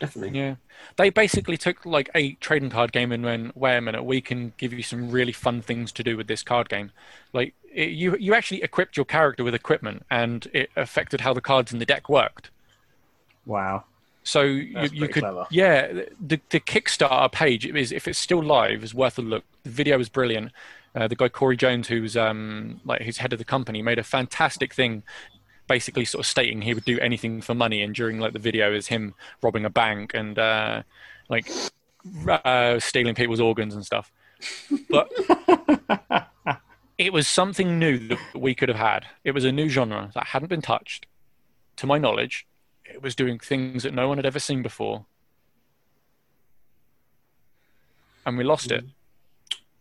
Definitely. 0.00 0.38
Yeah, 0.38 0.54
they 0.96 1.10
basically 1.10 1.58
took 1.58 1.84
like 1.84 2.08
a 2.14 2.32
trading 2.36 2.70
card 2.70 2.90
game 2.90 3.12
and 3.12 3.22
went, 3.22 3.54
wait 3.54 3.76
a 3.76 3.80
minute, 3.82 4.02
we 4.02 4.22
can 4.22 4.54
give 4.56 4.72
you 4.72 4.82
some 4.82 5.10
really 5.10 5.32
fun 5.32 5.60
things 5.60 5.92
to 5.92 6.02
do 6.02 6.16
with 6.16 6.26
this 6.26 6.42
card 6.42 6.70
game. 6.70 6.90
Like 7.34 7.52
it, 7.70 7.90
you, 7.90 8.16
you 8.18 8.32
actually 8.32 8.62
equipped 8.62 8.96
your 8.96 9.04
character 9.04 9.44
with 9.44 9.54
equipment, 9.54 10.06
and 10.10 10.48
it 10.54 10.70
affected 10.74 11.20
how 11.20 11.34
the 11.34 11.42
cards 11.42 11.70
in 11.70 11.80
the 11.80 11.84
deck 11.86 12.08
worked. 12.08 12.50
Wow. 13.44 13.84
So 14.22 14.42
you, 14.42 14.74
That's 14.74 14.92
you 14.92 14.98
pretty 15.00 15.12
could, 15.14 15.22
clever. 15.22 15.46
yeah, 15.50 15.86
the 16.20 16.40
the 16.50 16.60
Kickstarter 16.60 17.32
page 17.32 17.66
is 17.66 17.92
if 17.92 18.06
it's 18.06 18.18
still 18.18 18.42
live 18.42 18.84
is 18.84 18.94
worth 18.94 19.18
a 19.18 19.22
look. 19.22 19.44
The 19.62 19.70
video 19.70 19.98
is 19.98 20.08
brilliant. 20.08 20.52
Uh, 20.94 21.08
the 21.08 21.16
guy 21.16 21.28
Cory 21.28 21.56
Jones, 21.56 21.88
who's 21.88 22.16
um 22.16 22.80
like 22.84 23.02
who's 23.02 23.18
head 23.18 23.32
of 23.32 23.38
the 23.38 23.44
company, 23.44 23.80
made 23.82 23.98
a 23.98 24.02
fantastic 24.04 24.74
thing, 24.74 25.02
basically 25.68 26.04
sort 26.04 26.20
of 26.20 26.26
stating 26.26 26.62
he 26.62 26.74
would 26.74 26.84
do 26.84 26.98
anything 27.00 27.40
for 27.40 27.54
money. 27.54 27.82
And 27.82 27.94
during 27.94 28.18
like 28.18 28.32
the 28.32 28.38
video 28.38 28.74
is 28.74 28.88
him 28.88 29.14
robbing 29.42 29.64
a 29.64 29.70
bank 29.70 30.12
and 30.14 30.38
uh, 30.38 30.82
like 31.28 31.50
uh, 32.28 32.78
stealing 32.78 33.14
people's 33.14 33.40
organs 33.40 33.74
and 33.74 33.86
stuff. 33.86 34.12
But 34.90 35.10
it 36.98 37.12
was 37.12 37.26
something 37.26 37.78
new 37.78 37.98
that 38.08 38.18
we 38.34 38.54
could 38.54 38.68
have 38.68 38.78
had. 38.78 39.06
It 39.24 39.32
was 39.32 39.44
a 39.44 39.52
new 39.52 39.68
genre 39.68 40.10
that 40.14 40.26
hadn't 40.28 40.48
been 40.48 40.62
touched, 40.62 41.06
to 41.76 41.86
my 41.86 41.98
knowledge. 41.98 42.46
It 42.92 43.02
was 43.02 43.14
doing 43.14 43.38
things 43.38 43.82
that 43.82 43.94
no 43.94 44.08
one 44.08 44.18
had 44.18 44.26
ever 44.26 44.38
seen 44.38 44.62
before. 44.62 45.06
And 48.26 48.36
we 48.36 48.44
lost 48.44 48.70
it. 48.70 48.84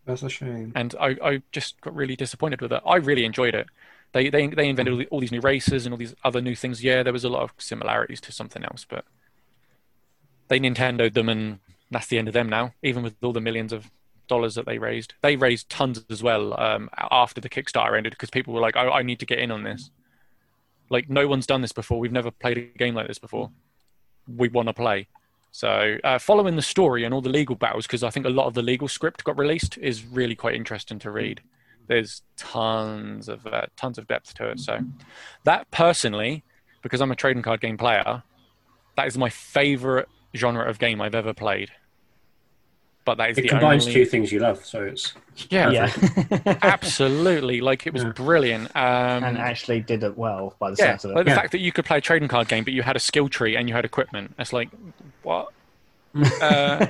That's 0.05 0.24
a 0.24 0.30
shame. 0.30 0.72
And 0.76 0.95
I, 0.99 1.18
I 1.24 1.41
just 1.51 1.80
got 1.82 1.95
really 1.95 2.16
disappointed 2.16 2.62
with 2.62 2.72
it. 2.72 2.82
I 2.86 2.95
really 2.95 3.26
enjoyed 3.26 3.53
it. 3.53 3.68
They, 4.12 4.30
they, 4.30 4.47
they 4.47 4.68
invented 4.68 4.91
all, 4.93 4.97
the, 4.97 5.07
all 5.07 5.20
these 5.20 5.32
new 5.32 5.41
races 5.41 5.86
and 5.86 5.93
all 5.93 5.99
these 5.99 6.16
other 6.24 6.41
new 6.41 6.55
things. 6.55 6.84
Yeah, 6.84 7.03
there 7.03 7.14
was 7.14 7.24
a 7.24 7.30
lot 7.30 7.43
of 7.43 7.53
similarities 7.57 8.22
to 8.22 8.32
something 8.32 8.64
else, 8.64 8.86
but 8.89 9.05
they 10.47 10.60
Nintendoed 10.60 11.14
them, 11.14 11.30
and 11.30 11.60
that's 11.91 12.07
the 12.07 12.18
end 12.18 12.28
of 12.28 12.34
them 12.34 12.49
now. 12.49 12.74
Even 12.82 13.03
with 13.03 13.16
all 13.22 13.34
the 13.34 13.41
millions 13.41 13.72
of 13.72 13.91
dollars 14.28 14.55
that 14.55 14.66
they 14.66 14.80
raised, 14.80 15.14
they 15.22 15.36
raised 15.36 15.70
tons 15.70 16.03
as 16.10 16.24
well 16.24 16.60
um, 16.60 16.89
after 17.12 17.39
the 17.39 17.49
Kickstarter 17.49 17.95
ended 17.95 18.14
because 18.14 18.32
people 18.32 18.53
were 18.53 18.62
like, 18.62 18.76
"I, 18.76 18.89
I 18.89 19.03
need 19.03 19.20
to 19.20 19.28
get 19.28 19.39
in 19.39 19.51
on 19.51 19.64
this." 19.64 19.91
Like 20.89 21.09
no 21.09 21.27
one's 21.27 21.47
done 21.47 21.61
this 21.61 21.71
before. 21.71 21.99
We've 21.99 22.11
never 22.11 22.31
played 22.31 22.57
a 22.57 22.77
game 22.77 22.95
like 22.95 23.07
this 23.07 23.19
before. 23.19 23.51
We 24.27 24.49
want 24.49 24.67
to 24.67 24.73
play. 24.73 25.07
So 25.51 25.97
uh, 26.03 26.19
following 26.19 26.55
the 26.55 26.61
story 26.61 27.03
and 27.03 27.13
all 27.13 27.21
the 27.21 27.29
legal 27.29 27.55
battles, 27.55 27.87
because 27.87 28.03
I 28.03 28.09
think 28.09 28.25
a 28.25 28.29
lot 28.29 28.45
of 28.45 28.53
the 28.53 28.61
legal 28.61 28.87
script 28.87 29.23
got 29.23 29.37
released, 29.37 29.77
is 29.77 30.05
really 30.05 30.35
quite 30.35 30.55
interesting 30.55 30.99
to 30.99 31.11
read. 31.11 31.41
There's 31.87 32.21
tons 32.37 33.27
of 33.27 33.47
uh, 33.47 33.65
tons 33.75 33.97
of 33.97 34.07
depth 34.07 34.35
to 34.35 34.49
it. 34.49 34.59
So 34.59 34.79
that 35.45 35.69
personally, 35.71 36.43
because 36.83 37.01
I'm 37.01 37.11
a 37.11 37.15
trading 37.15 37.41
card 37.41 37.61
game 37.61 37.77
player, 37.77 38.23
that 38.95 39.07
is 39.07 39.17
my 39.17 39.29
favorite 39.29 40.07
genre 40.35 40.69
of 40.69 40.77
game 40.77 41.01
I've 41.01 41.15
ever 41.15 41.33
played. 41.33 41.71
But 43.10 43.18
that 43.18 43.30
is 43.32 43.38
It 43.38 43.41
the 43.41 43.49
combines 43.49 43.86
only 43.86 43.93
two 43.93 44.05
things 44.05 44.32
you 44.32 44.39
love, 44.39 44.64
so 44.64 44.84
it's 44.84 45.14
yeah, 45.49 45.72
yeah. 45.72 45.91
absolutely. 46.62 47.62
Like 47.62 47.88
it 47.88 47.93
was 47.93 48.03
Yeah. 48.03 48.14
brilliant. 48.14 48.76
Um, 48.76 49.24
and 49.24 49.38
actually 49.38 49.82
did 49.82 50.03
it 50.03 50.18
well 50.18 50.55
by 50.60 50.70
the 50.70 50.78
yeah, 50.78 50.86
sounds 50.91 51.05
of 51.05 51.12
like 51.14 51.26
the 51.26 51.32
Yeah. 51.32 51.36
fact 51.41 51.51
that 51.51 51.60
you 51.60 51.72
could 51.72 51.86
play 51.86 51.97
a 51.97 52.01
trading 52.01 52.28
card 52.28 52.47
game, 52.47 52.64
but 52.64 52.74
you 52.74 52.84
had 52.84 52.95
a 52.95 52.99
skill 52.99 53.30
tree 53.30 53.55
and 53.55 53.68
you 53.68 53.76
had 53.76 53.86
equipment. 53.86 54.36
It's 54.38 54.53
like, 54.53 54.72
what? 55.22 55.47
uh, 56.41 56.84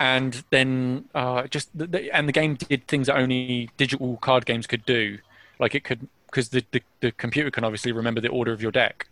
and 0.00 0.44
then 0.50 1.08
uh, 1.14 1.46
just 1.48 1.76
the, 1.76 1.86
the, 1.86 2.16
and 2.16 2.28
the 2.28 2.32
game 2.32 2.56
did 2.56 2.88
things 2.88 3.08
that 3.08 3.16
only 3.18 3.70
digital 3.76 4.18
card 4.18 4.46
games 4.46 4.66
could 4.66 4.84
do. 4.84 5.18
Like 5.60 5.74
it 5.74 5.84
could 5.84 6.08
because 6.30 6.50
the, 6.50 6.64
the 6.72 6.82
the 7.00 7.12
computer 7.12 7.50
can 7.50 7.64
obviously 7.64 7.92
remember 7.92 8.20
the 8.20 8.28
order 8.28 8.52
of 8.52 8.62
your 8.62 8.72
deck, 8.72 9.08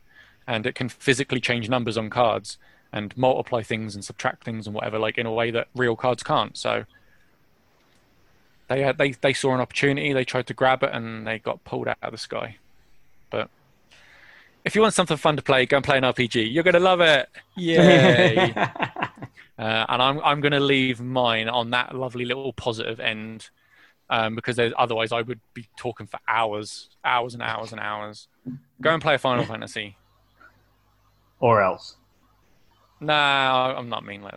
and 0.46 0.66
it 0.66 0.74
can 0.74 0.88
physically 0.88 1.40
change 1.40 1.68
numbers 1.68 1.98
on 1.98 2.10
cards 2.10 2.58
and 2.92 3.16
multiply 3.16 3.62
things 3.62 3.94
and 3.94 4.04
subtract 4.04 4.44
things 4.44 4.66
and 4.66 4.74
whatever, 4.74 4.98
like 4.98 5.18
in 5.18 5.26
a 5.26 5.32
way 5.32 5.50
that 5.50 5.68
real 5.74 5.96
cards 5.96 6.22
can't. 6.22 6.56
So 6.56 6.84
they 8.68 8.82
had 8.82 8.98
they 8.98 9.12
they 9.12 9.32
saw 9.32 9.54
an 9.54 9.60
opportunity, 9.60 10.12
they 10.12 10.24
tried 10.24 10.46
to 10.48 10.54
grab 10.54 10.82
it, 10.82 10.90
and 10.92 11.26
they 11.26 11.38
got 11.38 11.62
pulled 11.64 11.88
out 11.88 11.98
of 12.02 12.12
the 12.12 12.18
sky. 12.18 12.56
But 13.30 13.48
if 14.64 14.74
you 14.74 14.80
want 14.82 14.94
something 14.94 15.16
fun 15.16 15.36
to 15.36 15.42
play, 15.42 15.66
go 15.66 15.76
and 15.76 15.84
play 15.84 15.98
an 15.98 16.04
RPG. 16.04 16.52
You're 16.52 16.64
gonna 16.64 16.80
love 16.80 17.00
it. 17.00 17.28
Yay! 17.56 18.54
Uh, 19.58 19.86
and 19.88 20.02
I'm 20.02 20.20
I'm 20.20 20.40
going 20.42 20.52
to 20.52 20.60
leave 20.60 21.00
mine 21.00 21.48
on 21.48 21.70
that 21.70 21.96
lovely 21.96 22.26
little 22.26 22.52
positive 22.52 23.00
end, 23.00 23.48
um, 24.10 24.34
because 24.34 24.56
there's, 24.56 24.74
otherwise 24.76 25.12
I 25.12 25.22
would 25.22 25.40
be 25.54 25.66
talking 25.78 26.06
for 26.06 26.20
hours, 26.28 26.90
hours 27.02 27.32
and 27.32 27.42
hours 27.42 27.72
and 27.72 27.80
hours. 27.80 28.28
Go 28.82 28.90
and 28.92 29.00
play 29.00 29.14
a 29.14 29.18
Final 29.18 29.46
Fantasy. 29.46 29.96
or 31.40 31.62
else. 31.62 31.96
No, 33.00 33.12
I'm 33.14 33.88
not 33.88 34.04
mean 34.04 34.22
like 34.22 34.34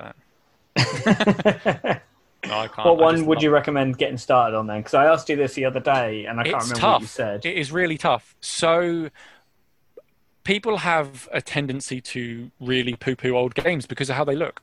that. 0.75 2.01
No, 2.47 2.57
I 2.57 2.67
can't. 2.69 2.77
what 2.87 2.99
I 2.99 3.03
one 3.03 3.25
would 3.25 3.35
not- 3.35 3.43
you 3.43 3.49
recommend 3.51 3.97
getting 3.97 4.17
started 4.17 4.55
on 4.55 4.65
then? 4.67 4.77
Because 4.79 4.93
I 4.93 5.07
asked 5.07 5.27
you 5.27 5.35
this 5.35 5.55
the 5.55 5.65
other 5.65 5.81
day, 5.81 6.25
and 6.25 6.39
I 6.39 6.43
can't 6.43 6.55
remember 6.63 6.75
tough. 6.79 6.93
what 6.93 7.01
you 7.01 7.07
said. 7.07 7.45
It 7.45 7.57
is 7.57 7.69
really 7.69 7.97
tough. 7.97 8.33
So 8.39 9.09
people 10.45 10.77
have 10.77 11.27
a 11.33 11.41
tendency 11.41 11.99
to 11.99 12.49
really 12.61 12.95
poo-poo 12.95 13.35
old 13.35 13.55
games 13.55 13.85
because 13.85 14.09
of 14.09 14.15
how 14.15 14.23
they 14.23 14.37
look, 14.37 14.61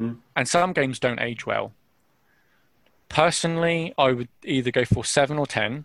Mm. 0.00 0.16
and 0.34 0.48
some 0.48 0.72
games 0.72 0.98
don't 0.98 1.20
age 1.20 1.44
well. 1.44 1.72
Personally, 3.10 3.92
I 3.98 4.12
would 4.12 4.28
either 4.42 4.70
go 4.70 4.86
for 4.86 5.04
seven 5.04 5.38
or 5.38 5.46
ten. 5.46 5.84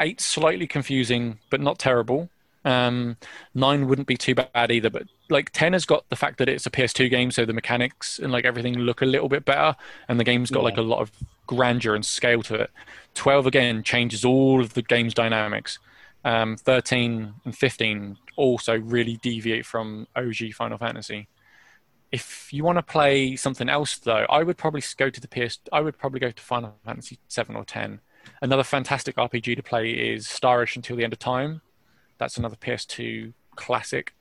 Eight 0.00 0.22
slightly 0.22 0.66
confusing, 0.66 1.38
but 1.50 1.60
not 1.60 1.78
terrible. 1.78 2.30
Um, 2.64 3.16
nine 3.54 3.88
wouldn't 3.88 4.06
be 4.06 4.16
too 4.16 4.34
bad 4.36 4.70
either, 4.70 4.88
but 4.90 5.04
like 5.28 5.50
ten 5.50 5.72
has 5.72 5.84
got 5.84 6.08
the 6.10 6.16
fact 6.16 6.38
that 6.38 6.48
it's 6.48 6.64
a 6.66 6.70
PS2 6.70 7.10
game, 7.10 7.30
so 7.30 7.44
the 7.44 7.52
mechanics 7.52 8.18
and 8.20 8.30
like 8.30 8.44
everything 8.44 8.74
look 8.78 9.02
a 9.02 9.06
little 9.06 9.28
bit 9.28 9.44
better, 9.44 9.74
and 10.08 10.20
the 10.20 10.24
game's 10.24 10.50
got 10.50 10.60
Yeah. 10.60 10.64
like 10.66 10.76
a 10.76 10.82
lot 10.82 11.00
of 11.00 11.10
grandeur 11.46 11.94
and 11.94 12.06
scale 12.06 12.42
to 12.44 12.54
it. 12.54 12.70
Twelve 13.14 13.46
again 13.46 13.82
changes 13.82 14.24
all 14.24 14.60
of 14.60 14.74
the 14.74 14.82
game's 14.82 15.14
dynamics. 15.14 15.78
Um, 16.24 16.56
Thirteen 16.56 17.34
and 17.44 17.56
fifteen 17.56 18.16
also 18.36 18.78
really 18.78 19.16
deviate 19.16 19.66
from 19.66 20.06
OG 20.14 20.52
Final 20.54 20.78
Fantasy. 20.78 21.26
If 22.12 22.52
you 22.52 22.62
want 22.62 22.76
to 22.78 22.82
play 22.82 23.36
something 23.36 23.68
else, 23.70 23.96
though, 23.98 24.26
I 24.28 24.42
would 24.42 24.58
probably 24.58 24.82
go 24.98 25.08
to 25.10 25.20
the 25.20 25.28
PS. 25.28 25.58
I 25.72 25.80
would 25.80 25.98
probably 25.98 26.20
go 26.20 26.30
to 26.30 26.42
Final 26.42 26.76
Fantasy 26.84 27.18
seven 27.26 27.56
or 27.56 27.64
ten. 27.64 28.00
Another 28.40 28.62
fantastic 28.62 29.16
RPG 29.16 29.56
to 29.56 29.62
play 29.62 29.90
is 29.90 30.28
Star 30.28 30.60
Ocean 30.60 30.78
Until 30.80 30.96
the 30.96 31.04
End 31.04 31.12
of 31.12 31.18
Time. 31.18 31.60
That's 32.22 32.36
another 32.36 32.54
PS2 32.54 33.32
classic. 33.56 34.14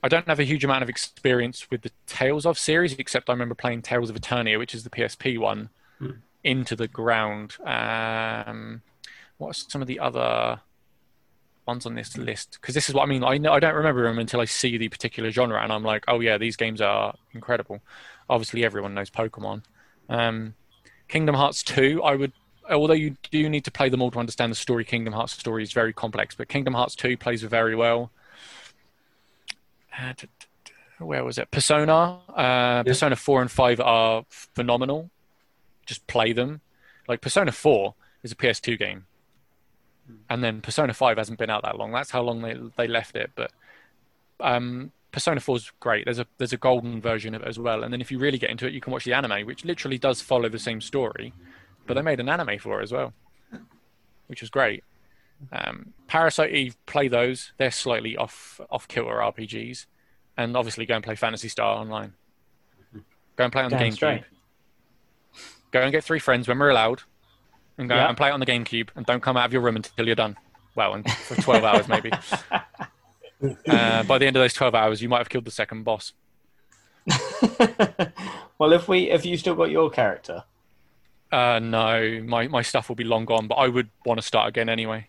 I 0.00 0.06
don't 0.06 0.28
have 0.28 0.38
a 0.38 0.44
huge 0.44 0.64
amount 0.64 0.84
of 0.84 0.88
experience 0.88 1.68
with 1.72 1.82
the 1.82 1.90
Tales 2.06 2.46
of 2.46 2.56
series, 2.56 2.92
except 2.94 3.28
I 3.28 3.32
remember 3.32 3.56
playing 3.56 3.82
Tales 3.82 4.10
of 4.10 4.16
Eternia, 4.16 4.60
which 4.60 4.76
is 4.76 4.84
the 4.84 4.90
PSP 4.90 5.38
one, 5.38 5.70
Hmm. 5.98 6.10
into 6.44 6.76
the 6.76 6.86
ground. 6.86 7.56
Um, 7.64 8.82
what 9.38 9.50
are 9.50 9.54
some 9.54 9.82
of 9.82 9.88
the 9.88 9.98
other 9.98 10.60
ones 11.66 11.84
on 11.84 11.96
this 11.96 12.16
list? 12.16 12.58
Because 12.60 12.76
this 12.76 12.88
is 12.88 12.94
what 12.94 13.02
I 13.02 13.06
mean. 13.06 13.24
I 13.24 13.38
know 13.38 13.52
I 13.52 13.58
don't 13.60 13.74
remember 13.74 14.04
them 14.04 14.20
until 14.20 14.40
I 14.40 14.44
see 14.44 14.78
the 14.78 14.88
particular 14.88 15.32
genre, 15.32 15.60
and 15.60 15.72
I'm 15.72 15.82
like, 15.82 16.04
oh 16.06 16.20
yeah, 16.20 16.38
these 16.38 16.54
games 16.56 16.80
are 16.80 17.16
incredible. 17.32 17.80
Obviously, 18.30 18.64
everyone 18.64 18.94
knows 18.94 19.10
Pokemon. 19.10 19.64
Um, 20.08 20.54
Kingdom 21.08 21.34
Hearts 21.34 21.62
2, 21.64 22.02
I 22.04 22.14
would, 22.14 22.32
although 22.70 22.94
you 22.94 23.16
do 23.30 23.48
need 23.48 23.64
to 23.64 23.70
play 23.70 23.88
them 23.88 24.02
all 24.02 24.10
to 24.10 24.18
understand 24.18 24.52
the 24.52 24.56
story. 24.56 24.84
Kingdom 24.84 25.12
Hearts 25.12 25.32
story 25.32 25.62
is 25.62 25.72
very 25.72 25.92
complex, 25.92 26.34
but 26.34 26.48
Kingdom 26.48 26.74
Hearts 26.74 26.94
2 26.94 27.16
plays 27.16 27.42
very 27.42 27.74
well. 27.74 28.10
Uh, 29.98 30.12
t- 30.14 30.28
t- 30.64 30.72
where 30.98 31.24
was 31.24 31.38
it? 31.38 31.50
Persona. 31.50 32.20
Uh, 32.34 32.82
Persona 32.84 33.16
4 33.16 33.42
and 33.42 33.50
5 33.50 33.80
are 33.80 34.24
phenomenal. 34.28 35.10
Just 35.86 36.06
play 36.06 36.32
them. 36.32 36.60
Like 37.08 37.20
Persona 37.20 37.52
4 37.52 37.94
is 38.22 38.32
a 38.32 38.36
PS2 38.36 38.78
game, 38.78 39.06
and 40.30 40.42
then 40.42 40.60
Persona 40.60 40.94
5 40.94 41.18
hasn't 41.18 41.38
been 41.38 41.50
out 41.50 41.62
that 41.62 41.76
long. 41.76 41.90
That's 41.90 42.10
how 42.10 42.22
long 42.22 42.40
they 42.42 42.56
they 42.76 42.86
left 42.86 43.16
it. 43.16 43.32
But 43.34 43.50
um, 44.38 44.92
Persona 45.10 45.40
4 45.40 45.56
is 45.56 45.72
great. 45.80 46.04
There's 46.04 46.20
a 46.20 46.26
there's 46.38 46.52
a 46.52 46.56
golden 46.56 47.00
version 47.00 47.34
of 47.34 47.42
it 47.42 47.48
as 47.48 47.58
well. 47.58 47.82
And 47.82 47.92
then 47.92 48.00
if 48.00 48.12
you 48.12 48.18
really 48.18 48.38
get 48.38 48.50
into 48.50 48.66
it, 48.66 48.72
you 48.72 48.80
can 48.80 48.92
watch 48.92 49.04
the 49.04 49.12
anime, 49.12 49.46
which 49.46 49.64
literally 49.64 49.98
does 49.98 50.20
follow 50.20 50.48
the 50.48 50.58
same 50.58 50.80
story, 50.80 51.32
but 51.86 51.94
they 51.94 52.02
made 52.02 52.20
an 52.20 52.28
anime 52.28 52.58
for 52.58 52.80
it 52.80 52.84
as 52.84 52.92
well, 52.92 53.12
which 54.28 54.40
was 54.40 54.50
great. 54.50 54.84
Um, 55.50 55.92
Parasite 56.06 56.52
Eve, 56.54 56.76
play 56.86 57.08
those. 57.08 57.52
They're 57.56 57.70
slightly 57.70 58.16
off 58.16 58.60
off 58.70 58.86
kilter 58.88 59.14
RPGs, 59.16 59.86
and 60.36 60.56
obviously 60.56 60.86
go 60.86 60.94
and 60.94 61.02
play 61.04 61.14
Phantasy 61.16 61.48
Star 61.48 61.76
online. 61.78 62.14
Go 63.36 63.44
and 63.44 63.52
play 63.52 63.62
on 63.62 63.70
the 63.70 63.76
Damn 63.76 63.90
GameCube. 63.90 63.94
straight. 63.94 64.24
Go 65.72 65.80
and 65.80 65.90
get 65.90 66.04
three 66.04 66.18
friends 66.18 66.46
when 66.46 66.58
we're 66.58 66.70
allowed, 66.70 67.02
and 67.78 67.88
go 67.88 67.94
Yeah. 67.96 68.08
and 68.08 68.16
play 68.16 68.28
it 68.28 68.32
on 68.32 68.40
the 68.40 68.46
GameCube. 68.46 68.90
And 68.94 69.04
don't 69.06 69.22
come 69.22 69.36
out 69.36 69.46
of 69.46 69.52
your 69.52 69.62
room 69.62 69.76
until 69.76 70.06
you're 70.06 70.14
done. 70.14 70.36
Well, 70.74 70.94
and 70.94 71.10
for 71.10 71.34
12 71.36 71.64
hours 71.64 71.88
maybe. 71.88 72.10
Uh, 73.68 74.04
by 74.04 74.18
the 74.18 74.26
end 74.26 74.36
of 74.36 74.40
those 74.40 74.54
12 74.54 74.72
hours, 74.72 75.02
you 75.02 75.08
might 75.08 75.18
have 75.18 75.28
killed 75.28 75.44
the 75.44 75.50
second 75.50 75.82
boss. 75.82 76.12
well, 78.58 78.72
if 78.72 78.86
we, 78.86 79.10
if 79.10 79.26
you 79.26 79.36
still 79.36 79.56
got 79.56 79.70
your 79.70 79.90
character, 79.90 80.44
Uh, 81.32 81.58
no, 81.60 82.22
my, 82.24 82.46
my 82.48 82.62
stuff 82.62 82.88
will 82.88 82.96
be 82.96 83.04
long 83.04 83.24
gone, 83.24 83.48
but 83.48 83.56
I 83.56 83.68
would 83.68 83.90
want 84.04 84.18
to 84.20 84.26
start 84.26 84.48
again 84.48 84.68
anyway. 84.68 85.08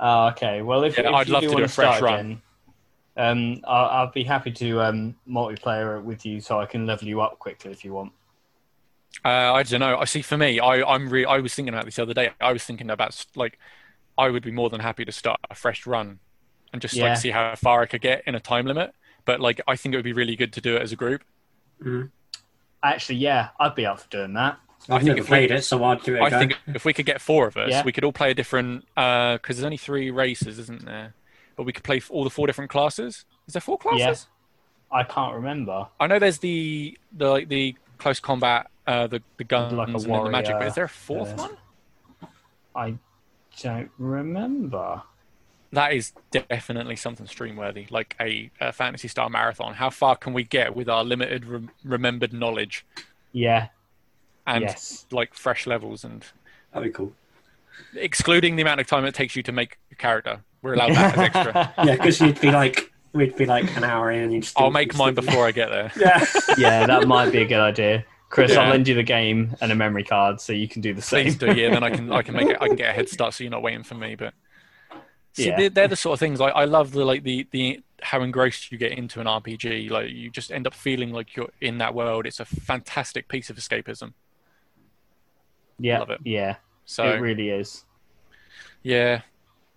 oh, 0.00 0.28
okay. 0.28 0.62
Well, 0.62 0.84
if, 0.84 0.98
Yeah, 0.98 1.10
if 1.10 1.12
I'd 1.12 1.28
you 1.28 1.34
love 1.34 1.40
do 1.40 1.48
to 1.48 1.56
do 1.56 1.64
a 1.64 1.68
fresh 1.68 1.98
start 1.98 2.00
run. 2.00 2.20
again, 2.20 2.42
um, 3.16 3.60
I'll, 3.66 3.86
I'll 3.90 4.12
be 4.12 4.24
happy 4.24 4.52
to 4.52 4.80
um, 4.82 5.16
multiplayer 5.28 5.98
it 5.98 6.04
with 6.04 6.26
you, 6.26 6.40
so 6.40 6.60
I 6.60 6.66
can 6.66 6.86
level 6.86 7.08
you 7.08 7.20
up 7.22 7.38
quickly 7.38 7.72
if 7.72 7.84
you 7.84 7.92
want. 7.94 8.12
Uh, 9.24 9.52
I 9.52 9.62
don't 9.62 9.80
know. 9.80 9.98
I 9.98 10.04
see. 10.06 10.22
For 10.22 10.36
me, 10.38 10.58
I 10.58 10.82
I'm 10.82 11.08
re- 11.08 11.24
I 11.26 11.38
was 11.38 11.54
thinking 11.54 11.74
about 11.74 11.84
this 11.84 11.96
the 11.96 12.02
other 12.02 12.14
day. 12.14 12.30
I 12.40 12.52
was 12.52 12.64
thinking 12.64 12.90
about 12.90 13.24
like, 13.36 13.58
I 14.18 14.30
would 14.30 14.42
be 14.42 14.50
more 14.50 14.70
than 14.70 14.80
happy 14.80 15.04
to 15.04 15.12
start 15.12 15.38
a 15.50 15.54
fresh 15.54 15.86
run, 15.86 16.20
and 16.72 16.82
just 16.82 16.96
Yeah. 16.96 17.04
like 17.10 17.16
see 17.16 17.30
how 17.30 17.54
far 17.56 17.82
I 17.82 17.86
could 17.86 18.00
get 18.00 18.22
in 18.26 18.34
a 18.34 18.40
time 18.40 18.66
limit. 18.66 18.92
But 19.24 19.40
like, 19.40 19.60
I 19.68 19.76
think 19.76 19.94
it 19.94 19.98
would 19.98 20.04
be 20.04 20.12
really 20.14 20.36
good 20.36 20.52
to 20.54 20.60
do 20.60 20.76
it 20.76 20.82
as 20.82 20.92
a 20.92 20.96
group. 20.96 21.22
Actually, 22.82 23.18
yeah, 23.18 23.50
I'd 23.60 23.74
be 23.74 23.86
up 23.86 24.00
for 24.00 24.08
doing 24.08 24.32
that. 24.34 24.58
I've 24.88 25.02
think 25.02 25.16
never 25.16 25.20
if 25.20 25.50
we- 25.50 25.56
it, 25.56 25.62
so 25.64 25.82
I'd 25.84 26.02
give 26.02 26.14
it 26.16 26.18
a 26.20 26.24
I 26.24 26.30
go. 26.30 26.38
think 26.38 26.58
if 26.74 26.84
we 26.84 26.92
could 26.92 27.06
get 27.06 27.20
four 27.20 27.46
of 27.46 27.56
us, 27.56 27.70
Yeah. 27.70 27.82
we 27.84 27.92
could 27.92 28.04
all 28.04 28.12
play 28.12 28.30
a 28.30 28.34
different. 28.34 28.84
Because 28.94 29.40
there's 29.56 29.64
only 29.64 29.76
three 29.76 30.10
races, 30.10 30.58
isn't 30.58 30.84
there? 30.84 31.14
But 31.56 31.64
we 31.64 31.72
could 31.72 31.84
play 31.84 32.00
all 32.10 32.24
the 32.24 32.30
four 32.30 32.46
different 32.46 32.70
classes. 32.70 33.24
Is 33.46 33.54
there 33.54 33.60
four 33.60 33.78
classes? 33.78 34.26
Yeah. 34.90 34.98
I 34.98 35.04
can't 35.04 35.34
remember. 35.34 35.86
I 36.00 36.06
know 36.06 36.18
there's 36.18 36.38
the 36.38 36.98
the 37.12 37.28
like 37.30 37.48
the 37.48 37.76
close 37.98 38.20
combat, 38.20 38.68
uh, 38.86 39.06
the 39.06 39.22
the 39.38 39.44
guns 39.44 39.72
Like 39.72 39.88
a 39.88 39.92
and 39.92 40.00
then 40.04 40.24
the 40.24 40.30
magic. 40.30 40.58
But 40.58 40.66
is 40.68 40.74
there 40.74 40.84
a 40.84 40.88
fourth 40.88 41.38
uh, 41.38 41.48
one? 41.48 41.56
I 42.74 42.94
don't 43.62 43.90
remember. 43.98 45.02
That 45.72 45.94
is 45.94 46.12
definitely 46.30 46.96
something 46.96 47.26
stream 47.26 47.56
worthy, 47.56 47.86
like 47.88 48.14
a, 48.20 48.50
a 48.60 48.72
Phantasy 48.72 49.08
Star 49.08 49.30
marathon. 49.30 49.72
How 49.74 49.88
far 49.88 50.16
can 50.16 50.34
we 50.34 50.44
get 50.44 50.76
with 50.76 50.86
our 50.88 51.02
limited 51.04 51.46
rem- 51.46 51.70
remembered 51.82 52.32
knowledge 52.34 52.84
Yeah. 53.32 53.68
And 54.46 54.62
yes. 54.62 55.06
like 55.10 55.34
fresh 55.34 55.66
levels 55.66 56.04
and 56.04 56.24
That'd 56.72 56.88
be 56.88 56.92
cool. 56.92 57.12
excluding 57.94 58.56
the 58.56 58.62
amount 58.62 58.80
of 58.80 58.86
time 58.86 59.04
it 59.04 59.14
takes 59.14 59.36
you 59.36 59.42
to 59.44 59.52
make 59.52 59.78
a 59.90 59.94
character? 59.94 60.40
We're 60.62 60.74
allowed 60.74 60.94
that 60.94 61.18
as 61.18 61.34
extra. 61.34 61.74
Yeah, 61.84 61.96
because 61.96 62.20
you'd 62.20 62.40
be 62.40 62.50
like, 62.50 62.92
we'd 63.12 63.36
be 63.36 63.46
like 63.46 63.76
an 63.76 63.84
hour 63.84 64.10
in, 64.10 64.20
and 64.20 64.32
you'd. 64.32 64.44
Still, 64.44 64.64
I'll 64.66 64.70
make 64.70 64.96
mine 64.96 65.14
still 65.14 65.24
before 65.24 65.46
I 65.46 65.52
get 65.52 65.70
there. 65.70 65.92
Yeah. 65.96 66.24
yeah, 66.58 66.86
that 66.86 67.08
might 67.08 67.32
be 67.32 67.38
a 67.42 67.46
good 67.46 67.60
idea. 67.60 68.04
Chris, 68.30 68.56
I'll 68.56 68.70
lend 68.70 68.88
you 68.88 68.94
the 68.94 69.02
game 69.02 69.54
and 69.60 69.70
a 69.70 69.74
memory 69.74 70.04
card 70.04 70.40
so 70.40 70.54
you 70.54 70.66
can 70.66 70.80
do 70.80 70.94
the 70.94 71.02
same. 71.02 71.24
Please 71.26 71.36
do, 71.36 71.52
yeah. 71.52 71.68
Then 71.70 71.82
I 71.84 71.90
can 71.90 72.10
I 72.10 72.22
can 72.22 72.34
make 72.34 72.48
it. 72.48 72.56
I 72.60 72.66
can 72.66 72.76
get 72.76 72.88
a 72.88 72.92
head 72.94 73.08
start, 73.10 73.34
so 73.34 73.44
you're 73.44 73.50
not 73.50 73.62
waiting 73.62 73.82
for 73.82 73.94
me. 73.94 74.14
But 74.14 74.32
see, 75.34 75.48
Yeah. 75.48 75.58
they're, 75.58 75.68
they're 75.68 75.88
the 75.88 75.96
sort 75.96 76.14
of 76.14 76.20
things 76.20 76.40
I, 76.40 76.48
I 76.48 76.64
love. 76.64 76.92
The 76.92 77.04
like 77.04 77.24
the 77.24 77.46
the 77.50 77.80
how 78.00 78.22
engrossed 78.22 78.72
you 78.72 78.78
get 78.78 78.92
into 78.92 79.20
an 79.20 79.26
RPG. 79.26 79.90
Like 79.90 80.08
you 80.10 80.30
just 80.30 80.50
end 80.50 80.66
up 80.66 80.72
feeling 80.72 81.12
like 81.12 81.36
you're 81.36 81.50
in 81.60 81.76
that 81.78 81.94
world. 81.94 82.24
It's 82.24 82.40
a 82.40 82.46
fantastic 82.46 83.28
piece 83.28 83.50
of 83.50 83.56
escapism. 83.56 84.14
Yeah, 85.78 85.98
Love 85.98 86.10
it. 86.10 86.20
yeah, 86.24 86.56
So 86.84 87.04
it 87.04 87.20
really 87.20 87.50
is. 87.50 87.84
Yeah. 88.82 89.22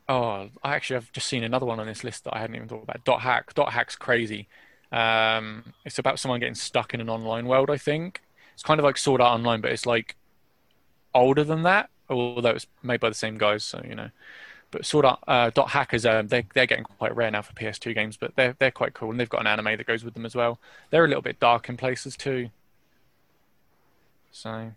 Oh, 0.07 0.49
I 0.63 0.75
actually 0.75 0.95
have 0.95 1.11
just 1.11 1.27
seen 1.27 1.43
another 1.43 1.65
one 1.65 1.79
on 1.79 1.87
this 1.87 2.03
list 2.03 2.25
that 2.25 2.35
I 2.35 2.39
hadn't 2.39 2.55
even 2.55 2.67
thought 2.67 2.83
about. 2.83 3.03
Dot 3.05 3.21
hack. 3.21 3.53
Dot 3.53 3.73
hack's 3.73 3.95
crazy. 3.95 4.47
Um, 4.91 5.73
it's 5.83 5.97
about 5.99 6.19
someone 6.19 6.39
getting 6.39 6.55
stuck 6.55 6.93
in 6.93 7.01
an 7.01 7.09
online 7.09 7.47
world. 7.47 7.69
I 7.69 7.77
think 7.77 8.21
it's 8.53 8.63
kind 8.63 8.79
of 8.79 8.83
like 8.83 8.97
Sword 8.97 9.21
Art 9.21 9.33
Online, 9.39 9.61
but 9.61 9.71
it's 9.71 9.85
like 9.85 10.15
older 11.13 11.43
than 11.43 11.63
that. 11.63 11.89
Although 12.09 12.51
it's 12.51 12.67
made 12.83 12.99
by 12.99 13.09
the 13.09 13.15
same 13.15 13.37
guys, 13.37 13.63
so 13.63 13.81
you 13.87 13.95
know. 13.95 14.09
But 14.69 14.85
Sword 14.85 15.05
Art 15.05 15.19
uh, 15.27 15.49
Dot 15.49 15.69
hackers, 15.69 16.05
um, 16.05 16.27
they 16.27 16.45
they're 16.53 16.67
getting 16.67 16.83
quite 16.85 17.15
rare 17.15 17.31
now 17.31 17.41
for 17.41 17.53
PS2 17.53 17.95
games, 17.95 18.15
but 18.17 18.35
they're 18.35 18.55
they're 18.59 18.71
quite 18.71 18.93
cool, 18.93 19.09
and 19.09 19.19
they've 19.19 19.29
got 19.29 19.41
an 19.41 19.47
anime 19.47 19.77
that 19.77 19.87
goes 19.87 20.03
with 20.03 20.13
them 20.13 20.25
as 20.25 20.35
well. 20.35 20.59
They're 20.91 21.05
a 21.05 21.07
little 21.07 21.23
bit 21.23 21.39
dark 21.39 21.67
in 21.67 21.77
places 21.77 22.15
too. 22.15 22.49
So 24.31 24.71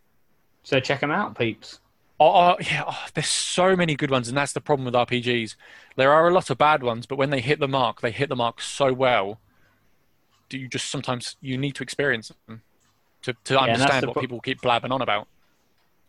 So 0.62 0.80
check 0.80 1.00
them 1.00 1.10
out, 1.10 1.38
peeps. 1.38 1.80
Oh, 2.20 2.32
oh, 2.32 2.56
yeah, 2.60 2.84
oh, 2.86 3.04
there's 3.14 3.28
so 3.28 3.76
many 3.76 3.94
good 3.94 4.10
ones, 4.10 4.28
and 4.28 4.36
that's 4.36 4.52
the 4.52 4.60
problem 4.60 4.84
with 4.84 4.94
RPGs. 4.94 5.54
There 5.96 6.12
are 6.12 6.28
a 6.28 6.32
lot 6.32 6.50
of 6.50 6.58
bad 6.58 6.82
ones, 6.82 7.06
but 7.06 7.16
when 7.16 7.30
they 7.30 7.40
hit 7.40 7.60
the 7.60 7.68
mark, 7.68 8.00
they 8.00 8.10
hit 8.10 8.28
the 8.28 8.36
mark 8.36 8.60
so 8.60 8.92
well. 8.92 9.38
Do 10.48 10.58
you 10.58 10.66
just 10.66 10.90
sometimes 10.90 11.36
you 11.40 11.56
need 11.56 11.74
to 11.76 11.82
experience 11.82 12.32
them 12.46 12.62
to, 13.22 13.34
to 13.44 13.54
that's 13.54 13.68
understand 13.68 14.06
what 14.06 14.14
pro- 14.14 14.22
people 14.22 14.40
keep 14.40 14.60
blabbing 14.62 14.90
on 14.90 15.00
about? 15.00 15.28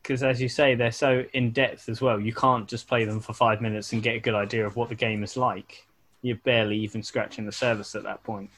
Because 0.02 0.24
as 0.24 0.42
you 0.42 0.50
say, 0.50 0.74
they're 0.76 0.92
so 0.92 1.26
in 1.34 1.52
depth 1.52 1.90
as 1.90 2.02
well. 2.02 2.20
You 2.20 2.34
can't 2.34 2.68
just 2.68 2.88
play 2.88 3.06
them 3.06 3.20
for 3.20 3.34
five 3.34 3.62
minutes 3.62 3.94
and 3.94 4.02
get 4.02 4.16
a 4.16 4.20
good 4.20 4.34
idea 4.34 4.66
of 4.66 4.76
what 4.76 4.90
the 4.90 4.96
game 4.96 5.24
is 5.24 5.38
like. 5.38 5.86
You're 6.22 6.38
barely 6.38 6.78
even 6.78 7.04
scratching 7.04 7.46
the 7.46 7.52
surface 7.52 7.94
at 7.96 8.04
that 8.04 8.24
point. 8.24 8.50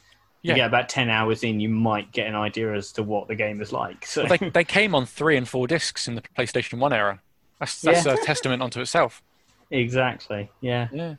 You 0.43 0.49
Yeah. 0.49 0.55
get 0.55 0.67
about 0.67 0.89
ten 0.89 1.09
hours 1.09 1.43
in, 1.43 1.59
you 1.59 1.69
might 1.69 2.11
get 2.11 2.27
an 2.27 2.35
idea 2.35 2.73
as 2.73 2.91
to 2.93 3.03
what 3.03 3.27
the 3.27 3.35
game 3.35 3.61
is 3.61 3.71
like. 3.71 4.05
So 4.05 4.25
Well, 4.25 4.37
they 4.39 4.49
they 4.49 4.63
came 4.63 4.95
on 4.95 5.05
three 5.05 5.37
and 5.37 5.47
four 5.47 5.67
discs 5.67 6.07
in 6.07 6.15
the 6.15 6.21
PlayStation 6.37 6.79
One 6.79 6.93
era. 6.93 7.21
That's 7.59 7.79
that's 7.81 8.05
Yeah. 8.05 8.13
a 8.13 8.17
testament 8.17 8.61
unto 8.63 8.81
itself. 8.81 9.21
exactly, 9.69 10.49
yeah. 10.61 10.87
Yeah, 10.91 11.15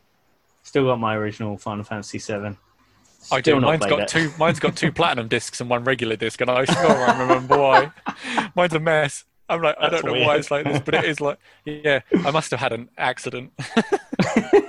Still 0.64 0.84
got 0.86 0.98
my 0.98 1.14
original 1.16 1.56
Final 1.56 1.84
Fantasy 1.84 2.18
Seven. 2.18 2.58
I 3.30 3.40
do. 3.40 3.54
not 3.60 3.62
Mine's 3.62 3.78
played 3.80 3.90
got 3.90 4.00
it. 4.00 4.08
two. 4.08 4.32
Mine's 4.38 4.58
got 4.58 4.74
two 4.76 4.90
platinum 5.00 5.28
discs 5.28 5.60
and 5.60 5.70
one 5.70 5.84
regular 5.84 6.16
disc, 6.16 6.40
and 6.40 6.50
I 6.50 6.64
still 6.64 6.76
can't 6.94 7.18
remember 7.20 7.56
why. 7.58 7.90
Mine's 8.56 8.74
a 8.74 8.80
mess. 8.80 9.24
I'm 9.48 9.62
like, 9.62 9.76
I 9.78 9.88
don't 9.90 10.04
know 10.04 10.12
why 10.14 10.36
it's 10.36 10.50
like 10.50 10.64
this, 10.64 10.80
but 10.80 10.94
it 10.94 11.04
is 11.04 11.20
like, 11.20 11.38
yeah, 11.64 12.00
I 12.24 12.30
must 12.32 12.50
have 12.50 12.58
had 12.60 12.72
an 12.72 12.88
accident. 12.98 13.52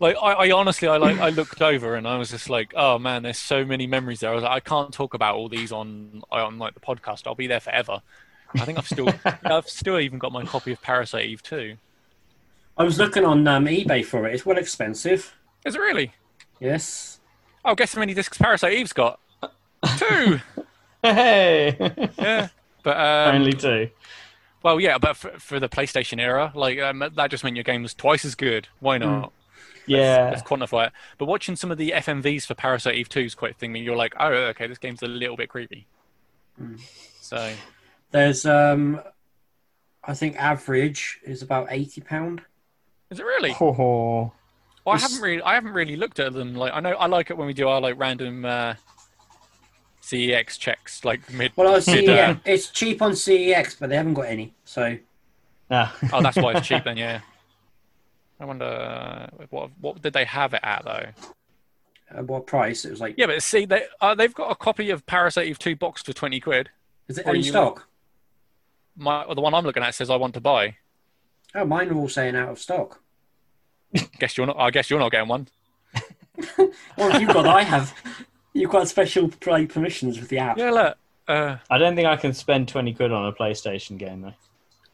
like, 0.00 0.16
I, 0.20 0.32
I 0.32 0.50
honestly, 0.50 0.88
I 0.88 0.96
like, 0.96 1.18
I 1.18 1.28
looked 1.28 1.62
over 1.62 1.94
and 1.94 2.08
I 2.08 2.16
was 2.16 2.30
just 2.30 2.48
like, 2.50 2.72
oh 2.74 2.98
man, 2.98 3.22
there's 3.22 3.38
so 3.38 3.64
many 3.64 3.86
memories 3.86 4.20
there. 4.20 4.30
I 4.30 4.34
was 4.34 4.42
like, 4.42 4.52
I 4.52 4.60
can't 4.60 4.92
talk 4.92 5.14
about 5.14 5.36
all 5.36 5.48
these 5.48 5.70
on 5.70 6.22
on 6.32 6.58
like 6.58 6.74
the 6.74 6.80
podcast. 6.80 7.26
I'll 7.26 7.34
be 7.34 7.46
there 7.46 7.60
forever. 7.60 8.02
I 8.54 8.64
think 8.64 8.78
I've 8.78 8.88
still, 8.88 9.12
I've 9.44 9.68
still 9.68 9.98
even 10.00 10.18
got 10.18 10.32
my 10.32 10.44
copy 10.44 10.72
of 10.72 10.82
Parasite 10.82 11.26
Eve 11.26 11.42
too. 11.42 11.76
I 12.76 12.84
was 12.84 12.98
looking 12.98 13.24
on 13.24 13.46
um, 13.46 13.66
eBay 13.66 14.04
for 14.04 14.26
it. 14.26 14.34
It's 14.34 14.46
well 14.46 14.56
expensive. 14.56 15.36
Is 15.64 15.74
it 15.74 15.80
really? 15.80 16.12
Yes. 16.58 17.20
Oh, 17.64 17.74
guess 17.74 17.94
how 17.94 18.00
many 18.00 18.14
discs 18.14 18.38
Parasite 18.38 18.72
Eve's 18.72 18.92
got? 18.92 19.20
Two. 19.96 20.40
Hey, 21.02 21.74
yeah. 22.18 22.48
But 22.82 22.96
um, 22.98 23.36
only 23.36 23.54
two. 23.54 23.88
Well, 24.62 24.78
yeah, 24.78 24.98
but 24.98 25.16
for, 25.16 25.30
for 25.38 25.58
the 25.58 25.66
PlayStation 25.66 26.20
era, 26.20 26.52
like 26.54 26.78
um, 26.78 27.02
that 27.16 27.30
just 27.30 27.42
meant 27.42 27.56
your 27.56 27.64
game 27.64 27.82
was 27.82 27.94
twice 27.94 28.26
as 28.26 28.34
good. 28.34 28.68
Why 28.80 28.98
not? 28.98 29.32
Yeah. 29.98 30.30
let's 30.30 30.42
quantify 30.42 30.86
it. 30.88 30.92
But 31.18 31.26
watching 31.26 31.56
some 31.56 31.70
of 31.70 31.78
the 31.78 31.90
FMVs 31.96 32.46
for 32.46 32.54
Parasite 32.54 32.94
Eve 32.94 33.08
2 33.08 33.20
is 33.20 33.34
quite 33.34 33.52
a 33.52 33.54
thing. 33.54 33.74
You're 33.76 33.96
like, 33.96 34.14
oh, 34.18 34.32
okay, 34.32 34.66
this 34.66 34.78
game's 34.78 35.02
a 35.02 35.06
little 35.08 35.36
bit 35.36 35.48
creepy. 35.48 35.86
Mm. 36.60 36.80
So 37.20 37.52
There's, 38.10 38.44
um, 38.46 39.00
I 40.04 40.14
think 40.14 40.36
average 40.36 41.20
is 41.24 41.42
about 41.42 41.68
eighty 41.70 42.00
pound. 42.00 42.42
is 43.10 43.20
it 43.20 43.24
really? 43.24 43.54
Oh, 43.60 44.32
Well, 44.84 44.96
I 44.96 44.98
haven't 44.98 45.20
really, 45.20 45.42
I 45.42 45.54
haven't 45.54 45.72
really 45.72 45.96
looked 45.96 46.18
at 46.20 46.32
them. 46.32 46.54
Like, 46.54 46.72
I 46.72 46.80
know 46.80 46.92
I 46.92 47.06
like 47.06 47.30
it 47.30 47.36
when 47.36 47.46
we 47.46 47.52
do 47.54 47.68
our 47.68 47.80
like 47.80 47.98
random 47.98 48.44
uh, 48.44 48.74
CEX 50.02 50.58
checks, 50.58 51.04
like 51.04 51.30
mid. 51.32 51.52
Well, 51.56 51.74
I 51.76 51.80
see, 51.80 52.08
uh, 52.08 52.12
yeah, 52.14 52.36
it's 52.44 52.70
cheap 52.70 53.02
on 53.02 53.12
CEX, 53.12 53.78
but 53.78 53.90
they 53.90 53.96
haven't 53.96 54.14
got 54.14 54.26
any. 54.26 54.54
So 54.64 54.96
Ah. 55.70 55.96
Oh, 56.12 56.20
that's 56.22 56.36
why 56.36 56.54
it's 56.56 56.66
cheap 56.66 56.84
then. 56.84 56.96
Yeah. 56.96 57.20
I 58.40 58.44
wonder 58.46 59.28
what 59.50 59.70
what 59.80 60.00
did 60.02 60.12
they 60.14 60.24
have 60.24 60.54
it 60.54 60.60
at 60.62 60.82
though? 60.84 61.06
at 62.16 62.26
what 62.26 62.46
price? 62.46 62.84
It 62.84 62.90
was 62.90 63.00
like, 63.00 63.14
Yeah, 63.18 63.26
but 63.26 63.42
see, 63.42 63.66
they 63.66 63.84
uh, 64.00 64.14
they've 64.14 64.34
got 64.34 64.50
a 64.50 64.54
copy 64.56 64.90
of 64.90 65.06
Parasite 65.06 65.46
Eve 65.46 65.58
2 65.58 65.76
box 65.76 66.02
for 66.02 66.12
twenty 66.12 66.40
quid. 66.40 66.70
is 67.08 67.18
it 67.18 67.26
or 67.26 67.34
in 67.34 67.42
you- 67.42 67.50
stock? 67.50 67.86
My 68.96 69.24
the 69.32 69.40
one 69.40 69.54
I'm 69.54 69.64
looking 69.64 69.82
at 69.82 69.94
says 69.94 70.10
I 70.10 70.16
want 70.16 70.34
to 70.34 70.40
buy. 70.40 70.76
Oh, 71.54 71.64
mine 71.64 71.90
are 71.90 71.94
all 71.96 72.08
saying 72.08 72.34
out 72.36 72.48
of 72.48 72.58
stock. 72.58 73.00
Guess 74.18 74.36
you're 74.36 74.46
not. 74.46 74.56
I 74.58 74.70
guess 74.70 74.88
you're 74.90 74.98
not 75.00 75.10
getting 75.12 75.28
one. 75.28 75.48
Well, 76.96 77.14
if 77.14 77.20
you've 77.20 77.32
got, 77.34 77.46
I 77.46 77.62
have. 77.62 77.92
You've 78.54 78.70
got 78.70 78.88
special 78.88 79.28
play 79.28 79.66
permissions 79.66 80.18
with 80.18 80.28
the 80.30 80.38
app. 80.38 80.56
Yeah, 80.58 80.70
look. 80.70 80.96
Uh, 81.28 81.56
I 81.68 81.76
don't 81.78 81.94
think 81.94 82.08
I 82.08 82.16
can 82.16 82.32
spend 82.32 82.66
20 82.68 82.94
quid 82.94 83.12
on 83.12 83.26
a 83.26 83.32
PlayStation 83.32 83.98
game, 83.98 84.22
though. 84.22 84.34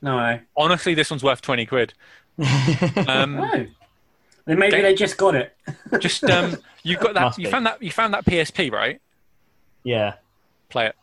No. 0.02 0.40
honestly, 0.56 0.94
this 0.94 1.10
one's 1.10 1.22
worth 1.22 1.40
twenty 1.40 1.64
quid. 1.64 1.94
Um, 3.08 3.36
No. 3.36 3.66
Then 4.46 4.58
maybe 4.60 4.76
Okay. 4.76 4.82
they 4.82 4.94
just 4.94 5.16
got 5.16 5.34
it. 5.34 5.56
just 6.00 6.22
um, 6.24 6.56
you 6.84 6.96
got 6.96 7.14
that. 7.14 7.20
Must 7.22 7.38
You 7.38 7.46
be. 7.46 7.50
found 7.50 7.66
that. 7.66 7.82
You 7.82 7.90
found 7.90 8.14
that 8.14 8.24
PSP, 8.24 8.70
right? 8.72 9.00
yeah. 9.82 10.14
Play 10.68 10.86
it. 10.86 10.96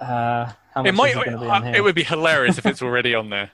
Uh, 0.00 0.46
how 0.74 0.82
much 0.82 0.86
It 0.88 0.94
might. 0.94 1.10
is 1.10 1.16
it 1.16 1.24
going 1.24 1.36
to 1.38 1.42
be 1.42 1.46
on 1.46 1.62
here? 1.64 1.74
it 1.76 1.80
would 1.84 1.94
be 1.94 2.02
hilarious 2.04 2.58
if 2.58 2.66
it's 2.66 2.82
already 2.82 3.14
on 3.14 3.30
there 3.30 3.50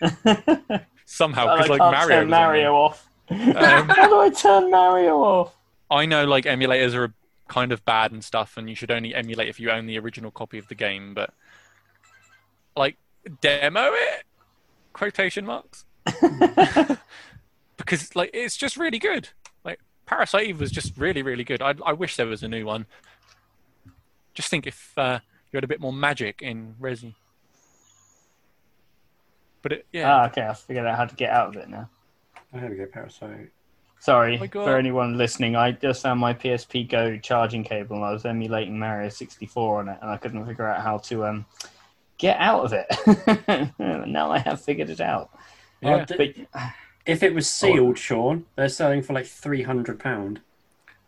somehow. 1.04 1.54
Because 1.56 1.68
like 1.70 1.80
can't 1.80 1.92
Mario. 1.92 2.08
turn 2.20 2.28
Mario 2.30 2.74
off. 2.74 3.08
Um, 3.30 3.88
How 3.88 4.08
do 4.08 4.20
I 4.20 4.30
turn 4.30 4.70
Mario 4.70 5.16
off? 5.18 5.56
I 5.90 6.06
know 6.06 6.24
like 6.26 6.44
emulators 6.44 6.94
are 6.94 7.12
kind 7.48 7.72
of 7.72 7.84
bad 7.84 8.12
and 8.12 8.22
stuff, 8.22 8.56
and 8.56 8.68
you 8.68 8.74
should 8.76 8.90
only 8.90 9.14
emulate 9.14 9.48
if 9.48 9.58
you 9.58 9.70
own 9.70 9.86
the 9.86 9.98
original 9.98 10.30
copy 10.30 10.58
of 10.58 10.68
the 10.68 10.74
game. 10.74 11.14
But 11.14 11.30
like 12.76 12.96
demo 13.40 13.90
it? 13.92 14.24
Quotation 14.96 15.44
marks. 15.44 15.84
because 17.76 18.16
like 18.16 18.30
it's 18.32 18.56
just 18.56 18.78
really 18.78 18.98
good. 18.98 19.28
Like 19.62 19.78
Parasite 20.06 20.46
Eve 20.46 20.58
was 20.58 20.70
just 20.70 20.96
really 20.96 21.20
really 21.20 21.44
good. 21.44 21.60
I 21.60 21.74
I 21.84 21.92
wish 21.92 22.16
there 22.16 22.26
was 22.26 22.42
a 22.42 22.48
new 22.48 22.64
one. 22.64 22.86
Just 24.32 24.48
think 24.48 24.66
if 24.66 24.94
uh, 24.96 25.18
you 25.52 25.58
had 25.58 25.64
a 25.64 25.68
bit 25.68 25.80
more 25.80 25.92
magic 25.92 26.40
in 26.40 26.76
Resi. 26.80 27.12
But 29.60 29.72
it, 29.72 29.86
yeah, 29.92 30.14
Ah, 30.14 30.26
okay. 30.28 30.46
I 30.46 30.54
figured 30.54 30.86
out 30.86 30.96
how 30.96 31.04
to 31.04 31.14
get 31.14 31.28
out 31.28 31.48
of 31.54 31.56
it 31.56 31.68
now. 31.68 31.90
Oh, 32.54 32.60
there 32.60 32.70
we 32.70 32.76
go, 32.76 32.86
Parasite. 32.86 33.50
Sorry 33.98 34.40
Oh 34.40 34.48
for 34.64 34.78
anyone 34.78 35.18
listening. 35.18 35.56
I 35.56 35.72
just 35.72 36.02
found 36.02 36.20
my 36.20 36.32
PSP 36.32 36.88
Go 36.88 37.18
charging 37.18 37.64
cable 37.64 37.96
and 37.96 38.04
I 38.04 38.12
was 38.12 38.24
emulating 38.24 38.78
Mario 38.78 39.10
64 39.10 39.80
on 39.80 39.88
it, 39.90 39.98
and 40.00 40.10
I 40.10 40.16
couldn't 40.16 40.46
figure 40.46 40.66
out 40.66 40.80
how 40.82 40.96
to 40.98 41.26
um 41.26 41.44
get 42.18 42.38
out 42.38 42.64
of 42.64 42.72
it. 42.72 43.70
now 43.78 44.30
I 44.30 44.38
have 44.38 44.60
figured 44.60 44.90
it 44.90 45.00
out. 45.00 45.30
yeah. 45.80 46.02
Oh, 46.02 46.04
d- 46.04 46.34
But 46.54 46.62
if 47.06 47.22
it 47.22 47.34
was 47.34 47.48
sealed, 47.48 47.98
Sean, 47.98 48.46
they're 48.56 48.68
selling 48.68 49.02
for 49.02 49.12
like 49.12 49.26
three 49.26 49.62
hundred 49.62 49.98
pound. 50.00 50.40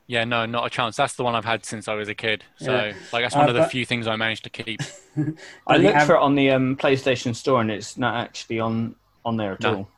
Yeah, 0.06 0.24
no, 0.24 0.46
not 0.46 0.66
a 0.66 0.70
chance. 0.70 0.96
That's 0.96 1.14
the 1.16 1.22
one 1.24 1.34
I've 1.34 1.44
had 1.44 1.66
since 1.66 1.86
I 1.86 1.92
was 1.94 2.08
a 2.08 2.14
kid. 2.14 2.42
So, 2.56 2.72
Yeah. 2.72 2.94
like, 3.12 3.24
that's 3.24 3.36
Uh, 3.36 3.40
one 3.40 3.48
of 3.50 3.54
the 3.54 3.60
but- 3.62 3.70
few 3.70 3.84
things 3.84 4.06
I 4.06 4.16
managed 4.16 4.44
to 4.44 4.50
keep. 4.50 4.80
I 5.66 5.76
looked 5.76 5.96
av- 5.98 6.06
for 6.06 6.14
it 6.14 6.20
on 6.20 6.34
the 6.34 6.50
um, 6.50 6.76
PlayStation 6.76 7.34
Store, 7.36 7.60
and 7.60 7.70
it's 7.70 7.98
not 7.98 8.14
actually 8.16 8.58
on 8.60 8.94
on 9.24 9.36
there 9.36 9.52
at 9.52 9.60
No. 9.60 9.74
all. 9.74 9.88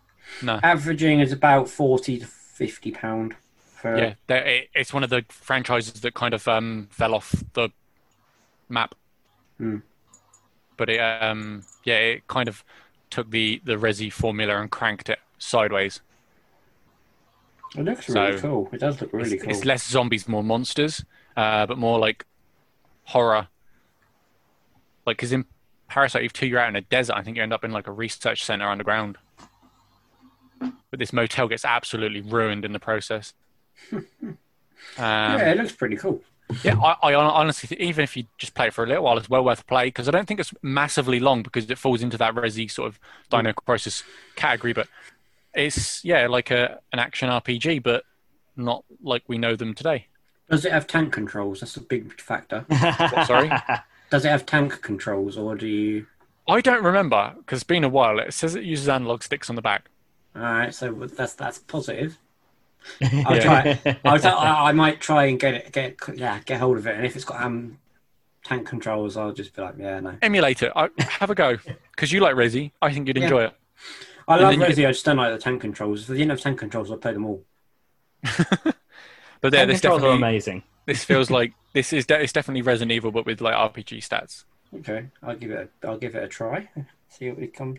No, 0.43 0.61
Averaging 0.63 1.21
is 1.21 1.33
about 1.33 1.69
forty 1.69 2.19
to 2.19 2.27
fifty 2.27 2.91
pound 2.93 3.35
for. 3.77 3.97
yeah, 3.99 4.15
it, 4.37 4.69
it's 4.75 4.93
one 4.93 5.03
of 5.05 5.11
the 5.11 5.25
franchises 5.29 6.01
that 6.01 6.15
kind 6.15 6.35
of 6.35 6.47
um, 6.49 6.89
fell 6.91 7.15
off 7.15 7.35
the 7.55 7.71
map. 8.69 8.95
Hmm. 9.59 9.79
But 10.81 10.89
it, 10.89 10.99
um, 10.99 11.63
yeah, 11.85 11.99
it 11.99 12.27
kind 12.27 12.49
of 12.49 12.65
took 13.11 13.31
the 13.31 13.61
the 13.67 13.75
Resi 13.75 14.11
formula 14.11 14.59
and 14.59 14.71
cranked 14.71 15.11
it 15.11 15.19
sideways. 15.37 16.01
It 17.77 17.85
looks 17.85 18.07
So, 18.07 18.15
really 18.29 18.41
cool. 18.41 18.69
It 18.73 18.81
does 18.81 18.99
look 18.99 19.13
really 19.13 19.35
it's, 19.35 19.43
cool. 19.43 19.53
it's 19.53 19.67
less 19.67 19.87
zombies, 19.87 20.27
more 20.27 20.43
monsters, 20.43 21.05
uh, 21.37 21.67
but 21.67 21.77
more 21.77 21.99
like 21.99 22.25
horror. 23.05 23.49
Like, 25.05 25.19
because 25.19 25.33
in 25.33 25.45
Parasite 25.87 26.23
Eve 26.23 26.33
2, 26.33 26.47
you're 26.47 26.59
out 26.59 26.71
in 26.71 26.77
a 26.77 26.81
desert. 26.81 27.15
I 27.15 27.23
think 27.25 27.37
you 27.37 27.43
end 27.43 27.53
up 27.53 27.63
in 27.63 27.73
like 27.73 27.87
a 27.87 27.93
research 27.93 28.43
center 28.43 28.67
underground. 28.67 29.19
But 30.61 30.99
this 30.99 31.13
motel 31.13 31.47
gets 31.47 31.67
absolutely 31.67 32.23
ruined 32.23 32.65
in 32.65 32.73
the 32.73 32.81
process. 32.81 33.35
um, 33.93 34.07
yeah, 34.99 35.51
it 35.53 35.59
looks 35.59 35.73
pretty 35.73 35.97
cool. 35.97 36.23
Yeah, 36.63 36.79
I, 36.79 37.11
I 37.11 37.15
honestly, 37.15 37.67
think 37.67 37.81
even 37.81 38.03
if 38.03 38.17
you 38.17 38.25
just 38.39 38.55
play 38.55 38.69
it 38.69 38.75
for 38.75 38.85
a 38.85 38.87
little 38.87 39.05
while, 39.05 39.19
it's 39.19 39.29
well 39.29 39.45
worth 39.45 39.61
a 39.61 39.65
play 39.65 39.87
because 39.87 40.09
I 40.09 40.11
don't 40.11 40.27
think 40.27 40.41
it's 40.41 40.53
massively 40.63 41.21
long 41.21 41.43
because 41.43 41.71
it 41.71 41.79
falls 41.79 42.03
into 42.03 42.17
that 42.19 42.35
Resi 42.35 42.71
sort 42.71 42.89
of 42.89 43.01
Dino 43.31 43.53
Crisis 43.53 44.03
category. 44.37 44.73
But 44.73 44.89
it's 45.55 46.05
yeah, 46.05 46.27
like 46.27 46.51
a 46.51 46.81
an 46.93 46.99
action 46.99 47.29
RPG, 47.29 47.83
but 47.83 48.05
not 48.57 48.85
like 49.03 49.23
we 49.29 49.39
know 49.39 49.57
them 49.57 49.75
today. 49.75 50.07
Does 50.51 50.65
it 50.65 50.73
have 50.73 50.87
tank 50.87 51.13
controls? 51.13 51.61
That's 51.61 51.77
a 51.77 51.81
big 51.81 52.21
factor. 52.21 52.67
sorry? 53.27 53.51
Does 54.11 54.25
it 54.25 54.29
have 54.29 54.45
tank 54.45 54.83
controls, 54.83 55.37
or 55.37 55.55
do 55.55 55.69
you? 55.69 56.07
I 56.49 56.61
don't 56.61 56.83
remember 56.83 57.35
because 57.39 57.59
it's 57.59 57.65
been 57.65 57.85
a 57.85 57.89
while. 57.89 58.19
It 58.19 58.35
says 58.35 58.57
it 58.57 58.65
uses 58.65 58.89
analog 58.89 59.23
sticks 59.23 59.49
on 59.49 59.57
the 59.57 59.63
back. 59.63 59.89
All 60.35 60.43
right, 60.43 60.75
so 60.75 60.93
that's 60.93 61.35
that's 61.35 61.59
positive. 61.59 62.19
I'll 63.03 63.37
Yeah. 63.37 63.75
try. 63.75 63.99
I'll, 64.05 64.27
I, 64.39 64.69
I 64.69 64.73
might 64.73 65.01
try 65.01 65.25
and 65.27 65.39
get 65.39 65.55
it, 65.55 65.73
get 65.73 65.97
yeah, 66.17 66.41
get 66.45 66.61
hold 66.61 66.79
of 66.79 66.87
it. 66.87 66.97
And 66.97 67.05
if 67.07 67.17
it's 67.17 67.25
got 67.25 67.43
um 67.43 67.79
tank 68.45 68.67
controls, 68.67 69.17
I'll 69.17 69.33
just 69.33 69.55
be 69.55 69.63
like, 69.63 69.75
yeah, 69.79 70.01
no. 70.01 70.17
Emulate 70.23 70.63
it. 70.63 70.73
I, 70.75 70.89
have 70.99 71.31
a 71.31 71.35
go 71.35 71.59
because 71.93 72.11
you 72.13 72.21
like 72.21 72.35
Resi. 72.35 72.73
I 72.83 72.93
think 72.93 73.07
you'd 73.09 73.17
Yeah. 73.17 73.25
enjoy 73.25 73.45
it. 73.45 73.55
I 74.29 74.35
And 74.35 74.43
love 74.43 74.51
then 74.69 74.79
you- 74.79 74.87
I 74.89 74.93
just 74.93 75.05
don't 75.05 75.17
like 75.17 75.33
the 75.33 75.39
tank 75.39 75.61
controls. 75.61 76.03
If 76.03 76.07
they 76.09 76.17
didn't 76.19 76.31
have 76.31 76.41
tank 76.41 76.59
controls, 76.59 76.91
I'd 76.91 77.01
play 77.01 77.13
them 77.13 77.27
all. 77.27 77.45
But 79.43 79.55
yeah, 79.55 79.65
this 79.65 79.81
controls 79.81 80.03
are 80.03 80.07
definitely 80.13 80.29
amazing. 80.29 80.63
this 80.85 81.03
feels 81.05 81.31
like 81.39 81.55
this 81.73 81.93
is 81.95 82.05
de- 82.05 82.21
it's 82.23 82.33
definitely 82.33 82.61
Resident 82.63 82.93
Evil, 82.93 83.11
but 83.11 83.25
with 83.25 83.41
like 83.41 83.55
RPG 83.55 84.07
stats. 84.07 84.45
Okay, 84.81 85.07
I'll 85.23 85.35
give 85.37 85.51
it. 85.51 85.71
A, 85.83 85.87
I'll 85.89 85.97
give 85.99 86.15
it 86.15 86.23
a 86.23 86.29
try. 86.29 86.69
See 87.09 87.29
what 87.31 87.39
we 87.39 87.47
come. 87.47 87.79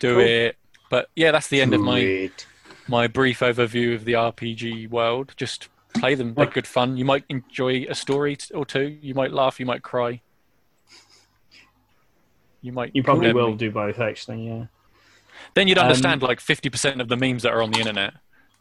Do 0.00 0.14
Cool. 0.14 0.20
it. 0.24 0.56
But 0.90 1.08
yeah, 1.14 1.30
that's 1.30 1.46
the 1.48 1.60
end 1.60 1.72
of 1.72 1.80
my 1.80 2.00
Sweet. 2.00 2.46
My 2.88 3.06
brief 3.06 3.40
overview 3.40 3.94
of 3.94 4.04
the 4.04 4.12
RPG 4.12 4.88
world. 4.90 5.32
Just 5.36 5.68
play 5.94 6.14
them; 6.14 6.34
they're 6.34 6.46
good 6.46 6.66
fun. 6.66 6.96
You 6.96 7.04
might 7.04 7.24
enjoy 7.28 7.86
a 7.88 7.94
story 7.94 8.36
or 8.54 8.64
two. 8.66 8.98
You 9.00 9.14
might 9.14 9.32
laugh. 9.32 9.58
You 9.60 9.66
might 9.66 9.82
cry. 9.82 10.20
You 12.62 12.72
might. 12.72 12.90
You 12.94 13.02
probably 13.02 13.32
will 13.32 13.50
me. 13.50 13.56
do 13.56 13.70
both, 13.70 13.98
actually. 14.00 14.46
Yeah. 14.46 14.66
Then 15.54 15.68
you'd 15.68 15.78
Um, 15.78 15.86
understand 15.86 16.22
like 16.22 16.40
fifty 16.40 16.70
percent 16.70 17.00
of 17.00 17.08
the 17.08 17.16
memes 17.16 17.42
that 17.42 17.52
are 17.52 17.62
on 17.62 17.70
the 17.70 17.78
internet. 17.78 18.14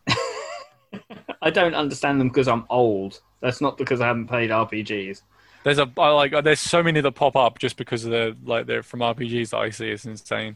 I 1.42 1.50
don't 1.50 1.74
understand 1.76 2.20
them 2.20 2.28
because 2.30 2.48
I'm 2.48 2.66
old. 2.70 3.22
That's 3.42 3.62
not 3.62 3.78
because 3.78 4.00
I 4.02 4.08
haven't 4.08 4.28
played 4.28 4.50
RPGs. 4.50 5.22
There's 5.64 5.80
a 5.80 5.90
I 5.98 6.10
like 6.10 6.34
there's 6.44 6.60
so 6.60 6.84
many 6.84 7.00
that 7.02 7.12
pop 7.14 7.36
up 7.36 7.58
just 7.60 7.78
because 7.78 8.04
they're 8.04 8.34
like 8.44 8.66
they're 8.66 8.84
from 8.84 9.00
RPGs 9.00 9.52
that 9.52 9.58
I 9.58 9.70
see. 9.70 9.90
It's 9.90 10.06
insane. 10.06 10.56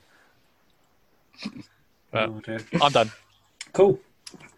But- 2.11 2.30
Oh. 2.30 2.41
I'm 2.81 2.91
done. 2.94 3.11
Cool. 3.78 3.99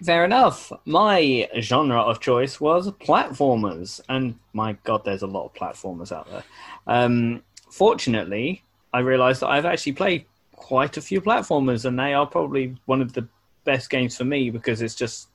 Fair 0.02 0.24
enough. 0.24 0.72
My 0.86 1.46
genre 1.60 2.00
of 2.00 2.22
choice 2.22 2.62
was 2.62 2.90
platformers, 2.92 4.00
and 4.08 4.40
my 4.54 4.78
god, 4.86 5.04
there's 5.04 5.24
a 5.24 5.28
lot 5.28 5.44
of 5.46 5.54
platformers 5.54 6.14
out 6.14 6.30
there. 6.32 6.44
Um, 6.88 7.44
fortunately, 7.70 8.64
I 8.94 9.00
realised 9.00 9.42
that 9.42 9.50
I've 9.50 9.66
actually 9.66 9.92
played 9.92 10.24
quite 10.54 10.96
a 10.96 11.02
few 11.02 11.20
platformers, 11.20 11.84
and 11.84 12.00
they 12.00 12.14
are 12.14 12.26
probably 12.26 12.78
one 12.86 13.02
of 13.02 13.12
the 13.12 13.28
best 13.66 13.90
games 13.90 14.16
for 14.16 14.24
me 14.24 14.52
because 14.52 14.82
it's 14.82 14.96
just 14.96 15.28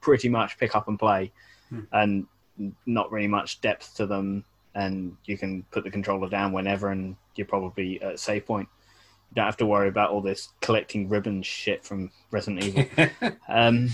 pretty 0.00 0.30
much 0.30 0.56
pick 0.56 0.74
up 0.74 0.88
and 0.88 0.98
play, 0.98 1.30
Hmm. 1.68 1.80
and 1.92 2.26
not 2.86 3.12
really 3.12 3.28
much 3.28 3.60
depth 3.60 3.94
to 3.96 4.06
them. 4.06 4.42
And 4.74 5.18
you 5.26 5.36
can 5.36 5.64
put 5.70 5.84
the 5.84 5.90
controller 5.90 6.30
down 6.30 6.52
whenever, 6.52 6.88
and 6.92 7.14
you're 7.36 7.46
probably 7.46 8.00
at 8.00 8.14
a 8.14 8.18
save 8.18 8.46
point. 8.46 8.70
You 9.30 9.34
don't 9.36 9.44
have 9.44 9.56
to 9.58 9.66
worry 9.66 9.88
about 9.88 10.10
all 10.10 10.20
this 10.22 10.48
collecting 10.60 11.08
ribbon 11.08 11.42
shit 11.42 11.84
from 11.84 12.10
Resident 12.30 12.64
Evil. 12.64 13.08
Um, 13.48 13.90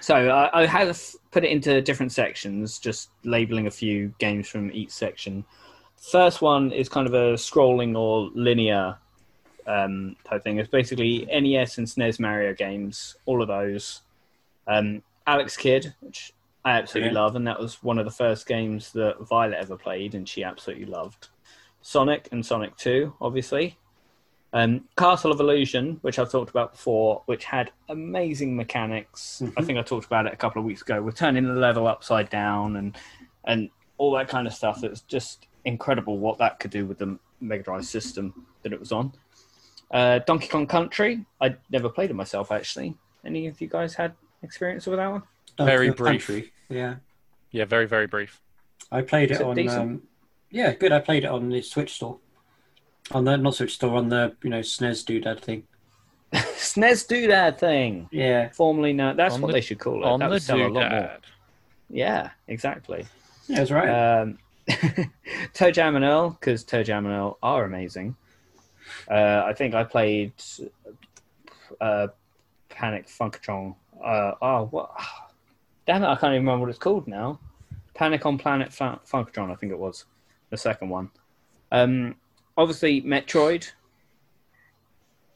so 0.00 0.14
I, 0.14 0.62
I 0.62 0.66
have 0.66 1.00
put 1.32 1.44
it 1.44 1.50
into 1.50 1.80
different 1.80 2.12
sections, 2.12 2.78
just 2.78 3.10
labeling 3.24 3.66
a 3.66 3.70
few 3.70 4.14
games 4.18 4.46
from 4.48 4.70
each 4.72 4.90
section. 4.90 5.44
First 5.96 6.42
one 6.42 6.70
is 6.72 6.88
kind 6.88 7.06
of 7.06 7.14
a 7.14 7.32
scrolling 7.34 7.96
or 7.96 8.30
linear 8.34 8.98
um, 9.66 10.14
type 10.24 10.44
thing. 10.44 10.58
It's 10.58 10.68
basically 10.70 11.26
NES 11.26 11.78
and 11.78 11.86
SNES 11.86 12.20
Mario 12.20 12.54
games, 12.54 13.16
all 13.24 13.42
of 13.42 13.48
those. 13.48 14.02
Um, 14.68 15.02
Alex 15.26 15.56
Kidd, 15.56 15.94
which 16.00 16.32
I 16.64 16.72
absolutely 16.72 17.12
Yeah. 17.14 17.20
love, 17.22 17.34
and 17.36 17.46
that 17.46 17.58
was 17.58 17.82
one 17.82 17.98
of 17.98 18.04
the 18.04 18.10
first 18.12 18.46
games 18.46 18.92
that 18.92 19.16
Violet 19.26 19.56
ever 19.58 19.76
played, 19.76 20.14
and 20.14 20.28
she 20.28 20.44
absolutely 20.44 20.84
loved. 20.86 21.28
Sonic 21.82 22.28
and 22.30 22.44
Sonic 22.44 22.76
2, 22.76 23.14
obviously. 23.20 23.78
Um, 24.56 24.84
Castle 24.96 25.30
of 25.32 25.38
Illusion, 25.38 25.98
which 26.00 26.18
I've 26.18 26.30
talked 26.30 26.48
about 26.48 26.72
before, 26.72 27.22
which 27.26 27.44
had 27.44 27.72
amazing 27.90 28.56
mechanics. 28.56 29.42
I 29.42 29.46
Mhm. 29.60 29.66
think 29.66 29.78
I 29.78 29.82
talked 29.82 30.06
about 30.06 30.24
it 30.26 30.32
a 30.32 30.36
couple 30.36 30.60
of 30.60 30.64
weeks 30.64 30.80
ago. 30.80 31.02
We're 31.02 31.10
turning 31.12 31.44
the 31.44 31.52
level 31.52 31.86
upside 31.86 32.30
down 32.30 32.76
and 32.76 32.96
and 33.44 33.68
all 33.98 34.12
that 34.12 34.28
kind 34.28 34.46
of 34.46 34.54
stuff. 34.54 34.82
It's 34.82 35.02
just 35.02 35.46
incredible 35.66 36.18
what 36.18 36.38
that 36.38 36.58
could 36.58 36.70
do 36.70 36.86
with 36.86 36.96
the 36.98 37.18
Mega 37.40 37.62
Drive 37.64 37.84
system 37.84 38.46
that 38.62 38.72
it 38.72 38.80
was 38.80 38.92
on. 38.92 39.12
Uh, 39.90 40.20
Donkey 40.20 40.48
Kong 40.48 40.66
Country, 40.66 41.24
I 41.40 41.56
never 41.70 41.88
played 41.90 42.08
it 42.10 42.14
myself 42.14 42.50
actually. 42.50 42.94
Any 43.26 43.46
of 43.48 43.60
you 43.60 43.68
guys 43.68 43.94
had 43.94 44.14
experience 44.42 44.86
with 44.86 44.96
that 44.98 45.06
one? 45.08 45.22
Very 45.58 45.88
Donkey 45.88 45.98
Kong 45.98 46.06
brief. 46.12 46.26
Country, 46.26 46.52
Yeah, 46.70 46.94
Yeah, 47.50 47.66
very 47.66 47.86
very 47.86 48.06
brief. 48.06 48.40
I 48.90 49.02
played 49.02 49.30
Is 49.30 49.38
it 49.40 49.42
it 49.42 49.68
on. 49.68 49.68
Um, 49.80 50.02
yeah, 50.50 50.72
good. 50.72 50.92
I 50.92 51.00
played 51.00 51.24
it 51.24 51.30
on 51.30 51.50
the 51.50 51.60
Switch 51.60 51.92
store. 51.92 52.18
On 53.12 53.24
the 53.24 53.36
not 53.36 53.54
Switch 53.54 53.74
store, 53.74 53.96
on 53.96 54.08
the 54.08 54.34
you 54.42 54.50
know 54.50 54.60
SNES 54.60 55.04
doodad 55.04 55.40
thing. 55.40 55.62
SNES 56.32 57.06
Doodad 57.06 57.58
thing, 57.58 58.08
Yeah, 58.10 58.50
formerly 58.50 58.92
known. 58.92 59.16
That's 59.16 59.34
On 59.36 59.40
what 59.42 59.48
the- 59.48 59.52
they 59.54 59.60
should 59.60 59.78
call 59.78 60.02
it. 60.02 60.06
On 60.06 60.18
that 60.18 60.26
the 60.26 60.32
would 60.34 60.42
sell 60.42 60.56
a 60.58 60.62
lot 60.66 60.72
more. 60.72 60.82
doodad. 61.00 61.18
Yeah, 61.88 62.30
exactly. 62.48 63.06
yeah, 63.46 63.56
that's 63.58 63.70
right. 63.70 63.88
Um, 64.20 64.38
ToeJam 65.54 65.94
and 65.94 66.04
Earl, 66.04 66.30
because 66.30 66.64
ToeJam 66.64 66.98
and 66.98 67.06
Earl 67.08 67.38
are 67.42 67.64
amazing. 67.64 68.16
Uh, 69.08 69.44
I 69.46 69.52
think 69.52 69.74
I 69.74 69.84
played 69.84 70.32
uh, 71.80 72.08
Panic 72.68 73.06
Funkotron. 73.06 73.76
Uh, 74.04 74.32
oh, 74.42 74.66
what? 74.72 74.90
Damn 75.86 76.02
it, 76.02 76.06
I 76.08 76.16
can't 76.16 76.32
even 76.34 76.44
remember 76.44 76.62
what 76.62 76.70
it's 76.70 76.78
called 76.80 77.06
now. 77.06 77.38
Panic 77.94 78.26
on 78.26 78.36
Planet 78.36 78.72
Fun- 78.72 78.98
Funkotron, 79.10 79.52
I 79.52 79.54
think 79.54 79.70
it 79.70 79.78
was 79.78 80.04
the 80.50 80.56
second 80.56 80.88
one. 80.88 81.10
Um, 81.70 82.16
obviously, 82.56 83.02
Metroid. 83.02 83.70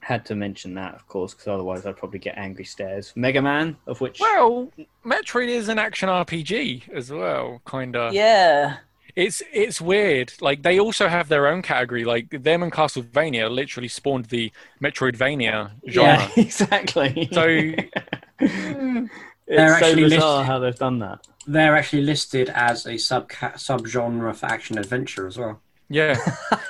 Had 0.02 0.24
to 0.26 0.34
mention 0.34 0.74
that, 0.74 0.94
of 0.94 1.06
course, 1.06 1.34
because 1.34 1.46
otherwise 1.48 1.84
I'd 1.84 1.96
probably 1.96 2.18
get 2.18 2.36
angry 2.38 2.64
stares. 2.64 3.12
Mega 3.16 3.42
Man, 3.42 3.76
of 3.86 4.00
which. 4.00 4.18
Well, 4.18 4.72
Metroid 5.04 5.48
is 5.48 5.68
an 5.68 5.78
action 5.78 6.08
RPG 6.08 6.88
as 6.90 7.10
well, 7.12 7.60
kind 7.66 7.94
of. 7.94 8.14
yeah. 8.14 8.78
It's 9.16 9.42
it's 9.52 9.80
weird. 9.80 10.32
Like 10.40 10.62
they 10.62 10.78
also 10.78 11.08
have 11.08 11.28
their 11.28 11.48
own 11.48 11.62
category. 11.62 12.04
Like 12.04 12.30
them 12.44 12.62
and 12.62 12.70
Castlevania 12.72 13.50
literally 13.50 13.88
spawned 13.88 14.26
the 14.26 14.52
Metroidvania 14.80 15.72
genre. 15.88 16.12
Yeah, 16.16 16.30
exactly. 16.42 17.28
So 17.32 17.42
it's 18.38 19.10
They're 19.48 19.78
so 19.80 19.86
actually 19.86 20.02
bizarre 20.04 20.38
listed- 20.38 20.46
how 20.46 20.58
they've 20.60 20.76
done 20.78 21.00
that. 21.00 21.26
They're 21.46 21.74
actually 21.76 22.02
listed 22.02 22.50
as 22.50 22.86
a 22.86 22.96
sub 22.98 23.30
subgenre 23.30 24.34
for 24.36 24.46
action 24.46 24.78
adventure 24.78 25.26
as 25.26 25.36
well. 25.36 25.60
Yeah, 25.90 26.16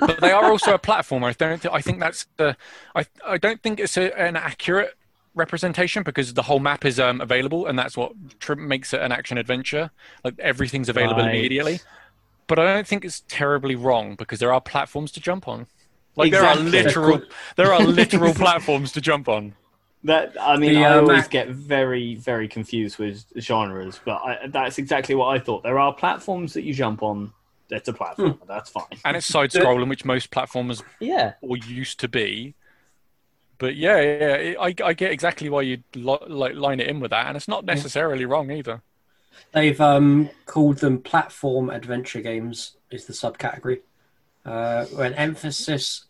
but 0.01 0.21
they 0.21 0.33
are 0.33 0.47
also 0.51 0.75
a 0.75 0.79
platformer. 0.79 1.27
I 1.27 1.33
don't. 1.33 1.61
Th- 1.63 1.73
I 1.73 1.81
think 1.81 2.01
that's 2.01 2.27
the. 2.37 2.57
I 2.97 3.05
I 3.25 3.37
don't 3.39 3.63
think 3.63 3.79
it's 3.79 3.97
a, 3.97 4.19
an 4.19 4.35
accurate 4.37 4.97
representation 5.35 6.03
because 6.03 6.35
the 6.35 6.43
whole 6.43 6.59
map 6.59 6.85
is 6.85 6.99
um, 6.99 7.21
available, 7.21 7.67
and 7.67 7.79
that's 7.79 7.97
what 7.97 8.13
tr- 8.41 8.55
makes 8.55 8.93
it 8.93 9.01
an 9.01 9.13
action 9.13 9.39
adventure. 9.39 9.91
Like 10.25 10.39
everything's 10.39 10.89
available 10.89 11.23
Right. 11.23 11.35
immediately. 11.35 11.81
But 12.47 12.59
I 12.59 12.75
don't 12.75 12.87
think 12.87 13.05
it's 13.05 13.23
terribly 13.29 13.77
wrong 13.77 14.17
because 14.17 14.41
there 14.41 14.53
are 14.53 14.61
platforms 14.61 15.13
to 15.13 15.21
jump 15.21 15.47
on. 15.47 15.69
Like 16.17 16.33
there 16.33 16.45
are 16.45 16.57
literal, 16.57 17.23
there 17.57 17.73
are 17.73 17.81
literal 17.81 18.35
platforms 18.35 18.91
to 18.93 19.01
jump 19.01 19.29
on. 19.29 19.55
That 20.03 20.35
I 20.41 20.57
mean, 20.57 20.75
The, 20.75 20.85
I 20.85 20.97
uh, 20.97 21.01
always 21.03 21.19
Mac- 21.25 21.31
get 21.31 21.49
very, 21.51 22.17
very 22.17 22.49
confused 22.49 22.99
with 22.99 23.25
genres, 23.39 24.01
but 24.05 24.15
I, 24.17 24.47
that's 24.49 24.79
exactly 24.79 25.15
what 25.15 25.27
I 25.27 25.39
thought. 25.39 25.63
There 25.63 25.79
are 25.79 25.93
platforms 25.95 26.55
that 26.55 26.63
you 26.63 26.75
jump 26.75 27.03
on. 27.03 27.33
It's 27.71 27.89
a 27.89 27.93
platform. 27.93 28.41
That's 28.49 28.71
fine. 28.71 28.85
and 29.05 29.17
it's 29.17 29.27
side 29.27 29.51
scrolling, 29.51 29.89
which 29.89 30.05
most 30.05 30.31
platformers 30.31 30.83
Yeah, 30.99 31.35
or 31.41 31.57
used 31.57 32.01
to 32.01 32.09
be. 32.09 32.55
But 33.59 33.77
yeah, 33.77 34.01
yeah, 34.01 34.35
it- 34.35 34.57
I, 34.59 34.75
I 34.85 34.93
get 34.95 35.13
exactly 35.13 35.49
why 35.51 35.63
you 35.63 35.83
li- 35.95 36.19
like 36.29 36.55
line 36.55 36.81
it 36.81 36.89
in 36.89 36.99
with 37.01 37.11
that, 37.11 37.27
and 37.27 37.37
it's 37.37 37.49
not 37.49 37.65
necessarily 37.65 38.25
wrong 38.25 38.51
either. 38.51 38.83
They've 39.53 39.81
um, 39.81 40.31
called 40.47 40.79
them 40.79 41.01
platform 41.01 41.71
adventure 41.71 42.21
games 42.21 42.77
is 42.91 43.05
the 43.07 43.13
subcategory, 43.13 43.81
uh, 44.45 44.87
an 44.99 45.15
emphasis 45.15 46.05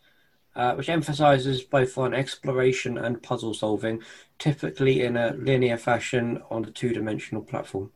uh, 0.55 0.73
which 0.75 0.89
emphasizes 0.89 1.61
both 1.63 1.97
on 1.97 2.13
exploration 2.13 2.97
and 2.97 3.23
puzzle 3.23 3.53
solving, 3.53 4.01
typically 4.37 5.01
in 5.01 5.15
a 5.15 5.31
linear 5.33 5.77
fashion 5.77 6.41
on 6.49 6.65
a 6.65 6.71
two-dimensional 6.71 7.41
platform. 7.43 7.91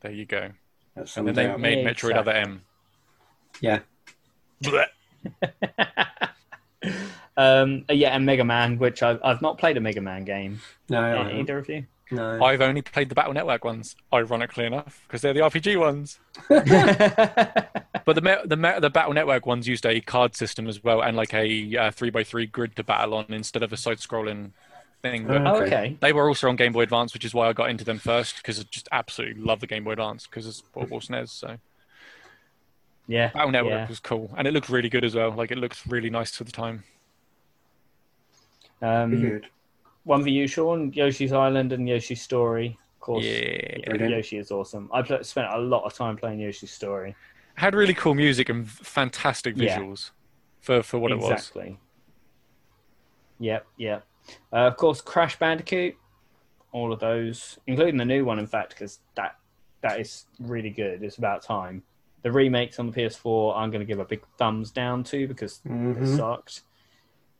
There 0.00 0.12
you 0.12 0.26
go. 0.26 0.50
That's 0.96 1.16
And 1.16 1.28
then 1.28 1.34
they 1.34 1.46
doubt. 1.46 1.60
made 1.60 1.84
Yeah, 1.84 1.90
Metroid 1.92 2.16
other 2.16 2.32
M. 2.32 2.62
yeah. 3.60 3.80
Um, 7.38 7.84
yeah, 7.90 8.16
and 8.16 8.24
Mega 8.24 8.44
Man, 8.44 8.78
which 8.78 9.02
I've 9.02 9.20
I've 9.22 9.42
not 9.42 9.58
played 9.58 9.76
a 9.76 9.80
Mega 9.80 10.00
Man 10.00 10.24
game. 10.24 10.60
No, 10.88 11.02
I. 11.02 11.32
Either 11.32 11.58
of 11.58 11.68
you? 11.68 11.84
no. 12.10 12.42
I've 12.42 12.62
only 12.62 12.80
played 12.80 13.10
the 13.10 13.14
Battle 13.14 13.34
Network 13.34 13.62
ones, 13.62 13.94
ironically 14.10 14.64
enough, 14.64 15.02
because 15.06 15.20
they're 15.20 15.34
the 15.34 15.40
RPG 15.40 15.78
ones. 15.78 16.18
But 18.06 18.14
the 18.14 18.40
the 18.46 18.78
the 18.80 18.88
Battle 18.88 19.12
Network 19.12 19.46
ones 19.46 19.66
used 19.66 19.84
a 19.84 20.00
card 20.00 20.36
system 20.36 20.68
as 20.68 20.82
well, 20.84 21.02
and 21.02 21.16
like 21.16 21.34
a 21.34 21.76
uh, 21.76 21.90
three 21.90 22.08
by 22.10 22.22
three 22.22 22.46
grid 22.46 22.76
to 22.76 22.84
battle 22.84 23.14
on 23.14 23.26
instead 23.30 23.64
of 23.64 23.72
a 23.72 23.76
side-scrolling 23.76 24.52
thing. 25.02 25.26
But 25.26 25.46
Oh. 25.46 25.56
Okay. 25.56 25.66
okay. 25.66 25.96
They 26.00 26.12
were 26.12 26.28
also 26.28 26.48
on 26.48 26.56
Game 26.56 26.72
Boy 26.72 26.82
Advance, 26.82 27.12
which 27.14 27.24
is 27.24 27.32
why 27.34 27.48
I 27.48 27.52
got 27.52 27.70
into 27.70 27.84
them 27.84 27.98
first 27.98 28.36
because 28.36 28.58
I 28.60 28.64
just 28.70 28.88
absolutely 28.92 29.40
love 29.42 29.60
the 29.60 29.66
Game 29.66 29.84
Boy 29.84 29.92
Advance 29.92 30.26
because 30.26 30.46
it's 30.46 30.60
portable 30.60 31.00
SNES. 31.00 31.28
So 31.30 31.58
Yeah. 33.06 33.28
Battle 33.32 33.50
Network 33.52 33.72
yeah. 33.72 33.88
was 33.88 34.00
cool, 34.00 34.32
and 34.36 34.48
it 34.48 34.52
looked 34.54 34.68
really 34.68 34.88
good 34.88 35.04
as 35.04 35.14
well. 35.14 35.30
Like 35.30 35.50
it 35.50 35.58
looked 35.58 35.84
really 35.86 36.10
nice 36.10 36.34
for 36.36 36.44
the 36.44 36.52
time. 36.52 36.84
Um, 38.82 39.20
Good. 39.20 39.46
one 40.04 40.22
for 40.22 40.28
you, 40.28 40.46
Sean. 40.46 40.92
Yoshi's 40.92 41.32
Island 41.32 41.72
and 41.72 41.88
Yoshi's 41.88 42.20
Story. 42.20 42.78
Of 42.96 43.00
course. 43.00 43.24
Yeah, 43.24 43.78
Yeah, 43.94 44.06
Yoshi 44.08 44.36
is 44.38 44.50
awesome. 44.50 44.90
I 44.92 45.00
pl- 45.02 45.24
spent 45.24 45.48
a 45.52 45.58
lot 45.58 45.84
of 45.84 45.94
time 45.94 46.16
playing 46.16 46.40
Yoshi's 46.40 46.72
Story. 46.72 47.14
had 47.54 47.74
really 47.74 47.94
cool 47.94 48.14
music 48.14 48.50
and 48.50 48.64
v- 48.66 48.84
fantastic 48.84 49.56
Yeah. 49.56 49.78
visuals 49.78 50.10
for 50.60 50.82
for 50.82 50.98
what 50.98 51.10
it 51.12 51.18
was. 51.18 51.30
exactly. 51.30 51.78
Yep, 53.38 53.66
yep. 53.78 54.06
Uh, 54.52 54.66
of 54.66 54.76
course, 54.76 55.00
Crash 55.00 55.38
Bandicoot. 55.38 55.94
All 56.72 56.92
of 56.92 57.00
those, 57.00 57.58
including 57.66 57.96
the 57.96 58.04
new 58.04 58.24
one, 58.24 58.38
in 58.38 58.46
fact, 58.46 58.70
because 58.70 59.00
that 59.14 59.36
that 59.82 60.00
is 60.00 60.26
really 60.40 60.70
good. 60.70 61.02
It's 61.02 61.16
about 61.16 61.42
time. 61.42 61.82
The 62.22 62.32
remakes 62.32 62.78
on 62.78 62.90
the 62.90 62.92
PS4, 62.92 63.56
I'm 63.56 63.70
going 63.70 63.80
to 63.80 63.86
give 63.86 64.00
a 64.00 64.04
big 64.04 64.22
thumbs 64.36 64.70
down 64.72 65.04
to 65.04 65.28
because 65.28 65.60
they 65.60 65.70
Mhm. 65.70 66.16
sucked. 66.16 66.62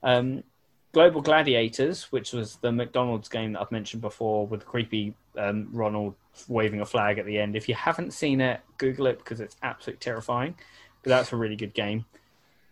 Um, 0.03 0.45
Global 0.93 1.21
Gladiators, 1.21 2.11
which 2.13 2.33
was 2.33 2.57
the 2.57 2.71
McDonald's 2.73 3.29
game 3.29 3.53
that 3.53 3.61
I've 3.63 3.73
mentioned 3.73 4.01
before 4.01 4.47
with 4.47 4.65
creepy 4.65 5.15
um, 5.37 5.69
Ronald 5.73 6.15
waving 6.49 6.81
a 6.81 6.87
flag 6.87 7.19
at 7.19 7.27
the 7.27 7.39
end. 7.39 7.57
If 7.57 7.69
you 7.69 7.75
haven't 7.75 8.13
seen 8.13 8.41
it, 8.41 8.61
Google 8.79 9.07
it 9.07 9.19
because 9.19 9.41
it's 9.41 9.57
absolutely 9.63 10.01
terrifying. 10.01 10.55
But 11.03 11.11
that's 11.11 11.33
a 11.33 11.37
really 11.37 11.57
good 11.57 11.75
game. 11.75 12.07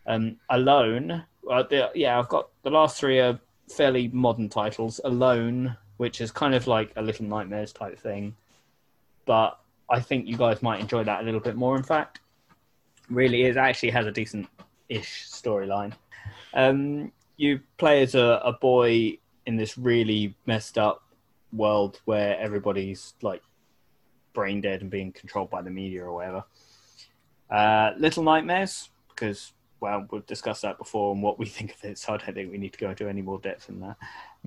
Um, 0.06 0.38
Alone, 0.48 1.24
uh, 1.50 1.62
the, 1.64 1.90
yeah, 1.94 2.18
I've 2.18 2.28
got 2.28 2.48
the 2.62 2.70
last 2.70 2.98
three 2.98 3.18
are 3.20 3.38
fairly 3.68 4.08
modern 4.08 4.48
titles. 4.48 5.00
Alone, 5.04 5.76
which 5.96 6.20
is 6.20 6.30
kind 6.30 6.54
of 6.54 6.66
like 6.66 6.92
a 6.96 7.02
Little 7.02 7.26
Nightmares 7.26 7.72
type 7.72 7.98
thing, 7.98 8.34
but 9.26 9.58
I 9.90 10.00
think 10.00 10.26
you 10.26 10.36
guys 10.36 10.62
might 10.62 10.80
enjoy 10.80 11.04
that 11.04 11.22
a 11.22 11.24
little 11.24 11.40
bit 11.40 11.56
more. 11.56 11.76
In 11.76 11.82
fact, 11.82 12.20
really 13.10 13.44
is 13.44 13.56
actually 13.56 13.90
has 13.90 14.06
a 14.06 14.12
decent 14.12 14.48
ish 14.88 15.26
storyline. 15.28 15.92
Um, 16.54 17.12
you 17.36 17.60
play 17.78 18.02
as 18.02 18.14
a, 18.14 18.40
a 18.44 18.52
boy 18.52 19.18
in 19.46 19.56
this 19.56 19.76
really 19.76 20.34
messed 20.46 20.78
up 20.78 21.02
world 21.52 22.00
where 22.04 22.38
everybody's 22.38 23.14
like 23.22 23.42
brain 24.32 24.60
dead 24.60 24.82
and 24.82 24.90
being 24.90 25.12
controlled 25.12 25.50
by 25.50 25.62
the 25.62 25.70
media 25.70 26.04
or 26.04 26.14
whatever. 26.14 26.44
Uh, 27.50 27.92
Little 27.98 28.22
Nightmares, 28.22 28.90
because 29.08 29.52
well, 29.80 30.06
we've 30.10 30.26
discussed 30.26 30.62
that 30.62 30.78
before 30.78 31.12
and 31.12 31.22
what 31.22 31.38
we 31.38 31.46
think 31.56 31.74
of 31.74 31.84
it, 31.84 31.98
so 31.98 32.14
I 32.14 32.16
don't 32.16 32.34
think 32.34 32.50
we 32.50 32.58
need 32.58 32.72
to 32.72 32.78
go 32.78 32.90
into 32.90 33.08
any 33.08 33.22
more 33.22 33.38
depth 33.38 33.68
in 33.68 33.80
that. 33.80 33.96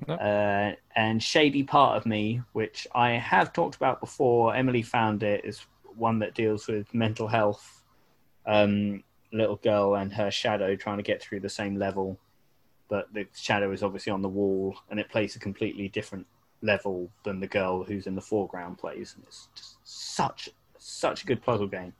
Uh, 0.08 0.76
and 0.94 1.22
Shady 1.22 1.62
Part 1.62 1.96
of 1.96 2.06
Me, 2.06 2.42
which 2.52 2.86
I 2.94 3.12
have 3.12 3.52
talked 3.52 3.76
about 3.76 4.00
before. 4.00 4.54
Emily 4.54 4.82
found 4.82 5.22
it 5.22 5.44
is 5.44 5.66
one 5.96 6.18
that 6.20 6.34
deals 6.34 6.66
with 6.68 6.92
mental 6.94 7.26
health. 7.26 7.82
Um, 8.46 9.02
little 9.32 9.56
girl 9.56 9.96
and 9.96 10.12
her 10.12 10.30
shadow 10.30 10.74
trying 10.74 10.96
to 10.96 11.02
get 11.02 11.22
through 11.22 11.40
the 11.40 11.48
same 11.48 11.76
level, 11.76 12.18
but 12.88 13.12
the 13.12 13.26
shadow 13.34 13.72
is 13.72 13.82
obviously 13.82 14.12
on 14.12 14.22
the 14.22 14.28
wall, 14.28 14.76
and 14.90 14.98
it 14.98 15.10
plays 15.10 15.36
a 15.36 15.38
completely 15.38 15.88
different 15.88 16.26
level 16.62 17.10
than 17.24 17.40
the 17.40 17.46
girl 17.46 17.84
who's 17.84 18.06
in 18.06 18.14
the 18.14 18.20
foreground 18.20 18.78
plays. 18.78 19.14
And 19.14 19.24
it's 19.26 19.48
just 19.54 19.76
such 19.84 20.48
such 20.78 21.22
a 21.22 21.26
good 21.26 21.42
puzzle 21.42 21.66
game. 21.66 21.92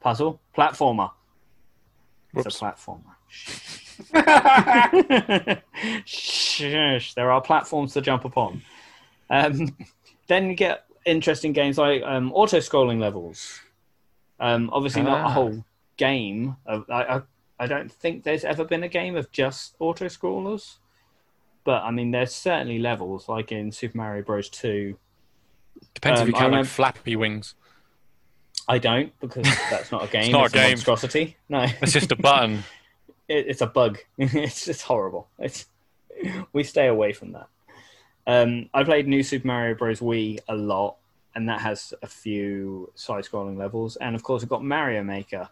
Puzzle 0.00 0.40
platformer. 0.56 1.10
It's 2.34 2.46
a 2.46 2.64
platformer. 2.64 3.02
Shush. 6.04 7.14
There 7.14 7.30
are 7.30 7.40
platforms 7.40 7.92
to 7.94 8.00
jump 8.00 8.24
upon. 8.24 8.62
Um, 9.28 9.76
then 10.26 10.48
you 10.48 10.54
get 10.54 10.84
interesting 11.04 11.52
games 11.52 11.78
like 11.78 12.02
um, 12.02 12.32
auto-scrolling 12.32 12.98
levels. 13.00 13.60
Um, 14.38 14.70
obviously, 14.72 15.02
not 15.02 15.20
a 15.20 15.24
Ah. 15.24 15.30
whole 15.30 15.64
game. 15.96 16.56
Of, 16.66 16.84
I, 16.90 17.02
I 17.16 17.22
I 17.58 17.66
don't 17.66 17.92
think 17.92 18.24
there's 18.24 18.44
ever 18.44 18.64
been 18.64 18.82
a 18.84 18.88
game 18.88 19.16
of 19.16 19.30
just 19.32 19.76
auto-scrollers. 19.80 20.76
But 21.64 21.82
I 21.82 21.90
mean, 21.90 22.10
there's 22.10 22.34
certainly 22.34 22.78
levels 22.78 23.28
like 23.28 23.52
in 23.52 23.70
Super 23.70 23.98
Mario 23.98 24.22
Bros. 24.22 24.48
Two. 24.48 24.96
Depends 25.94 26.20
Um, 26.20 26.28
if 26.28 26.32
you 26.32 26.38
I 26.38 26.40
count 26.42 26.52
like 26.54 26.66
flappy 26.66 27.16
wings. 27.16 27.54
I 28.70 28.78
don't 28.78 29.12
because 29.20 29.44
that's 29.70 29.90
not 29.90 30.04
a 30.04 30.06
game. 30.06 30.22
it's 30.22 30.30
not 30.30 30.42
a 30.42 30.44
it's 30.44 30.52
game. 30.54 30.70
monstrosity. 30.70 31.36
No, 31.48 31.66
It's 31.82 31.92
just 31.92 32.12
a 32.12 32.16
button. 32.16 32.62
it, 33.28 33.46
it's 33.48 33.60
a 33.60 33.66
bug. 33.66 33.98
it's 34.18 34.64
just 34.64 34.82
horrible. 34.82 35.28
It's 35.38 35.66
we 36.52 36.62
stay 36.62 36.86
away 36.86 37.12
from 37.12 37.32
that. 37.32 37.48
Um, 38.26 38.68
I 38.72 38.84
played 38.84 39.08
New 39.08 39.22
Super 39.22 39.46
Mario 39.48 39.74
Bros. 39.74 40.00
Wii 40.00 40.38
a 40.48 40.54
lot, 40.54 40.96
and 41.34 41.48
that 41.48 41.60
has 41.62 41.92
a 42.02 42.06
few 42.06 42.92
side-scrolling 42.94 43.56
levels, 43.56 43.96
and 43.96 44.14
of 44.14 44.22
course, 44.22 44.42
I've 44.42 44.48
got 44.48 44.62
Mario 44.62 45.02
Maker, 45.02 45.48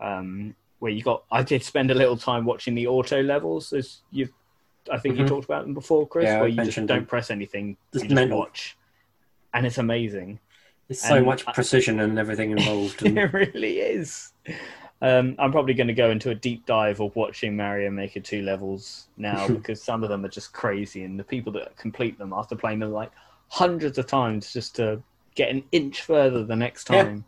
um, 0.00 0.54
where 0.78 0.92
you 0.92 1.02
got. 1.02 1.24
I 1.30 1.42
did 1.42 1.62
spend 1.62 1.90
a 1.90 1.94
little 1.94 2.16
time 2.16 2.44
watching 2.46 2.74
the 2.74 2.86
auto 2.86 3.22
levels, 3.22 3.72
as 3.74 3.98
you. 4.12 4.28
I 4.90 4.98
think 4.98 5.18
you 5.18 5.24
Mhm. 5.24 5.28
talked 5.28 5.44
about 5.44 5.64
them 5.64 5.74
before, 5.74 6.06
Chris, 6.08 6.24
Yeah, 6.26 6.38
I 6.38 6.40
where 6.40 6.48
you 6.48 6.64
just 6.64 6.76
don't 6.78 6.86
them. 6.86 7.06
press 7.06 7.30
anything, 7.30 7.76
It's 7.92 8.02
you 8.04 8.08
just 8.08 8.30
watch, 8.30 8.78
and 9.52 9.66
it's 9.66 9.76
amazing. 9.78 10.38
There's 10.90 11.00
so 11.02 11.14
And 11.18 11.26
much 11.26 11.44
I- 11.46 11.52
precision 11.52 12.00
and 12.00 12.18
everything 12.18 12.50
involved. 12.50 13.02
And 13.06 13.16
it 13.16 13.32
really 13.32 13.78
is. 13.78 14.32
Um, 15.00 15.36
I'm 15.38 15.52
probably 15.52 15.72
going 15.72 15.86
to 15.86 15.94
go 15.94 16.10
into 16.10 16.30
a 16.30 16.34
deep 16.34 16.66
dive 16.66 17.00
of 17.00 17.14
watching 17.14 17.56
Mario 17.56 17.90
Maker 17.92 18.18
2 18.18 18.42
levels 18.42 19.06
now 19.16 19.46
because 19.56 19.80
some 19.80 20.02
of 20.02 20.08
them 20.08 20.24
are 20.24 20.28
just 20.28 20.52
crazy, 20.52 21.04
and 21.04 21.16
the 21.18 21.22
people 21.24 21.52
that 21.52 21.76
complete 21.76 22.18
them 22.18 22.32
after 22.32 22.56
playing 22.56 22.80
them 22.80 22.90
like 22.92 23.12
hundreds 23.48 23.98
of 23.98 24.08
times 24.08 24.52
just 24.52 24.74
to 24.76 25.00
get 25.36 25.48
an 25.50 25.62
inch 25.70 26.02
further 26.02 26.44
the 26.44 26.56
next 26.56 26.90
Yeah. 26.90 27.04
time. 27.04 27.24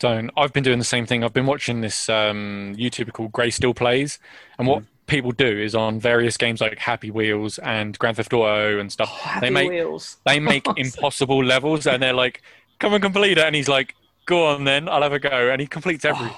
Don't. 0.00 0.30
I've 0.36 0.52
been 0.52 0.64
doing 0.64 0.80
the 0.80 0.84
same 0.84 1.06
thing. 1.06 1.22
I've 1.22 1.32
been 1.32 1.46
watching 1.46 1.80
this 1.82 2.08
um, 2.08 2.74
YouTuber 2.76 3.12
called 3.12 3.30
GrayStillPlays, 3.30 4.18
and 4.58 4.66
what 4.66 4.82
people 5.06 5.30
do 5.30 5.46
is 5.46 5.76
on 5.76 6.00
various 6.00 6.36
games 6.36 6.60
like 6.60 6.76
Happy 6.80 7.10
Wheels 7.12 7.58
and 7.60 7.96
Grand 8.00 8.16
Theft 8.16 8.32
Auto 8.32 8.80
and 8.80 8.90
stuff. 8.90 9.08
Happy 9.20 9.46
they 9.46 9.50
make 9.50 9.70
Wheels. 9.70 10.16
they 10.26 10.40
make 10.40 10.66
impossible 10.76 11.44
levels, 11.44 11.86
and 11.86 12.02
they're 12.02 12.12
like, 12.12 12.42
"Come 12.82 12.94
and 12.94 13.02
complete 13.02 13.38
it," 13.38 13.44
and 13.44 13.54
he's 13.54 13.68
like, 13.68 13.94
"Go 14.26 14.46
on 14.46 14.64
then, 14.64 14.88
I'll 14.88 15.02
have 15.02 15.12
a 15.12 15.18
go," 15.20 15.50
and 15.50 15.60
he 15.60 15.66
completes 15.68 16.04
everything. 16.04 16.36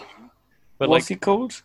But 0.79 0.89
What's 0.91 1.05
like 1.05 1.09
he 1.09 1.17
called? 1.17 1.63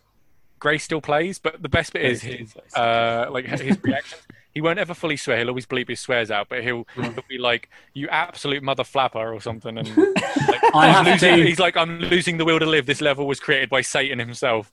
GrayStillPlays, 0.60 1.40
but 1.42 1.62
the 1.62 1.68
best 1.68 1.92
bit 1.92 2.02
is 2.02 2.22
his 2.22 2.56
uh, 2.74 3.26
like 3.30 3.44
his 3.46 3.78
reactions. 3.82 4.22
He 4.52 4.60
won't 4.60 4.78
ever 4.80 4.94
fully 4.94 5.16
swear. 5.16 5.38
He'll 5.38 5.48
always 5.48 5.64
bleep 5.66 5.88
his 5.88 6.00
swears 6.00 6.30
out, 6.30 6.48
but 6.48 6.62
he'll 6.64 6.86
he'll 6.96 7.14
be 7.28 7.38
like, 7.38 7.68
"You 7.94 8.08
absolute 8.08 8.62
mother 8.62 8.84
flapper" 8.84 9.32
or 9.32 9.40
something, 9.40 9.78
and 9.78 9.96
like, 9.96 10.60
I'm 10.74 11.04
losing, 11.04 11.36
to- 11.36 11.46
he's 11.46 11.60
like, 11.60 11.76
"I'm 11.76 11.98
losing 12.00 12.36
the 12.36 12.44
will 12.44 12.58
to 12.58 12.66
live." 12.66 12.84
This 12.86 13.00
level 13.00 13.26
was 13.26 13.38
created 13.38 13.68
by 13.70 13.82
Satan 13.82 14.18
himself. 14.18 14.70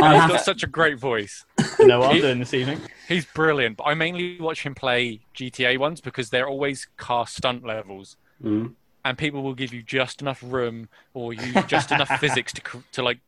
I 0.00 0.20
He's 0.22 0.30
got 0.32 0.40
such 0.44 0.62
a 0.62 0.66
great 0.66 0.98
voice. 0.98 1.44
You 1.78 1.86
know 1.86 1.98
what 2.00 2.14
I'm 2.14 2.20
doing 2.20 2.38
this 2.38 2.54
evening? 2.54 2.80
He's 3.08 3.24
brilliant. 3.26 3.76
But 3.76 3.84
I 3.84 3.94
mainly 3.94 4.40
watch 4.40 4.62
him 4.64 4.74
play 4.74 5.20
GTA 5.34 5.78
ones 5.78 6.00
because 6.00 6.30
they're 6.30 6.48
always 6.48 6.86
car 6.96 7.26
stunt 7.26 7.64
levels, 7.64 8.16
Mm. 8.42 8.74
And 9.04 9.16
people 9.16 9.42
will 9.42 9.54
give 9.54 9.72
you 9.72 9.82
just 9.82 10.20
enough 10.20 10.42
room 10.44 10.88
or 11.14 11.32
you 11.32 11.62
just 11.62 11.90
enough 11.90 12.08
physics 12.20 12.52
to 12.52 12.62
to 12.92 13.02
like 13.02 13.18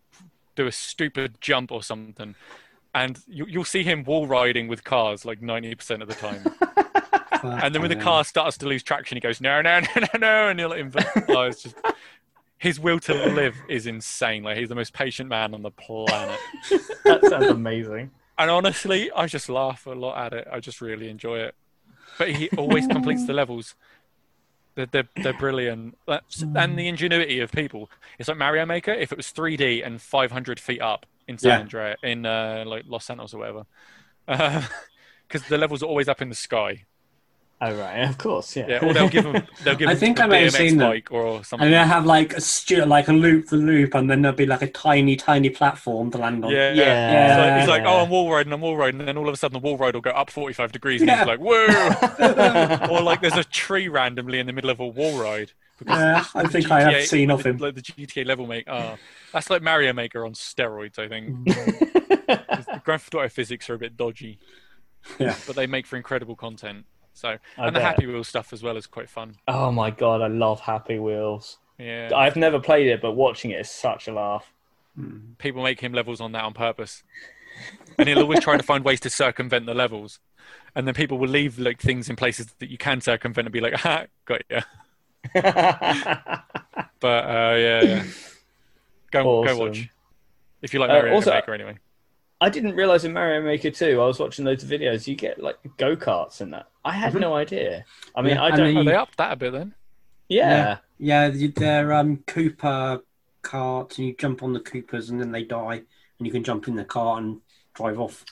do 0.54 0.66
a 0.66 0.72
stupid 0.72 1.36
jump 1.40 1.72
or 1.72 1.82
something. 1.82 2.34
And 2.94 3.18
you, 3.26 3.46
you'll 3.46 3.64
see 3.64 3.82
him 3.82 4.04
wall 4.04 4.26
riding 4.26 4.68
with 4.68 4.84
cars 4.84 5.24
like 5.24 5.40
90% 5.40 6.02
of 6.02 6.08
the 6.08 6.14
time. 6.14 6.44
And 7.42 7.74
then 7.74 7.82
when 7.82 7.90
the 7.90 7.96
car 7.96 8.22
starts 8.24 8.56
to 8.58 8.66
lose 8.66 8.84
traction, 8.84 9.16
he 9.16 9.20
goes, 9.20 9.40
no, 9.40 9.60
no, 9.62 9.80
no, 9.80 9.86
no, 9.96 10.18
no. 10.18 10.48
And 10.48 10.60
he'll. 10.60 10.72
Oh, 10.72 11.42
it's 11.42 11.62
just, 11.62 11.74
his 12.58 12.78
will 12.78 13.00
to 13.00 13.14
live 13.14 13.56
is 13.68 13.88
insane. 13.88 14.44
Like, 14.44 14.58
he's 14.58 14.68
the 14.68 14.76
most 14.76 14.92
patient 14.92 15.28
man 15.28 15.52
on 15.52 15.62
the 15.62 15.72
planet. 15.72 16.38
That 17.04 17.20
sounds 17.28 17.46
amazing. 17.46 18.12
And 18.38 18.50
honestly, 18.50 19.10
I 19.10 19.26
just 19.26 19.48
laugh 19.48 19.86
a 19.86 19.90
lot 19.90 20.24
at 20.26 20.32
it. 20.32 20.48
I 20.52 20.60
just 20.60 20.80
really 20.80 21.08
enjoy 21.08 21.40
it. 21.40 21.56
But 22.18 22.30
he 22.30 22.48
always 22.50 22.86
completes 22.86 23.26
the 23.26 23.32
levels. 23.32 23.74
They're, 24.74 24.86
they're, 24.86 25.08
they're 25.22 25.34
brilliant. 25.34 25.98
That's, 26.06 26.44
and 26.54 26.78
the 26.78 26.88
ingenuity 26.88 27.40
of 27.40 27.52
people. 27.52 27.90
It's 28.18 28.28
like 28.28 28.38
Mario 28.38 28.64
Maker. 28.66 28.92
If 28.92 29.12
it 29.12 29.16
was 29.18 29.26
3D 29.32 29.82
and 29.82 30.00
500 30.00 30.58
feet 30.58 30.80
up 30.80 31.06
in 31.28 31.38
San 31.38 31.56
Yeah. 31.56 31.60
Andreas, 31.60 31.98
in 32.02 32.24
uh, 32.26 32.64
like 32.66 32.84
Los 32.86 33.04
Santos 33.04 33.34
or 33.34 33.38
whatever, 33.38 33.66
because 35.28 35.46
the 35.48 35.58
levels 35.58 35.82
are 35.82 35.86
always 35.86 36.08
up 36.08 36.22
in 36.22 36.28
the 36.28 36.34
sky. 36.34 36.84
Oh 37.64 37.72
right, 37.76 37.98
of 38.08 38.18
course, 38.18 38.56
yeah. 38.56 38.66
Yeah, 38.68 38.84
or 38.84 38.92
they'll 38.92 39.08
give 39.08 39.22
them. 39.22 39.46
They'll 39.62 39.76
give 39.76 39.88
I 39.88 39.92
them 39.94 40.00
think 40.00 40.20
I 40.20 40.26
may 40.26 40.42
have 40.42 40.52
BMX 40.52 40.56
seen 40.56 40.78
them. 40.78 40.90
bike 40.90 41.12
or 41.12 41.44
something. 41.44 41.64
And 41.66 41.72
they 41.72 41.78
have 41.78 42.04
like 42.04 42.32
a 42.32 42.40
stu- 42.40 42.84
like 42.84 43.06
a 43.06 43.12
loop 43.12 43.46
the 43.50 43.56
loop, 43.56 43.94
and 43.94 44.10
then 44.10 44.20
there'll 44.22 44.36
be 44.36 44.46
like 44.46 44.62
a 44.62 44.66
tiny, 44.66 45.14
tiny 45.14 45.48
platform 45.48 46.10
to 46.10 46.18
land 46.18 46.44
on. 46.44 46.50
Yeah, 46.50 46.72
Yeah. 46.72 47.28
He's 47.28 47.38
like, 47.38 47.60
he's 47.60 47.68
like, 47.68 47.82
oh, 47.86 48.02
I'm 48.02 48.10
wall 48.10 48.28
riding, 48.32 48.52
I'm 48.52 48.60
wall 48.62 48.76
riding, 48.76 48.98
and 49.00 49.06
then 49.06 49.16
all 49.16 49.28
of 49.28 49.34
a 49.34 49.36
sudden 49.36 49.52
the 49.52 49.60
wall 49.64 49.76
ride 49.76 49.94
will 49.94 50.00
go 50.00 50.10
up 50.10 50.28
45 50.28 50.72
degrees, 50.72 51.02
and 51.02 51.08
Yeah. 51.08 51.18
he's 51.18 51.26
like, 51.28 51.38
whoa! 51.38 52.88
or 52.90 53.00
like 53.00 53.20
there's 53.20 53.36
a 53.36 53.44
tree 53.44 53.86
randomly 53.86 54.40
in 54.40 54.46
the 54.48 54.52
middle 54.52 54.70
of 54.70 54.80
a 54.80 54.86
wall 54.88 55.16
ride. 55.22 55.52
because 55.78 56.00
Yeah, 56.00 56.24
I 56.34 56.42
the 56.42 56.48
think 56.48 56.68
I 56.70 56.80
have 56.90 57.04
seen 57.06 57.30
of 57.30 57.46
him. 57.46 57.58
Like 57.58 57.76
the 57.76 57.82
GTA 57.82 58.26
level 58.26 58.48
make. 58.48 58.68
Oh, 58.68 58.96
that's 59.32 59.50
like 59.50 59.62
Mario 59.62 59.92
Maker 59.92 60.24
on 60.26 60.32
steroids, 60.32 60.98
I 60.98 61.06
think. 61.06 61.28
Mm. 61.46 62.26
'Cause 62.48 62.66
the 62.66 62.82
Grand 62.84 63.02
Theft 63.02 63.14
Auto 63.14 63.28
physics 63.28 63.70
are 63.70 63.74
a 63.74 63.78
bit 63.78 63.96
dodgy, 63.96 64.40
Yeah. 65.20 65.36
but 65.46 65.54
they 65.54 65.68
make 65.68 65.86
for 65.86 65.96
incredible 65.96 66.34
content. 66.34 66.86
So, 67.14 67.28
I 67.28 67.38
and 67.66 67.76
the 67.76 67.80
bet. 67.80 67.82
Happy 67.94 68.06
Wheels 68.06 68.28
stuff 68.28 68.52
as 68.52 68.62
well 68.62 68.76
is 68.76 68.86
quite 68.86 69.08
fun. 69.08 69.36
Oh 69.48 69.70
my 69.70 69.90
god, 69.90 70.22
I 70.22 70.28
love 70.28 70.60
Happy 70.60 70.98
Wheels. 70.98 71.58
Yeah, 71.78 72.10
I've 72.14 72.36
never 72.36 72.58
played 72.60 72.86
it, 72.86 73.00
but 73.02 73.12
watching 73.12 73.50
it 73.50 73.60
is 73.60 73.70
such 73.70 74.08
a 74.08 74.12
laugh. 74.12 74.50
people 75.38 75.62
make 75.62 75.80
him 75.80 75.92
levels 75.92 76.20
on 76.20 76.32
that 76.32 76.44
on 76.44 76.52
purpose, 76.54 77.02
and 77.98 78.08
he'll 78.08 78.20
always 78.20 78.40
try 78.40 78.56
to 78.56 78.62
find 78.62 78.84
ways 78.84 79.00
to 79.00 79.10
circumvent 79.10 79.66
the 79.66 79.74
levels. 79.74 80.18
And 80.74 80.86
then 80.86 80.94
people 80.94 81.18
will 81.18 81.28
leave 81.28 81.58
like 81.58 81.80
things 81.80 82.08
in 82.08 82.16
places 82.16 82.46
that 82.58 82.70
you 82.70 82.78
can 82.78 83.00
circumvent 83.00 83.46
and 83.46 83.52
be 83.52 83.60
like, 83.60 83.74
"Ah, 83.86 84.04
got 84.24 84.42
ya." 84.50 84.60
But 87.00 87.24
uh, 87.24 87.56
yeah, 87.58 87.82
yeah. 87.82 88.04
go 89.10 89.44
go 89.44 89.56
watch 89.58 89.88
if 90.62 90.72
you 90.72 90.80
like 90.80 90.90
Uh, 90.90 90.94
Mario 90.94 91.14
also- 91.14 91.32
Maker 91.34 91.52
anyway. 91.54 91.76
I 92.42 92.48
didn't 92.48 92.74
realize 92.74 93.04
in 93.04 93.12
Mario 93.12 93.40
Maker 93.40 93.70
2, 93.70 94.00
I 94.00 94.04
was 94.04 94.18
watching 94.18 94.44
loads 94.44 94.64
of 94.64 94.68
videos, 94.68 95.06
you 95.06 95.14
get 95.14 95.40
like 95.40 95.58
go 95.76 95.94
karts 95.94 96.40
in 96.40 96.50
that. 96.50 96.66
I 96.84 96.90
had 96.90 97.12
Mhm. 97.12 97.20
no 97.20 97.34
idea. 97.36 97.84
I 98.16 98.20
mean, 98.22 98.34
Yeah, 98.34 98.42
I 98.42 98.50
don't. 98.50 98.74
the- 98.74 98.80
Oh, 98.80 98.84
they 98.84 98.94
upped 98.96 99.16
that 99.18 99.32
a 99.32 99.36
bit 99.36 99.52
then. 99.52 99.74
yeah. 100.28 100.78
Yeah, 100.98 101.28
you- 101.28 101.52
they're 101.52 101.92
um, 101.92 102.18
Koopa 102.26 103.02
carts, 103.42 103.98
and 103.98 104.08
you 104.08 104.14
jump 104.18 104.42
on 104.42 104.52
the 104.54 104.60
Koopas, 104.60 105.08
and 105.10 105.20
then 105.20 105.30
they 105.30 105.44
die, 105.44 105.82
and 106.18 106.26
you 106.26 106.32
can 106.32 106.42
jump 106.42 106.66
in 106.66 106.74
the 106.74 106.84
car 106.84 107.18
and 107.18 107.40
drive 107.74 108.00
off. 108.00 108.24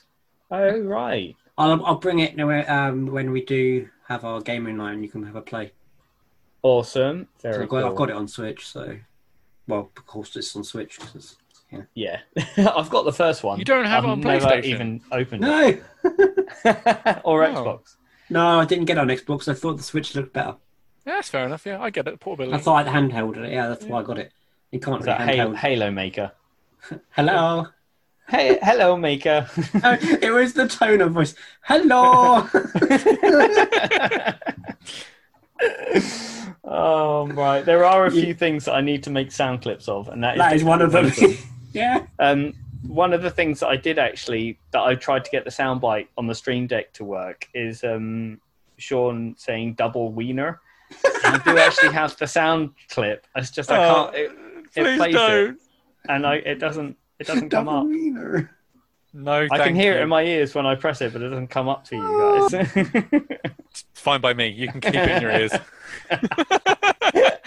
Oh, 0.51 0.81
right. 0.81 1.37
I'll, 1.57 1.85
I'll 1.87 1.97
bring 1.99 2.19
it 2.19 2.37
when- 2.37 2.69
um, 2.69 3.07
when 3.07 3.31
we 3.31 3.45
do 3.45 3.89
have 4.09 4.25
our 4.25 4.41
gaming 4.41 4.79
night, 4.79 4.95
and 4.95 5.03
you 5.05 5.09
can 5.09 5.23
have 5.23 5.37
a 5.37 5.43
play. 5.43 5.73
Awesome. 6.63 7.29
Very 7.43 7.55
So 7.55 7.63
I've, 7.63 7.69
got, 7.69 7.81
cool. 7.83 7.91
I've 7.91 7.97
got 7.97 8.11
it 8.11 8.17
on 8.17 8.27
Switch, 8.29 8.67
so 8.69 8.99
well, 9.69 9.91
of 9.97 10.07
course 10.07 10.35
it's 10.35 10.55
on 10.57 10.65
Switch. 10.65 10.99
'cause 10.99 11.15
it's- 11.15 11.37
Yeah. 11.95 12.21
I've 12.57 12.91
got 12.91 13.05
the 13.05 13.13
first 13.13 13.43
one. 13.43 13.59
You 13.59 13.65
don't 13.65 13.85
have 13.85 14.05
it 14.05 14.09
I've 14.09 14.13
on 14.13 14.21
never 14.21 14.47
PlayStation? 14.47 14.65
even 14.65 15.01
opened 15.13 15.43
No, 15.43 15.67
it. 15.69 15.83
or 17.25 17.45
Oh. 17.45 17.53
Xbox. 17.55 17.97
no, 18.29 18.61
I 18.61 18.65
didn't 18.65 18.87
get 18.87 18.97
it 18.97 19.01
on 19.01 19.09
Xbox. 19.09 19.49
I 19.49 19.55
thought 19.55 19.77
the 19.77 19.83
Switch 19.83 20.15
looked 20.15 20.33
better. 20.33 20.57
Yeah, 21.07 21.15
that's 21.15 21.31
fair 21.31 21.47
enough. 21.47 21.65
Yeah, 21.67 21.81
I 21.81 21.91
get 21.91 22.07
it. 22.09 22.19
Portability. 22.21 22.55
I 22.55 22.61
thought 22.61 22.87
I'd 22.87 22.93
handheld 22.93 23.37
it. 23.37 23.53
Yeah, 23.53 23.69
that's 23.69 23.85
why 23.85 24.01
I 24.01 24.03
got 24.03 24.19
it. 24.19 24.33
You 24.71 24.79
can't 24.81 25.01
Is 25.01 25.07
be 25.07 25.13
that 25.13 25.21
Halo, 25.23 25.51
handheld. 25.53 25.57
Halo 25.57 25.91
Maker? 25.91 26.33
Hello. 27.11 27.67
Hey, 28.29 28.59
hello, 28.63 28.97
Maker. 28.97 29.49
Oh, 29.83 29.97
it 30.01 30.31
was 30.33 30.53
the 30.53 30.69
tone 30.69 31.01
of 31.01 31.13
voice. 31.13 31.35
Hello. 31.63 32.47
oh, 36.65 37.27
right. 37.29 37.65
There 37.65 37.85
are 37.85 38.07
a 38.07 38.11
few 38.11 38.35
things 38.35 38.65
that 38.67 38.75
I 38.75 38.81
need 38.81 39.03
to 39.05 39.11
make 39.11 39.33
sound 39.33 39.63
clips 39.63 39.89
of, 39.89 40.09
and 40.09 40.23
that 40.23 40.35
is, 40.35 40.39
that 40.39 40.57
is 40.57 40.65
one 40.65 40.83
of 40.83 40.93
them. 40.93 41.11
Them. 41.73 42.09
yeah. 42.21 42.25
Um, 42.25 42.53
one 42.83 43.13
of 43.13 43.21
the 43.23 43.31
things 43.31 43.61
that 43.61 43.69
I 43.69 43.77
did 43.77 43.99
actually 43.99 44.59
that 44.71 44.81
I 44.83 44.95
tried 44.95 45.25
to 45.27 45.31
get 45.31 45.45
the 45.45 45.51
soundbite 45.51 46.09
on 46.17 46.27
the 46.27 46.35
Stream 46.35 46.67
Deck 46.67 46.93
to 46.95 47.05
work 47.05 47.47
is 47.55 47.85
um, 47.85 48.41
Sean 48.79 49.35
saying 49.37 49.75
double 49.75 50.11
wiener. 50.13 50.61
I 51.25 51.41
do 51.45 51.59
actually 51.59 51.93
have 51.93 52.17
the 52.17 52.27
sound 52.27 52.71
clip. 52.91 53.27
It's 53.37 53.51
just 53.51 53.71
I 53.71 53.87
Oh, 53.87 54.05
can't. 54.13 54.17
It, 54.17 54.31
it 54.77 54.85
Please 54.85 54.97
plays 54.99 55.15
don't. 55.15 55.51
it, 55.51 55.57
and 56.09 56.27
I 56.27 56.37
it 56.37 56.59
doesn't 56.59 56.97
it 57.19 57.27
doesn't 57.27 57.51
come 57.51 57.69
up. 57.69 57.85
wiener. 57.87 58.51
No, 59.13 59.47
I 59.51 59.59
can 59.59 59.75
hear 59.75 59.95
you. 59.95 59.99
it 59.99 60.03
in 60.05 60.09
my 60.09 60.23
ears 60.23 60.55
when 60.55 60.67
I 60.67 60.75
press 60.77 61.01
it, 61.03 61.13
but 61.13 61.21
it 61.21 61.29
doesn't 61.29 61.49
come 61.49 61.69
up 61.69 61.85
to 61.87 61.97
you 61.97 62.49
guys. 62.51 63.13
It's 63.73 63.85
fine 63.95 64.21
by 64.21 64.35
me. 64.35 64.49
You 64.49 64.67
can 64.69 64.81
keep 64.81 64.95
it 64.95 65.09
in 65.11 65.23
your 65.23 65.31
ears. 65.31 65.53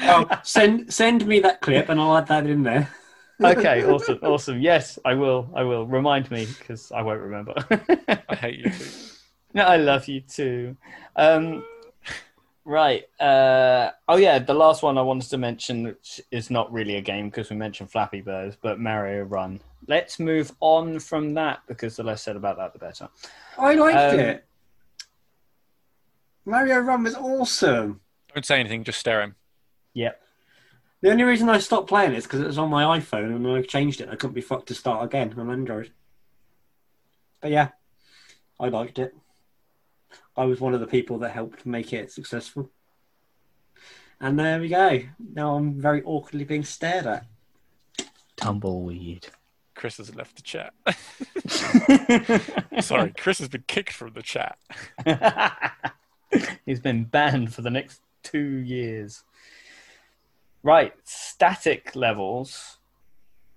Oh, 0.06 0.28
send 0.44 0.94
send 0.94 1.26
me 1.26 1.40
that 1.40 1.62
clip 1.62 1.90
and 1.90 2.00
I'll 2.00 2.16
add 2.18 2.28
that 2.28 2.46
in 2.46 2.64
there. 2.64 2.90
Okay, 3.44 3.84
awesome, 3.86 4.20
awesome. 4.24 4.62
Yes, 4.62 4.98
I 5.06 5.14
will. 5.14 5.50
I 5.56 5.64
will. 5.64 5.86
Remind 5.86 6.30
me 6.32 6.46
because 6.46 6.92
I 6.92 7.02
won't 7.02 7.22
remember. 7.22 7.54
I 8.30 8.36
hate 8.36 8.60
you 8.60 8.70
too. 8.72 8.90
no, 9.54 9.64
I 9.64 9.78
love 9.78 10.08
you 10.08 10.22
too. 10.22 10.76
Um, 11.16 11.64
right. 12.66 13.04
Uh, 13.20 13.92
oh 14.08 14.18
yeah, 14.18 14.40
the 14.40 14.54
last 14.54 14.84
one 14.84 14.98
I 14.98 15.02
wanted 15.02 15.30
to 15.30 15.38
mention, 15.38 15.84
which 15.84 16.22
is 16.32 16.50
not 16.50 16.72
really 16.72 16.96
a 16.96 17.02
game 17.02 17.30
because 17.30 17.50
we 17.50 17.56
mentioned 17.56 17.92
Flappy 17.92 18.22
Birds, 18.22 18.58
but 18.62 18.80
Mario 18.80 19.24
Run. 19.24 19.60
Let's 19.88 20.18
move 20.20 20.52
on 20.62 21.00
from 21.00 21.34
that 21.34 21.60
because 21.68 21.98
the 21.98 22.04
less 22.04 22.22
said 22.24 22.36
about 22.36 22.58
that, 22.58 22.74
the 22.74 22.80
better. 22.80 23.10
I 23.58 23.74
liked 23.76 24.14
Um, 24.14 24.20
it. 24.20 24.46
Mario 26.46 26.80
Run 26.80 27.04
was 27.04 27.16
awesome. 27.16 28.02
Don't 28.34 28.46
say 28.46 28.60
anything. 28.60 28.84
Just 28.84 29.00
stare 29.00 29.22
at 29.22 29.26
him. 29.26 29.36
Yep. 29.94 30.20
The 31.04 31.12
only 31.12 31.26
reason 31.26 31.50
I 31.50 31.58
stopped 31.58 31.90
playing 31.90 32.14
it 32.14 32.20
is 32.20 32.24
because 32.24 32.40
it 32.40 32.48
was 32.48 32.58
on 32.58 32.70
my 32.70 32.98
iPhone 32.98 33.36
and 33.36 33.46
I 33.46 33.62
changed 33.62 34.00
it. 34.00 34.08
I 34.08 34.16
couldn't 34.16 34.36
be 34.36 34.40
fucked 34.40 34.70
to 34.70 34.74
start 34.74 35.04
again 35.04 35.36
on 35.38 35.52
Android. 35.52 35.92
But 37.42 37.52
yeah, 37.52 37.72
I 38.58 38.70
liked 38.70 39.00
it. 39.00 39.14
I 40.38 40.46
was 40.46 40.62
one 40.62 40.74
of 40.74 40.80
the 40.80 40.88
people 40.88 41.18
that 41.20 41.32
helped 41.32 41.66
make 41.66 41.92
it 41.92 42.10
successful. 42.10 42.70
And 44.22 44.40
there 44.40 44.62
we 44.62 44.70
go. 44.70 45.02
Now 45.34 45.58
I'm 45.58 45.74
very 45.74 46.02
awkwardly 46.04 46.46
being 46.46 46.64
stared 46.64 47.06
at. 47.06 47.26
Tumbleweed. 48.38 49.28
Chris 49.76 49.98
has 49.98 50.16
left 50.16 50.38
the 50.38 50.42
chat. 50.42 50.74
Sorry, 52.82 53.12
Chris 53.18 53.40
has 53.40 53.50
been 53.50 53.66
kicked 53.68 53.92
from 53.92 54.14
the 54.14 54.24
chat. 54.24 54.58
He's 56.66 56.80
been 56.80 57.04
banned 57.04 57.54
for 57.54 57.62
the 57.62 57.70
next 57.70 58.00
two 58.24 58.40
years. 58.40 59.24
Right, 60.64 60.94
static 61.04 61.96
levels. 61.96 62.78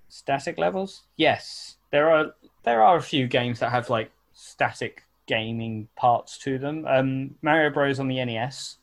Static 0.09 0.59
levels? 0.59 1.03
Yes, 1.16 1.77
there 1.91 2.11
are. 2.11 2.35
There 2.65 2.83
are 2.83 2.97
a 2.97 3.03
few 3.03 3.28
games 3.28 3.61
that 3.61 3.70
have 3.70 3.89
like 3.91 4.11
static 4.35 5.05
gaming 5.27 5.89
parts 5.97 6.37
to 6.39 6.59
them. 6.59 6.85
Um, 6.87 7.37
Mario 7.43 7.70
Bros 7.70 8.01
on 8.01 8.09
the 8.09 8.24
NES. 8.24 8.78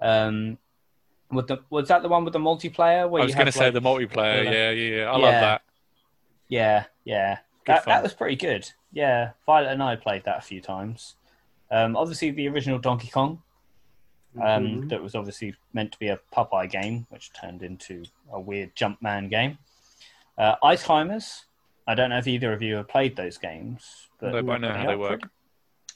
Um, 0.00 0.58
with 1.30 1.46
the 1.46 1.58
was 1.70 1.88
that 1.88 2.02
the 2.02 2.08
one 2.08 2.24
with 2.24 2.32
the 2.34 2.38
multiplayer? 2.38 3.08
Where 3.08 3.22
I 3.22 3.24
was 3.24 3.30
you 3.32 3.36
going 3.36 3.46
to 3.46 3.52
say 3.52 3.66
like- 3.70 3.74
the 3.74 3.80
multiplayer. 3.80 4.44
yeah. 4.44 4.50
Yeah, 4.50 4.70
yeah, 4.70 4.96
yeah. 4.96 5.02
I 5.10 5.16
Yeah. 5.16 5.22
love 5.24 5.40
that. 5.40 5.62
Yeah, 6.48 6.84
yeah. 7.04 7.34
Good 7.64 7.72
That, 7.74 7.84
fun. 7.84 7.92
that 7.94 8.02
was 8.02 8.14
pretty 8.14 8.36
good. 8.36 8.70
Yeah, 8.92 9.32
Violet 9.46 9.72
and 9.72 9.82
I 9.82 9.96
played 9.96 10.24
that 10.24 10.38
a 10.38 10.42
few 10.42 10.60
times. 10.60 11.14
Um, 11.70 11.96
obviously, 11.96 12.30
the 12.30 12.48
original 12.48 12.78
Donkey 12.78 13.08
Kong, 13.08 13.42
um, 14.42 14.66
Mhm. 14.82 14.88
that 14.90 15.02
was 15.02 15.14
obviously 15.14 15.54
meant 15.72 15.92
to 15.92 15.98
be 15.98 16.08
a 16.08 16.18
Popeye 16.32 16.70
game, 16.70 17.06
which 17.10 17.32
turned 17.32 17.62
into 17.62 18.04
a 18.32 18.40
weird 18.40 18.74
Jumpman 18.76 19.30
game. 19.30 19.58
Uh, 20.36 20.56
Ice 20.62 20.82
Climbers. 20.84 21.44
I 21.86 21.94
don't 21.94 22.10
know 22.10 22.18
if 22.18 22.26
either 22.28 22.52
of 22.52 22.60
you 22.62 22.76
have 22.76 22.88
played 22.88 23.16
those 23.16 23.38
games, 23.38 24.08
but 24.20 24.32
No, 24.44 24.52
I 24.52 24.58
know 24.58 24.72
how 24.72 24.86
they 24.86 24.96
work. 24.96 25.22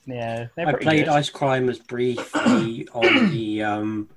Yeah, 0.07 0.47
I 0.57 0.73
played 0.73 1.05
good. 1.05 1.09
Ice 1.09 1.31
Climbers 1.31 1.79
briefly 1.79 2.89
on 2.95 3.31
the 3.31 3.63
um 3.63 4.09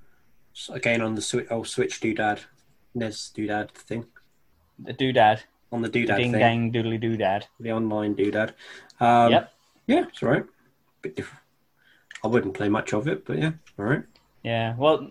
again 0.69 1.01
on 1.01 1.15
the 1.15 1.21
Switch 1.21 1.47
oh 1.51 1.63
Switch 1.63 1.99
doodad 2.01 2.39
NES 2.95 3.31
doodad 3.35 3.71
thing 3.71 4.05
The 4.79 4.93
Doodad, 4.93 5.41
on 5.71 5.81
the 5.81 5.89
doodad 5.89 6.17
Ding 6.17 6.31
thing 6.31 6.39
Dang 6.39 6.71
Doodly 6.73 6.99
Doodad. 7.01 7.43
the 7.59 7.71
online 7.73 8.15
doodad. 8.15 8.53
Um, 8.99 9.31
Yep. 9.31 9.51
Yeah, 9.87 10.05
it's 10.07 10.23
all 10.23 10.29
right. 10.29 10.45
Bit 11.01 11.15
different. 11.17 11.43
I 12.23 12.27
wouldn't 12.27 12.55
play 12.55 12.69
much 12.69 12.93
of 12.93 13.07
it, 13.07 13.23
but 13.25 13.37
yeah, 13.37 13.51
all 13.77 13.85
right. 13.85 14.03
Yeah, 14.45 14.75
well, 14.77 15.09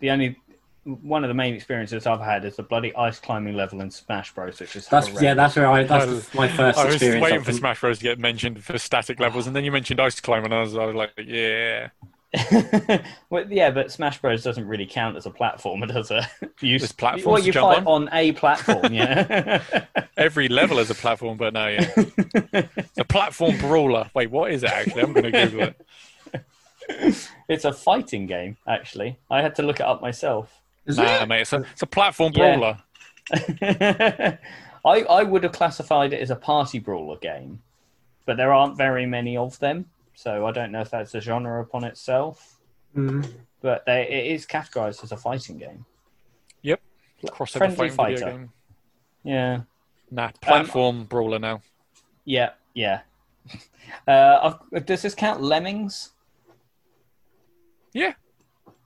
the 0.00 0.10
only 0.10 0.36
one 0.84 1.22
of 1.22 1.28
the 1.28 1.34
main 1.34 1.54
experiences 1.54 2.06
I've 2.06 2.20
had 2.20 2.44
is 2.44 2.56
the 2.56 2.64
bloody 2.64 2.92
ice 2.96 3.20
climbing 3.20 3.54
level 3.54 3.80
in 3.80 3.90
Smash 3.92 4.34
Bros, 4.34 4.58
which 4.58 4.74
is 4.74 4.88
That's 4.88 5.06
horrendous. 5.06 5.22
yeah, 5.22 5.34
that's 5.34 5.54
where 5.54 5.68
I 5.68 5.84
that's 5.84 6.02
I- 6.04 6.06
the- 6.06 6.26
my 6.34 6.48
first 6.48 6.78
I 6.78 6.84
was 6.86 6.94
experience. 6.96 7.22
waiting 7.22 7.38
of 7.38 7.44
for. 7.44 7.52
Smash 7.52 7.80
Bros 7.80 7.98
to 7.98 8.02
get 8.02 8.18
mentioned 8.18 8.64
for 8.64 8.76
static 8.78 9.20
levels, 9.20 9.46
and 9.46 9.54
then 9.54 9.62
you 9.64 9.70
mentioned 9.70 10.00
Ice 10.00 10.18
climbing, 10.20 10.46
and 10.46 10.54
I 10.54 10.60
was, 10.62 10.76
I 10.76 10.84
was 10.86 10.96
like, 10.96 11.12
yeah. 11.24 11.90
well, 13.30 13.44
yeah, 13.50 13.70
but 13.70 13.92
Smash 13.92 14.20
Bros 14.20 14.42
doesn't 14.42 14.66
really 14.66 14.86
count 14.86 15.16
as 15.16 15.26
a 15.26 15.30
platformer, 15.30 15.86
does 15.86 16.10
it? 16.10 16.24
You, 16.60 16.78
There's 16.78 16.92
platforms 16.92 17.26
well, 17.26 17.38
you 17.40 17.52
jump 17.52 17.76
fight 17.76 17.86
on. 17.86 18.08
a 18.12 18.32
platform, 18.32 18.92
yeah. 18.92 19.62
Every 20.16 20.48
level 20.48 20.78
is 20.78 20.90
a 20.90 20.94
platform, 20.94 21.36
but 21.36 21.52
no, 21.52 21.66
yeah. 21.68 21.90
It's 21.96 22.98
a 22.98 23.04
platform 23.04 23.58
brawler. 23.58 24.10
Wait, 24.14 24.30
what 24.30 24.50
is 24.52 24.62
it 24.62 24.70
actually? 24.70 25.02
I'm 25.02 25.12
going 25.12 25.30
to 25.30 25.32
Google 25.32 25.62
it. 25.68 25.80
it's 27.48 27.64
a 27.64 27.72
fighting 27.72 28.26
game, 28.26 28.56
actually. 28.66 29.18
I 29.30 29.42
had 29.42 29.54
to 29.56 29.62
look 29.62 29.80
it 29.80 29.86
up 29.86 30.00
myself. 30.02 30.60
Is 30.86 30.96
Nah, 30.98 31.22
it? 31.22 31.28
mate, 31.28 31.42
it's 31.42 31.52
a, 31.52 31.60
it's 31.72 31.82
a 31.82 31.86
platform 31.86 32.32
Yeah. 32.34 32.56
brawler. 32.56 32.78
I 34.84 35.02
I 35.02 35.22
would 35.22 35.44
have 35.44 35.52
classified 35.52 36.12
it 36.12 36.20
as 36.20 36.30
a 36.30 36.36
party 36.36 36.78
brawler 36.80 37.16
game, 37.18 37.62
but 38.26 38.36
there 38.36 38.52
aren't 38.52 38.76
very 38.76 39.06
many 39.06 39.36
of 39.36 39.58
them, 39.60 39.86
so 40.14 40.44
I 40.46 40.50
don't 40.52 40.72
know 40.72 40.80
if 40.80 40.90
that's 40.90 41.14
a 41.14 41.20
genre 41.20 41.60
upon 41.62 41.84
itself. 41.84 42.58
Mm. 42.96 43.30
But 43.60 43.86
they, 43.86 44.02
it 44.08 44.32
is 44.32 44.44
categorized 44.44 45.04
as 45.04 45.12
a 45.12 45.16
fighting 45.16 45.58
game. 45.58 45.84
Crossover 47.24 47.58
Friendly 47.58 47.88
fighting 47.90 48.18
fighter. 48.18 48.30
game. 48.32 48.52
Yeah. 49.22 49.60
Nah, 50.10 50.32
platform 50.40 51.04
brawler 51.04 51.38
now. 51.38 51.62
Yeah, 52.24 52.50
yeah. 52.74 53.00
Uh, 54.08 54.56
I've, 54.72 54.86
does 54.86 55.02
this 55.02 55.14
count 55.14 55.42
Lemmings? 55.42 56.10
Yeah. 57.92 58.14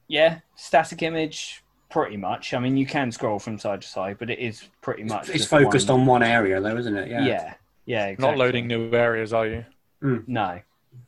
Yeah, 0.09 0.41
static 0.55 1.03
image, 1.03 1.65
pretty 1.91 2.17
much. 2.17 2.55
I 2.55 2.59
mean, 2.59 2.77
you 2.77 2.87
can 2.87 3.11
scroll 3.11 3.39
from 3.39 3.59
side 3.59 3.83
to 3.83 3.89
side, 3.89 4.19
but 4.19 4.31
it 4.31 4.39
is 4.39 4.69
pretty 4.81 5.03
much. 5.05 5.29
It's 5.31 5.47
focused 5.47 5.89
one- 5.89 6.01
on 6.01 6.07
one 6.07 6.23
area, 6.23 6.61
though, 6.61 6.77
isn't 6.77 6.97
it? 6.97 7.09
Yeah, 7.09 7.25
Yeah. 7.27 7.55
yeah, 7.87 8.07
exactly. 8.07 8.29
Not 8.31 8.39
loading 8.39 8.67
new 8.69 8.91
areas, 8.93 9.33
are 9.33 9.47
you? 9.47 9.65
No, 10.01 10.61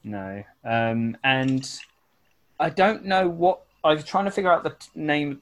no. 0.03 0.43
Um, 0.65 1.17
and 1.23 1.71
I 2.59 2.71
don't 2.71 3.05
know 3.05 3.29
what 3.29 3.61
I 3.85 3.95
was 3.95 4.05
trying 4.05 4.25
to 4.25 4.31
figure 4.33 4.53
out 4.53 4.65
the 4.65 4.71
t- 4.71 4.89
name 4.97 5.41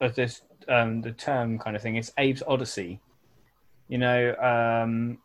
of 0.00 0.14
this, 0.14 0.40
um, 0.68 1.02
the 1.02 1.12
term 1.12 1.58
kind 1.58 1.76
of 1.76 1.82
thing. 1.82 1.96
It's 1.96 2.10
Abe's 2.16 2.42
Oddysee. 2.42 2.98
You 3.88 3.98
know, 3.98 4.34
um, 4.36 5.18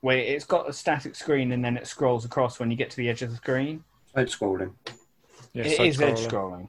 where 0.00 0.18
it's 0.18 0.44
got 0.44 0.68
a 0.68 0.72
static 0.72 1.16
screen 1.16 1.50
and 1.50 1.64
then 1.64 1.76
it 1.76 1.88
scrolls 1.88 2.24
across 2.24 2.60
when 2.60 2.70
you 2.70 2.76
get 2.76 2.90
to 2.90 2.96
the 2.96 3.08
edge 3.08 3.22
of 3.22 3.30
the 3.30 3.36
screen. 3.36 3.82
Side 4.14 4.28
scrolling. 4.28 4.72
Yeah, 5.56 5.64
it 5.64 5.76
side 5.76 5.86
is 5.86 6.00
edge 6.00 6.18
scrolling. 6.18 6.68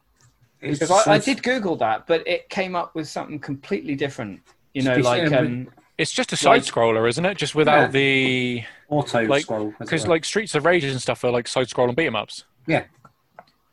It's 0.62 0.80
Because 0.80 1.08
I, 1.08 1.14
I 1.14 1.18
did 1.20 1.44
Google 1.44 1.76
that, 1.78 2.08
but 2.08 2.28
it 2.28 2.50
came 2.50 2.76
up 2.76 2.96
with 2.96 3.08
something 3.08 3.40
completely 3.40 3.96
different. 3.96 4.42
You 4.74 4.84
know, 4.84 4.96
like 4.96 5.32
um, 5.32 5.70
It's 5.98 6.12
just 6.12 6.32
a 6.32 6.36
Like- 6.48 6.64
side 6.64 6.74
scroller, 6.74 7.08
isn't 7.10 7.26
it? 7.26 7.38
Just 7.38 7.54
without 7.56 7.82
Yeah. 7.82 7.88
the 7.88 8.64
auto 8.90 9.24
like- 9.26 9.44
scroll. 9.44 9.74
because 9.80 10.04
were. 10.04 10.10
like 10.10 10.26
Streets 10.26 10.56
of 10.56 10.66
Rage 10.66 10.84
and 10.84 11.02
stuff 11.02 11.24
are 11.24 11.32
like 11.32 11.48
side 11.48 11.68
scrolling 11.68 11.96
beat 11.96 12.08
'em 12.08 12.16
ups. 12.16 12.44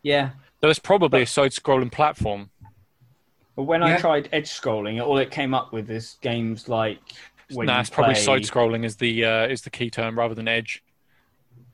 yeah. 0.03 0.31
So 0.61 0.69
it's 0.71 0.79
probably 0.79 1.23
a 1.23 1.27
side 1.27 1.51
scrolling 1.53 1.93
platform. 1.93 2.51
But 3.57 3.65
when 3.65 3.83
I 3.83 3.97
tried 3.99 4.29
edge 4.33 4.49
scrolling, 4.51 5.05
all 5.05 5.19
it 5.19 5.31
came 5.31 5.55
up 5.55 5.73
with 5.73 5.91
is 5.91 6.17
games 6.23 6.69
like 6.69 6.99
when 7.53 7.67
nah, 7.67 7.75
you 7.75 7.81
it's 7.81 7.91
probably 7.91 8.15
side 8.15 8.43
scrolling 8.43 8.85
is 8.85 8.97
the 8.97 9.25
uh, 9.25 9.47
is 9.47 9.63
the 9.63 9.71
key 9.71 9.91
term 9.91 10.19
rather 10.19 10.35
than 10.35 10.49
edge. 10.49 10.83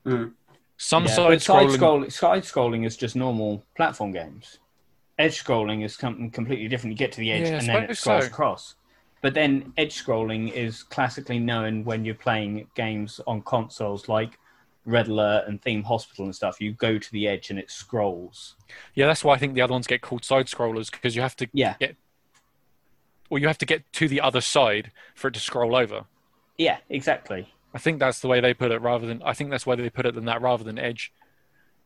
Mm. 0.05 0.33
Some 0.81 1.05
Yeah, 1.05 1.15
side 1.15 1.41
side 1.41 1.67
scrolling. 1.67 1.77
scrolling, 1.77 2.11
side 2.11 2.43
scrolling 2.43 2.85
is 2.87 2.97
just 2.97 3.15
normal 3.15 3.63
platform 3.77 4.11
games. 4.11 4.57
Edge 5.19 5.43
scrolling 5.43 5.85
is 5.85 5.95
something 5.95 6.31
completely 6.31 6.67
different. 6.67 6.93
You 6.93 6.97
get 6.97 7.11
to 7.13 7.19
the 7.19 7.31
edge 7.31 7.47
Yeah, 7.47 7.59
and 7.59 7.69
then 7.69 7.83
it 7.83 7.95
scrolls 7.97 8.23
so. 8.23 8.27
across. 8.27 8.75
But 9.21 9.35
then 9.35 9.73
edge 9.77 10.03
scrolling 10.03 10.51
is 10.51 10.81
classically 10.81 11.37
known 11.37 11.85
when 11.85 12.03
you're 12.03 12.15
playing 12.15 12.67
games 12.75 13.21
on 13.27 13.43
consoles 13.43 14.09
like 14.09 14.39
Red 14.85 15.07
Alert 15.07 15.47
and 15.47 15.61
Theme 15.61 15.83
Hospital 15.83 16.25
and 16.25 16.35
stuff. 16.35 16.59
You 16.59 16.73
go 16.73 16.97
to 16.97 17.11
the 17.11 17.27
edge 17.27 17.51
and 17.51 17.59
it 17.59 17.69
scrolls. 17.69 18.55
Yeah, 18.95 19.05
that's 19.05 19.23
why 19.23 19.35
I 19.35 19.37
think 19.37 19.53
the 19.53 19.61
other 19.61 19.73
ones 19.73 19.85
get 19.85 20.01
called 20.01 20.25
side 20.25 20.47
scrollers 20.47 20.89
because 20.89 21.15
you 21.15 21.21
have 21.21 21.35
to 21.35 21.47
Yeah, 21.53 21.75
get, 21.79 21.95
or 23.29 23.37
you 23.37 23.45
have 23.45 23.59
to 23.59 23.67
get 23.67 23.91
to 23.93 24.07
the 24.07 24.19
other 24.19 24.41
side 24.41 24.91
for 25.13 25.27
it 25.27 25.35
to 25.35 25.39
scroll 25.39 25.75
over. 25.75 26.05
yeah, 26.57 26.77
exactly. 26.89 27.53
I 27.73 27.77
think 27.77 27.99
that's 27.99 28.19
the 28.19 28.27
way 28.27 28.41
they 28.41 28.53
put 28.53 28.71
it 28.71 28.81
rather 28.81 29.07
than 29.07 29.21
I 29.23 29.33
think 29.33 29.49
that's 29.49 29.65
why 29.65 29.75
they 29.75 29.89
put 29.89 30.05
it 30.05 30.15
than 30.15 30.25
that 30.25 30.41
rather 30.41 30.63
than 30.63 30.77
edge. 30.77 31.13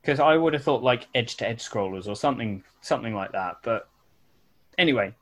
Because 0.02 0.20
I 0.20 0.38
would 0.38 0.54
have 0.54 0.64
thought 0.64 0.84
like 0.84 1.08
edge 1.16 1.36
to 1.38 1.48
edge 1.48 1.64
scrollers 1.68 2.08
or 2.08 2.16
something, 2.16 2.64
something 2.82 3.14
like 3.14 3.32
that. 3.32 3.58
But 3.64 3.88
anyway, 4.78 5.16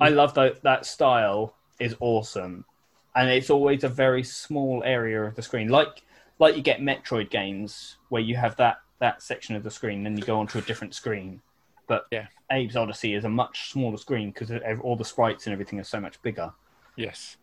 I 0.00 0.08
love 0.08 0.34
that 0.34 0.62
that 0.62 0.86
style 0.86 1.54
is 1.78 1.96
awesome, 2.00 2.64
and 3.14 3.28
it's 3.28 3.50
always 3.50 3.84
a 3.84 3.88
very 3.88 4.24
small 4.24 4.82
area 4.84 5.22
of 5.22 5.34
the 5.34 5.42
screen, 5.42 5.68
like 5.68 6.02
like 6.38 6.56
you 6.56 6.62
get 6.62 6.80
Metroid 6.80 7.30
games 7.30 7.96
where 8.08 8.22
you 8.22 8.36
have 8.36 8.56
that 8.56 8.78
that 9.00 9.22
section 9.22 9.56
of 9.56 9.62
the 9.62 9.70
screen, 9.70 10.04
then 10.04 10.16
you 10.16 10.24
go 10.24 10.38
onto 10.38 10.58
a 10.58 10.62
different 10.62 10.94
screen. 10.94 11.40
But 11.86 12.06
Yeah. 12.10 12.26
Abe's 12.50 12.74
Oddysee 12.74 13.16
is 13.16 13.24
a 13.24 13.28
much 13.28 13.70
smaller 13.70 13.98
screen 13.98 14.30
because 14.30 14.50
all 14.80 14.96
the 14.96 15.04
sprites 15.04 15.46
and 15.46 15.52
everything 15.52 15.78
are 15.78 15.84
so 15.84 16.00
much 16.00 16.20
bigger. 16.22 16.52
Yes. 16.96 17.36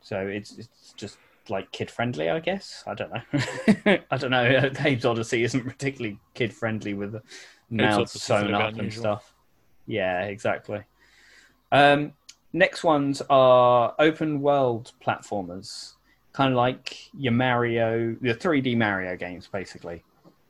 So 0.00 0.26
it's 0.26 0.56
it's 0.58 0.94
just 0.96 1.18
like 1.50 1.70
kid 1.72 1.90
friendly, 1.90 2.30
I 2.30 2.40
guess. 2.40 2.82
I 2.86 2.94
don't 2.94 3.12
know. 3.12 3.22
I 4.10 4.16
don't 4.16 4.30
know. 4.30 4.44
Abe's 4.78 5.04
Oddysee 5.04 5.44
isn't 5.44 5.64
particularly 5.64 6.18
kid 6.34 6.52
friendly 6.52 6.94
with 6.94 7.12
the 7.12 7.22
mouths 7.70 7.96
Odyssey's 7.96 8.22
sewn 8.22 8.46
little 8.46 8.58
bit 8.58 8.62
up 8.62 8.68
and 8.70 8.78
unusual. 8.78 9.02
stuff. 9.02 9.34
Yeah, 9.86 10.22
exactly. 10.24 10.82
Um, 11.72 12.12
next 12.52 12.84
ones 12.84 13.22
are 13.30 13.94
open 13.98 14.40
world 14.40 14.92
platformers, 15.04 15.94
kind 16.32 16.52
of 16.52 16.56
like 16.56 17.10
your 17.14 17.32
Mario, 17.32 18.16
your 18.20 18.34
3D 18.34 18.76
Mario 18.76 19.16
games, 19.16 19.48
basically. 19.50 20.04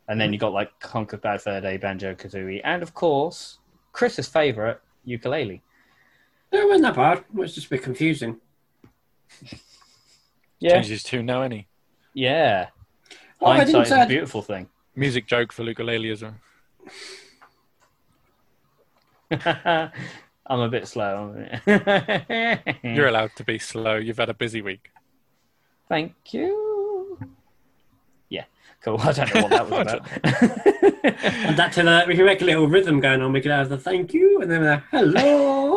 And 0.08 0.20
then 0.20 0.32
you 0.32 0.38
got 0.38 0.52
like 0.52 0.70
Conker 0.80 1.20
Bad 1.20 1.42
Fur 1.42 1.60
Day, 1.60 1.76
Banjo 1.76 2.14
Kazooie, 2.14 2.62
and 2.64 2.82
of 2.82 2.94
course, 2.94 3.58
Chris's 3.92 4.26
favorite, 4.26 4.80
Yooka-Laylee. 5.06 5.60
No, 6.52 6.60
it 6.60 6.66
wasn't 6.66 6.84
that 6.84 6.96
bad. 6.96 7.18
It 7.18 7.34
was 7.34 7.54
just 7.54 7.66
a 7.66 7.70
bit 7.70 7.82
confusing. 7.82 8.38
Yeah, 10.60 10.74
Changes 10.74 11.02
to 11.04 11.22
now 11.22 11.42
any 11.42 11.68
yeah. 12.14 12.68
Oh, 13.40 13.46
I 13.46 13.58
Hindsight 13.58 13.66
didn't 13.66 13.82
is 13.82 13.88
say 13.90 14.02
a 14.02 14.06
beautiful 14.06 14.42
thing. 14.42 14.68
music 14.96 15.26
joke 15.26 15.52
for 15.52 15.62
ukulele. 15.62 16.16
I'm 20.50 20.60
a 20.60 20.68
bit 20.68 20.88
slow. 20.88 21.36
You're 21.66 23.06
allowed 23.06 23.30
to 23.36 23.44
be 23.44 23.58
slow. 23.58 23.96
You've 23.96 24.16
had 24.16 24.30
a 24.30 24.34
busy 24.34 24.62
week. 24.62 24.90
Thank 25.88 26.14
you. 26.32 27.18
Yeah, 28.30 28.44
cool. 28.82 28.98
I 29.02 29.12
don't 29.12 29.34
know 29.34 29.42
what 29.42 29.50
that 29.50 29.70
was 29.70 29.80
about. 29.82 30.08
And 31.22 31.56
that 31.56 31.72
to 31.74 31.82
the, 31.84 32.04
we 32.08 32.16
can 32.16 32.24
make 32.24 32.42
a 32.42 32.44
little 32.44 32.66
rhythm 32.66 32.98
going 33.00 33.22
on. 33.22 33.32
We 33.32 33.40
could 33.40 33.52
have 33.52 33.68
the 33.68 33.78
thank 33.78 34.12
you 34.12 34.40
and 34.42 34.50
then 34.50 34.62
the 34.62 34.82
hello. 34.90 35.67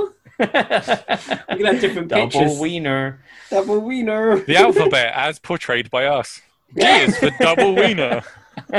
We 1.50 1.58
could 1.58 1.66
have 1.66 1.82
different 1.82 2.08
Double 2.10 2.30
pictures. 2.30 2.60
wiener. 2.60 3.24
Double 3.50 3.80
wiener. 3.80 4.40
The 4.40 4.56
alphabet 4.58 5.14
as 5.16 5.40
portrayed 5.40 5.90
by 5.92 6.06
us. 6.06 6.42
G 6.78 6.86
is 6.86 7.18
for 7.18 7.30
double 7.40 7.76
wiener. 7.76 8.24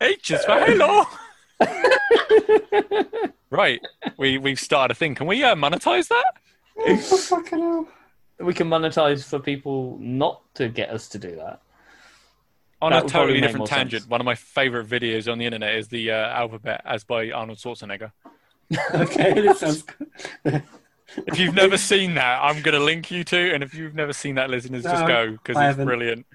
H 0.00 0.30
is 0.30 0.44
for 0.44 0.58
hello. 0.64 1.04
right, 3.50 3.80
we 4.18 4.38
we've 4.38 4.60
started 4.60 4.92
a 4.92 4.94
thing. 4.98 5.14
Can 5.14 5.26
we 5.26 5.42
uh, 5.42 5.54
monetize 5.54 6.08
that? 6.08 6.32
Oh, 6.78 6.96
fucking 6.96 7.58
hell. 7.58 7.88
We 8.40 8.52
can 8.52 8.68
monetize 8.68 9.24
for 9.24 9.38
people 9.38 9.96
not 10.00 10.42
to 10.56 10.68
get 10.68 10.90
us 10.90 11.08
to 11.10 11.18
do 11.18 11.36
that. 11.36 11.60
On 12.82 12.92
That 12.92 13.06
a 13.06 13.08
totally 13.08 13.40
different 13.40 13.66
tangent, 13.68 14.02
sense. 14.02 14.10
one 14.10 14.20
of 14.20 14.26
my 14.26 14.34
favorite 14.34 14.86
videos 14.86 15.32
on 15.32 15.38
the 15.38 15.46
internet 15.46 15.74
is 15.76 15.88
the 15.88 16.10
uh, 16.10 16.14
alphabet 16.28 16.82
as 16.84 17.04
by 17.04 17.30
Arnold 17.30 17.56
Schwarzenegger. 17.56 18.12
Okay, 18.94 19.40
that 19.42 19.56
sounds 19.58 19.82
good. 20.44 20.62
If 21.26 21.38
you've 21.38 21.54
never 21.54 21.76
seen 21.78 22.14
that, 22.14 22.40
I'm 22.42 22.60
going 22.62 22.74
to 22.78 22.84
link 22.84 23.10
you 23.10 23.24
to, 23.24 23.54
and 23.54 23.62
if 23.62 23.74
you've 23.74 23.94
never 23.94 24.12
seen 24.12 24.34
that, 24.34 24.50
listeners, 24.50 24.82
just 24.82 25.06
go 25.06 25.30
because 25.32 25.56
I 25.56 25.60
it's 25.68 25.72
haven't. 25.72 25.86
brilliant. 25.86 26.26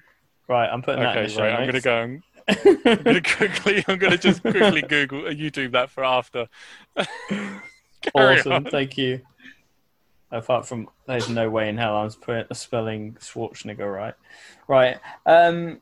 Right, 0.48 0.66
I'm 0.68 0.82
putting 0.82 1.02
that 1.02 1.16
in 1.16 1.18
Okay, 1.24 1.26
the 1.28 1.32
show 1.32 1.42
right, 1.42 1.52
I'm 1.52 1.62
going 1.68 1.74
to 1.74 1.80
go. 1.80 2.02
and- 2.02 2.22
I'm 2.48 3.02
going 3.04 3.22
to 3.22 3.36
quickly. 3.36 3.84
I'm 3.86 3.98
going 3.98 4.10
to 4.12 4.18
just 4.18 4.40
quickly 4.42 4.82
Google 4.82 5.26
uh, 5.26 5.30
YouTube 5.30 5.72
that 5.72 5.90
for 5.90 6.04
after. 6.04 6.48
Awesome, 8.14 8.52
on. 8.52 8.64
thank 8.64 8.98
you. 8.98 9.20
Apart 10.32 10.66
from, 10.66 10.88
there's 11.06 11.28
no 11.28 11.48
way 11.50 11.68
in 11.68 11.76
hell 11.76 11.94
I'm 11.96 12.10
spelling 12.10 13.14
Schwarzenegger 13.20 13.92
right. 13.94 14.14
Right. 14.66 14.98
Um, 15.26 15.80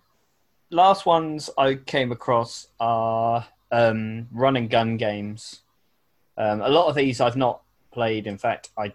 last 0.71 1.07
ones 1.07 1.49
I 1.57 1.77
came 1.77 2.13
across 2.13 2.67
are 2.79 3.47
um, 3.71 4.29
run 4.33 4.57
and 4.57 4.69
gun 4.69 4.97
games. 4.99 5.61
Um, 6.37 6.61
a 6.63 6.69
lot 6.69 6.89
of 6.89 6.95
these 6.95 7.21
I've 7.21 7.37
not 7.37 7.63
played. 7.93 8.27
In 8.27 8.39
fact, 8.39 8.71
I 8.79 8.93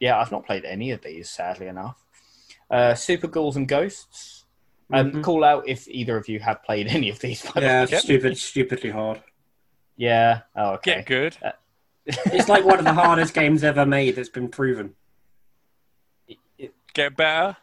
yeah, 0.00 0.18
I've 0.18 0.30
not 0.32 0.44
played 0.46 0.64
any 0.64 0.90
of 0.90 1.02
these. 1.02 1.28
Sadly 1.30 1.66
enough, 1.66 2.02
uh, 2.70 2.94
Super 2.94 3.26
Ghouls 3.28 3.56
and 3.56 3.66
Ghosts. 3.68 4.44
Um, 4.92 5.10
Mhm. 5.10 5.22
Call 5.24 5.42
out 5.42 5.66
if 5.68 5.88
either 5.88 6.16
of 6.16 6.28
you 6.28 6.38
have 6.40 6.62
played 6.62 6.86
any 6.96 7.08
of 7.10 7.18
these. 7.18 7.42
By 7.42 7.60
the 7.60 7.66
Yeah, 7.66 7.80
way. 7.86 7.96
stupid, 7.98 8.38
stupidly 8.38 8.90
hard. 8.90 9.20
Yeah. 9.96 10.42
Oh, 10.54 10.72
okay. 10.74 10.96
Get 10.96 11.06
good. 11.06 11.36
It's 12.26 12.48
like 12.48 12.64
one 12.64 12.78
of 12.78 12.84
the 12.84 12.92
hardest 12.94 13.34
games 13.34 13.64
ever 13.64 13.84
made 13.84 14.14
that's 14.14 14.28
been 14.28 14.46
proven. 14.48 14.94
Get 16.94 17.16
better. 17.16 17.56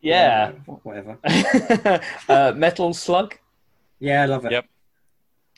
yeah. 0.00 0.52
Whatever. 0.82 1.18
uh, 2.28 2.52
Metal 2.56 2.94
Slug, 2.94 3.36
Yeah, 3.98 4.22
I 4.22 4.24
love 4.24 4.46
it. 4.46 4.52
Yep. 4.52 4.66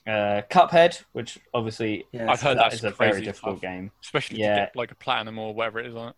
Uh, 0.07 0.43
Cuphead, 0.51 1.03
which 1.13 1.39
obviously 1.55 2.07
Yeah, 2.13 2.31
I've 2.31 2.43
heard 2.43 2.59
that 2.59 2.65
that's 2.71 2.75
is 2.77 2.85
a 2.85 2.91
very 2.91 3.23
difficult 3.23 3.57
tough. 3.57 3.63
game. 3.63 3.91
Especially 4.03 4.41
Yeah. 4.41 4.55
to 4.55 4.61
get 4.63 4.77
like 4.77 4.91
a 4.91 4.95
platinum 4.97 5.39
or 5.39 5.55
whatever 5.55 5.79
it 5.81 5.87
is 5.87 5.95
on 5.95 6.09
it. 6.11 6.15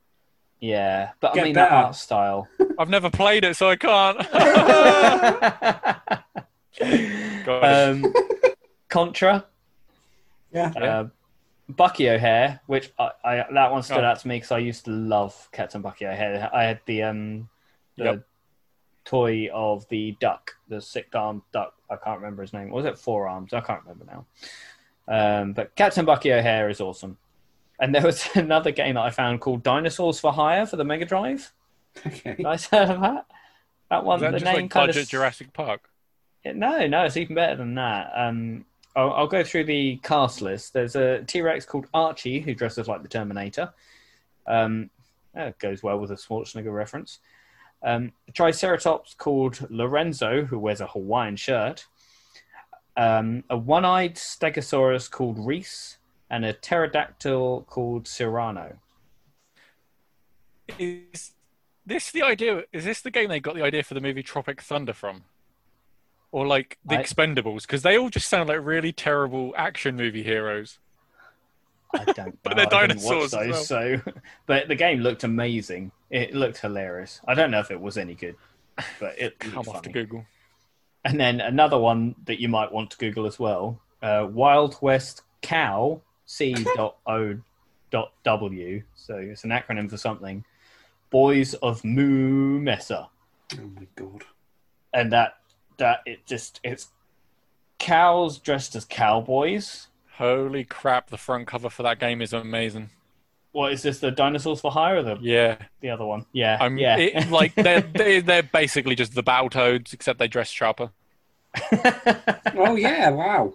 Yeah, 0.61 1.11
but 1.21 1.33
I 1.33 1.35
Get 1.35 1.45
mean 1.45 1.53
that 1.55 1.71
art 1.73 1.95
style. 1.95 2.49
I've 2.79 2.89
never 2.89 3.11
played 3.11 3.45
it, 3.45 3.57
so 3.57 3.69
I 3.69 3.77
can't. 3.77 4.19
Um, 7.47 8.13
Contra, 8.89 9.45
Yeah. 10.53 10.73
Yeah. 10.75 10.99
uh, 11.01 11.09
Bucky 11.69 12.09
O'Hare, 12.11 12.61
which 12.67 12.93
I, 12.99 13.11
I 13.25 13.45
that 13.53 13.71
one 13.73 13.83
stood 13.83 13.99
Oh. 13.99 14.05
out 14.05 14.19
to 14.21 14.29
me 14.29 14.37
because 14.37 14.51
I 14.51 14.59
used 14.59 14.85
to 14.87 14.91
love 14.91 15.49
Captain 15.53 15.81
Bucky 15.83 16.07
O'Hare. 16.07 16.51
I 16.53 16.65
had 16.65 16.81
the 16.87 17.03
um 17.05 17.49
the 17.97 18.05
Yep. 18.05 18.27
Toy 19.05 19.49
of 19.53 19.87
the 19.89 20.17
duck, 20.21 20.53
the 20.69 20.81
six 20.81 21.09
armed 21.15 21.43
duck. 21.53 21.75
I 21.91 21.97
can't 21.97 22.19
remember 22.21 22.43
his 22.43 22.53
name. 22.53 22.71
Was 22.71 22.85
it 22.85 22.99
four 22.99 23.29
arms? 23.29 23.53
I 23.53 23.61
can't 23.61 23.83
remember 23.83 24.07
now. 24.07 24.27
Um, 25.07 25.53
but 25.53 25.75
Captain 25.75 26.05
Bucky 26.05 26.33
O'Hare 26.33 26.71
is 26.71 26.81
awesome. 26.81 27.19
And 27.79 27.95
there 27.95 28.03
was 28.03 28.29
another 28.35 28.71
game 28.71 28.95
that 28.95 29.03
I 29.03 29.11
found 29.11 29.41
called 29.41 29.63
Dinosaurs 29.63 30.21
for 30.21 30.33
Hire 30.33 30.67
for 30.67 30.77
the 30.77 30.85
Mega 30.85 31.05
Drive. 31.05 31.53
Okay. 32.07 32.37
Guys 32.43 32.67
heard 32.67 32.91
of 32.91 33.01
that? 33.01 33.27
That 33.91 34.05
one, 34.05 34.21
that 34.21 34.33
the 34.33 34.39
just 34.39 34.45
name 34.45 34.63
like 34.63 34.71
kind 34.71 34.89
budget 34.89 35.05
of 35.05 35.09
Jurassic 35.09 35.53
Park? 35.53 35.89
no, 36.45 36.87
no, 36.87 37.05
it's 37.05 37.17
even 37.17 37.37
better 37.37 37.57
than 37.57 37.75
that. 37.77 38.11
Um, 38.15 38.65
I'll, 38.97 39.13
I'll 39.13 39.27
go 39.27 39.45
through 39.45 39.65
the 39.65 39.97
cast 40.03 40.43
list. 40.43 40.73
There's 40.73 40.97
a 40.97 41.23
T 41.25 41.43
Rex 41.43 41.65
called 41.65 41.87
Archie 41.95 42.41
who 42.41 42.55
dresses 42.55 42.89
like 42.89 43.03
the 43.03 43.09
Terminator. 43.09 43.73
Um, 44.47 44.91
that 45.35 45.59
goes 45.59 45.83
well 45.83 45.99
with 45.99 46.11
a 46.11 46.15
Schwarzenegger 46.15 46.73
reference. 46.73 47.19
Um, 47.85 48.13
a 48.27 48.33
Triceratops 48.33 49.15
called 49.15 49.67
Lorenzo 49.71 50.47
who 50.47 50.59
wears 50.59 50.81
a 50.81 50.87
Hawaiian 50.87 51.37
shirt. 51.37 51.87
Um, 52.97 53.45
a 53.51 53.57
one-eyed 53.57 54.15
Stegosaurus 54.15 55.11
called 55.11 55.39
Reese, 55.39 55.99
and 56.31 56.45
a 56.45 56.53
pterodactyl 56.53 57.67
called 57.69 58.09
Cyrano. 58.09 58.79
Is 60.79 61.33
this 61.85 62.11
the 62.11 62.23
idea? 62.23 62.63
Is 62.73 62.85
this 62.85 63.03
the 63.03 63.11
game 63.11 63.29
they 63.29 63.41
got 63.41 63.55
the 63.55 63.63
idea 63.63 63.83
for 63.83 63.95
the 63.95 64.01
movie 64.01 64.23
Tropic 64.23 64.63
Thunder 64.63 64.95
from? 64.95 65.25
Or 66.33 66.47
like 66.47 66.79
the 66.85 66.99
I- 66.99 67.03
Expendables? 67.03 67.63
Because 67.63 67.83
they 67.83 67.99
all 67.99 68.09
just 68.09 68.29
sound 68.29 68.49
like 68.49 68.65
really 68.65 68.93
terrible 68.93 69.53
action 69.57 69.97
movie 69.97 70.23
heroes. 70.23 70.79
I 71.93 72.05
don't 72.05 72.19
know. 72.19 72.33
But 72.43 72.57
they're 72.57 72.67
I 72.73 72.87
didn't 72.87 73.03
watch 73.03 73.31
dinosaurs 73.31 73.35
as 73.35 73.47
those, 73.49 73.67
so 73.69 74.01
but 74.47 74.69
the 74.69 74.75
game 74.75 75.01
looked 75.01 75.25
amazing. 75.25 75.93
It 76.11 76.35
looked 76.35 76.59
hilarious. 76.59 77.21
I 77.27 77.35
don't 77.35 77.51
know 77.51 77.61
if 77.61 77.71
it 77.71 77.81
was 77.81 77.97
any 77.99 78.15
good, 78.15 78.37
but 79.01 79.19
it 79.19 79.39
Come 79.41 79.55
looked 79.57 79.69
off 79.69 79.83
to. 79.83 79.91
Google. 79.91 80.25
And 81.05 81.21
then 81.21 81.41
another 81.41 81.79
one 81.79 82.15
that 82.25 82.41
you 82.41 82.49
might 82.49 82.73
want 82.73 82.91
to 82.93 82.97
Google 82.97 83.27
as 83.27 83.39
well: 83.39 83.81
uh, 84.03 84.27
Wild 84.31 84.77
West 84.81 85.23
Cow 85.43 86.01
C 86.27 86.55
dot 86.77 86.97
O 87.07 87.39
dot 87.91 88.13
W. 88.25 88.83
So 88.95 89.17
it's 89.17 89.45
an 89.45 89.51
acronym 89.51 89.91
for 89.91 89.97
something. 89.99 90.45
Boys 91.11 91.55
of 91.55 91.85
Moo 91.85 92.59
Mesa, 92.59 93.09
Oh 93.53 93.71
my 93.77 93.87
god. 93.95 94.25
and 94.93 95.13
that 95.13 95.37
that 95.77 96.01
it 96.07 96.27
just 96.27 96.59
it's 96.65 96.89
cows 97.79 98.39
dressed 98.39 98.75
as 98.75 98.85
cowboys. 98.85 99.89
Holy 100.19 100.65
crap! 100.65 101.11
The 101.11 101.19
front 101.19 101.47
cover 101.47 101.69
for 101.71 101.83
that 101.83 101.99
game 101.99 102.23
is 102.23 102.33
amazing. 102.33 102.91
What 103.53 103.73
is 103.73 103.83
this? 103.83 104.01
The 104.01 104.11
dinosaurs 104.11 104.61
for 104.61 104.71
hire 104.71 104.97
or 104.97 105.03
the 105.03 105.17
Yeah, 105.21 105.57
the 105.81 105.91
other 105.91 106.05
one? 106.05 106.27
Yeah, 106.33 106.57
I'm 106.61 106.77
yeah. 106.79 106.97
it, 106.97 107.31
like 107.31 107.55
they're, 107.55 107.81
they're 107.83 108.21
they're 108.23 108.43
basically 108.43 108.95
just 108.95 109.15
the 109.15 109.23
Battletoads, 109.23 109.93
except 109.93 110.19
they 110.19 110.29
dress 110.29 110.49
sharper. 110.49 110.91
Oh 112.57 112.77
yeah! 112.77 113.11
Wow. 113.11 113.55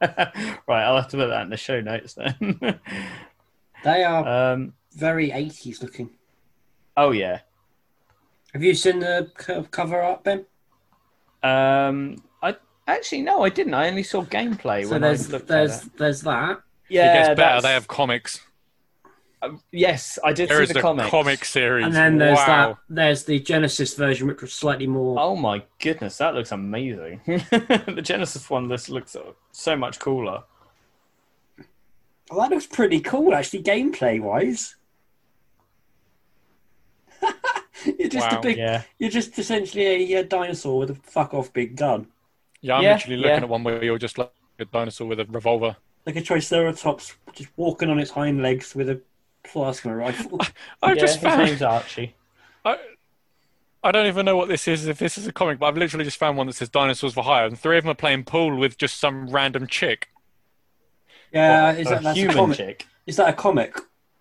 right, 0.00 0.58
I'll 0.68 0.96
have 0.96 1.08
to 1.08 1.16
put 1.18 1.26
that 1.28 1.42
in 1.42 1.50
the 1.50 1.56
show 1.56 1.80
notes 1.80 2.14
then. 2.14 2.60
They 3.84 4.04
are 4.04 4.52
um, 4.52 4.74
very 4.92 5.30
80s 5.30 5.82
looking. 5.82 6.10
oh 6.96 7.12
yeah. 7.12 7.40
Have 8.52 8.62
you 8.62 8.74
seen 8.74 9.00
the 9.00 9.30
cover 9.70 10.00
art, 10.02 10.24
Ben? 10.24 10.44
Um, 11.42 12.16
I 12.16 12.29
actually 12.96 13.22
no, 13.22 13.42
I 13.44 13.48
didn't. 13.48 13.74
I 13.74 13.88
only 13.88 14.02
saw 14.02 14.24
gameplay 14.24 14.84
So 14.84 14.90
when 14.92 15.00
there's 15.02 15.28
I 15.28 15.32
looked 15.32 15.48
there's 15.48 15.78
at 15.80 15.84
it. 15.86 15.96
there's 15.98 16.20
that. 16.22 16.60
Yeah, 16.88 17.12
it 17.12 17.14
gets 17.14 17.28
better. 17.28 17.36
that's- 17.36 17.62
They 17.62 17.72
have 17.72 17.86
comics. 17.88 18.40
um, 19.42 19.62
yes, 19.72 20.18
I 20.24 20.32
did 20.32 20.48
There 20.48 20.58
see 20.58 20.62
is 20.64 20.68
the, 20.70 20.74
the 20.74 20.80
comics. 20.80 21.08
comic 21.10 21.44
series. 21.44 21.86
And 21.86 21.94
then 21.94 22.18
there's 22.18 22.36
wow. 22.38 22.46
that. 22.68 22.76
There's 22.88 23.24
the 23.24 23.38
Genesis 23.40 23.94
version, 23.94 24.26
which 24.28 24.42
was 24.42 24.52
slightly 24.52 24.86
more. 24.86 25.18
Oh 25.20 25.36
my 25.36 25.62
goodness, 25.78 26.18
that 26.18 26.34
looks 26.34 26.52
amazing. 26.52 27.20
the 27.26 28.00
Genesis 28.02 28.48
one, 28.50 28.68
this 28.68 28.88
looks 28.88 29.16
so 29.52 29.76
much 29.76 29.98
cooler. 29.98 30.42
Oh, 32.32 32.40
that 32.40 32.50
looks 32.50 32.66
pretty 32.66 33.00
cool, 33.00 33.34
actually, 33.34 33.62
gameplay 33.62 34.20
wise. 34.20 34.76
you're 37.98 38.08
just 38.08 38.30
Wow. 38.30 38.38
a 38.38 38.42
big. 38.42 38.56
Yeah, 38.58 38.82
You're 38.98 39.10
just 39.10 39.38
essentially 39.38 40.14
a, 40.14 40.20
uh 40.20 40.22
dinosaur 40.24 40.78
with 40.78 40.90
a 40.90 40.94
fuck 40.94 41.34
off 41.34 41.52
big 41.52 41.76
gun, 41.76 42.06
Yeah, 42.62 42.76
I'm 42.76 42.82
Yeah, 42.82 42.90
literally 42.90 43.16
looking 43.18 43.42
yeah. 43.42 43.42
at 43.42 43.48
one 43.48 43.64
where 43.64 43.82
you're 43.84 43.98
just 43.98 44.18
like 44.18 44.32
a 44.58 44.64
dinosaur 44.64 45.06
with 45.08 45.20
a 45.20 45.24
revolver. 45.26 45.76
like 46.06 46.16
a 46.16 46.22
Triceratops 46.22 47.14
just 47.32 47.50
walking 47.56 47.90
on 47.90 47.98
its 47.98 48.10
hind 48.10 48.42
legs 48.42 48.74
with 48.74 48.88
a 48.90 49.00
plasma 49.44 49.94
rifle. 49.94 50.40
I've 50.82 50.96
yeah, 50.96 51.00
just 51.00 51.20
his 51.20 51.22
found. 51.22 51.38
name's 51.38 51.62
Archie. 51.62 52.16
I, 52.64 52.78
I 53.82 53.92
don't 53.92 54.06
even 54.06 54.24
know 54.26 54.36
what 54.36 54.48
this 54.48 54.66
is. 54.68 54.86
If 54.86 54.98
this 54.98 55.16
is 55.18 55.26
a 55.26 55.32
comic, 55.32 55.58
but 55.58 55.66
I've 55.66 55.76
literally 55.76 56.04
just 56.04 56.16
found 56.18 56.36
one 56.38 56.46
that 56.46 56.54
says 56.54 56.68
"Dinosaurs 56.70 57.14
for 57.14 57.24
Hire," 57.24 57.46
and 57.46 57.58
three 57.58 57.78
of 57.78 57.84
them 57.84 57.90
are 57.90 57.94
playing 57.94 58.24
pool 58.24 58.56
with 58.56 58.76
just 58.78 58.98
some 58.98 59.28
random 59.28 59.66
chick. 59.66 60.08
Yeah, 61.32 61.72
What, 61.72 61.78
is 61.78 61.90
a 61.90 61.90
that 61.90 62.02
that's 62.02 62.22
a 62.22 62.26
human 62.26 62.28
comic? 62.28 62.56
chick? 62.56 62.86
Is 63.06 63.16
that 63.16 63.28
a 63.28 63.32
comic? 63.32 63.76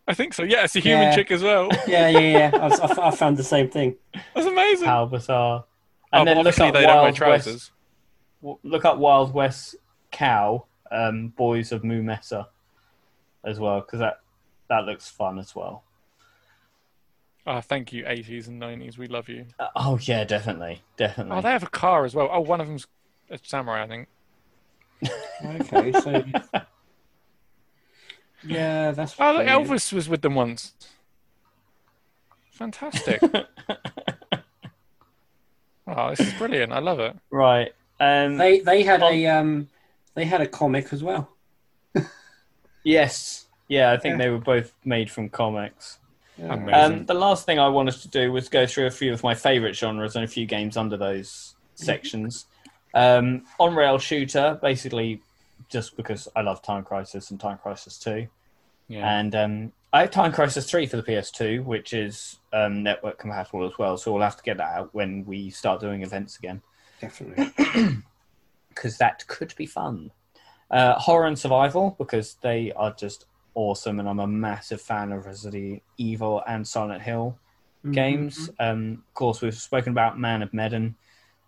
I 0.08 0.14
think 0.14 0.34
so. 0.34 0.44
Yeah, 0.44 0.64
it's 0.64 0.76
a 0.76 0.80
human 0.80 1.10
Yeah. 1.10 1.12
chick 1.12 1.32
as 1.32 1.44
well. 1.44 1.70
Yeah, 1.86 2.10
yeah, 2.10 2.20
yeah. 2.20 2.52
I've, 2.62 2.80
I've, 2.82 3.00
I've 3.00 3.18
found 3.18 3.38
the 3.38 3.44
same 3.44 3.70
thing. 3.70 3.98
That's 4.34 4.48
amazing. 4.48 4.88
How 4.88 5.06
bizarre! 5.06 5.66
oh, 6.14 6.22
And 6.22 6.28
then 6.28 6.36
but 6.36 6.44
look 6.44 6.58
obviously 6.58 6.60
up 6.60 6.74
they 6.74 6.86
don't 6.86 7.02
wear 7.02 7.12
Wild 7.12 7.16
trousers. 7.16 7.54
West. 7.54 7.72
W- 8.42 8.60
Look 8.64 8.86
up 8.86 8.98
Wild 8.98 9.34
West 9.34 9.76
Cow, 10.12 10.66
um, 10.92 11.30
Boys 11.30 11.72
of 11.72 11.84
Moo 11.84 12.02
Mesa, 12.02 12.48
as 13.44 13.60
well, 13.60 13.82
because 13.82 14.00
that 14.00 14.20
that 14.70 14.86
looks 14.86 15.10
fun 15.10 15.40
as 15.40 15.56
well. 15.56 15.84
Oh, 17.48 17.62
thank 17.62 17.92
you, 17.94 18.04
80s 18.04 18.48
and 18.48 18.62
90s. 18.62 18.98
We 18.98 19.08
love 19.08 19.30
you. 19.30 19.46
Uh, 19.60 19.68
oh 19.76 19.98
yeah, 20.02 20.24
definitely, 20.24 20.82
definitely. 20.98 21.38
Oh, 21.38 21.42
they 21.42 21.52
have 21.52 21.64
a 21.64 21.68
car 21.70 22.06
as 22.06 22.14
well. 22.14 22.30
Oh, 22.32 22.42
one 22.42 22.62
of 22.62 22.68
them's 22.68 22.86
a 23.30 23.40
samurai, 23.42 23.84
I 23.84 23.88
think. 23.88 24.08
Okay, 25.44 25.92
so 25.94 26.24
yeah, 28.44 28.92
that's. 28.92 29.16
Oh, 29.20 29.34
look. 29.34 29.46
Elvis 29.48 29.94
was 29.94 30.10
with 30.10 30.22
them 30.22 30.36
once. 30.36 30.74
Fantastic. 32.52 33.22
oh, 35.88 36.10
this 36.10 36.20
is 36.20 36.34
brilliant. 36.34 36.74
I 36.74 36.80
love 36.80 37.00
it. 37.00 37.16
right. 37.32 37.72
Um, 38.00 38.38
They 38.38 38.60
they 38.62 38.84
had 38.84 39.02
a 39.04 39.26
um 39.28 39.68
they 40.16 40.26
had 40.26 40.42
a 40.42 40.48
comic 40.48 40.94
as 40.94 41.04
well. 41.04 41.30
yes. 42.84 43.46
Yeah, 43.68 43.92
I 43.92 43.98
think 43.98 44.14
Yeah. 44.14 44.18
they 44.26 44.30
were 44.30 44.40
both 44.40 44.74
made 44.86 45.12
from 45.12 45.30
comics. 45.30 46.00
Yeah. 46.38 46.54
Um, 46.54 47.06
the 47.06 47.14
last 47.14 47.46
thing 47.46 47.60
I 47.60 47.68
wanted 47.68 47.96
to 47.96 48.08
do 48.08 48.32
was 48.32 48.48
go 48.50 48.66
through 48.66 48.88
a 48.88 48.92
few 48.92 49.12
of 49.14 49.24
my 49.24 49.36
favourite 49.36 49.76
genres 49.76 50.16
and 50.16 50.24
a 50.24 50.28
few 50.28 50.46
games 50.46 50.78
under 50.78 50.96
those 50.98 51.56
sections. 51.76 52.46
Um, 52.94 53.44
on 53.60 53.76
rail 53.76 53.98
shooter, 54.00 54.58
basically, 54.62 55.22
just 55.68 55.98
because 55.98 56.28
I 56.36 56.42
love 56.42 56.62
Time 56.62 56.84
Crisis 56.84 57.30
and 57.32 57.40
Time 57.40 57.58
Crisis 57.58 58.00
Two, 58.00 58.28
Yeah. 58.88 59.20
and 59.20 59.36
um, 59.36 59.72
I 59.94 60.02
have 60.02 60.12
Time 60.12 60.32
Crisis 60.32 60.68
Three 60.70 60.88
for 60.88 60.96
the 60.98 61.04
PS2, 61.04 61.64
which 61.66 61.94
is 61.94 62.38
um, 62.54 62.82
network 62.84 63.20
compatible 63.20 63.66
as 63.68 63.78
well. 63.78 63.98
So 63.98 64.12
we'll 64.14 64.24
have 64.24 64.38
to 64.38 64.44
get 64.44 64.58
that 64.58 64.76
out 64.78 64.96
when 64.96 65.26
we 65.26 65.50
start 65.52 65.82
doing 65.82 66.02
events 66.04 66.38
again, 66.38 66.62
Definitely. 67.00 67.52
because 68.70 68.98
that 68.98 69.26
could 69.28 69.54
be 69.56 69.66
fun. 69.66 70.12
Uh, 70.72 70.94
horror 71.00 71.26
and 71.26 71.38
survival, 71.38 71.96
because 71.98 72.36
they 72.42 72.72
are 72.74 72.94
just 72.94 73.26
awesome, 73.56 74.00
and 74.00 74.08
I'm 74.08 74.20
a 74.20 74.28
massive 74.28 74.82
fan 74.82 75.12
of 75.12 75.26
Resident 75.26 75.82
Evil 75.98 76.44
and 76.48 76.68
Silent 76.68 77.02
Hill. 77.02 77.38
Mm-hmm. 77.80 77.92
games. 77.92 78.50
Um, 78.60 79.04
of 79.08 79.14
course, 79.14 79.42
we've 79.42 79.56
spoken 79.56 79.92
about 79.92 80.20
Man 80.20 80.42
of 80.42 80.54
Medan 80.54 80.96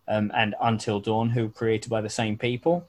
um, 0.07 0.31
and 0.33 0.55
Until 0.61 1.01
Dawn, 1.01 1.29
who 1.29 1.43
were 1.43 1.49
created 1.49 1.89
by 1.89 1.99
the 1.99 2.09
same 2.09 2.37
people, 2.37 2.87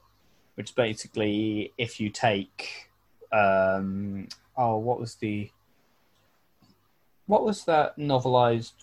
which 0.55 0.75
basically 0.75 1.73
if 1.77 1.99
you 1.99 2.09
take, 2.09 2.89
um, 3.33 4.29
oh, 4.55 4.77
what 4.77 4.97
was 4.97 5.15
the, 5.15 5.51
what 7.25 7.43
was 7.43 7.65
that 7.65 7.97
novelized 7.97 8.82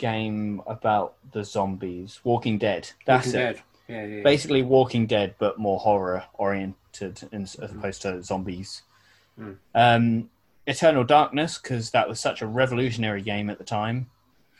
game 0.00 0.62
about 0.66 1.14
the 1.32 1.44
zombies? 1.44 2.20
Walking 2.24 2.58
Dead. 2.58 2.90
That's 3.06 3.26
Walking 3.28 3.40
it. 3.40 3.44
Dead. 3.54 3.62
Yeah, 3.88 4.04
yeah. 4.06 4.16
yeah. 4.16 4.22
Basically, 4.22 4.62
Walking 4.62 5.06
Dead, 5.06 5.34
but 5.38 5.58
more 5.58 5.78
horror 5.78 6.24
oriented 6.34 7.28
as 7.32 7.54
opposed 7.60 8.02
to 8.02 8.22
zombies. 8.22 8.82
Mm. 9.38 9.56
Um, 9.74 10.30
Eternal 10.66 11.04
Darkness, 11.04 11.58
because 11.58 11.90
that 11.90 12.08
was 12.08 12.18
such 12.20 12.42
a 12.42 12.46
revolutionary 12.46 13.22
game 13.22 13.50
at 13.50 13.58
the 13.58 13.64
time, 13.64 14.08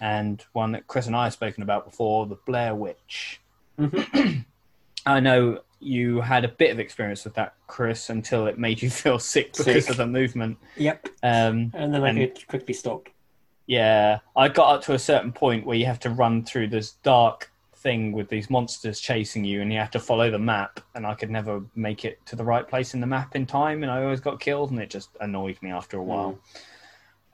and 0.01 0.45
one 0.53 0.73
that 0.73 0.87
Chris 0.87 1.07
and 1.07 1.17
I 1.17 1.25
have 1.25 1.33
spoken 1.33 1.63
about 1.63 1.85
before, 1.85 2.27
The 2.27 2.37
Blair 2.47 2.75
Witch. 2.75 3.41
Mhm. 3.79 4.45
I 5.07 5.21
know 5.21 5.61
you 5.83 6.21
had 6.21 6.45
a 6.45 6.49
bit 6.49 6.71
of 6.71 6.79
experience 6.79 7.25
with 7.25 7.35
that, 7.35 7.55
Chris, 7.67 8.11
until 8.11 8.47
it 8.47 8.59
made 8.59 8.83
you 8.83 8.91
feel 9.03 9.19
sick 9.19 9.53
because 9.57 9.85
Sick. 9.85 9.91
of 9.91 9.97
the 9.97 10.07
movement. 10.07 10.59
Yep. 10.77 11.07
Um, 11.23 11.71
And 11.75 11.95
then 11.95 12.03
I 12.05 12.09
And- 12.11 12.47
quickly 12.49 12.75
stopped. 12.75 13.11
Yeah, 13.71 14.19
I 14.35 14.49
got 14.49 14.75
up 14.75 14.83
to 14.87 14.95
a 14.95 14.99
certain 14.99 15.31
point 15.31 15.65
where 15.65 15.77
you 15.77 15.87
have 15.87 16.01
to 16.01 16.11
run 16.11 16.45
through 16.45 16.71
this 16.71 16.95
dark 17.05 17.53
thing 17.77 18.11
with 18.11 18.29
these 18.29 18.51
monsters 18.51 18.99
chasing 18.99 19.45
you, 19.45 19.63
and 19.63 19.73
you 19.73 19.79
have 19.79 19.93
to 19.93 20.01
follow 20.01 20.29
the 20.29 20.41
map. 20.41 20.81
And 20.97 21.07
I 21.07 21.15
could 21.15 21.31
never 21.31 21.63
make 21.77 22.05
it 22.05 22.19
to 22.27 22.35
the 22.35 22.43
right 22.43 22.67
place 22.67 22.95
in 22.95 23.01
the 23.01 23.07
map 23.07 23.37
in 23.37 23.47
time, 23.47 23.85
and 23.85 23.93
I 23.93 24.03
always 24.03 24.19
got 24.19 24.41
killed, 24.41 24.73
and 24.73 24.81
it 24.81 24.91
just 24.91 25.11
annoyed 25.21 25.57
me 25.63 25.71
after 25.71 25.99
a 25.99 26.03
while. 26.03 26.37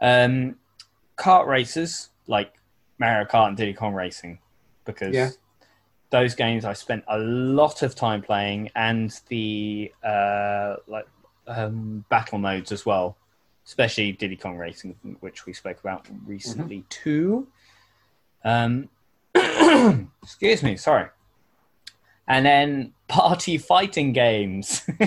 Um, 0.02 0.56
kart 1.16 1.46
races 1.46 2.10
like 2.26 2.52
Mario 2.98 3.26
Kart 3.26 3.48
and 3.48 3.56
Diddy 3.56 3.72
Kong 3.72 3.94
Racing, 3.94 4.38
because 4.84 5.14
Yeah. 5.14 5.30
those 6.10 6.34
games 6.34 6.66
I 6.66 6.74
spent 6.74 7.02
a 7.08 7.18
lot 7.18 7.80
of 7.80 7.94
time 7.94 8.20
playing, 8.20 8.72
and 8.76 9.10
the 9.28 9.90
uh, 10.04 10.76
like 10.86 11.08
um, 11.46 12.04
battle 12.10 12.36
modes 12.36 12.72
as 12.72 12.84
well 12.84 13.16
especially 13.66 14.12
Diddy 14.12 14.36
Kong 14.36 14.56
Racing, 14.56 14.94
which 15.20 15.44
we 15.44 15.52
spoke 15.52 15.80
about 15.80 16.06
recently 16.24 16.84
too. 16.88 17.48
Um, 18.44 18.88
excuse 20.22 20.62
me, 20.62 20.76
sorry. 20.76 21.08
And 22.28 22.46
then 22.46 22.92
party 23.08 23.58
fighting 23.58 24.12
games 24.12 24.82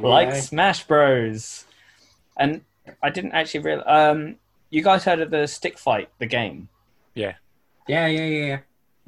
like 0.00 0.28
yeah. 0.28 0.40
Smash 0.40 0.86
Bros. 0.86 1.64
And 2.38 2.62
I 3.02 3.10
didn't 3.10 3.32
actually 3.32 3.60
realize. 3.60 3.84
Um, 3.86 4.36
you 4.70 4.82
guys 4.82 5.04
heard 5.04 5.20
of 5.20 5.30
the 5.30 5.46
Stick 5.46 5.78
Fight, 5.78 6.08
the 6.18 6.26
game? 6.26 6.68
Yeah, 7.14 7.34
yeah, 7.86 8.06
yeah, 8.06 8.46
yeah. 8.46 8.58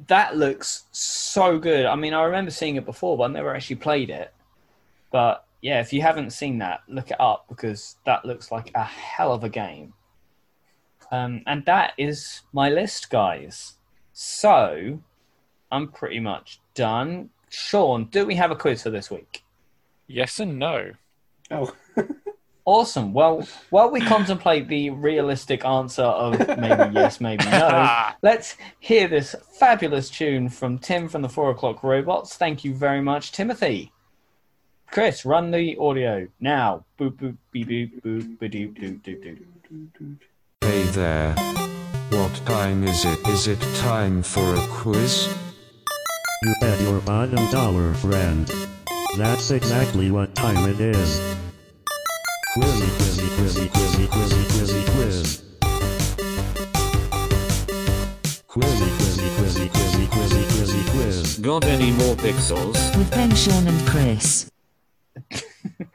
That 0.07 0.37
looks 0.37 0.83
so 0.91 1.57
good. 1.57 1.85
I 1.85 1.95
mean, 1.95 2.13
I 2.13 2.23
remember 2.23 2.51
seeing 2.51 2.75
it 2.75 2.85
before, 2.85 3.17
but 3.17 3.23
I 3.23 3.27
never 3.27 3.55
actually 3.55 3.77
played 3.77 4.09
it. 4.09 4.33
But 5.11 5.45
yeah, 5.63 5.79
if 5.79 5.93
you 5.93 6.01
haven't 6.01 6.31
seen 6.33 6.57
that, 6.57 6.81
look 6.89 7.09
it 7.09 7.21
up 7.21 7.45
because 7.47 7.95
that 8.05 8.25
looks 8.25 8.51
like 8.51 8.69
a 8.75 8.83
hell 8.83 9.31
of 9.31 9.45
a 9.45 9.49
game. 9.49 9.93
Um, 11.09 11.41
and 11.47 11.65
that 11.65 11.93
is 11.97 12.41
my 12.51 12.69
list, 12.69 13.09
guys. 13.09 13.77
So 14.11 14.99
I'm 15.71 15.87
pretty 15.87 16.19
much 16.19 16.59
done. 16.75 17.29
Sean, 17.49 18.09
do 18.11 18.25
we 18.25 18.35
have 18.35 18.51
a 18.51 18.57
quiz 18.57 18.83
for 18.83 18.89
this 18.89 19.09
week? 19.09 19.45
Yes 20.05 20.41
and 20.41 20.59
no. 20.59 20.91
Oh, 21.49 21.73
Awesome. 22.65 23.13
Well, 23.13 23.47
while 23.71 23.89
we 23.89 24.01
contemplate 24.01 24.67
the 24.67 24.89
realistic 24.89 25.63
answer 25.65 26.03
of 26.03 26.39
maybe 26.57 26.93
yes, 26.93 27.21
maybe 27.21 27.43
no, 27.45 28.09
let's 28.21 28.55
hear 28.79 29.07
this 29.07 29.33
fabulous 29.59 30.09
tune 30.09 30.49
from 30.49 30.77
Tim 30.79 31.07
from 31.09 31.21
the 31.21 31.29
Four 31.29 31.51
O'Clock 31.51 31.83
Robots. 31.83 32.35
Thank 32.35 32.63
you 32.65 32.73
very 32.73 33.01
much, 33.01 33.31
Timothy. 33.31 33.92
Chris, 34.93 35.25
run 35.25 35.49
the 35.49 35.75
audio 35.79 36.27
now. 36.39 36.85
Boop 36.99 37.17
boop 37.17 37.35
beep 37.51 37.67
boop 37.67 37.89
boop 38.03 38.37
ba 38.37 38.47
doop 38.47 38.77
doop 38.77 39.01
doop 39.01 39.39
doop. 39.97 40.19
Hey 40.61 40.83
there. 40.93 41.33
What 42.11 42.35
time 42.45 42.83
is 42.83 43.03
it? 43.03 43.17
Is 43.27 43.47
it 43.47 43.59
time 43.81 44.21
for 44.21 44.53
a 44.53 44.61
quiz? 44.67 45.33
You 46.43 46.53
bet 46.61 46.79
your 46.81 46.99
bottom 46.99 47.43
dollar, 47.49 47.95
friend. 47.95 48.45
That's 49.17 49.49
exactly 49.49 50.11
what 50.11 50.35
time 50.35 50.69
it 50.69 50.79
is. 50.79 51.19
Quizzy, 52.55 52.89
quizzy, 52.99 53.27
quizzy, 53.33 53.67
quizzy, 53.73 54.05
quizzy, 54.13 54.43
quizzy, 54.53 54.83
quiz. 54.93 55.41
Quizzy, 58.47 58.89
quizzy, 58.99 59.27
quizzy, 59.37 59.67
quizzy, 59.69 60.05
quizzy, 60.13 60.43
quizzy, 60.53 60.83
quiz. 60.91 61.39
Got 61.39 61.65
any 61.65 61.89
more 61.93 62.15
pixels? 62.15 62.95
with 62.95 63.09
Ben, 63.09 63.33
Sean, 63.35 63.67
and 63.67 63.87
Chris. 63.87 64.52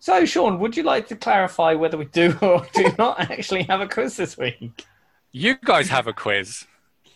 So, 0.00 0.24
Sean, 0.24 0.58
would 0.60 0.76
you 0.76 0.84
like 0.84 1.08
to 1.08 1.16
clarify 1.16 1.74
whether 1.74 1.98
we 1.98 2.06
do 2.06 2.36
or 2.42 2.66
do 2.72 2.90
not 2.98 3.20
actually 3.30 3.64
have 3.64 3.80
a 3.80 3.88
quiz 3.88 4.16
this 4.16 4.38
week? 4.38 4.86
You 5.32 5.56
guys 5.62 5.88
have 5.88 6.06
a 6.06 6.12
quiz 6.12 6.66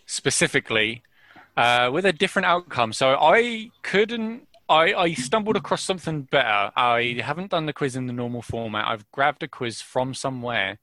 specifically 0.04 1.02
uh, 1.56 1.90
with 1.92 2.04
a 2.04 2.12
different 2.12 2.46
outcome. 2.46 2.92
So 2.92 3.16
I 3.18 3.70
couldn't. 3.82 4.48
I, 4.68 4.94
I 4.94 5.14
stumbled 5.14 5.56
across 5.56 5.82
something 5.82 6.22
better. 6.22 6.70
I 6.76 7.20
haven't 7.22 7.50
done 7.50 7.66
the 7.66 7.72
quiz 7.72 7.94
in 7.96 8.06
the 8.06 8.12
normal 8.12 8.42
format. 8.42 8.86
I've 8.86 9.10
grabbed 9.10 9.42
a 9.42 9.48
quiz 9.48 9.80
from 9.80 10.14
somewhere. 10.14 10.78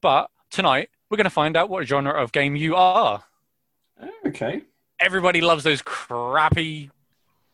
But 0.00 0.30
tonight 0.50 0.90
we're 1.10 1.16
going 1.16 1.24
to 1.24 1.30
find 1.30 1.56
out 1.56 1.68
what 1.68 1.86
genre 1.86 2.12
of 2.12 2.32
game 2.32 2.56
you 2.56 2.74
are. 2.76 3.24
okay. 4.26 4.62
Everybody 5.00 5.40
loves 5.40 5.64
those 5.64 5.82
crappy 5.82 6.90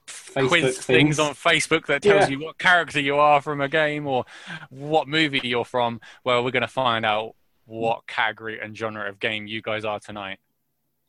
Facebook 0.06 0.48
quiz 0.48 0.62
things. 0.78 1.16
things. 1.16 1.18
on 1.18 1.34
Facebook 1.34 1.86
that 1.86 2.02
tells 2.02 2.22
Yeah. 2.22 2.28
you 2.38 2.44
what 2.44 2.58
character 2.58 3.00
you 3.00 3.16
are 3.16 3.40
from 3.40 3.60
a 3.60 3.68
game 3.68 4.06
or 4.06 4.24
what 4.70 5.08
movie 5.08 5.40
you're 5.44 5.64
from. 5.64 6.00
Well, 6.24 6.42
we're 6.44 6.50
going 6.50 6.62
to 6.62 6.68
find 6.68 7.04
out 7.06 7.34
what 7.66 8.06
category 8.06 8.58
and 8.60 8.76
genre 8.76 9.08
of 9.08 9.20
game 9.20 9.46
you 9.46 9.62
guys 9.62 9.84
are 9.84 10.00
tonight. 10.00 10.38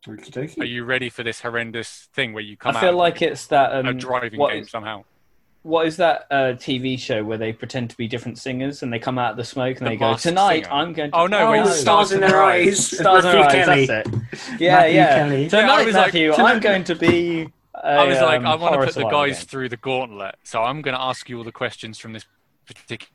Okey-dokey. 0.08 0.60
Are 0.60 0.66
you 0.66 0.84
ready 0.84 1.10
for 1.10 1.24
this 1.24 1.40
horrendous 1.42 2.10
thing 2.14 2.34
where 2.34 2.44
you 2.44 2.58
come 2.58 2.76
I 2.76 2.82
feel 2.82 2.90
out 2.90 2.96
like 2.96 3.22
it's 3.22 3.48
that 3.48 3.74
um, 3.74 3.86
a 3.86 3.94
driving 3.94 4.40
what 4.40 4.52
game 4.52 4.64
is- 4.64 4.70
somehow? 4.70 5.04
what 5.66 5.88
is 5.88 5.96
that 5.96 6.28
uh, 6.30 6.36
TV 6.58 7.00
show 7.00 7.24
where 7.24 7.38
they 7.38 7.54
pretend 7.54 7.90
to 7.90 7.96
be 7.96 8.06
different 8.06 8.38
singers 8.38 8.84
and 8.84 8.92
they 8.92 9.00
come 9.00 9.18
out 9.18 9.32
of 9.32 9.38
the 9.38 9.46
smoke 9.46 9.78
and 9.78 9.86
The 9.88 9.92
they 9.92 9.96
go, 9.96 10.14
"Tonight 10.18 10.66
Singer." 10.66 10.76
I'm 10.76 10.92
going 10.92 11.12
to." 11.12 11.18
Oh, 11.18 11.26
no, 11.28 11.52
wait, 11.52 11.62
Oh, 11.62 11.68
Stars 11.70 12.12
in 12.12 12.20
Their 12.20 12.44
Eyes. 12.44 12.86
Stars 12.98 13.24
in 13.24 13.32
their 13.32 13.40
Matthew 13.40 13.60
eyes. 13.62 13.66
Kelly. 13.66 13.86
That's 13.86 14.08
it. 14.10 14.60
Yeah, 14.60 14.76
Matthew 14.76 14.96
yeah. 14.96 15.16
Kelly. 15.18 15.48
Tonight, 15.50 15.62
Yeah, 15.68 15.72
I 15.72 15.86
was 15.86 15.94
like, 15.96 16.06
Matthew, 16.08 16.32
tonight- 16.34 16.52
I'm 16.52 16.60
going 16.60 16.84
to 16.84 16.96
be. 16.96 17.50
A, 17.76 17.88
I 17.88 18.04
was 18.06 18.20
like, 18.20 18.40
um, 18.40 18.48
I 18.48 18.56
want 18.56 18.80
to 18.80 18.86
put 18.86 18.96
the 18.96 19.10
guys 19.10 19.38
again. 19.38 19.48
through 19.48 19.70
the 19.70 19.78
gauntlet, 19.78 20.36
so 20.44 20.62
I'm 20.62 20.82
going 20.82 20.96
to 20.96 21.02
ask 21.02 21.30
you 21.30 21.38
all 21.38 21.44
the 21.44 21.52
questions 21.52 21.98
from 21.98 22.14
this 22.14 22.26
particular 22.66 23.10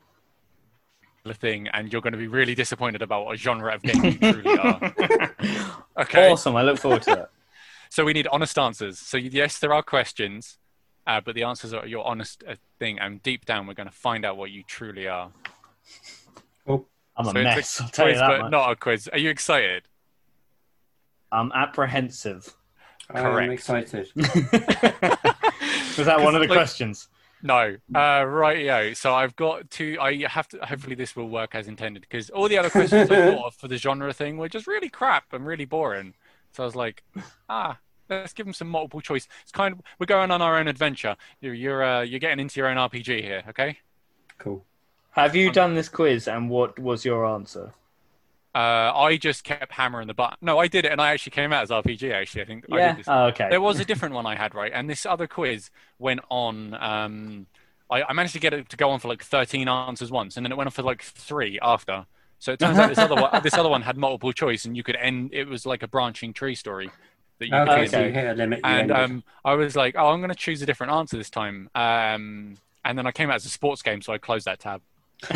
thing, 1.34 1.68
and 1.68 1.92
you're 1.92 2.02
going 2.02 2.12
to 2.12 2.18
be 2.18 2.28
really 2.28 2.54
disappointed 2.54 3.02
about 3.02 3.26
what 3.26 3.38
genre 3.38 3.74
of 3.74 3.82
game 3.82 4.04
you 4.04 4.18
truly 4.18 4.58
are. 4.58 4.94
Okay. 5.98 6.30
Awesome! 6.30 6.54
I 6.54 6.62
look 6.62 6.78
forward 6.78 7.02
to 7.02 7.12
it. 7.22 7.30
So 7.90 8.04
we 8.04 8.12
need 8.12 8.28
honest 8.30 8.58
answers. 8.58 8.98
So 8.98 9.16
yes, 9.16 9.58
there 9.58 9.72
are 9.72 9.82
questions, 9.82 10.58
uh, 11.06 11.22
but 11.24 11.34
the 11.34 11.42
answers 11.44 11.72
are 11.72 11.86
your 11.86 12.06
honest 12.06 12.44
uh, 12.46 12.56
thing, 12.78 12.98
and 12.98 13.22
deep 13.22 13.46
down, 13.46 13.66
we're 13.66 13.72
going 13.72 13.88
to 13.88 13.94
find 13.94 14.26
out 14.26 14.36
what 14.36 14.50
you 14.50 14.62
truly 14.62 15.08
are. 15.08 15.32
I'm 17.18 17.26
a 17.26 17.30
so 17.30 17.32
mess. 17.32 17.58
it's 17.58 17.80
a 17.80 17.82
I'll 17.82 17.88
tell 17.88 18.08
you 18.08 18.12
quiz, 18.12 18.20
that 18.20 18.28
but 18.28 18.40
much. 18.42 18.50
not 18.52 18.70
a 18.70 18.76
quiz. 18.76 19.08
Are 19.10 19.18
you 19.18 19.30
excited? 19.30 19.84
I'm 21.32 21.50
apprehensive. 21.52 22.54
I'm 23.10 23.50
excited. 23.50 24.10
Was 24.16 26.06
that 26.06 26.20
one 26.20 26.34
of 26.34 26.40
the 26.42 26.48
like- 26.48 26.50
questions? 26.50 27.08
No. 27.42 27.76
Uh, 27.94 28.24
right, 28.24 28.64
yo. 28.64 28.92
So 28.94 29.14
I've 29.14 29.36
got 29.36 29.70
two. 29.70 29.96
I 30.00 30.26
have 30.26 30.48
to. 30.48 30.58
Hopefully, 30.58 30.96
this 30.96 31.14
will 31.14 31.28
work 31.28 31.54
as 31.54 31.68
intended 31.68 32.02
because 32.02 32.30
all 32.30 32.48
the 32.48 32.58
other 32.58 32.70
questions 32.70 33.10
I 33.10 33.32
thought 33.34 33.46
of 33.46 33.54
for 33.54 33.68
the 33.68 33.76
genre 33.76 34.12
thing 34.12 34.38
were 34.38 34.48
just 34.48 34.66
really 34.66 34.88
crap 34.88 35.32
and 35.32 35.46
really 35.46 35.64
boring. 35.64 36.14
So 36.52 36.64
I 36.64 36.66
was 36.66 36.74
like, 36.74 37.04
ah, 37.48 37.78
let's 38.08 38.32
give 38.32 38.46
them 38.46 38.52
some 38.52 38.68
multiple 38.68 39.00
choice. 39.00 39.28
It's 39.42 39.52
kind 39.52 39.74
of 39.74 39.80
we're 39.98 40.06
going 40.06 40.30
on 40.30 40.42
our 40.42 40.58
own 40.58 40.66
adventure. 40.66 41.16
You're 41.40 41.54
you're 41.54 41.84
uh, 41.84 42.02
you're 42.02 42.20
getting 42.20 42.40
into 42.40 42.58
your 42.58 42.68
own 42.68 42.76
RPG 42.76 43.22
here, 43.22 43.44
okay? 43.50 43.78
Cool. 44.38 44.64
Have 45.12 45.34
you 45.36 45.50
done 45.52 45.74
this 45.74 45.88
quiz 45.88 46.28
and 46.28 46.50
what 46.50 46.78
was 46.78 47.04
your 47.04 47.24
answer? 47.26 47.72
Uh, 48.58 48.92
I 48.92 49.16
just 49.16 49.44
kept 49.44 49.72
hammering 49.72 50.08
the 50.08 50.14
button. 50.14 50.36
No, 50.40 50.58
I 50.58 50.66
did 50.66 50.84
it, 50.84 50.90
and 50.90 51.00
I 51.00 51.12
actually 51.12 51.30
came 51.30 51.52
out 51.52 51.62
as 51.62 51.70
RPG. 51.70 52.10
Actually, 52.12 52.42
I 52.42 52.44
think 52.46 52.64
I 52.72 52.78
Yeah. 52.78 52.88
did 52.88 52.98
this. 52.98 53.06
Oh, 53.06 53.26
okay. 53.26 53.48
There 53.50 53.60
was 53.60 53.78
a 53.78 53.84
different 53.84 54.14
one 54.14 54.26
I 54.26 54.34
had 54.34 54.54
right, 54.54 54.72
and 54.74 54.90
this 54.90 55.06
other 55.06 55.28
quiz 55.28 55.70
went 55.98 56.20
on. 56.28 56.74
Um, 56.74 57.46
I, 57.88 58.02
I 58.02 58.12
managed 58.12 58.32
to 58.34 58.40
get 58.40 58.52
it 58.52 58.68
to 58.70 58.76
go 58.76 58.90
on 58.90 58.98
for 58.98 59.08
like 59.08 59.22
13 59.22 59.68
answers 59.68 60.10
once, 60.10 60.36
and 60.36 60.44
then 60.44 60.50
it 60.52 60.56
went 60.56 60.66
on 60.66 60.72
for 60.72 60.82
like 60.82 61.02
three 61.02 61.58
after. 61.62 62.06
So 62.40 62.52
it 62.52 62.58
turns 62.58 62.78
out 62.78 62.88
this 62.88 62.98
other 62.98 63.14
one, 63.16 63.42
this 63.42 63.56
other 63.56 63.68
one 63.68 63.82
had 63.82 63.96
multiple 63.96 64.32
choice, 64.32 64.64
and 64.64 64.76
you 64.76 64.82
could 64.82 64.96
end. 64.96 65.30
It 65.32 65.46
was 65.46 65.64
like 65.64 65.82
a 65.84 65.88
branching 65.88 66.32
tree 66.32 66.54
story 66.56 66.90
that 67.38 67.48
you 67.48 67.60
Okay, 67.60 67.84
could. 67.84 67.90
so 67.90 68.04
you 68.04 68.12
hit 68.12 68.26
a 68.26 68.34
limit. 68.34 68.60
And 68.64 68.90
um, 68.90 69.24
I 69.44 69.54
was 69.54 69.76
like, 69.76 69.94
oh, 69.96 70.08
I'm 70.08 70.18
going 70.20 70.30
to 70.30 70.34
choose 70.34 70.62
a 70.62 70.66
different 70.66 70.92
answer 70.92 71.16
this 71.16 71.30
time. 71.30 71.70
Um, 71.76 72.56
and 72.84 72.98
then 72.98 73.06
I 73.06 73.12
came 73.12 73.30
out 73.30 73.36
as 73.36 73.46
a 73.46 73.50
sports 73.50 73.82
game, 73.82 74.02
so 74.02 74.12
I 74.12 74.18
closed 74.18 74.46
that 74.46 74.58
tab. 74.58 74.82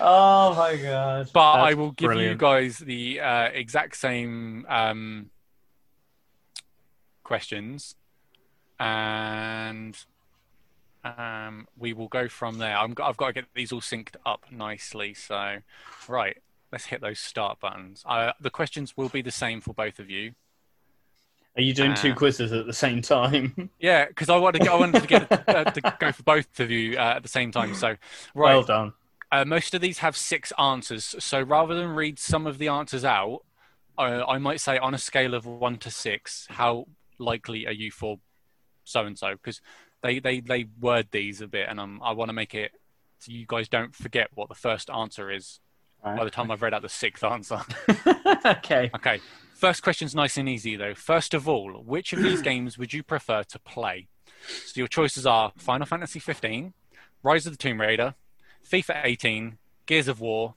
oh 0.00 0.54
my 0.56 0.78
god! 0.82 1.30
But 1.32 1.40
I 1.40 1.74
will 1.74 1.92
give 1.92 2.14
you 2.14 2.34
guys 2.34 2.78
the 2.78 3.20
uh, 3.20 3.48
exact 3.52 3.96
same 3.96 4.66
um, 4.68 5.30
questions, 7.24 7.94
and 8.80 9.96
um, 11.04 11.66
we 11.76 11.92
will 11.92 12.08
go 12.08 12.28
from 12.28 12.58
there. 12.58 12.76
I'm, 12.76 12.94
I've 13.02 13.16
got 13.16 13.28
to 13.28 13.32
get 13.32 13.44
these 13.54 13.72
all 13.72 13.80
synced 13.80 14.16
up 14.24 14.44
nicely. 14.50 15.14
So, 15.14 15.58
right, 16.08 16.36
let's 16.70 16.86
hit 16.86 17.00
those 17.00 17.18
start 17.18 17.60
buttons. 17.60 18.02
Uh, 18.06 18.32
the 18.40 18.50
questions 18.50 18.96
will 18.96 19.08
be 19.08 19.22
the 19.22 19.30
same 19.30 19.60
for 19.60 19.74
both 19.74 19.98
of 19.98 20.08
you. 20.08 20.32
Are 21.56 21.62
you 21.62 21.74
doing 21.74 21.94
two 21.94 22.12
Uh, 22.12 22.14
quizzes 22.14 22.52
at 22.52 22.66
the 22.66 22.72
same 22.72 23.02
time? 23.02 23.70
Yeah, 23.78 24.06
because 24.06 24.28
I 24.30 24.36
wanted 24.38 24.62
to, 24.62 24.72
I 24.72 24.76
wanted 24.76 25.02
to 25.02 25.06
get 25.06 25.48
uh, 25.48 25.64
to 25.64 25.96
go 26.00 26.12
for 26.12 26.22
both 26.22 26.60
of 26.60 26.70
you 26.70 26.96
uh, 26.96 27.14
at 27.16 27.22
the 27.22 27.28
same 27.28 27.52
time. 27.52 27.74
So, 27.74 27.88
right, 28.34 28.54
Well 28.54 28.62
done. 28.62 28.92
Uh, 29.30 29.44
most 29.44 29.74
of 29.74 29.80
these 29.80 29.98
have 29.98 30.16
six 30.16 30.52
answers, 30.58 31.14
so 31.18 31.40
rather 31.40 31.74
than 31.74 31.94
read 31.94 32.18
some 32.18 32.46
of 32.46 32.58
the 32.58 32.68
answers 32.68 33.04
out, 33.04 33.40
uh, 33.98 34.24
I 34.26 34.38
might 34.38 34.60
say 34.60 34.76
on 34.78 34.94
a 34.94 34.98
scale 34.98 35.34
of 35.34 35.46
one 35.46 35.78
to 35.78 35.90
six, 35.90 36.46
how 36.50 36.86
likely 37.18 37.66
are 37.66 37.72
you 37.72 37.90
for 37.90 38.18
so 38.84 39.06
and 39.06 39.18
so? 39.18 39.32
Because 39.32 39.60
they, 40.02 40.18
they 40.18 40.40
they 40.40 40.66
word 40.80 41.08
these 41.12 41.40
a 41.40 41.46
bit, 41.46 41.68
and 41.68 41.80
um, 41.80 42.00
I 42.02 42.12
want 42.12 42.28
to 42.28 42.34
make 42.34 42.54
it 42.54 42.72
so 43.20 43.30
you 43.30 43.44
guys 43.46 43.68
don't 43.68 43.94
forget 43.94 44.28
what 44.34 44.48
the 44.48 44.54
first 44.54 44.90
answer 44.90 45.30
is 45.30 45.60
by 46.02 46.24
the 46.24 46.30
time 46.30 46.50
I've 46.50 46.60
read 46.62 46.74
out 46.74 46.82
the 46.82 46.88
sixth 46.88 47.22
answer. 47.22 47.60
okay. 48.44 48.90
okay, 48.94 49.20
first 49.62 49.80
question's 49.84 50.12
nice 50.12 50.36
and 50.36 50.48
easy 50.48 50.74
though. 50.74 50.92
First 50.92 51.34
of 51.34 51.48
all, 51.48 51.70
which 51.86 52.12
of 52.12 52.20
these 52.20 52.42
games 52.50 52.76
would 52.76 52.92
you 52.92 53.04
prefer 53.04 53.44
to 53.44 53.60
play? 53.60 54.08
So 54.66 54.72
your 54.74 54.88
choices 54.88 55.24
are 55.24 55.52
Final 55.56 55.86
Fantasy 55.86 56.18
15, 56.18 56.72
Rise 57.22 57.46
of 57.46 57.52
the 57.52 57.56
Tomb 57.56 57.80
Raider, 57.80 58.16
FIFA 58.68 59.02
18, 59.04 59.58
Gears 59.86 60.08
of 60.08 60.20
War, 60.20 60.54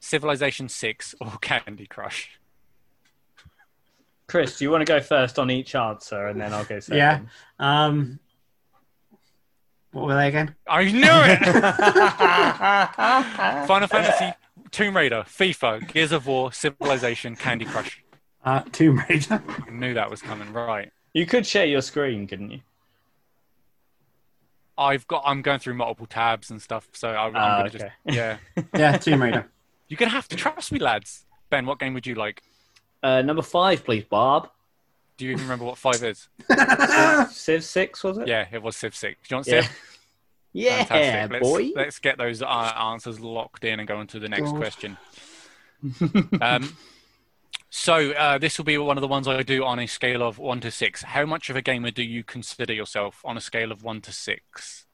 Civilization 0.00 0.68
6, 0.68 1.14
or 1.20 1.38
Candy 1.40 1.86
Crush. 1.86 2.40
Chris, 4.26 4.58
do 4.58 4.64
you 4.64 4.72
want 4.72 4.84
to 4.84 4.92
go 4.92 5.00
first 5.00 5.38
on 5.38 5.52
each 5.52 5.76
answer, 5.76 6.26
and 6.26 6.40
then 6.40 6.52
I'll 6.52 6.64
go 6.64 6.80
second? 6.80 6.98
Yeah. 6.98 7.20
Um, 7.60 8.18
what 9.92 10.06
were 10.06 10.16
they 10.16 10.26
again? 10.26 10.56
I 10.66 10.82
knew 10.82 11.00
it! 11.04 11.38
Final 13.68 13.86
Fantasy, 13.86 14.32
Tomb 14.72 14.96
Raider, 14.96 15.22
FIFA, 15.28 15.92
Gears 15.92 16.10
of 16.10 16.26
War, 16.26 16.52
Civilization, 16.52 17.36
Candy 17.36 17.64
Crush. 17.64 18.02
Uh, 18.44 18.60
Tomb 18.72 19.00
Raider. 19.08 19.42
I 19.66 19.70
knew 19.70 19.94
that 19.94 20.10
was 20.10 20.22
coming. 20.22 20.52
Right. 20.52 20.90
you 21.12 21.26
could 21.26 21.46
share 21.46 21.66
your 21.66 21.82
screen, 21.82 22.26
couldn't 22.26 22.50
you? 22.50 22.60
I've 24.76 25.06
got. 25.08 25.22
I'm 25.26 25.42
going 25.42 25.58
through 25.58 25.74
multiple 25.74 26.06
tabs 26.06 26.50
and 26.50 26.62
stuff, 26.62 26.88
so 26.92 27.08
I, 27.10 27.26
I'm 27.26 27.32
Ah, 27.34 27.56
gonna 27.56 27.68
okay. 27.68 27.78
just. 27.78 27.92
Yeah. 28.04 28.36
yeah, 28.74 28.96
Tomb 28.96 29.22
Raider. 29.22 29.48
You're 29.88 29.98
gonna 29.98 30.10
have 30.12 30.28
to 30.28 30.36
trust 30.36 30.70
me, 30.70 30.78
lads. 30.78 31.24
Ben, 31.50 31.66
what 31.66 31.78
game 31.80 31.94
would 31.94 32.06
you 32.06 32.14
like? 32.14 32.42
Uh, 33.02 33.22
number 33.22 33.42
five, 33.42 33.84
please, 33.84 34.04
Barb. 34.04 34.48
Do 35.16 35.24
you 35.24 35.32
even 35.32 35.42
remember 35.42 35.64
what 35.64 35.78
five 35.78 36.02
is? 36.04 36.28
Civ 37.32 37.64
six 37.64 38.04
was 38.04 38.18
it? 38.18 38.28
Yeah, 38.28 38.46
it 38.52 38.62
was 38.62 38.76
Civ 38.76 38.94
Six. 38.94 39.18
Do 39.28 39.34
you 39.34 39.36
want 39.38 39.46
Yeah. 39.48 39.60
Civ? 39.62 39.78
Yeah, 40.52 40.84
Fantastic. 40.84 41.32
Let's, 41.32 41.42
boy. 41.42 41.70
let's 41.74 41.98
get 41.98 42.18
those 42.18 42.40
uh, 42.42 42.46
answers 42.46 43.18
locked 43.20 43.64
in 43.64 43.80
and 43.80 43.88
go 43.88 43.96
on 43.96 44.06
to 44.08 44.18
the 44.20 44.28
next 44.28 44.50
God. 44.52 44.56
question. 44.56 44.96
um, 46.40 46.72
so 47.70 48.12
uh, 48.12 48.38
this 48.38 48.56
will 48.58 48.64
be 48.64 48.78
one 48.78 48.96
of 48.96 49.02
the 49.02 49.08
ones 49.08 49.28
I 49.28 49.42
do 49.42 49.64
on 49.64 49.78
a 49.78 49.86
scale 49.86 50.22
of 50.22 50.38
one 50.38 50.60
to 50.60 50.70
six. 50.70 51.02
How 51.02 51.26
much 51.26 51.50
of 51.50 51.56
a 51.56 51.62
gamer 51.62 51.90
do 51.90 52.02
you 52.02 52.24
consider 52.24 52.72
yourself 52.72 53.20
on 53.24 53.36
a 53.36 53.40
scale 53.40 53.70
of 53.72 53.82
one 53.82 54.00
to 54.02 54.12
six? 54.12 54.86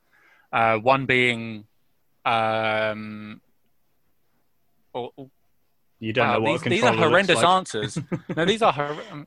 Uh, 0.53 0.77
one 0.79 1.07
being, 1.07 1.67
um, 2.25 3.41
or, 4.93 5.11
You 5.99 6.13
don't 6.13 6.27
Wow, 6.29 6.35
know 6.35 6.41
what 6.43 6.51
these, 6.53 6.67
a 6.67 6.69
these 6.71 6.83
are 6.83 6.87
controller 6.93 7.11
looks 7.11 7.11
horrendous 7.29 7.37
like. 7.37 7.47
answers. 7.47 7.99
no, 8.37 8.45
these 8.45 8.63
are 8.63 8.73
hor- 8.73 9.03
um, 9.11 9.27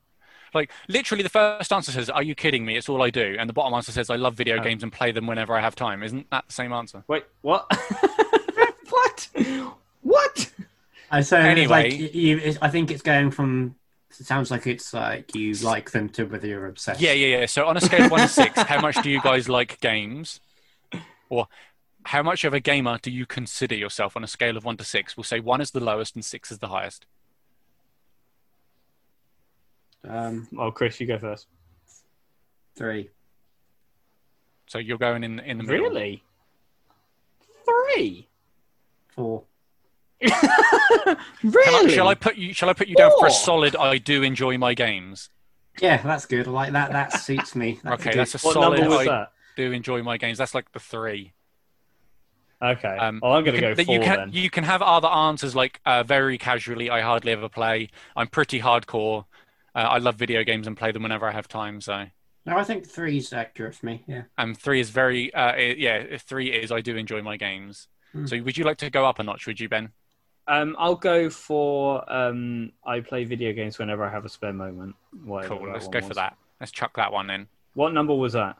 like 0.53 0.71
literally 0.87 1.23
the 1.23 1.29
first 1.29 1.73
answer 1.73 1.91
says, 1.91 2.09
"Are 2.09 2.23
you 2.23 2.33
kidding 2.33 2.65
me? 2.65 2.77
It's 2.77 2.87
all 2.87 3.01
I 3.03 3.09
do," 3.09 3.35
and 3.37 3.49
the 3.49 3.53
bottom 3.53 3.73
answer 3.73 3.91
says, 3.91 4.09
"I 4.09 4.15
love 4.15 4.35
video 4.35 4.57
Oh. 4.59 4.63
games 4.63 4.81
and 4.83 4.91
play 4.91 5.11
them 5.11 5.27
whenever 5.27 5.55
I 5.57 5.61
have 5.61 5.75
time." 5.75 6.01
Isn't 6.03 6.29
that 6.31 6.45
the 6.47 6.53
same 6.53 6.71
answer? 6.71 7.03
Wait, 7.07 7.25
what? 7.41 7.65
what? 8.89 9.27
What? 10.01 10.51
I 11.11 11.21
so 11.21 11.37
Anyway. 11.37 11.67
like 11.91 12.13
you, 12.13 12.37
it, 12.37 12.57
I 12.61 12.69
think 12.69 12.91
it's 12.91 13.01
going 13.01 13.31
from. 13.31 13.75
It 14.09 14.25
sounds 14.25 14.49
like 14.51 14.65
it's 14.67 14.93
like 14.93 15.35
you 15.35 15.53
like 15.55 15.91
them 15.91 16.09
to 16.09 16.25
whether 16.25 16.47
you're 16.47 16.65
obsessed. 16.67 17.01
Yeah, 17.01 17.11
yeah, 17.13 17.39
yeah. 17.39 17.45
So 17.45 17.65
on 17.67 17.77
a 17.77 17.81
scale 17.81 18.05
of 18.05 18.11
one 18.11 18.21
to 18.21 18.27
six, 18.27 18.57
how 18.61 18.81
much 18.81 19.01
do 19.03 19.09
you 19.09 19.21
guys 19.21 19.47
like 19.49 19.79
games, 19.81 20.39
or 21.29 21.47
how 22.03 22.23
much 22.23 22.43
of 22.45 22.53
a 22.53 22.59
gamer 22.59 22.97
do 23.01 23.11
you 23.11 23.25
consider 23.25 23.75
yourself 23.75 24.15
on 24.15 24.23
a 24.23 24.27
scale 24.27 24.55
of 24.57 24.63
one 24.65 24.77
to 24.77 24.83
six? 24.85 25.15
We'll 25.17 25.23
say 25.25 25.39
one 25.41 25.59
is 25.61 25.71
the 25.71 25.81
lowest 25.81 26.15
and 26.15 26.23
six 26.23 26.51
is 26.51 26.59
the 26.59 26.69
highest. 26.69 27.05
Um, 30.07 30.47
Oh, 30.57 30.71
Chris, 30.71 30.99
you 30.99 31.07
go 31.07 31.17
first. 31.19 31.47
three. 32.75 33.09
So 34.67 34.77
you're 34.79 34.97
going 34.97 35.23
in 35.23 35.39
in 35.39 35.57
the 35.57 35.63
middle. 35.63 35.85
Really? 35.89 36.23
Three? 37.65 38.27
Four. 39.09 39.43
Can 40.21 40.31
I- 40.35 41.15
really? 41.43 41.93
shall 41.93 42.07
I 42.07 42.15
put 42.15 42.35
you? 42.37 42.53
Shall 42.53 42.69
I 42.69 42.73
put 42.73 42.87
you 42.87 42.95
down 42.95 43.11
for 43.19 43.27
a 43.27 43.31
solid? 43.31 43.75
I 43.75 43.97
do 43.97 44.23
enjoy 44.23 44.57
my 44.57 44.73
games. 44.73 45.29
Yeah, 45.81 45.97
that's 46.01 46.25
good. 46.25 46.47
I 46.47 46.51
like 46.51 46.71
that. 46.73 46.91
That 46.91 47.13
suits 47.13 47.55
me. 47.55 47.79
That's 47.83 48.01
Okay, 48.01 48.11
good. 48.11 48.19
that's 48.19 48.35
a 48.35 48.39
What 48.47 48.53
solid. 48.53 48.87
was 48.87 48.99
I 48.99 49.05
that? 49.05 49.31
do 49.55 49.71
enjoy 49.71 50.01
my 50.01 50.17
games. 50.17 50.39
That's 50.39 50.55
like 50.55 50.71
the 50.71 50.79
three. 50.79 51.33
Okay. 52.59 52.87
Um, 52.97 53.19
well, 53.21 53.33
I'm 53.33 53.43
going 53.43 53.55
to 53.55 53.61
go 53.61 53.75
four 53.75 53.93
you 53.93 54.01
can, 54.01 54.17
then. 54.17 54.29
You 54.33 54.49
can 54.49 54.63
have 54.63 54.81
other 54.81 55.07
answers 55.07 55.55
like 55.55 55.79
uh, 55.85 56.01
very 56.01 56.39
casually. 56.39 56.89
I 56.89 57.01
hardly 57.01 57.31
ever 57.31 57.49
play. 57.49 57.89
I'm 58.15 58.27
pretty 58.27 58.59
hardcore. 58.61 59.25
Uh, 59.75 59.79
I 59.79 59.99
love 59.99 60.15
video 60.15 60.43
games 60.43 60.65
and 60.65 60.75
play 60.75 60.91
them 60.91 61.03
whenever 61.03 61.27
I 61.27 61.31
have 61.33 61.47
time. 61.47 61.79
So, 61.81 62.05
No, 62.47 62.57
I 62.57 62.63
think 62.63 62.87
three 62.87 63.17
is 63.17 63.31
accurate 63.31 63.75
for 63.75 63.85
me. 63.85 64.03
Yeah. 64.07 64.23
and 64.39 64.57
three 64.57 64.79
is 64.79 64.89
very 64.89 65.31
uh, 65.35 65.55
yeah. 65.55 66.17
Three 66.17 66.49
is 66.51 66.71
I 66.71 66.81
do 66.81 66.95
enjoy 66.97 67.21
my 67.21 67.37
games. 67.37 67.87
Hmm. 68.13 68.25
So, 68.25 68.41
would 68.41 68.57
you 68.57 68.63
like 68.65 68.77
to 68.77 68.89
go 68.89 69.05
up 69.05 69.19
a 69.19 69.23
notch? 69.23 69.45
Would 69.45 69.59
you, 69.59 69.69
Ben? 69.69 69.91
Um, 70.47 70.75
I'll 70.79 70.95
go 70.95 71.29
for 71.29 72.09
um, 72.11 72.71
I 72.85 73.01
play 73.01 73.25
video 73.25 73.51
games 73.53 73.77
whenever 73.79 74.05
I 74.05 74.09
have 74.09 74.25
a 74.25 74.29
spare 74.29 74.53
moment. 74.53 74.95
Cool. 75.25 75.69
Let's 75.71 75.87
go 75.87 75.99
was. 75.99 76.07
for 76.07 76.13
that. 76.13 76.37
Let's 76.59 76.71
chuck 76.71 76.95
that 76.95 77.11
one 77.11 77.29
in. 77.29 77.47
What 77.73 77.93
number 77.93 78.15
was 78.15 78.33
that? 78.33 78.57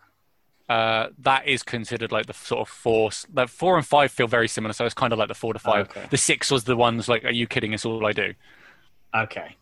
uh, 0.69 1.07
that 1.19 1.47
is 1.47 1.63
considered 1.63 2.11
like 2.11 2.25
the 2.25 2.33
sort 2.33 2.61
of 2.61 2.69
four. 2.69 3.09
The 3.33 3.47
four 3.47 3.77
and 3.77 3.85
five 3.85 4.11
feel 4.11 4.27
very 4.27 4.47
similar, 4.47 4.73
so 4.73 4.85
it's 4.85 4.93
kind 4.93 5.13
of 5.13 5.19
like 5.19 5.29
the 5.29 5.33
four 5.33 5.53
to 5.53 5.59
five. 5.59 5.89
Okay. 5.89 6.07
The 6.09 6.17
six 6.17 6.51
was 6.51 6.65
the 6.65 6.75
ones 6.75 7.07
like, 7.07 7.23
are 7.23 7.31
you 7.31 7.47
kidding? 7.47 7.73
It's 7.73 7.85
all 7.85 8.05
I 8.05 8.11
do. 8.11 8.33
Okay. 9.15 9.55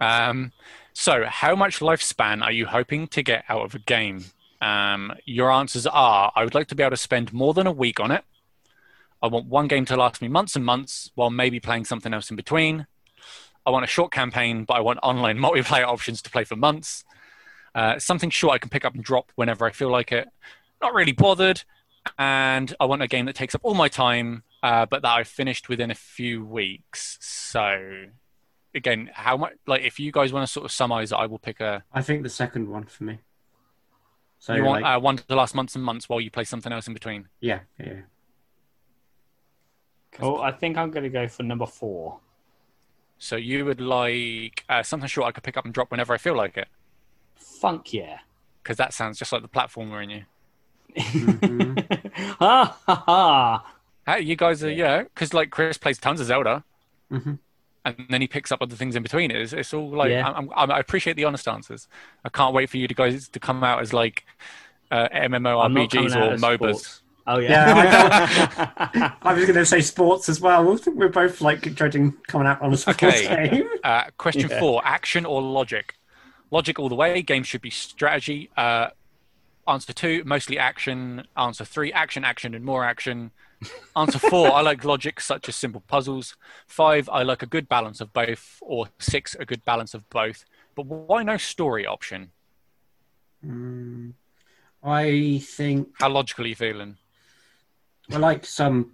Um, 0.00 0.52
so, 0.94 1.24
how 1.26 1.54
much 1.54 1.80
lifespan 1.80 2.42
are 2.42 2.52
you 2.52 2.66
hoping 2.66 3.06
to 3.08 3.22
get 3.22 3.44
out 3.48 3.62
of 3.62 3.74
a 3.74 3.78
game? 3.80 4.24
Um, 4.62 5.12
your 5.26 5.50
answers 5.52 5.86
are: 5.86 6.32
I 6.34 6.44
would 6.44 6.54
like 6.54 6.68
to 6.68 6.74
be 6.74 6.82
able 6.82 6.92
to 6.92 6.96
spend 6.96 7.32
more 7.32 7.52
than 7.52 7.66
a 7.66 7.72
week 7.72 8.00
on 8.00 8.10
it. 8.10 8.24
I 9.22 9.26
want 9.26 9.46
one 9.46 9.66
game 9.66 9.84
to 9.86 9.96
last 9.96 10.22
me 10.22 10.28
months 10.28 10.54
and 10.56 10.64
months, 10.64 11.10
while 11.14 11.30
maybe 11.30 11.60
playing 11.60 11.84
something 11.84 12.14
else 12.14 12.30
in 12.30 12.36
between. 12.36 12.86
I 13.66 13.70
want 13.70 13.84
a 13.84 13.88
short 13.88 14.12
campaign, 14.12 14.64
but 14.64 14.74
I 14.74 14.80
want 14.80 15.00
online 15.02 15.38
multiplayer 15.46 15.84
options 15.86 16.22
to 16.22 16.30
play 16.30 16.44
for 16.44 16.56
months. 16.56 17.04
Uh, 17.74 17.98
something 17.98 18.30
short 18.30 18.54
I 18.54 18.58
can 18.58 18.70
pick 18.70 18.84
up 18.84 18.94
and 18.94 19.04
drop 19.04 19.30
whenever 19.34 19.66
I 19.66 19.70
feel 19.70 19.90
like 19.90 20.12
it. 20.12 20.28
Not 20.80 20.94
really 20.94 21.12
bothered, 21.12 21.64
and 22.18 22.74
I 22.78 22.86
want 22.86 23.02
a 23.02 23.08
game 23.08 23.26
that 23.26 23.34
takes 23.34 23.54
up 23.54 23.60
all 23.64 23.74
my 23.74 23.88
time, 23.88 24.44
uh, 24.62 24.86
but 24.86 25.02
that 25.02 25.10
I've 25.10 25.28
finished 25.28 25.68
within 25.68 25.90
a 25.90 25.94
few 25.94 26.44
weeks. 26.44 27.18
So, 27.20 28.06
again, 28.74 29.10
how 29.12 29.36
much? 29.36 29.54
Like, 29.66 29.82
if 29.82 29.98
you 29.98 30.12
guys 30.12 30.32
want 30.32 30.46
to 30.46 30.52
sort 30.52 30.64
of 30.64 30.72
summarize 30.72 31.12
it, 31.12 31.16
I 31.16 31.26
will 31.26 31.38
pick 31.38 31.60
a. 31.60 31.82
I 31.92 32.02
think 32.02 32.22
the 32.22 32.28
second 32.28 32.68
one 32.68 32.84
for 32.84 33.04
me. 33.04 33.18
So 34.38 34.54
you 34.54 34.64
want 34.64 34.82
like, 34.82 34.96
uh, 34.96 35.00
one 35.00 35.16
to 35.16 35.34
last 35.34 35.54
months 35.54 35.74
and 35.74 35.84
months 35.84 36.08
while 36.08 36.20
you 36.20 36.30
play 36.30 36.44
something 36.44 36.72
else 36.72 36.86
in 36.86 36.94
between. 36.94 37.28
yeah, 37.40 37.60
yeah. 37.78 38.02
Cool. 40.12 40.40
I 40.40 40.50
think 40.52 40.76
I'm 40.76 40.90
going 40.90 41.04
to 41.04 41.10
go 41.10 41.28
for 41.28 41.42
number 41.42 41.66
four. 41.66 42.18
So 43.18 43.36
you 43.36 43.64
would 43.64 43.80
like 43.80 44.64
uh, 44.68 44.82
something 44.82 45.08
short 45.08 45.28
I 45.28 45.32
could 45.32 45.42
pick 45.44 45.56
up 45.56 45.64
and 45.64 45.74
drop 45.74 45.90
whenever 45.90 46.12
I 46.14 46.18
feel 46.18 46.36
like 46.36 46.56
it, 46.56 46.68
Funk 47.36 47.92
yeah. 47.92 48.18
because 48.62 48.76
that 48.76 48.92
sounds 48.94 49.18
just 49.18 49.32
like 49.32 49.42
the 49.42 49.48
platformer 49.48 50.02
in 50.02 50.10
you. 50.10 50.22
Mhm. 50.96 52.12
ha 52.38 52.78
ha 52.86 52.94
ha. 53.06 53.66
Hey, 54.06 54.20
you 54.22 54.36
guys 54.36 54.62
are 54.64 54.70
yeah, 54.70 55.02
because 55.02 55.34
like 55.34 55.50
Chris 55.50 55.76
plays 55.78 55.98
tons 55.98 56.20
of 56.20 56.26
Zelda, 56.26 56.64
Mhm. 57.12 57.38
and 57.84 58.06
then 58.08 58.20
he 58.20 58.28
picks 58.28 58.50
up 58.52 58.62
other 58.62 58.76
things 58.76 58.94
in 58.96 59.02
between. 59.02 59.30
It's, 59.30 59.52
it's 59.52 59.74
all 59.74 59.88
like 59.90 60.10
Yeah. 60.10 60.28
I'm, 60.30 60.48
I'm, 60.56 60.70
I 60.70 60.78
appreciate 60.78 61.16
the 61.16 61.24
honest 61.24 61.46
answers. 61.48 61.88
I 62.24 62.28
can't 62.28 62.54
wait 62.54 62.70
for 62.70 62.76
you 62.78 62.86
to 62.88 62.94
guys 62.94 63.28
to 63.28 63.40
come 63.40 63.62
out 63.64 63.80
as 63.80 63.92
like 63.92 64.24
uh, 64.90 65.08
I'm 65.12 65.32
not 65.42 65.70
coming 65.70 65.88
MMORPGs 65.88 66.16
or 66.16 66.32
as 66.34 66.40
MOBAs. 66.40 66.54
sports. 66.56 67.02
Oh 67.28 67.38
Yeah, 67.38 67.74
yeah. 67.84 69.12
I 69.22 69.34
was 69.34 69.44
going 69.44 69.54
to 69.56 69.66
say 69.66 69.80
sports 69.80 70.28
as 70.28 70.40
well. 70.40 70.64
We're 70.86 71.08
both 71.08 71.40
like 71.40 71.74
judging 71.74 72.14
coming 72.26 72.46
out 72.46 72.62
on 72.62 72.72
a 72.72 72.76
sports 72.76 72.98
Okay. 73.02 73.26
game. 73.50 73.68
Uh, 73.84 74.04
question 74.16 74.48
Yeah. 74.50 74.58
four: 74.60 74.82
Action 74.84 75.26
or 75.26 75.42
logic? 75.42 75.94
Logic 76.50 76.78
all 76.78 76.88
the 76.88 76.94
way. 76.94 77.22
Game 77.22 77.42
should 77.42 77.60
be 77.60 77.70
strategy. 77.70 78.50
Uh, 78.56 78.88
answer 79.66 79.92
two: 79.92 80.22
mostly 80.24 80.58
action. 80.58 81.24
Answer 81.36 81.64
three: 81.64 81.92
action, 81.92 82.24
action, 82.24 82.54
and 82.54 82.64
more 82.64 82.84
action. 82.84 83.32
Answer 83.96 84.18
four: 84.18 84.54
I 84.54 84.62
like 84.62 84.84
logic, 84.84 85.20
such 85.20 85.48
as 85.48 85.56
simple 85.56 85.82
puzzles. 85.86 86.36
Five: 86.66 87.08
I 87.10 87.22
like 87.24 87.42
a 87.42 87.46
good 87.46 87.68
balance 87.68 88.00
of 88.00 88.12
both. 88.12 88.58
Or 88.62 88.88
six: 88.98 89.36
a 89.38 89.44
good 89.44 89.64
balance 89.64 89.94
of 89.94 90.08
both. 90.10 90.44
But 90.74 90.86
why 90.86 91.22
no 91.24 91.36
story 91.36 91.86
option? 91.86 92.32
Mm, 93.44 94.14
I 94.82 95.40
think 95.44 95.88
How 95.98 96.08
logical 96.08 96.44
are 96.44 96.48
you 96.48 96.56
feeling? 96.56 96.98
I 98.12 98.16
like 98.16 98.44
some 98.46 98.92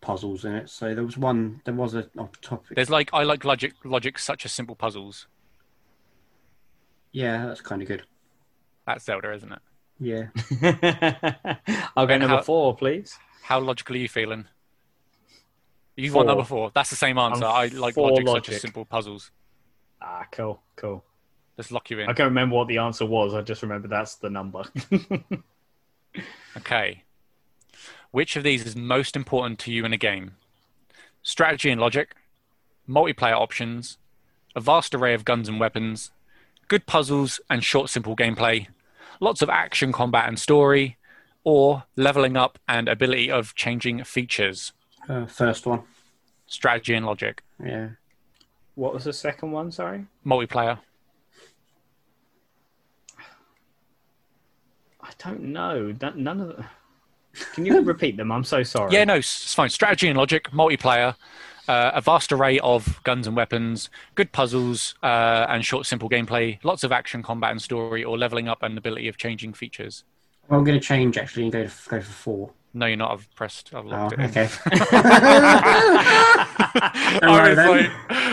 puzzles 0.00 0.44
in 0.44 0.54
it. 0.54 0.68
So 0.70 0.94
there 0.94 1.04
was 1.04 1.16
one. 1.16 1.60
There 1.64 1.74
was 1.74 1.94
a 1.94 2.08
off 2.18 2.40
topic. 2.40 2.74
There's 2.76 2.90
like 2.90 3.10
I 3.12 3.22
like 3.22 3.44
logic, 3.44 3.72
logic 3.84 4.18
such 4.18 4.44
as 4.44 4.52
simple 4.52 4.74
puzzles. 4.76 5.26
Yeah, 7.12 7.46
that's 7.46 7.60
kind 7.60 7.82
of 7.82 7.88
good. 7.88 8.02
That's 8.86 9.04
Zelda, 9.04 9.32
isn't 9.34 9.52
it? 9.52 9.58
Yeah. 10.00 10.28
I'll 11.96 12.06
go 12.06 12.14
And 12.14 12.20
number 12.22 12.36
how- 12.36 12.42
four, 12.42 12.74
please. 12.76 13.16
How 13.42 13.58
logical 13.60 13.96
are 13.96 13.98
you 13.98 14.08
feeling? 14.08 14.46
You 15.96 16.10
Four. 16.10 16.18
want 16.18 16.28
number 16.28 16.44
four? 16.44 16.70
That's 16.74 16.88
the 16.88 16.96
same 16.96 17.18
answer. 17.18 17.44
I 17.44 17.66
like 17.66 17.94
four 17.94 18.10
logic, 18.10 18.26
such 18.26 18.34
logic. 18.34 18.54
as 18.54 18.60
simple 18.62 18.84
puzzles. 18.84 19.30
Ah, 20.00 20.24
cool, 20.32 20.62
cool. 20.76 21.04
Let's 21.58 21.70
lock 21.72 21.90
you 21.90 21.98
in. 21.98 22.04
I 22.08 22.12
can't 22.14 22.28
remember 22.28 22.56
what 22.56 22.68
the 22.68 22.78
answer 22.78 23.04
was. 23.04 23.34
I 23.34 23.42
just 23.42 23.60
remember 23.62 23.88
that's 23.88 24.14
the 24.16 24.30
number. 24.30 24.62
Okay. 26.56 27.04
Which 28.10 28.36
of 28.36 28.42
these 28.42 28.66
is 28.66 28.74
most 28.76 29.14
important 29.16 29.58
to 29.60 29.72
you 29.72 29.84
in 29.84 29.92
a 29.92 29.96
game? 29.96 30.32
Strategy 31.22 31.70
and 31.70 31.80
logic, 31.80 32.14
multiplayer 32.88 33.36
options, 33.36 33.98
a 34.56 34.60
vast 34.60 34.94
array 34.94 35.14
of 35.14 35.24
guns 35.24 35.48
and 35.48 35.60
weapons, 35.60 36.10
good 36.68 36.86
puzzles 36.86 37.40
and 37.48 37.62
short, 37.62 37.88
simple 37.90 38.16
gameplay, 38.16 38.66
lots 39.20 39.42
of 39.42 39.48
action, 39.50 39.92
combat, 39.92 40.28
and 40.28 40.38
story, 40.40 40.96
or 41.44 41.84
leveling 41.96 42.36
up 42.36 42.58
and 42.68 42.88
ability 42.88 43.30
of 43.30 43.54
changing 43.54 44.02
features. 44.04 44.72
Uh, 45.08 45.26
first 45.26 45.66
one. 45.66 45.82
Strategy 46.46 46.94
and 46.94 47.06
logic, 47.06 47.42
Yeah. 47.64 47.90
what 48.74 48.92
was 48.92 49.04
the 49.04 49.12
second 49.12 49.52
one? 49.52 49.70
Sorry. 49.70 50.06
multiplayer. 50.26 50.78
I 55.00 55.10
don't 55.18 55.42
know. 55.44 55.92
That, 55.92 56.16
none 56.16 56.40
of 56.40 56.48
the... 56.48 56.64
Can 57.54 57.64
you 57.66 57.80
repeat 57.82 58.16
them? 58.16 58.32
I'm 58.32 58.44
so 58.44 58.62
sorry. 58.62 58.92
Yeah, 58.92 59.04
no, 59.04 59.14
it's 59.14 59.54
fine. 59.54 59.70
Strategy 59.70 60.08
and 60.08 60.18
logic, 60.18 60.50
multiplayer, 60.50 61.14
uh, 61.68 61.92
a 61.94 62.00
vast 62.00 62.32
array 62.32 62.58
of 62.58 63.00
guns 63.04 63.26
and 63.26 63.36
weapons, 63.36 63.88
good 64.14 64.32
puzzles, 64.32 64.94
uh, 65.02 65.46
and 65.48 65.64
short, 65.64 65.86
simple 65.86 66.08
gameplay, 66.10 66.58
lots 66.64 66.82
of 66.84 66.92
action, 66.92 67.22
combat, 67.22 67.52
and 67.52 67.62
story, 67.62 68.02
or 68.02 68.18
leveling 68.18 68.48
up 68.48 68.62
and 68.62 68.76
ability 68.76 69.08
of 69.08 69.16
changing 69.16 69.52
features. 69.52 70.04
Well, 70.48 70.58
I'm 70.58 70.64
going 70.64 70.78
to 70.78 70.84
change 70.84 71.16
actually 71.16 71.44
and 71.44 71.52
go 71.52 71.64
to, 71.66 71.72
go 71.88 72.00
for 72.00 72.12
four. 72.12 72.50
No, 72.74 72.86
you're 72.86 72.96
not. 72.96 73.12
I've 73.12 73.32
pressed. 73.34 73.72
I've 73.74 73.84
Oh, 73.86 73.88
locked 73.88 74.12
it 74.14 74.20
okay. 74.20 74.48
I, 74.72 77.20
Alright 77.22 77.48
was 77.50 77.56
then. 77.56 77.68
like, 77.68 77.90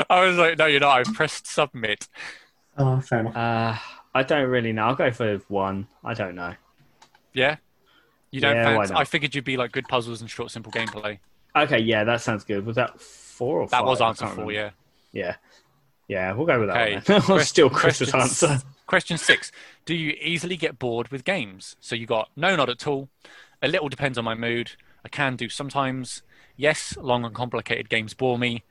I 0.10 0.26
was 0.26 0.38
like, 0.38 0.58
no, 0.58 0.66
you're 0.66 0.80
not. 0.80 1.00
I've 1.08 1.14
pressed 1.14 1.48
submit. 1.48 2.08
oh, 2.78 3.00
fair 3.02 3.20
enough. 3.22 3.36
Uh, 3.36 3.76
I 4.14 4.24
don't 4.24 4.50
really 4.50 4.72
know. 4.74 4.84
I'll 4.88 4.96
go 4.96 5.12
for 5.12 5.38
one. 5.48 5.88
I 6.04 6.14
don't 6.14 6.36
know. 6.36 6.54
Yeah. 7.34 7.58
You 8.38 8.42
don't. 8.42 8.56
Yeah, 8.56 8.76
fancy. 8.78 8.94
I 8.94 9.04
figured 9.04 9.34
you'd 9.36 9.44
be 9.44 9.58
like 9.58 9.72
good 9.72 9.88
puzzles 9.88 10.22
and 10.22 10.30
short, 10.30 10.52
simple 10.52 10.72
gameplay. 10.72 11.20
Okay, 11.56 11.80
yeah, 11.80 12.04
that 12.04 12.22
sounds 12.22 12.44
good. 12.44 12.66
Was 12.66 12.76
that 12.76 13.00
four 13.02 13.62
or 13.62 13.68
That 13.68 13.80
five? 13.80 13.86
was 13.86 14.00
answer 14.02 14.28
four. 14.28 14.52
Yeah. 14.52 14.70
Yeah. 15.12 15.36
Yeah, 16.08 16.32
we'll 16.34 16.46
go 16.46 16.60
with 16.60 16.70
that 16.70 16.78
Okay. 16.78 16.94
one. 16.96 17.04
then. 17.06 17.22
Question- 17.26 17.46
Still 17.46 17.70
Chris's 17.70 18.12
question- 18.12 18.50
answer. 18.52 18.66
Question 18.86 19.18
six: 19.18 19.52
Do 19.86 19.94
you 19.96 20.16
easily 20.22 20.56
get 20.56 20.80
bored 20.80 21.10
with 21.10 21.24
games? 21.26 21.76
So 21.82 21.96
you 21.96 22.06
got 22.06 22.30
no, 22.36 22.56
not 22.56 22.70
at 22.70 22.88
all. 22.88 23.10
A 23.62 23.68
little 23.68 23.90
depends 23.90 24.18
on 24.18 24.24
my 24.24 24.36
mood. 24.36 24.72
I 25.04 25.10
can 25.10 25.36
do 25.36 25.50
sometimes. 25.50 26.22
Yes, 26.56 26.96
long 26.98 27.26
and 27.26 27.34
complicated 27.36 27.90
games 27.90 28.14
bore 28.14 28.38
me. 28.38 28.64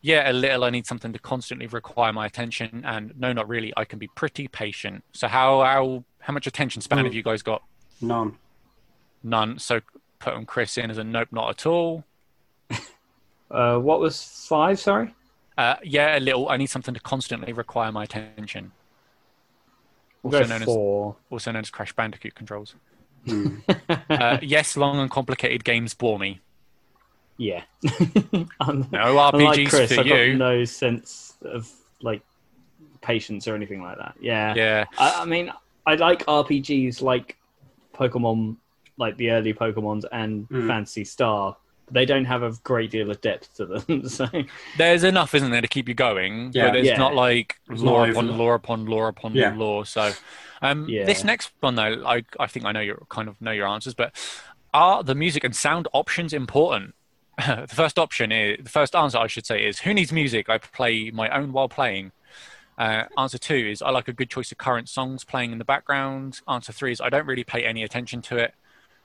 Yeah, 0.00 0.30
a 0.30 0.32
little. 0.32 0.64
I 0.64 0.70
need 0.70 0.86
something 0.86 1.12
to 1.12 1.18
constantly 1.18 1.66
require 1.68 2.12
my 2.12 2.26
attention. 2.26 2.82
And 2.84 3.12
no, 3.18 3.32
not 3.32 3.48
really. 3.48 3.72
I 3.76 3.84
can 3.84 3.98
be 3.98 4.08
pretty 4.08 4.48
patient. 4.48 5.04
So 5.12 5.28
how 5.28 5.62
how 5.62 6.04
how 6.18 6.32
much 6.34 6.46
attention 6.46 6.82
span 6.82 6.98
Mm. 6.98 7.04
have 7.04 7.14
you 7.14 7.22
guys 7.22 7.42
got? 7.42 7.62
None. 8.00 8.36
None. 9.22 9.58
So 9.58 9.80
putting 10.18 10.46
Chris 10.46 10.76
in 10.78 10.90
as 10.90 10.98
a 10.98 11.04
nope, 11.04 11.28
not 11.32 11.50
at 11.50 11.66
all. 11.66 12.04
Uh, 13.50 13.76
what 13.76 14.00
was 14.00 14.22
five? 14.48 14.80
Sorry. 14.80 15.14
Uh, 15.58 15.74
yeah, 15.84 16.16
a 16.16 16.20
little. 16.20 16.48
I 16.48 16.56
need 16.56 16.68
something 16.70 16.94
to 16.94 17.00
constantly 17.00 17.52
require 17.52 17.92
my 17.92 18.04
attention. 18.04 18.72
We'll 20.22 20.34
Also 20.36 20.44
go 20.44 20.48
known 20.54 20.62
as- 20.62 20.66
four. 20.66 21.16
Also 21.30 21.52
known 21.52 21.60
as 21.60 21.68
Crash 21.68 21.92
Bandicoot 21.92 22.34
controls. 22.34 22.74
Hmm. 23.26 23.56
Uh, 24.08 24.38
yes, 24.40 24.74
long 24.76 24.98
and 24.98 25.10
complicated 25.10 25.64
games 25.64 25.92
bore 25.92 26.18
me. 26.18 26.40
Yeah. 27.36 27.62
Un- 28.60 28.88
No 28.90 29.18
Unlike 29.18 29.34
RPGs 29.58 29.68
Chris, 29.68 29.92
for 29.92 30.00
I've 30.00 30.06
you. 30.06 30.32
got 30.32 30.38
no 30.38 30.64
sense 30.64 31.34
of 31.42 31.70
like 32.00 32.22
patience 33.02 33.46
or 33.46 33.54
anything 33.54 33.82
like 33.82 33.98
that. 33.98 34.14
Yeah. 34.18 34.54
Yeah. 34.54 34.84
I, 34.98 35.20
I 35.20 35.24
mean, 35.26 35.52
I 35.86 35.96
like 35.96 36.24
RPGs 36.24 37.02
like 37.02 37.36
Pokemon, 37.94 38.56
like 38.98 39.16
the 39.16 39.30
early 39.30 39.54
Pokemons 39.54 40.04
and 40.12 40.48
Mm. 40.48 40.66
Phantasy 40.66 41.04
Star. 41.04 41.56
They 41.90 42.04
don't 42.06 42.24
have 42.24 42.42
a 42.42 42.52
great 42.64 42.90
deal 42.90 43.10
of 43.10 43.20
depth 43.20 43.54
to 43.56 43.66
them. 43.66 44.08
so 44.08 44.26
There's 44.78 45.04
enough, 45.04 45.34
isn't 45.34 45.50
there, 45.50 45.60
to 45.60 45.68
keep 45.68 45.88
you 45.88 45.94
going? 45.94 46.50
Yeah. 46.54 46.68
but 46.68 46.76
it's 46.76 46.88
Yeah. 46.88 46.96
not 46.98 47.14
like 47.14 47.56
There's 47.68 47.82
lore 47.82 48.04
upon 48.08 48.24
overlap. 48.24 48.38
lore 48.38 48.54
upon 48.54 48.86
lore 48.86 49.08
upon 49.08 49.34
Yeah. 49.34 49.54
lore. 49.54 49.84
So, 49.84 50.12
um, 50.62 50.88
Yeah. 50.88 51.04
this 51.04 51.22
next 51.24 51.50
one 51.60 51.74
though, 51.74 52.02
I 52.06 52.22
I 52.38 52.46
think 52.46 52.64
I 52.64 52.72
know 52.72 52.80
your 52.80 53.02
kind 53.10 53.28
of 53.28 53.40
know 53.40 53.50
your 53.50 53.66
answers, 53.66 53.94
but 53.94 54.14
are 54.72 55.02
the 55.02 55.14
music 55.14 55.44
and 55.44 55.54
sound 55.54 55.86
options 55.92 56.32
important? 56.32 56.94
the 57.46 57.66
first 57.74 57.98
option 57.98 58.30
is 58.32 58.62
the 58.64 58.70
first 58.70 58.94
answer 58.94 59.18
I 59.18 59.26
should 59.26 59.44
say 59.46 59.66
is 59.66 59.80
who 59.80 59.92
needs 59.92 60.12
music? 60.12 60.48
I 60.48 60.58
play 60.58 61.10
my 61.10 61.28
own 61.30 61.52
while 61.52 61.68
playing. 61.68 62.12
Uh, 62.78 63.04
answer 63.18 63.36
two 63.38 63.54
is 63.70 63.82
I 63.82 63.90
like 63.90 64.08
a 64.08 64.12
good 64.14 64.30
choice 64.30 64.50
of 64.50 64.56
current 64.58 64.88
songs 64.88 65.24
playing 65.24 65.52
in 65.52 65.58
the 65.58 65.64
background. 65.64 66.40
Answer 66.48 66.72
three 66.72 66.92
is 66.92 67.00
I 67.02 67.10
don't 67.10 67.26
really 67.26 67.44
pay 67.44 67.64
any 67.64 67.82
attention 67.82 68.22
to 68.22 68.36
it. 68.38 68.54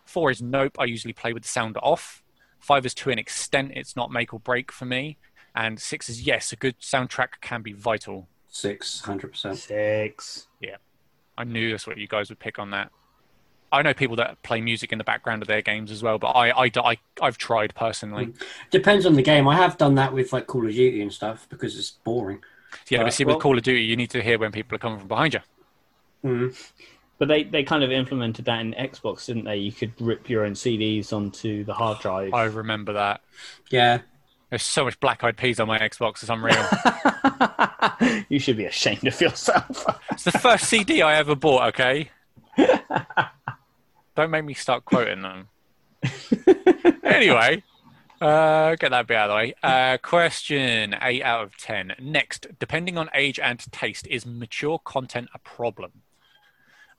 Four 0.07 0.31
is 0.31 0.41
nope. 0.41 0.77
I 0.79 0.85
usually 0.85 1.13
play 1.13 1.33
with 1.33 1.43
the 1.43 1.49
sound 1.49 1.77
off. 1.83 2.23
Five 2.59 2.85
is 2.85 2.93
to 2.95 3.09
an 3.11 3.19
extent 3.19 3.73
it's 3.75 3.95
not 3.95 4.09
make 4.11 4.33
or 4.33 4.39
break 4.39 4.71
for 4.71 4.85
me. 4.85 5.17
And 5.55 5.79
six 5.79 6.09
is 6.09 6.23
yes, 6.23 6.51
a 6.51 6.55
good 6.55 6.79
soundtrack 6.79 7.41
can 7.41 7.61
be 7.61 7.73
vital. 7.73 8.27
Six 8.47 9.01
hundred 9.01 9.31
percent. 9.31 9.57
six. 9.57 10.47
Yeah. 10.59 10.77
I 11.37 11.43
knew 11.43 11.69
that's 11.71 11.85
what 11.85 11.97
you 11.97 12.07
guys 12.07 12.29
would 12.29 12.39
pick 12.39 12.57
on 12.57 12.71
that. 12.71 12.89
I 13.71 13.81
know 13.81 13.93
people 13.93 14.15
that 14.15 14.41
play 14.43 14.61
music 14.61 14.91
in 14.93 14.97
the 14.97 15.03
background 15.03 15.41
of 15.41 15.47
their 15.49 15.61
games 15.61 15.91
as 15.91 16.01
well, 16.01 16.17
but 16.17 16.29
I, 16.29 16.51
I, 16.65 16.71
I 16.77 16.97
I've 17.21 17.37
tried 17.37 17.75
personally. 17.75 18.33
Depends 18.71 19.05
on 19.05 19.15
the 19.15 19.21
game. 19.21 19.47
I 19.47 19.55
have 19.55 19.77
done 19.77 19.95
that 19.95 20.13
with 20.13 20.31
like 20.31 20.47
Call 20.47 20.65
of 20.65 20.73
Duty 20.73 21.01
and 21.01 21.11
stuff 21.11 21.45
because 21.49 21.77
it's 21.77 21.91
boring. 21.91 22.39
Yeah, 22.89 22.99
Right, 22.99 23.05
but 23.05 23.13
see, 23.13 23.25
well- 23.25 23.35
with 23.35 23.43
Call 23.43 23.57
of 23.57 23.63
Duty, 23.63 23.83
you 23.83 23.95
need 23.97 24.09
to 24.11 24.23
hear 24.23 24.39
when 24.39 24.51
people 24.51 24.75
are 24.75 24.79
coming 24.79 24.99
from 24.99 25.07
behind 25.09 25.33
you. 25.33 25.41
Mm. 26.23 26.71
But 27.19 27.27
they, 27.29 27.43
they 27.43 27.63
kind 27.63 27.83
of 27.83 27.91
implemented 27.91 28.45
that 28.45 28.61
in 28.61 28.73
Xbox, 28.73 29.25
didn't 29.25 29.45
they? 29.45 29.57
You 29.57 29.71
could 29.71 29.99
rip 29.99 30.29
your 30.29 30.45
own 30.45 30.53
CDs 30.53 31.11
onto 31.11 31.63
the 31.63 31.73
hard 31.73 31.99
drive. 31.99 32.33
I 32.33 32.43
remember 32.43 32.93
that. 32.93 33.21
Yeah. 33.71 34.01
There's 34.49 34.63
so 34.63 34.85
much 34.85 34.99
black 34.99 35.23
eyed 35.23 35.35
peas 35.35 35.59
on 35.59 35.67
my 35.67 35.77
Xbox, 35.79 36.23
it's 36.23 36.29
unreal. 36.29 36.65
you 38.29 38.39
should 38.39 38.55
be 38.55 38.65
ashamed 38.65 39.05
of 39.05 39.19
yourself. 39.19 39.85
it's 40.11 40.23
the 40.23 40.31
first 40.31 40.65
CD 40.65 41.01
I 41.01 41.15
ever 41.15 41.35
bought, 41.35 41.67
okay? 41.69 42.11
Don't 44.15 44.31
make 44.31 44.45
me 44.45 44.53
start 44.53 44.85
quoting 44.85 45.21
them. 45.21 45.49
anyway, 47.03 47.61
uh, 48.21 48.75
get 48.75 48.91
that 48.91 49.07
bit 49.07 49.17
out 49.17 49.29
of 49.29 49.33
the 49.33 49.35
way. 49.35 49.53
Uh, 49.61 49.97
question 50.01 50.95
8 51.01 51.23
out 51.23 51.43
of 51.43 51.57
10. 51.57 51.95
Next, 51.99 52.47
depending 52.57 52.97
on 52.97 53.09
age 53.13 53.39
and 53.39 53.59
taste, 53.71 54.07
is 54.07 54.25
mature 54.25 54.79
content 54.79 55.29
a 55.33 55.39
problem? 55.39 55.91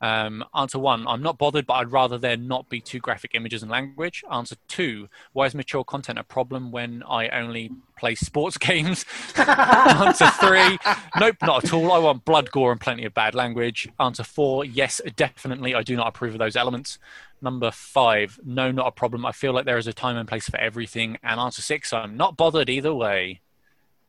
Um, 0.00 0.44
answer 0.54 0.78
one, 0.78 1.06
I'm 1.08 1.22
not 1.22 1.38
bothered, 1.38 1.66
but 1.66 1.74
I'd 1.74 1.92
rather 1.92 2.18
there 2.18 2.36
not 2.36 2.68
be 2.68 2.80
too 2.80 3.00
graphic 3.00 3.32
images 3.34 3.62
and 3.62 3.70
language. 3.70 4.22
Answer 4.30 4.56
two, 4.68 5.08
why 5.32 5.46
is 5.46 5.54
mature 5.54 5.84
content 5.84 6.18
a 6.18 6.24
problem 6.24 6.70
when 6.70 7.02
I 7.02 7.28
only 7.28 7.70
play 7.98 8.14
sports 8.14 8.56
games? 8.58 9.04
Answer 9.36 10.28
three, 10.40 10.78
nope, 11.18 11.36
not 11.42 11.64
at 11.64 11.72
all. 11.72 11.92
I 11.92 11.98
want 11.98 12.24
blood, 12.24 12.50
gore, 12.50 12.70
and 12.70 12.80
plenty 12.80 13.04
of 13.04 13.14
bad 13.14 13.34
language. 13.34 13.88
Answer 13.98 14.24
four, 14.24 14.64
yes, 14.64 15.00
definitely. 15.16 15.74
I 15.74 15.82
do 15.82 15.96
not 15.96 16.08
approve 16.08 16.34
of 16.34 16.38
those 16.38 16.56
elements. 16.56 16.98
Number 17.40 17.70
five, 17.70 18.38
no, 18.44 18.70
not 18.70 18.86
a 18.86 18.92
problem. 18.92 19.24
I 19.26 19.32
feel 19.32 19.52
like 19.52 19.64
there 19.64 19.78
is 19.78 19.86
a 19.86 19.92
time 19.92 20.16
and 20.16 20.28
place 20.28 20.48
for 20.48 20.58
everything. 20.58 21.18
And 21.22 21.40
answer 21.40 21.62
six, 21.62 21.92
I'm 21.92 22.16
not 22.16 22.36
bothered 22.36 22.68
either 22.68 22.94
way. 22.94 23.40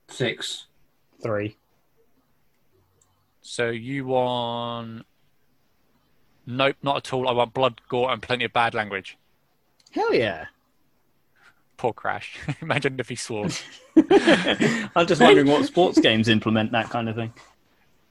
Six. 0.07 0.66
Three. 1.22 1.57
So 3.41 3.70
you 3.70 4.06
want. 4.06 5.06
Nope, 6.50 6.78
not 6.82 6.98
at 6.98 7.14
all. 7.14 7.30
I 7.30 7.32
want 7.32 7.54
blood, 7.54 7.80
gore, 7.90 8.12
and 8.12 8.24
plenty 8.24 8.44
of 8.44 8.52
bad 8.52 8.74
language. 8.74 9.18
Hell 9.92 10.16
yeah. 10.16 10.46
Poor 11.78 11.94
Crash. 11.94 12.40
Imagine 12.62 13.00
if 13.00 13.08
he 13.08 13.16
swore. 13.16 13.48
I'm 13.96 15.06
just 15.06 15.22
wondering 15.22 15.46
what 15.46 15.66
sports 15.66 16.00
games 16.00 16.28
implement 16.28 16.72
that 16.72 16.90
kind 16.90 17.08
of 17.08 17.16
thing. 17.16 17.34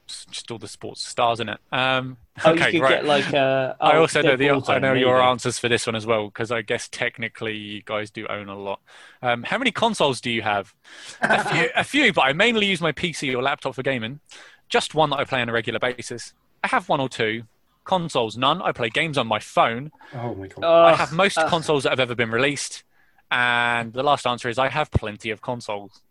Just 0.07 0.49
all 0.51 0.57
the 0.57 0.69
sports 0.69 1.05
stars 1.05 1.41
in 1.41 1.49
it. 1.49 1.59
Um, 1.71 2.15
Oh, 2.45 2.51
okay, 2.53 2.67
you 2.67 2.71
could 2.79 2.81
right. 2.81 2.89
get 2.89 3.05
like 3.05 3.33
uh, 3.33 3.73
I 3.81 3.97
oh, 3.97 4.01
also 4.01 4.21
know 4.21 4.37
the 4.37 4.49
I 4.49 4.79
know 4.79 4.93
your 4.93 5.21
answers 5.21 5.59
for 5.59 5.67
this 5.67 5.85
one 5.85 5.95
as 5.95 6.05
well 6.05 6.27
because 6.27 6.51
I 6.51 6.61
guess 6.61 6.87
technically 6.87 7.57
you 7.57 7.81
guys 7.83 8.09
do 8.09 8.25
own 8.27 8.47
a 8.47 8.57
lot. 8.57 8.79
Um, 9.21 9.43
how 9.43 9.57
many 9.57 9.71
consoles 9.71 10.21
do 10.21 10.31
you 10.31 10.41
have? 10.43 10.73
A 11.21 11.43
few, 11.43 11.69
a 11.75 11.83
few, 11.83 12.13
but 12.13 12.21
I 12.21 12.31
mainly 12.31 12.65
use 12.67 12.79
my 12.79 12.93
PC 12.93 13.35
or 13.35 13.43
laptop 13.43 13.75
for 13.75 13.83
gaming. 13.83 14.21
Just 14.69 14.95
one 14.95 15.09
that 15.09 15.19
I 15.19 15.25
play 15.25 15.41
on 15.41 15.49
a 15.49 15.51
regular 15.51 15.79
basis. 15.79 16.33
I 16.63 16.67
have 16.67 16.87
one 16.87 17.01
or 17.01 17.09
two 17.09 17.43
consoles. 17.89 18.37
None. 18.37 18.61
I 18.61 18.71
play 18.71 18.89
games 18.89 19.17
on 19.17 19.25
my 19.25 19.39
phone. 19.39 19.91
Oh 20.13 20.35
my 20.35 20.47
god. 20.47 20.63
I 20.63 20.95
have 20.95 21.11
most 21.11 21.39
uh, 21.39 21.49
consoles 21.49 21.83
that 21.83 21.89
have 21.89 21.99
ever 21.99 22.13
been 22.13 22.29
released. 22.29 22.83
And 23.31 23.93
the 23.93 24.03
last 24.03 24.27
answer 24.27 24.47
is 24.47 24.59
I 24.59 24.69
have 24.69 24.91
plenty 24.91 25.31
of 25.31 25.41
consoles. 25.41 26.01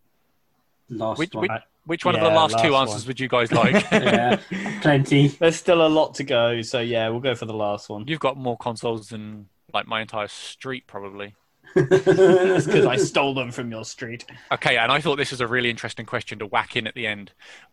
Last 0.90 1.18
Which, 1.18 1.34
one. 1.34 1.42
which, 1.42 1.50
which 1.84 2.04
one 2.04 2.14
of 2.16 2.20
the 2.20 2.30
last, 2.30 2.58
two 2.58 2.74
answers 2.74 3.02
one. 3.02 3.08
would 3.08 3.20
you 3.20 3.28
guys 3.28 3.52
like? 3.52 3.74
yeah. 3.92 4.40
Plenty. 4.80 5.28
There's 5.28 5.56
still 5.56 5.86
a 5.86 5.88
lot 5.88 6.14
to 6.14 6.24
go, 6.24 6.62
so 6.62 6.80
yeah, 6.80 7.08
we'll 7.10 7.20
go 7.20 7.34
for 7.34 7.44
the 7.44 7.54
last 7.54 7.88
one. 7.88 8.06
You've 8.08 8.20
got 8.20 8.36
more 8.36 8.56
consoles 8.56 9.10
than 9.10 9.48
like 9.72 9.86
my 9.86 10.00
entire 10.00 10.28
street, 10.28 10.86
probably. 10.86 11.34
That's 11.74 12.66
because 12.66 12.86
I 12.86 12.96
stole 12.96 13.34
them 13.34 13.50
from 13.50 13.70
your 13.70 13.84
street. 13.84 14.24
Okay, 14.50 14.78
and 14.78 14.90
I 14.90 15.00
thought 15.00 15.16
this 15.16 15.30
was 15.30 15.42
a 15.42 15.46
really 15.46 15.68
interesting 15.68 16.06
question 16.06 16.38
to 16.38 16.46
whack 16.46 16.74
in 16.74 16.86
at 16.86 16.94
the 16.94 17.06
end. 17.06 17.32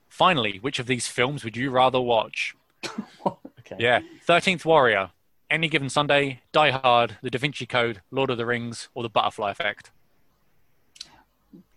Finally, 0.10 0.60
which 0.60 0.78
of 0.80 0.88
these 0.88 1.08
films 1.08 1.44
would 1.44 1.56
you 1.56 1.70
rather 1.72 2.02
watch? 2.02 2.54
Okay. 3.66 3.76
Yeah, 3.80 4.02
Thirteenth 4.24 4.66
Warrior, 4.66 5.12
Any 5.50 5.68
Given 5.68 5.90
Sunday, 5.90 6.42
Die 6.52 6.72
Hard, 6.72 7.18
The 7.22 7.30
Da 7.30 7.40
Vinci 7.40 7.66
Code, 7.66 8.02
Lord 8.12 8.30
of 8.30 8.38
the 8.38 8.46
Rings, 8.46 8.90
or 8.94 9.04
The 9.04 9.10
Butterfly 9.10 9.52
Effect. 9.52 9.92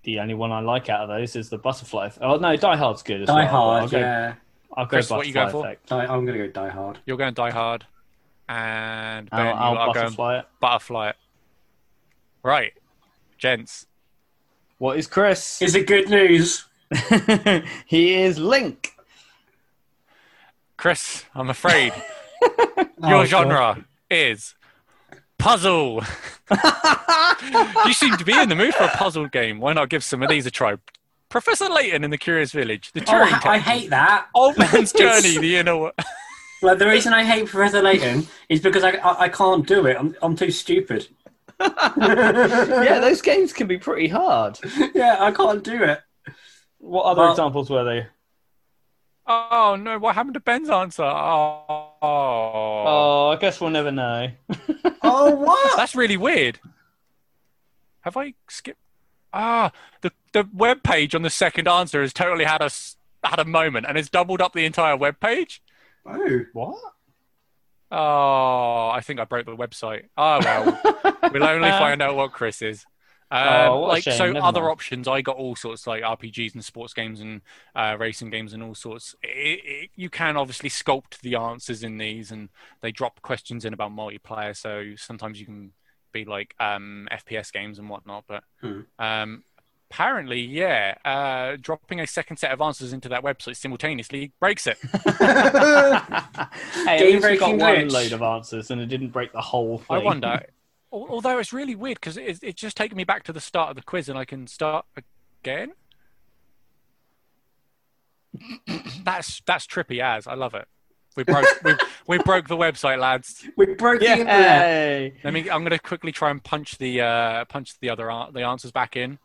The 0.05 0.21
only 0.21 0.35
one 0.35 0.53
I 0.53 0.61
like 0.61 0.89
out 0.89 1.03
of 1.03 1.09
those 1.09 1.37
is 1.37 1.49
the 1.51 1.59
butterfly. 1.59 2.11
Oh 2.21 2.37
no, 2.37 2.57
Die 2.57 2.77
Hard's 2.77 3.03
good 3.03 3.23
as 3.23 3.27
Die 3.27 3.35
well. 3.35 3.49
Hard. 3.49 3.83
I'll 3.83 3.89
go, 3.89 3.99
yeah. 3.99 4.35
I'll 4.77 4.85
go 4.85 4.89
Chris, 4.91 5.09
butterfly 5.09 5.17
what 5.17 5.27
you 5.27 5.35
going 5.35 5.51
for? 5.51 5.67
effect. 5.67 5.89
Die, 5.89 6.05
I'm 6.05 6.25
gonna 6.25 6.39
go 6.39 6.47
Die 6.49 6.69
Hard. 6.69 6.99
You're 7.05 7.17
going 7.17 7.35
Die 7.35 7.51
Hard, 7.51 7.87
and 8.49 9.29
Ben, 9.31 9.41
I'll, 9.41 9.47
you 9.47 9.53
I'll 9.53 9.91
are 9.91 9.95
going 9.95 10.07
butterfly 10.07 10.43
Butterfly. 10.61 11.13
Right, 12.43 12.73
gents. 13.37 13.87
What 14.79 14.99
is 14.99 15.07
Chris? 15.07 15.61
Is 15.61 15.75
it 15.75 15.87
good 15.87 16.09
news? 16.09 16.67
he 17.87 18.15
is 18.15 18.39
Link. 18.39 18.95
Chris, 20.79 21.25
I'm 21.35 21.51
afraid 21.51 21.93
Oh, 22.43 22.87
your 23.03 23.27
God. 23.27 23.29
genre 23.29 23.85
is 24.11 24.55
puzzle. 25.39 26.03
you 27.85 27.93
seem 27.93 28.17
to 28.17 28.25
be 28.25 28.33
in 28.39 28.49
the 28.49 28.55
mood 28.57 28.75
for 28.75 28.85
a 28.85 28.89
puzzle 28.89 29.27
game. 29.29 29.59
Why 29.61 29.73
not 29.75 29.89
give 29.91 30.03
some 30.05 30.23
of 30.23 30.29
these 30.31 30.47
a 30.47 30.51
try? 30.51 30.77
Professor 31.29 31.69
Layton 31.69 32.05
in 32.05 32.11
the 32.11 32.17
Curious 32.19 32.53
Village, 32.53 32.93
the 32.93 33.01
Oh, 33.03 33.05
Turing 33.05 33.45
I, 33.47 33.55
I 33.55 33.59
hate 33.59 33.91
that. 33.91 34.29
Old 34.35 34.57
Man's 34.57 34.73
It's- 34.95 35.23
Journey, 35.23 35.39
the 35.39 35.57
inner. 35.57 35.77
Wo- 35.77 35.93
Like 36.63 36.79
the 36.79 36.89
reason 36.89 37.13
I 37.13 37.23
hate 37.23 37.47
Professor 37.47 37.81
Layton 37.83 38.27
is 38.49 38.61
because 38.61 38.83
I, 38.83 38.93
I, 38.93 39.25
I 39.25 39.29
can't 39.29 39.65
do 39.65 39.87
it. 39.87 39.97
I'm, 39.97 40.17
I'm 40.23 40.35
too 40.35 40.51
stupid. 40.51 41.07
yeah, 41.61 42.99
those 43.01 43.23
games 43.23 43.53
can 43.53 43.67
be 43.69 43.79
pretty 43.79 44.09
hard. 44.09 44.59
yeah, 44.95 45.17
I 45.21 45.31
can't 45.31 45.63
do 45.63 45.83
it. 45.85 46.01
What 46.79 47.03
other 47.05 47.23
Well- 47.23 47.31
examples 47.31 47.71
were 47.71 47.85
they? 47.85 48.07
Oh 49.31 49.77
no! 49.79 49.99
What 49.99 50.15
happened 50.15 50.35
to 50.35 50.41
Ben's 50.41 50.71
answer? 50.71 51.03
Oh, 51.05 51.93
Oh, 52.01 53.29
I 53.31 53.37
guess 53.41 53.61
we'll 53.61 53.71
never 53.71 53.93
know. 53.93 54.31
Oh 55.03 55.31
what? 55.35 55.77
that's 55.77 55.95
really 55.95 56.17
weird. 56.17 56.59
Have 58.01 58.17
I 58.17 58.35
skipped? 58.49 58.81
Ah, 59.33 59.71
the 60.03 60.13
the 60.33 60.49
web 60.53 60.83
page 60.83 61.15
on 61.15 61.23
the 61.23 61.31
second 61.31 61.69
answer 61.69 62.01
has 62.03 62.13
totally 62.13 62.45
had 62.45 62.61
a 62.61 62.65
s- 62.67 62.97
had 63.23 63.39
a 63.39 63.45
moment 63.45 63.87
and 63.89 63.97
has 63.97 64.09
doubled 64.11 64.41
up 64.41 64.53
the 64.55 64.65
entire 64.65 64.97
web 64.97 65.21
page. 65.21 65.63
Oh. 66.07 66.41
What? 66.53 66.79
Oh, 67.91 68.91
I 68.93 69.01
think 69.03 69.19
I 69.21 69.25
broke 69.25 69.47
the 69.47 69.57
website. 69.57 70.05
Oh 70.17 70.41
well, 70.43 70.81
we'll 71.33 71.45
only 71.45 71.71
find 71.71 72.03
out 72.03 72.17
what 72.17 72.33
Chris 72.33 72.61
is. 72.61 72.85
Um, 73.31 73.71
Oh, 73.73 73.81
like 73.83 74.03
shame. 74.05 74.17
so, 74.17 74.33
Never 74.33 74.47
other 74.47 74.61
mind. 74.63 74.73
options. 74.73 75.09
I 75.09 75.21
got 75.21 75.37
all 75.37 75.55
sorts 75.57 75.87
like 75.87 76.03
RPGs 76.03 76.55
and 76.55 76.65
sports 76.65 76.95
games 76.95 77.21
and 77.21 77.43
uh, 77.75 77.97
racing 77.99 78.31
games 78.31 78.53
and 78.55 78.63
all 78.63 78.75
sorts. 78.75 79.15
It, 79.23 79.61
it, 79.65 79.91
you 79.97 80.09
can 80.11 80.37
obviously 80.37 80.71
sculpt 80.71 81.21
the 81.21 81.35
answers 81.37 81.83
in 81.83 81.99
these, 81.99 82.31
and 82.31 82.49
they 82.81 82.91
drop 82.93 83.21
questions 83.23 83.65
in 83.65 83.75
about 83.75 83.93
multiplayer. 83.93 84.57
So 84.57 84.95
sometimes 84.97 85.39
you 85.41 85.47
can 85.47 85.73
be 86.13 86.25
like 86.25 86.55
um, 86.59 87.07
FPS 87.13 87.53
games 87.53 87.79
and 87.79 87.89
whatnot. 87.91 88.25
But 88.27 88.45
Hmm. 88.63 88.81
um, 88.99 89.45
apparently, 89.91 90.41
yeah, 90.41 90.95
uh, 91.05 91.57
dropping 91.61 92.01
a 92.01 92.07
second 92.07 92.39
set 92.39 92.51
of 92.53 92.61
answers 92.63 92.93
into 92.95 93.11
that 93.11 93.23
website 93.23 93.57
simultaneously 93.57 94.33
breaks 94.41 94.67
it. 94.67 94.79
hey, 96.85 97.01
at 97.01 97.11
least 97.11 97.29
we 97.29 97.37
got 97.37 97.51
Game-breaking 97.51 97.59
one 97.59 97.89
load 97.89 98.13
of 98.13 98.23
answers 98.23 98.71
and 98.71 98.81
it 98.81 98.87
didn't 98.87 99.09
break 99.11 99.33
the 99.33 99.41
whole 99.41 99.79
thing. 99.79 99.97
I 99.97 99.99
wonder. 99.99 100.47
Al- 100.93 101.07
Although 101.09 101.39
it's 101.39 101.53
really 101.53 101.75
weird 101.75 101.97
because 102.01 102.17
it's, 102.17 102.41
it's 102.43 102.61
just 102.61 102.77
taken 102.77 102.97
me 102.97 103.05
back 103.05 103.25
to 103.25 103.33
the 103.33 103.41
start 103.41 103.71
of 103.71 103.77
the 103.77 103.83
quiz, 103.83 104.09
and 104.09 104.19
I 104.19 104.25
can 104.25 104.47
start 104.47 104.87
again. 105.43 105.73
That's 109.05 109.41
that's 109.47 109.67
trippy 109.67 110.01
as 110.01 110.27
I 110.27 110.35
love 110.35 110.55
it. 110.55 110.67
We 111.17 111.25
broke 111.25 111.47
we, 111.65 111.75
we 112.07 112.19
broke 112.19 112.47
the 112.47 112.57
website, 112.57 112.99
lads. 113.01 113.45
We 113.57 113.75
broke 113.75 114.01
the 114.01 114.11
internet. 114.11 114.61
Yay! 114.61 115.15
Let 115.25 115.33
me. 115.33 115.49
I'm 115.51 115.63
going 115.63 115.71
to 115.71 115.79
quickly 115.79 116.13
try 116.13 116.31
and 116.31 116.43
punch 116.45 116.79
the 116.79 117.01
uh, 117.01 117.45
punch 117.47 117.79
the 117.81 117.91
other 117.91 118.11
an- 118.11 118.33
the 118.33 118.43
answers 118.43 118.71
back 118.71 118.97
in. 118.97 119.19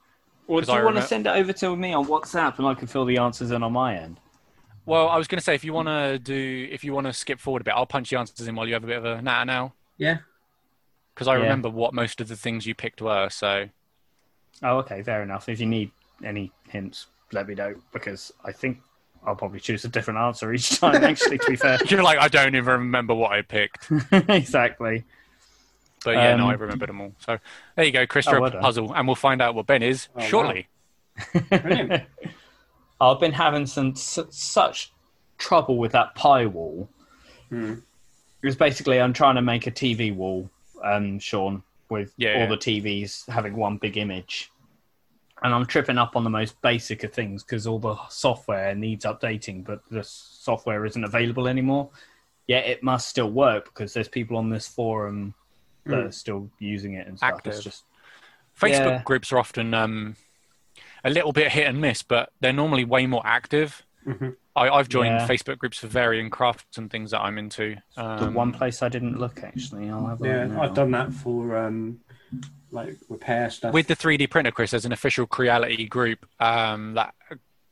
Well, 0.48 0.60
'Cause 0.62 0.68
do 0.68 0.74
I 0.74 0.80
you 0.80 0.86
want 0.86 0.96
to 0.98 1.02
send 1.04 1.28
it 1.28 1.32
over 1.32 1.54
to 1.54 1.76
me 1.76 1.94
on 1.94 2.06
WhatsApp 2.06 2.58
and 2.58 2.68
I 2.68 2.74
can 2.74 2.88
fill 2.88 3.06
the 3.06 3.18
answers 3.18 3.52
in 3.52 3.62
on 3.62 3.74
my 3.74 3.96
end? 3.98 4.20
Well, 4.86 5.08
I 5.08 5.18
was 5.18 5.28
going 5.28 5.38
to 5.38 5.44
say 5.44 5.54
if 5.56 5.64
you 5.64 5.72
want 5.74 5.88
to 5.90 6.18
do 6.20 6.68
if 6.72 6.84
you 6.84 6.94
want 6.94 7.08
to 7.08 7.14
skip 7.14 7.40
forward 7.40 7.62
a 7.62 7.66
bit, 7.66 7.74
I'll 7.76 7.86
punch 7.86 8.10
the 8.10 8.18
answers 8.18 8.48
in 8.48 8.56
while 8.56 8.68
you 8.68 8.74
have 8.74 8.84
a 8.84 8.88
bit 8.88 8.98
of 8.98 9.06
a 9.06 9.22
natter 9.22 9.46
now 9.46 9.74
Yeah. 9.98 10.18
Because 11.14 11.28
I 11.28 11.36
Yeah. 11.36 11.44
remember 11.44 11.70
what 11.70 11.94
most 11.94 12.22
of 12.22 12.28
the 12.28 12.36
things 12.36 12.66
you 12.66 12.74
picked 12.76 13.02
were. 13.02 13.30
So 13.30 13.70
Oh, 14.62 14.78
okay, 14.80 15.02
fair 15.04 15.22
enough. 15.24 15.50
If 15.50 15.60
you 15.60 15.66
need 15.66 15.92
any 16.24 16.52
hints, 16.70 17.08
let 17.32 17.48
me 17.48 17.56
know 17.56 17.76
because 17.92 18.32
I 18.46 18.52
think 18.52 18.80
I'll 19.26 19.36
probably 19.36 19.60
choose 19.60 19.84
a 19.86 19.90
different 19.90 20.20
answer 20.20 20.54
each 20.54 20.70
time. 20.80 21.04
Actually, 21.04 21.38
to 21.40 21.50
be 21.50 21.56
fair, 21.56 21.78
you're 21.88 22.04
like 22.04 22.20
I 22.20 22.28
don't 22.28 22.56
even 22.56 22.66
remember 22.82 23.14
what 23.14 23.32
I 23.32 23.42
picked. 23.42 23.90
exactly. 24.12 25.04
But 26.06 26.16
yeah, 26.18 26.36
no, 26.36 26.44
Um, 26.46 26.50
I 26.50 26.54
remembered 26.56 26.90
them 26.90 27.00
all. 27.02 27.14
So 27.20 27.40
there 27.76 27.86
you 27.86 27.92
go, 27.92 28.06
Chris, 28.06 28.28
Oh, 28.28 28.32
you're 28.32 28.42
well 28.42 28.54
a 28.58 28.60
puzzle, 28.62 28.94
and 28.94 29.08
we'll 29.08 29.16
find 29.16 29.42
out 29.42 29.56
what 29.56 29.66
Ben 29.68 29.82
is 29.82 30.10
Oh, 30.16 30.22
shortly. 30.22 30.68
Brilliant. 31.50 32.04
I've 33.00 33.20
been 33.20 33.32
having 33.34 33.66
some 33.66 33.96
su- 33.96 34.28
such 34.30 34.92
trouble 35.38 35.78
with 35.78 35.92
that 35.94 36.16
PiWall. 36.16 36.88
Hmm. 37.50 37.76
It's 38.42 38.56
basically 38.56 39.00
I'm 39.00 39.14
trying 39.14 39.36
to 39.36 39.42
make 39.42 39.68
a 39.68 39.72
TV 39.72 40.14
wall, 40.14 40.50
um, 40.84 41.20
Sean, 41.20 41.64
with 41.90 42.14
Yeah, 42.18 42.34
all 42.34 42.40
yeah. 42.42 42.46
the 42.48 42.58
TVs 42.58 43.30
having 43.30 43.56
one 43.56 43.78
big 43.78 43.98
image. 43.98 44.50
And 45.42 45.54
I'm 45.54 45.66
tripping 45.66 45.98
up 45.98 46.16
on 46.16 46.24
the 46.24 46.30
most 46.30 46.62
basic 46.62 47.04
of 47.04 47.12
things 47.12 47.44
because 47.44 47.68
all 47.68 47.80
the 47.80 47.98
software 48.10 48.74
needs 48.76 49.04
updating, 49.06 49.64
but 49.66 49.82
the 49.92 50.04
software 50.04 50.86
isn't 50.86 51.04
available 51.04 51.48
anymore. 51.48 51.90
Yet 52.48 52.66
it 52.66 52.82
must 52.84 53.10
still 53.10 53.30
work 53.32 53.66
because 53.66 53.94
there's 53.94 54.08
people 54.08 54.38
on 54.38 54.50
this 54.50 54.68
forum 54.68 55.34
that 55.86 55.96
Mm. 55.96 56.08
are 56.08 56.12
still 56.12 56.50
using 56.60 56.94
it 56.94 57.08
and 57.08 57.18
stuff. 57.18 57.34
Active. 57.36 57.54
It's 57.54 57.64
just 57.64 57.84
Facebook 58.58 58.70
Yeah. 58.98 59.02
groups 59.04 59.34
are 59.34 59.40
often 59.40 59.74
um, 59.74 60.16
a 61.04 61.10
little 61.10 61.34
bit 61.34 61.52
hit 61.52 61.68
and 61.68 61.82
miss, 61.82 62.04
but 62.04 62.32
they're 62.40 62.54
normally 62.54 62.86
way 62.86 63.06
more 63.06 63.22
active. 63.26 63.84
Mhm. 64.06 64.36
I, 64.56 64.70
I've 64.70 64.90
joined 64.90 65.16
Yeah. 65.16 65.28
Facebook 65.28 65.58
groups 65.58 65.78
for 65.80 65.88
varying 65.88 66.30
crafts 66.30 66.78
and 66.78 66.90
things 66.92 67.12
that 67.12 67.22
I'm 67.22 67.38
into. 67.38 67.78
the 67.96 68.04
Um, 68.04 68.34
one 68.34 68.52
place 68.52 68.84
I 68.84 68.90
didn't 68.90 69.18
look 69.20 69.44
actually. 69.44 69.90
I'll 69.90 70.06
have 70.08 70.20
Yeah, 70.22 70.44
look 70.44 70.52
now. 70.54 70.62
I've 70.64 70.74
done 70.76 70.92
that 70.92 71.12
for 71.12 71.58
um, 71.58 72.00
like 72.72 72.98
repair 73.10 73.50
stuff. 73.50 73.74
with 73.74 73.88
the 73.88 73.96
3D 73.96 74.30
printer, 74.30 74.52
Chris, 74.52 74.72
there's 74.72 74.86
an 74.86 74.92
official 74.92 75.26
Creality 75.26 75.88
group 75.88 76.26
um, 76.40 76.94
that 76.94 77.14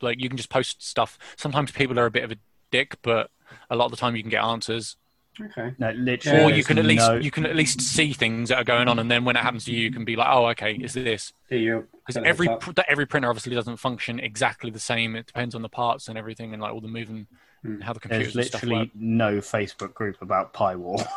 like 0.01 0.19
you 0.19 0.27
can 0.29 0.37
just 0.37 0.49
post 0.49 0.81
stuff. 0.83 1.19
Sometimes 1.37 1.71
people 1.71 1.99
are 1.99 2.05
a 2.07 2.11
bit 2.11 2.23
of 2.23 2.31
a 2.31 2.37
dick, 2.71 2.97
but 3.03 3.29
a 3.69 3.75
lot 3.75 3.85
of 3.85 3.91
the 3.91 3.97
time 3.97 4.15
you 4.15 4.23
can 4.23 4.29
get 4.31 4.43
answers, 4.43 4.95
okay. 5.39 5.73
No, 5.77 5.91
literally. 5.91 6.43
or 6.43 6.51
you 6.55 6.63
can 6.63 6.77
at 6.77 6.85
least 6.85 7.07
no- 7.07 7.15
you 7.17 7.31
can 7.31 7.45
at 7.45 7.55
least 7.55 7.81
see 7.81 8.13
things 8.13 8.49
that 8.49 8.57
are 8.57 8.63
going 8.63 8.87
on, 8.87 8.99
and 8.99 9.09
then 9.09 9.23
when 9.25 9.35
it 9.35 9.41
happens 9.41 9.65
to 9.65 9.71
you, 9.71 9.79
you 9.81 9.91
can 9.91 10.03
be 10.05 10.15
like, 10.15 10.27
oh, 10.29 10.47
okay, 10.47 10.73
is 10.73 10.93
this? 10.93 11.33
Because 11.49 12.17
every 12.17 12.47
pr- 12.59 12.71
every 12.87 13.05
printer 13.05 13.29
obviously 13.29 13.53
doesn't 13.55 13.77
function 13.77 14.19
exactly 14.19 14.69
the 14.71 14.79
same. 14.79 15.15
It 15.15 15.27
depends 15.27 15.55
on 15.55 15.61
the 15.61 15.69
parts 15.69 16.07
and 16.07 16.17
everything, 16.17 16.53
and 16.53 16.61
like 16.61 16.73
all 16.73 16.81
the 16.81 16.87
moving, 16.87 17.27
and 17.63 17.83
how 17.83 17.93
the 17.93 17.99
There's 17.99 18.33
computers 18.33 18.35
and 18.35 18.45
stuff 18.45 18.63
literally 18.63 18.85
work. 18.85 18.89
no 18.95 19.37
Facebook 19.37 19.93
group 19.93 20.21
about 20.21 20.51
Pi 20.53 20.75
PiWall. 20.75 21.07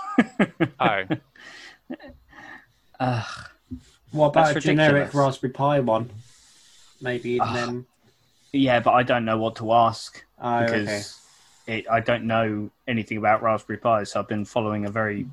Oh, 0.81 1.97
Ugh. 3.01 3.25
What 4.13 4.27
about 4.29 4.55
That's 4.55 4.59
a 4.59 4.69
generic. 4.69 5.13
Raspberry 5.13 5.53
Pi 5.53 5.81
one? 5.81 6.11
Maybe 7.01 7.41
Ah, 7.41 7.53
then. 7.53 7.87
yeah, 8.53 8.79
but 8.81 8.93
I 8.93 9.03
don't 9.03 9.25
know 9.25 9.37
what 9.39 9.57
to 9.57 9.73
ask 9.73 10.25
Oh, 10.41 10.61
because 10.65 10.87
okay. 10.89 11.03
It, 11.67 11.87
I 11.91 12.01
don't 12.01 12.25
know 12.25 12.71
anything 12.87 13.19
about 13.19 13.43
Raspberry 13.43 13.79
Pi, 13.79 14.05
so 14.05 14.21
I've 14.21 14.29
been 14.29 14.45
following 14.45 14.87
a 14.87 14.91
very 14.91 15.27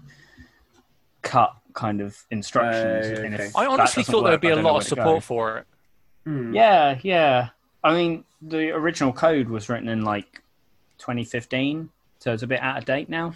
cut 1.21 1.53
kind 1.73 2.01
of 2.01 2.17
instructions. 2.31 3.19
Uh, 3.19 3.23
and 3.23 3.35
okay. 3.35 3.49
I 3.55 3.65
honestly 3.65 4.03
doesn't 4.03 4.11
thought 4.11 4.23
there'd 4.23 4.41
be 4.41 4.49
a 4.49 4.55
lot 4.55 4.77
of 4.77 4.83
support 4.83 5.23
for 5.23 5.57
it. 5.59 5.67
Hmm. 6.25 6.53
Yeah, 6.53 6.99
yeah. 7.01 7.49
I 7.83 7.93
mean, 7.93 8.23
the 8.41 8.71
original 8.71 9.11
code 9.11 9.49
was 9.49 9.69
written 9.69 9.89
in 9.89 10.03
like 10.03 10.41
2015, 10.99 11.89
so 12.19 12.33
it's 12.33 12.43
a 12.43 12.47
bit 12.47 12.61
out 12.61 12.77
of 12.77 12.85
date 12.85 13.09
now. 13.09 13.33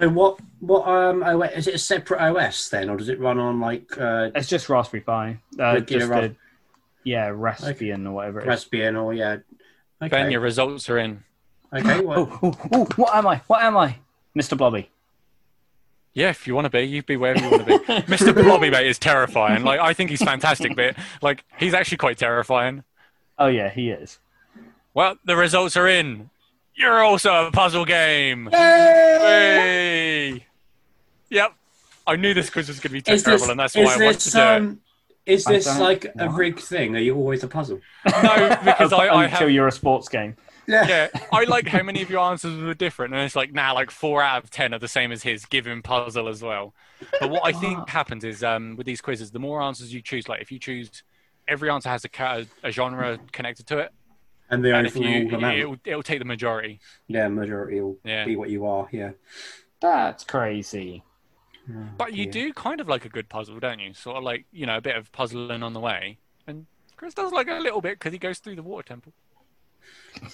So 0.00 0.08
what? 0.08 0.38
What 0.60 0.86
um? 0.86 1.22
OS, 1.22 1.52
is 1.52 1.66
it 1.68 1.74
a 1.74 1.78
separate 1.78 2.20
OS 2.20 2.68
then, 2.68 2.88
or 2.88 2.96
does 2.96 3.08
it 3.08 3.20
run 3.20 3.38
on 3.38 3.60
like 3.60 3.96
uh, 3.98 4.30
It's 4.34 4.48
just 4.48 4.68
Raspberry 4.68 5.00
Pi. 5.00 5.38
Uh, 5.58 5.80
just 5.80 6.08
Ras- 6.08 6.24
a, 6.24 6.36
yeah, 7.04 7.28
Raspbian 7.30 8.06
or 8.06 8.12
whatever 8.12 8.40
it 8.40 8.48
is. 8.48 8.64
Raspbian 8.64 9.02
or 9.02 9.12
yeah? 9.14 9.38
Okay. 10.00 10.08
Ben, 10.08 10.30
your 10.30 10.40
results 10.40 10.88
are 10.88 10.98
in. 10.98 11.24
Okay. 11.74 12.00
Well, 12.04 12.28
Oh, 12.42 12.52
oh, 12.52 12.68
oh, 12.72 12.88
what 12.96 13.14
am 13.14 13.26
I? 13.26 13.36
What 13.46 13.62
am 13.62 13.76
I? 13.76 13.96
Mr. 14.36 14.56
Blobby. 14.56 14.88
Yeah, 16.14 16.30
if 16.30 16.46
you 16.46 16.54
want 16.54 16.64
to 16.64 16.70
be, 16.70 16.80
you 16.82 17.02
be 17.02 17.16
wherever 17.16 17.38
you 17.44 17.50
want 17.50 17.66
to 17.66 17.78
be. 17.78 17.84
Mr. 18.12 18.34
Blobby, 18.34 18.70
mate, 18.70 18.86
is 18.86 18.98
terrifying. 18.98 19.62
Like, 19.62 19.78
I 19.78 19.92
think 19.92 20.10
he's 20.10 20.22
fantastic, 20.22 20.74
but 20.74 20.96
like, 21.22 21.44
he's 21.58 21.74
actually 21.74 21.98
quite 21.98 22.18
terrifying. 22.18 22.82
Oh, 23.38 23.46
yeah, 23.46 23.68
he 23.70 23.90
is. 23.90 24.18
Well, 24.94 25.16
the 25.24 25.36
results 25.36 25.76
are 25.76 25.86
in. 25.86 26.30
You're 26.74 27.02
also 27.04 27.46
a 27.46 27.50
puzzle 27.52 27.84
game. 27.84 28.48
Yay! 28.52 30.46
Yep. 31.30 31.52
I 32.06 32.16
knew 32.16 32.32
this 32.34 32.50
quiz 32.50 32.68
was 32.68 32.80
going 32.80 32.94
to 33.00 33.02
be 33.02 33.12
is 33.12 33.22
terrible, 33.22 33.40
this, 33.44 33.50
and 33.50 33.60
that's 33.60 33.76
is 33.76 33.84
why 33.86 33.92
I 33.92 33.96
wanted 33.96 34.14
this, 34.14 34.24
to 34.24 34.30
do 34.30 34.40
um, 34.40 34.80
is 35.26 35.46
I 35.46 35.52
this 35.52 35.64
don't- 35.66 35.80
like 35.80 36.04
a 36.06 36.26
what? 36.26 36.34
rigged 36.36 36.60
thing? 36.60 36.96
Are 36.96 37.00
you 37.00 37.14
always 37.16 37.44
a 37.44 37.48
puzzle? 37.48 37.80
No, 38.06 38.58
because 38.64 38.92
I, 38.94 39.06
I 39.08 39.24
Until 39.24 39.38
have. 39.40 39.50
you're 39.50 39.68
a 39.68 39.72
sports 39.72 40.08
game. 40.08 40.36
Yeah, 40.68 41.08
I 41.32 41.44
like 41.44 41.66
how 41.66 41.82
many 41.82 42.02
of 42.02 42.10
your 42.10 42.20
answers 42.20 42.60
were 42.62 42.74
different, 42.74 43.14
and 43.14 43.22
it's 43.22 43.34
like 43.34 43.52
now, 43.52 43.74
like 43.74 43.90
four 43.90 44.22
out 44.22 44.44
of 44.44 44.50
ten 44.50 44.74
are 44.74 44.78
the 44.78 44.86
same 44.86 45.10
as 45.12 45.22
his. 45.22 45.46
Give 45.46 45.66
him 45.66 45.82
puzzle 45.82 46.28
as 46.28 46.42
well. 46.42 46.74
But 47.20 47.30
what 47.30 47.42
I 47.44 47.52
think 47.60 47.88
happens 47.88 48.22
is, 48.22 48.44
um, 48.44 48.76
with 48.76 48.86
these 48.86 49.00
quizzes, 49.00 49.30
the 49.30 49.38
more 49.38 49.62
answers 49.62 49.94
you 49.94 50.02
choose, 50.02 50.28
like 50.28 50.42
if 50.42 50.52
you 50.52 50.58
choose, 50.58 51.02
every 51.48 51.70
answer 51.70 51.88
has 51.88 52.04
a, 52.04 52.08
ca- 52.10 52.44
a 52.62 52.70
genre 52.70 53.18
connected 53.32 53.66
to 53.68 53.78
it, 53.78 53.92
And 54.50 54.62
the 54.62 54.76
only 54.76 54.88
if 54.88 54.96
you, 54.96 55.28
all 55.30 55.34
amount. 55.36 55.58
it'll, 55.58 55.76
it'll 55.86 56.02
take 56.02 56.18
the 56.18 56.24
majority. 56.26 56.80
Yeah, 57.06 57.28
majority 57.28 57.80
will 57.80 57.96
Yeah. 58.04 58.26
be 58.26 58.36
what 58.36 58.50
you 58.50 58.66
are. 58.66 58.86
Yeah. 58.92 59.12
That's 59.80 60.22
crazy. 60.24 61.02
But 61.96 62.12
you 62.14 62.24
Yeah. 62.24 62.30
do 62.30 62.52
kind 62.52 62.80
of 62.80 62.88
like 62.88 63.04
a 63.04 63.08
good 63.08 63.28
puzzle, 63.28 63.58
don't 63.60 63.78
you? 63.78 63.94
Sort 63.94 64.16
of 64.16 64.22
like 64.24 64.46
you 64.52 64.66
know 64.66 64.76
a 64.76 64.80
bit 64.80 64.96
of 64.96 65.12
puzzling 65.12 65.62
on 65.62 65.72
the 65.72 65.80
way. 65.80 66.18
And 66.46 66.66
Chris 66.96 67.14
does 67.14 67.30
like 67.32 67.48
a 67.48 67.54
little 67.60 67.80
bit 67.80 67.98
because 67.98 68.12
he 68.12 68.18
goes 68.18 68.38
through 68.38 68.56
the 68.56 68.62
water 68.62 68.86
temple. 68.88 69.12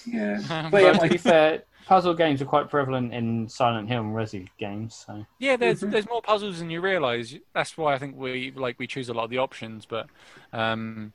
Yeah. 0.05 0.39
Um, 0.49 0.71
But 0.71 0.81
yeah, 0.83 0.93
to 0.93 1.09
be 1.09 1.17
fair, 1.17 1.63
puzzle 1.85 2.13
games 2.13 2.41
are 2.41 2.45
quite 2.45 2.69
prevalent 2.69 3.13
in 3.13 3.47
Silent 3.49 3.87
Hill 3.89 4.01
and 4.01 4.15
Resi 4.15 4.47
games. 4.57 5.03
So 5.05 5.25
Yeah, 5.39 5.55
there's 5.55 5.81
Mhm. 5.81 5.91
there's 5.91 6.07
more 6.07 6.21
puzzles 6.21 6.59
than 6.59 6.69
you 6.69 6.81
realise. 6.81 7.35
That's 7.53 7.77
why 7.77 7.93
I 7.93 7.97
think 7.99 8.15
we 8.17 8.51
like 8.55 8.77
we 8.79 8.87
choose 8.87 9.09
a 9.09 9.13
lot 9.13 9.23
of 9.25 9.29
the 9.29 9.37
options. 9.39 9.85
But 9.85 10.07
um, 10.53 11.13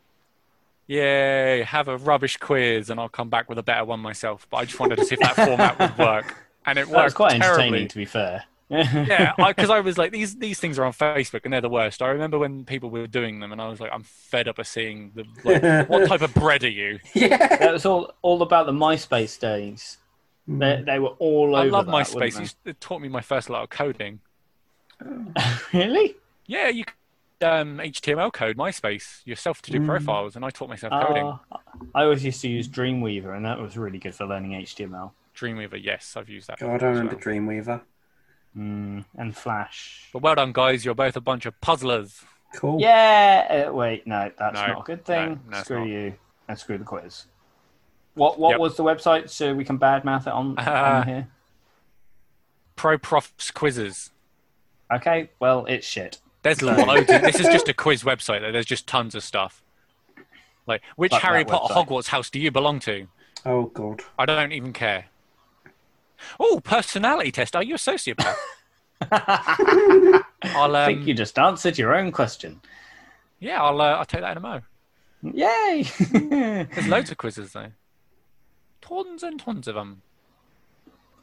yay, 0.87 1.63
have 1.63 1.89
a 1.89 1.97
rubbish 1.97 2.37
quiz, 2.37 2.91
and 2.91 2.99
I'll 3.01 3.09
come 3.09 3.29
back 3.31 3.49
with 3.49 3.59
a 3.59 3.63
better 3.63 3.85
one 3.85 4.01
myself. 4.01 4.47
But 4.51 4.57
I 4.59 4.65
just 4.65 4.79
wanted 4.81 4.97
to 4.97 5.05
see 5.05 5.15
if 5.15 5.21
that 5.21 5.37
format 5.37 5.79
would 5.79 5.99
work, 5.99 6.37
and 6.67 6.79
it 6.79 6.87
that 6.89 6.95
was 6.95 7.05
worked 7.05 7.17
quite 7.17 7.33
entertaining, 7.35 7.71
terribly. 7.73 7.89
to 7.89 7.97
be 7.97 8.05
fair. 8.05 8.45
Yeah, 8.71 9.33
because 9.49 9.71
I, 9.71 9.81
was 9.81 9.99
like, 9.99 10.13
these 10.13 10.37
these 10.37 10.61
things 10.61 10.79
are 10.79 10.85
on 10.85 10.93
Facebook 10.93 11.41
and 11.45 11.53
they're 11.53 11.61
the 11.61 11.69
worst. 11.69 12.03
I 12.03 12.09
remember 12.09 12.39
when 12.39 12.65
people 12.65 12.89
were 12.91 13.07
doing 13.07 13.41
them, 13.41 13.53
and 13.53 13.61
I 13.61 13.69
was 13.69 13.81
like, 13.81 13.91
I'm 13.93 14.05
fed 14.05 14.49
up 14.49 14.59
of 14.59 14.67
seeing 14.67 15.13
the 15.15 15.25
like, 15.45 15.89
what 15.89 16.07
type 16.07 16.23
of 16.23 16.33
bread 16.35 16.63
are 16.65 16.69
you? 16.69 17.01
yeah. 17.15 17.57
that 17.57 17.73
was 17.73 17.85
all 17.85 18.13
all 18.23 18.43
about 18.43 18.67
the 18.67 18.73
MySpace 18.73 19.39
days. 19.39 19.99
They, 20.47 20.83
they 20.85 20.99
were 20.99 21.15
all 21.19 21.55
I 21.55 21.63
over. 21.63 21.71
love 21.71 21.87
that, 21.87 21.93
MySpace. 21.93 22.37
weren't 22.37 22.55
It 22.65 22.81
taught 22.81 23.01
me 23.01 23.09
my 23.09 23.21
first 23.21 23.51
lot 23.51 23.63
of 23.63 23.71
coding. 23.71 24.21
they? 25.01 25.45
really? 25.73 26.17
Yeah, 26.47 26.69
you 26.69 26.85
could, 26.85 26.95
um, 27.47 27.79
HTML 27.79 28.33
code 28.33 28.57
MySpace 28.57 29.25
yourself 29.25 29.63
to 29.63 29.71
do 29.71 29.79
Mm. 29.81 29.87
profiles, 29.87 30.37
and 30.37 30.45
I 30.45 30.51
taught 30.51 30.69
myself 30.69 30.93
coding. 31.07 31.25
Uh, 31.25 31.57
I 31.95 32.03
always 32.03 32.25
used 32.25 32.41
to 32.43 32.49
use 32.49 32.69
Dreamweaver, 32.69 33.37
and 33.37 33.45
that 33.45 33.61
was 33.61 33.77
really 33.77 33.99
good 33.99 34.15
for 34.15 34.27
learning 34.27 34.53
HTML 34.53 35.13
Dreamweaver, 35.37 35.83
yes, 35.83 36.17
I've 36.17 36.29
used 36.29 36.49
that. 36.49 36.59
God, 36.59 36.69
I 36.69 36.73
before 36.75 36.89
as 36.91 36.99
remember 36.99 37.15
well. 37.17 37.35
Dreamweaver. 37.35 37.81
Mm, 38.57 39.05
and 39.17 39.37
Flash. 39.37 40.09
But 40.13 40.23
well 40.23 40.35
done, 40.35 40.53
guys. 40.53 40.85
You're 40.85 40.95
both 40.95 41.17
a 41.17 41.21
bunch 41.21 41.47
of 41.47 41.59
puzzlers. 41.61 42.23
Cool. 42.57 42.81
Yeah. 42.81 43.67
Uh, 43.69 43.73
wait, 43.73 44.07
no, 44.07 44.31
that's 44.39 44.55
No, 44.55 44.67
not 44.67 44.81
a 44.81 44.83
good 44.83 45.05
thing. 45.05 45.29
no, 45.47 45.51
no, 45.51 45.57
it's 45.59 45.61
screw 45.67 45.79
not. 45.81 45.89
you 45.89 46.15
and 46.49 46.59
screw 46.59 46.79
the 46.79 46.85
quiz. 46.85 47.27
What 48.15 48.39
What 48.41 48.51
Yep. 48.51 48.59
was 48.61 48.77
the 48.77 48.83
website 48.83 49.31
so 49.31 49.55
we 49.55 49.65
can 49.65 49.79
badmouth 49.79 50.23
it 50.27 50.33
on, 50.33 50.55
Uh, 50.59 51.01
on 51.03 51.07
here? 51.09 51.29
ProProfs 52.77 53.53
quizzes. 53.55 54.11
Okay, 54.93 55.31
well 55.39 55.65
it's 55.67 55.87
shit. 55.87 56.19
There's 56.43 56.63
loads. 56.63 57.11
Of, 57.11 57.23
this 57.23 57.39
is 57.39 57.47
just 57.47 57.69
a 57.69 57.75
quiz 57.75 58.03
website. 58.03 58.41
Though. 58.41 58.51
There's 58.53 58.67
just 58.67 58.87
tons 58.87 59.15
of 59.15 59.23
stuff. 59.23 59.63
Like, 60.67 60.83
which 60.97 61.13
Like 61.13 61.23
Harry 61.23 61.45
that 61.45 61.49
Potter 61.53 61.75
website. 61.75 61.87
Hogwarts 61.87 62.07
house 62.09 62.31
do 62.31 62.41
you 62.41 62.51
belong 62.51 62.81
to? 62.81 63.07
Oh 63.47 63.65
God. 63.67 64.03
I 64.19 64.27
don't 64.27 64.53
even 64.53 64.73
care. 64.73 65.07
Oh, 66.39 66.61
personality 66.63 67.33
test. 67.33 67.57
Are 67.57 67.63
you 67.63 67.75
a 67.75 67.79
sociopath? 67.79 68.37
I'll, 69.11 70.77
I 70.77 70.85
um, 70.85 70.87
think 70.87 71.07
you 71.07 71.15
just 71.15 71.39
answered 71.39 71.79
your 71.79 71.95
own 71.95 72.13
question. 72.13 72.61
Yeah, 73.39 73.63
I'll. 73.63 73.81
Uh, 73.81 73.95
I'll 73.95 74.05
take 74.05 74.21
that 74.21 74.33
in 74.33 74.37
a 74.37 74.41
mo. 74.41 74.61
Yay! 75.23 75.85
There's 76.13 76.89
loads 76.89 77.11
of 77.11 77.19
quizzes 77.19 77.53
though. 77.53 77.73
Tons 78.81 79.23
and 79.23 79.39
tons 79.39 79.69
of 79.69 79.75
them. 79.75 80.03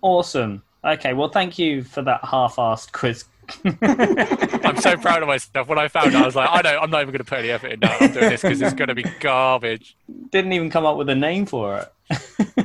awesome. 0.01 0.63
Okay, 0.83 1.13
well, 1.13 1.29
thank 1.29 1.57
you 1.57 1.83
for 1.83 2.01
that 2.03 2.23
half-assed 2.23 2.91
quiz. 2.91 3.25
I'm 3.65 4.77
so 4.77 4.97
proud 4.97 5.21
of 5.21 5.27
myself. 5.27 5.67
When 5.67 5.79
I 5.79 5.87
found 5.87 6.07
it, 6.07 6.15
I 6.15 6.25
was 6.25 6.35
like, 6.35 6.49
I 6.49 6.61
don't. 6.61 6.83
I'm 6.83 6.89
not 6.89 7.01
even 7.01 7.13
going 7.13 7.19
to 7.19 7.23
put 7.23 7.39
any 7.39 7.49
effort 7.49 7.71
in. 7.71 7.79
now. 7.79 7.95
I'm 7.99 8.11
doing 8.11 8.29
this 8.29 8.41
because 8.41 8.61
it's 8.61 8.73
going 8.73 8.89
to 8.89 8.95
be 8.95 9.05
garbage. 9.19 9.95
Didn't 10.31 10.53
even 10.53 10.69
come 10.69 10.85
up 10.85 10.97
with 10.97 11.09
a 11.09 11.15
name 11.15 11.45
for 11.45 11.77
it. 11.77 11.93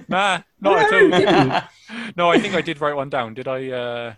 Nah, 0.08 0.40
not 0.60 0.92
at 0.92 0.92
all. 0.92 1.62
No, 2.16 2.30
I 2.30 2.38
think 2.38 2.54
I 2.54 2.60
did 2.62 2.80
write 2.80 2.96
one 2.96 3.10
down. 3.10 3.34
Did 3.34 3.48
I? 3.48 3.70
Uh... 3.70 4.14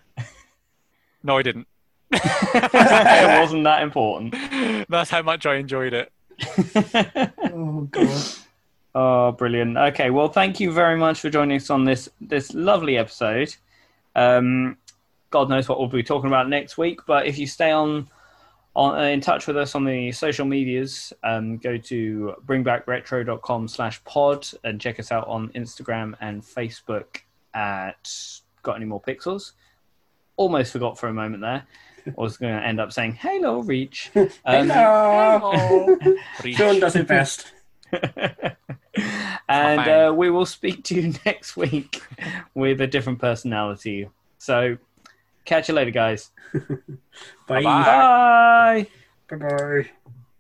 No, 1.23 1.39
I 1.39 1.43
didn't. 1.43 1.67
it 2.11 3.41
wasn't 3.41 3.65
that 3.65 3.83
important. 3.83 4.35
That's 4.89 5.11
how 5.11 5.23
much 5.23 5.47
I 5.47 5.57
enjoyed 5.57 5.93
it. 5.93 6.13
Oh 7.53 7.89
God. 7.91 8.23
Oh, 8.95 9.33
brilliant. 9.33 9.77
Okay, 9.77 10.11
well, 10.11 10.29
thank 10.29 10.61
you 10.61 10.73
very 10.73 10.97
much 10.97 11.21
for 11.21 11.29
joining 11.31 11.57
us 11.57 11.71
on 11.71 11.85
this 11.85 12.09
this 12.21 12.55
lovely 12.55 12.97
episode. 12.97 13.55
Um, 14.15 14.77
God 15.35 15.51
knows 15.51 15.69
what 15.69 15.81
we'll 15.81 15.89
be 15.89 16.05
talking 16.05 16.29
about 16.29 16.49
next 16.49 16.79
week, 16.79 17.01
but 17.09 17.27
if 17.27 17.39
you 17.39 17.49
stay 17.49 17.73
on 17.73 18.09
on 18.77 18.97
uh, 18.97 19.03
in 19.03 19.21
touch 19.21 19.49
with 19.49 19.57
us 19.57 19.75
on 19.75 19.85
the 19.85 20.13
social 20.13 20.47
medias, 20.47 21.13
um, 21.25 21.57
go 21.57 21.77
to 21.77 22.37
bringbackretro.com 22.47 23.67
slash 23.67 24.03
pod 24.05 24.47
and 24.63 24.81
check 24.81 25.01
us 25.01 25.11
out 25.11 25.27
on 25.27 25.49
Instagram 25.49 26.15
and 26.21 26.41
Facebook 26.41 27.17
at 27.53 28.17
Got 28.63 28.77
Any 28.77 28.85
More 28.85 29.03
Pixels. 29.03 29.55
almost 30.37 30.71
forgot 30.71 31.01
for 31.01 31.09
a 31.09 31.13
moment 31.13 31.41
there. 31.41 31.67
I 32.07 32.13
was 32.17 32.37
going 32.37 32.57
to 32.57 32.65
end 32.65 32.79
up 32.79 32.93
saying 32.93 33.15
"Hello, 33.21 33.59
Reach." 33.59 34.13
Um, 34.45 34.69
Hello. 34.69 35.99
Reach. 36.45 36.57
Sean 36.59 36.79
does 36.79 36.95
it 36.95 37.09
best. 37.09 37.51
and 39.49 39.81
uh, 39.81 40.15
we 40.15 40.31
will 40.31 40.47
speak 40.47 40.85
to 40.85 40.95
you 40.95 41.13
next 41.27 41.57
week 41.57 42.01
with 42.55 42.81
a 42.81 42.87
different 42.87 43.19
personality. 43.19 44.09
So, 44.39 44.79
catch 45.45 45.69
you 45.69 45.75
later, 45.75 45.91
guys. 45.91 46.31
Bye. 46.53 46.61
Bye-bye. 47.49 47.63
Bye. 47.63 48.89
Bye. 49.31 49.37
Bye. 49.37 49.91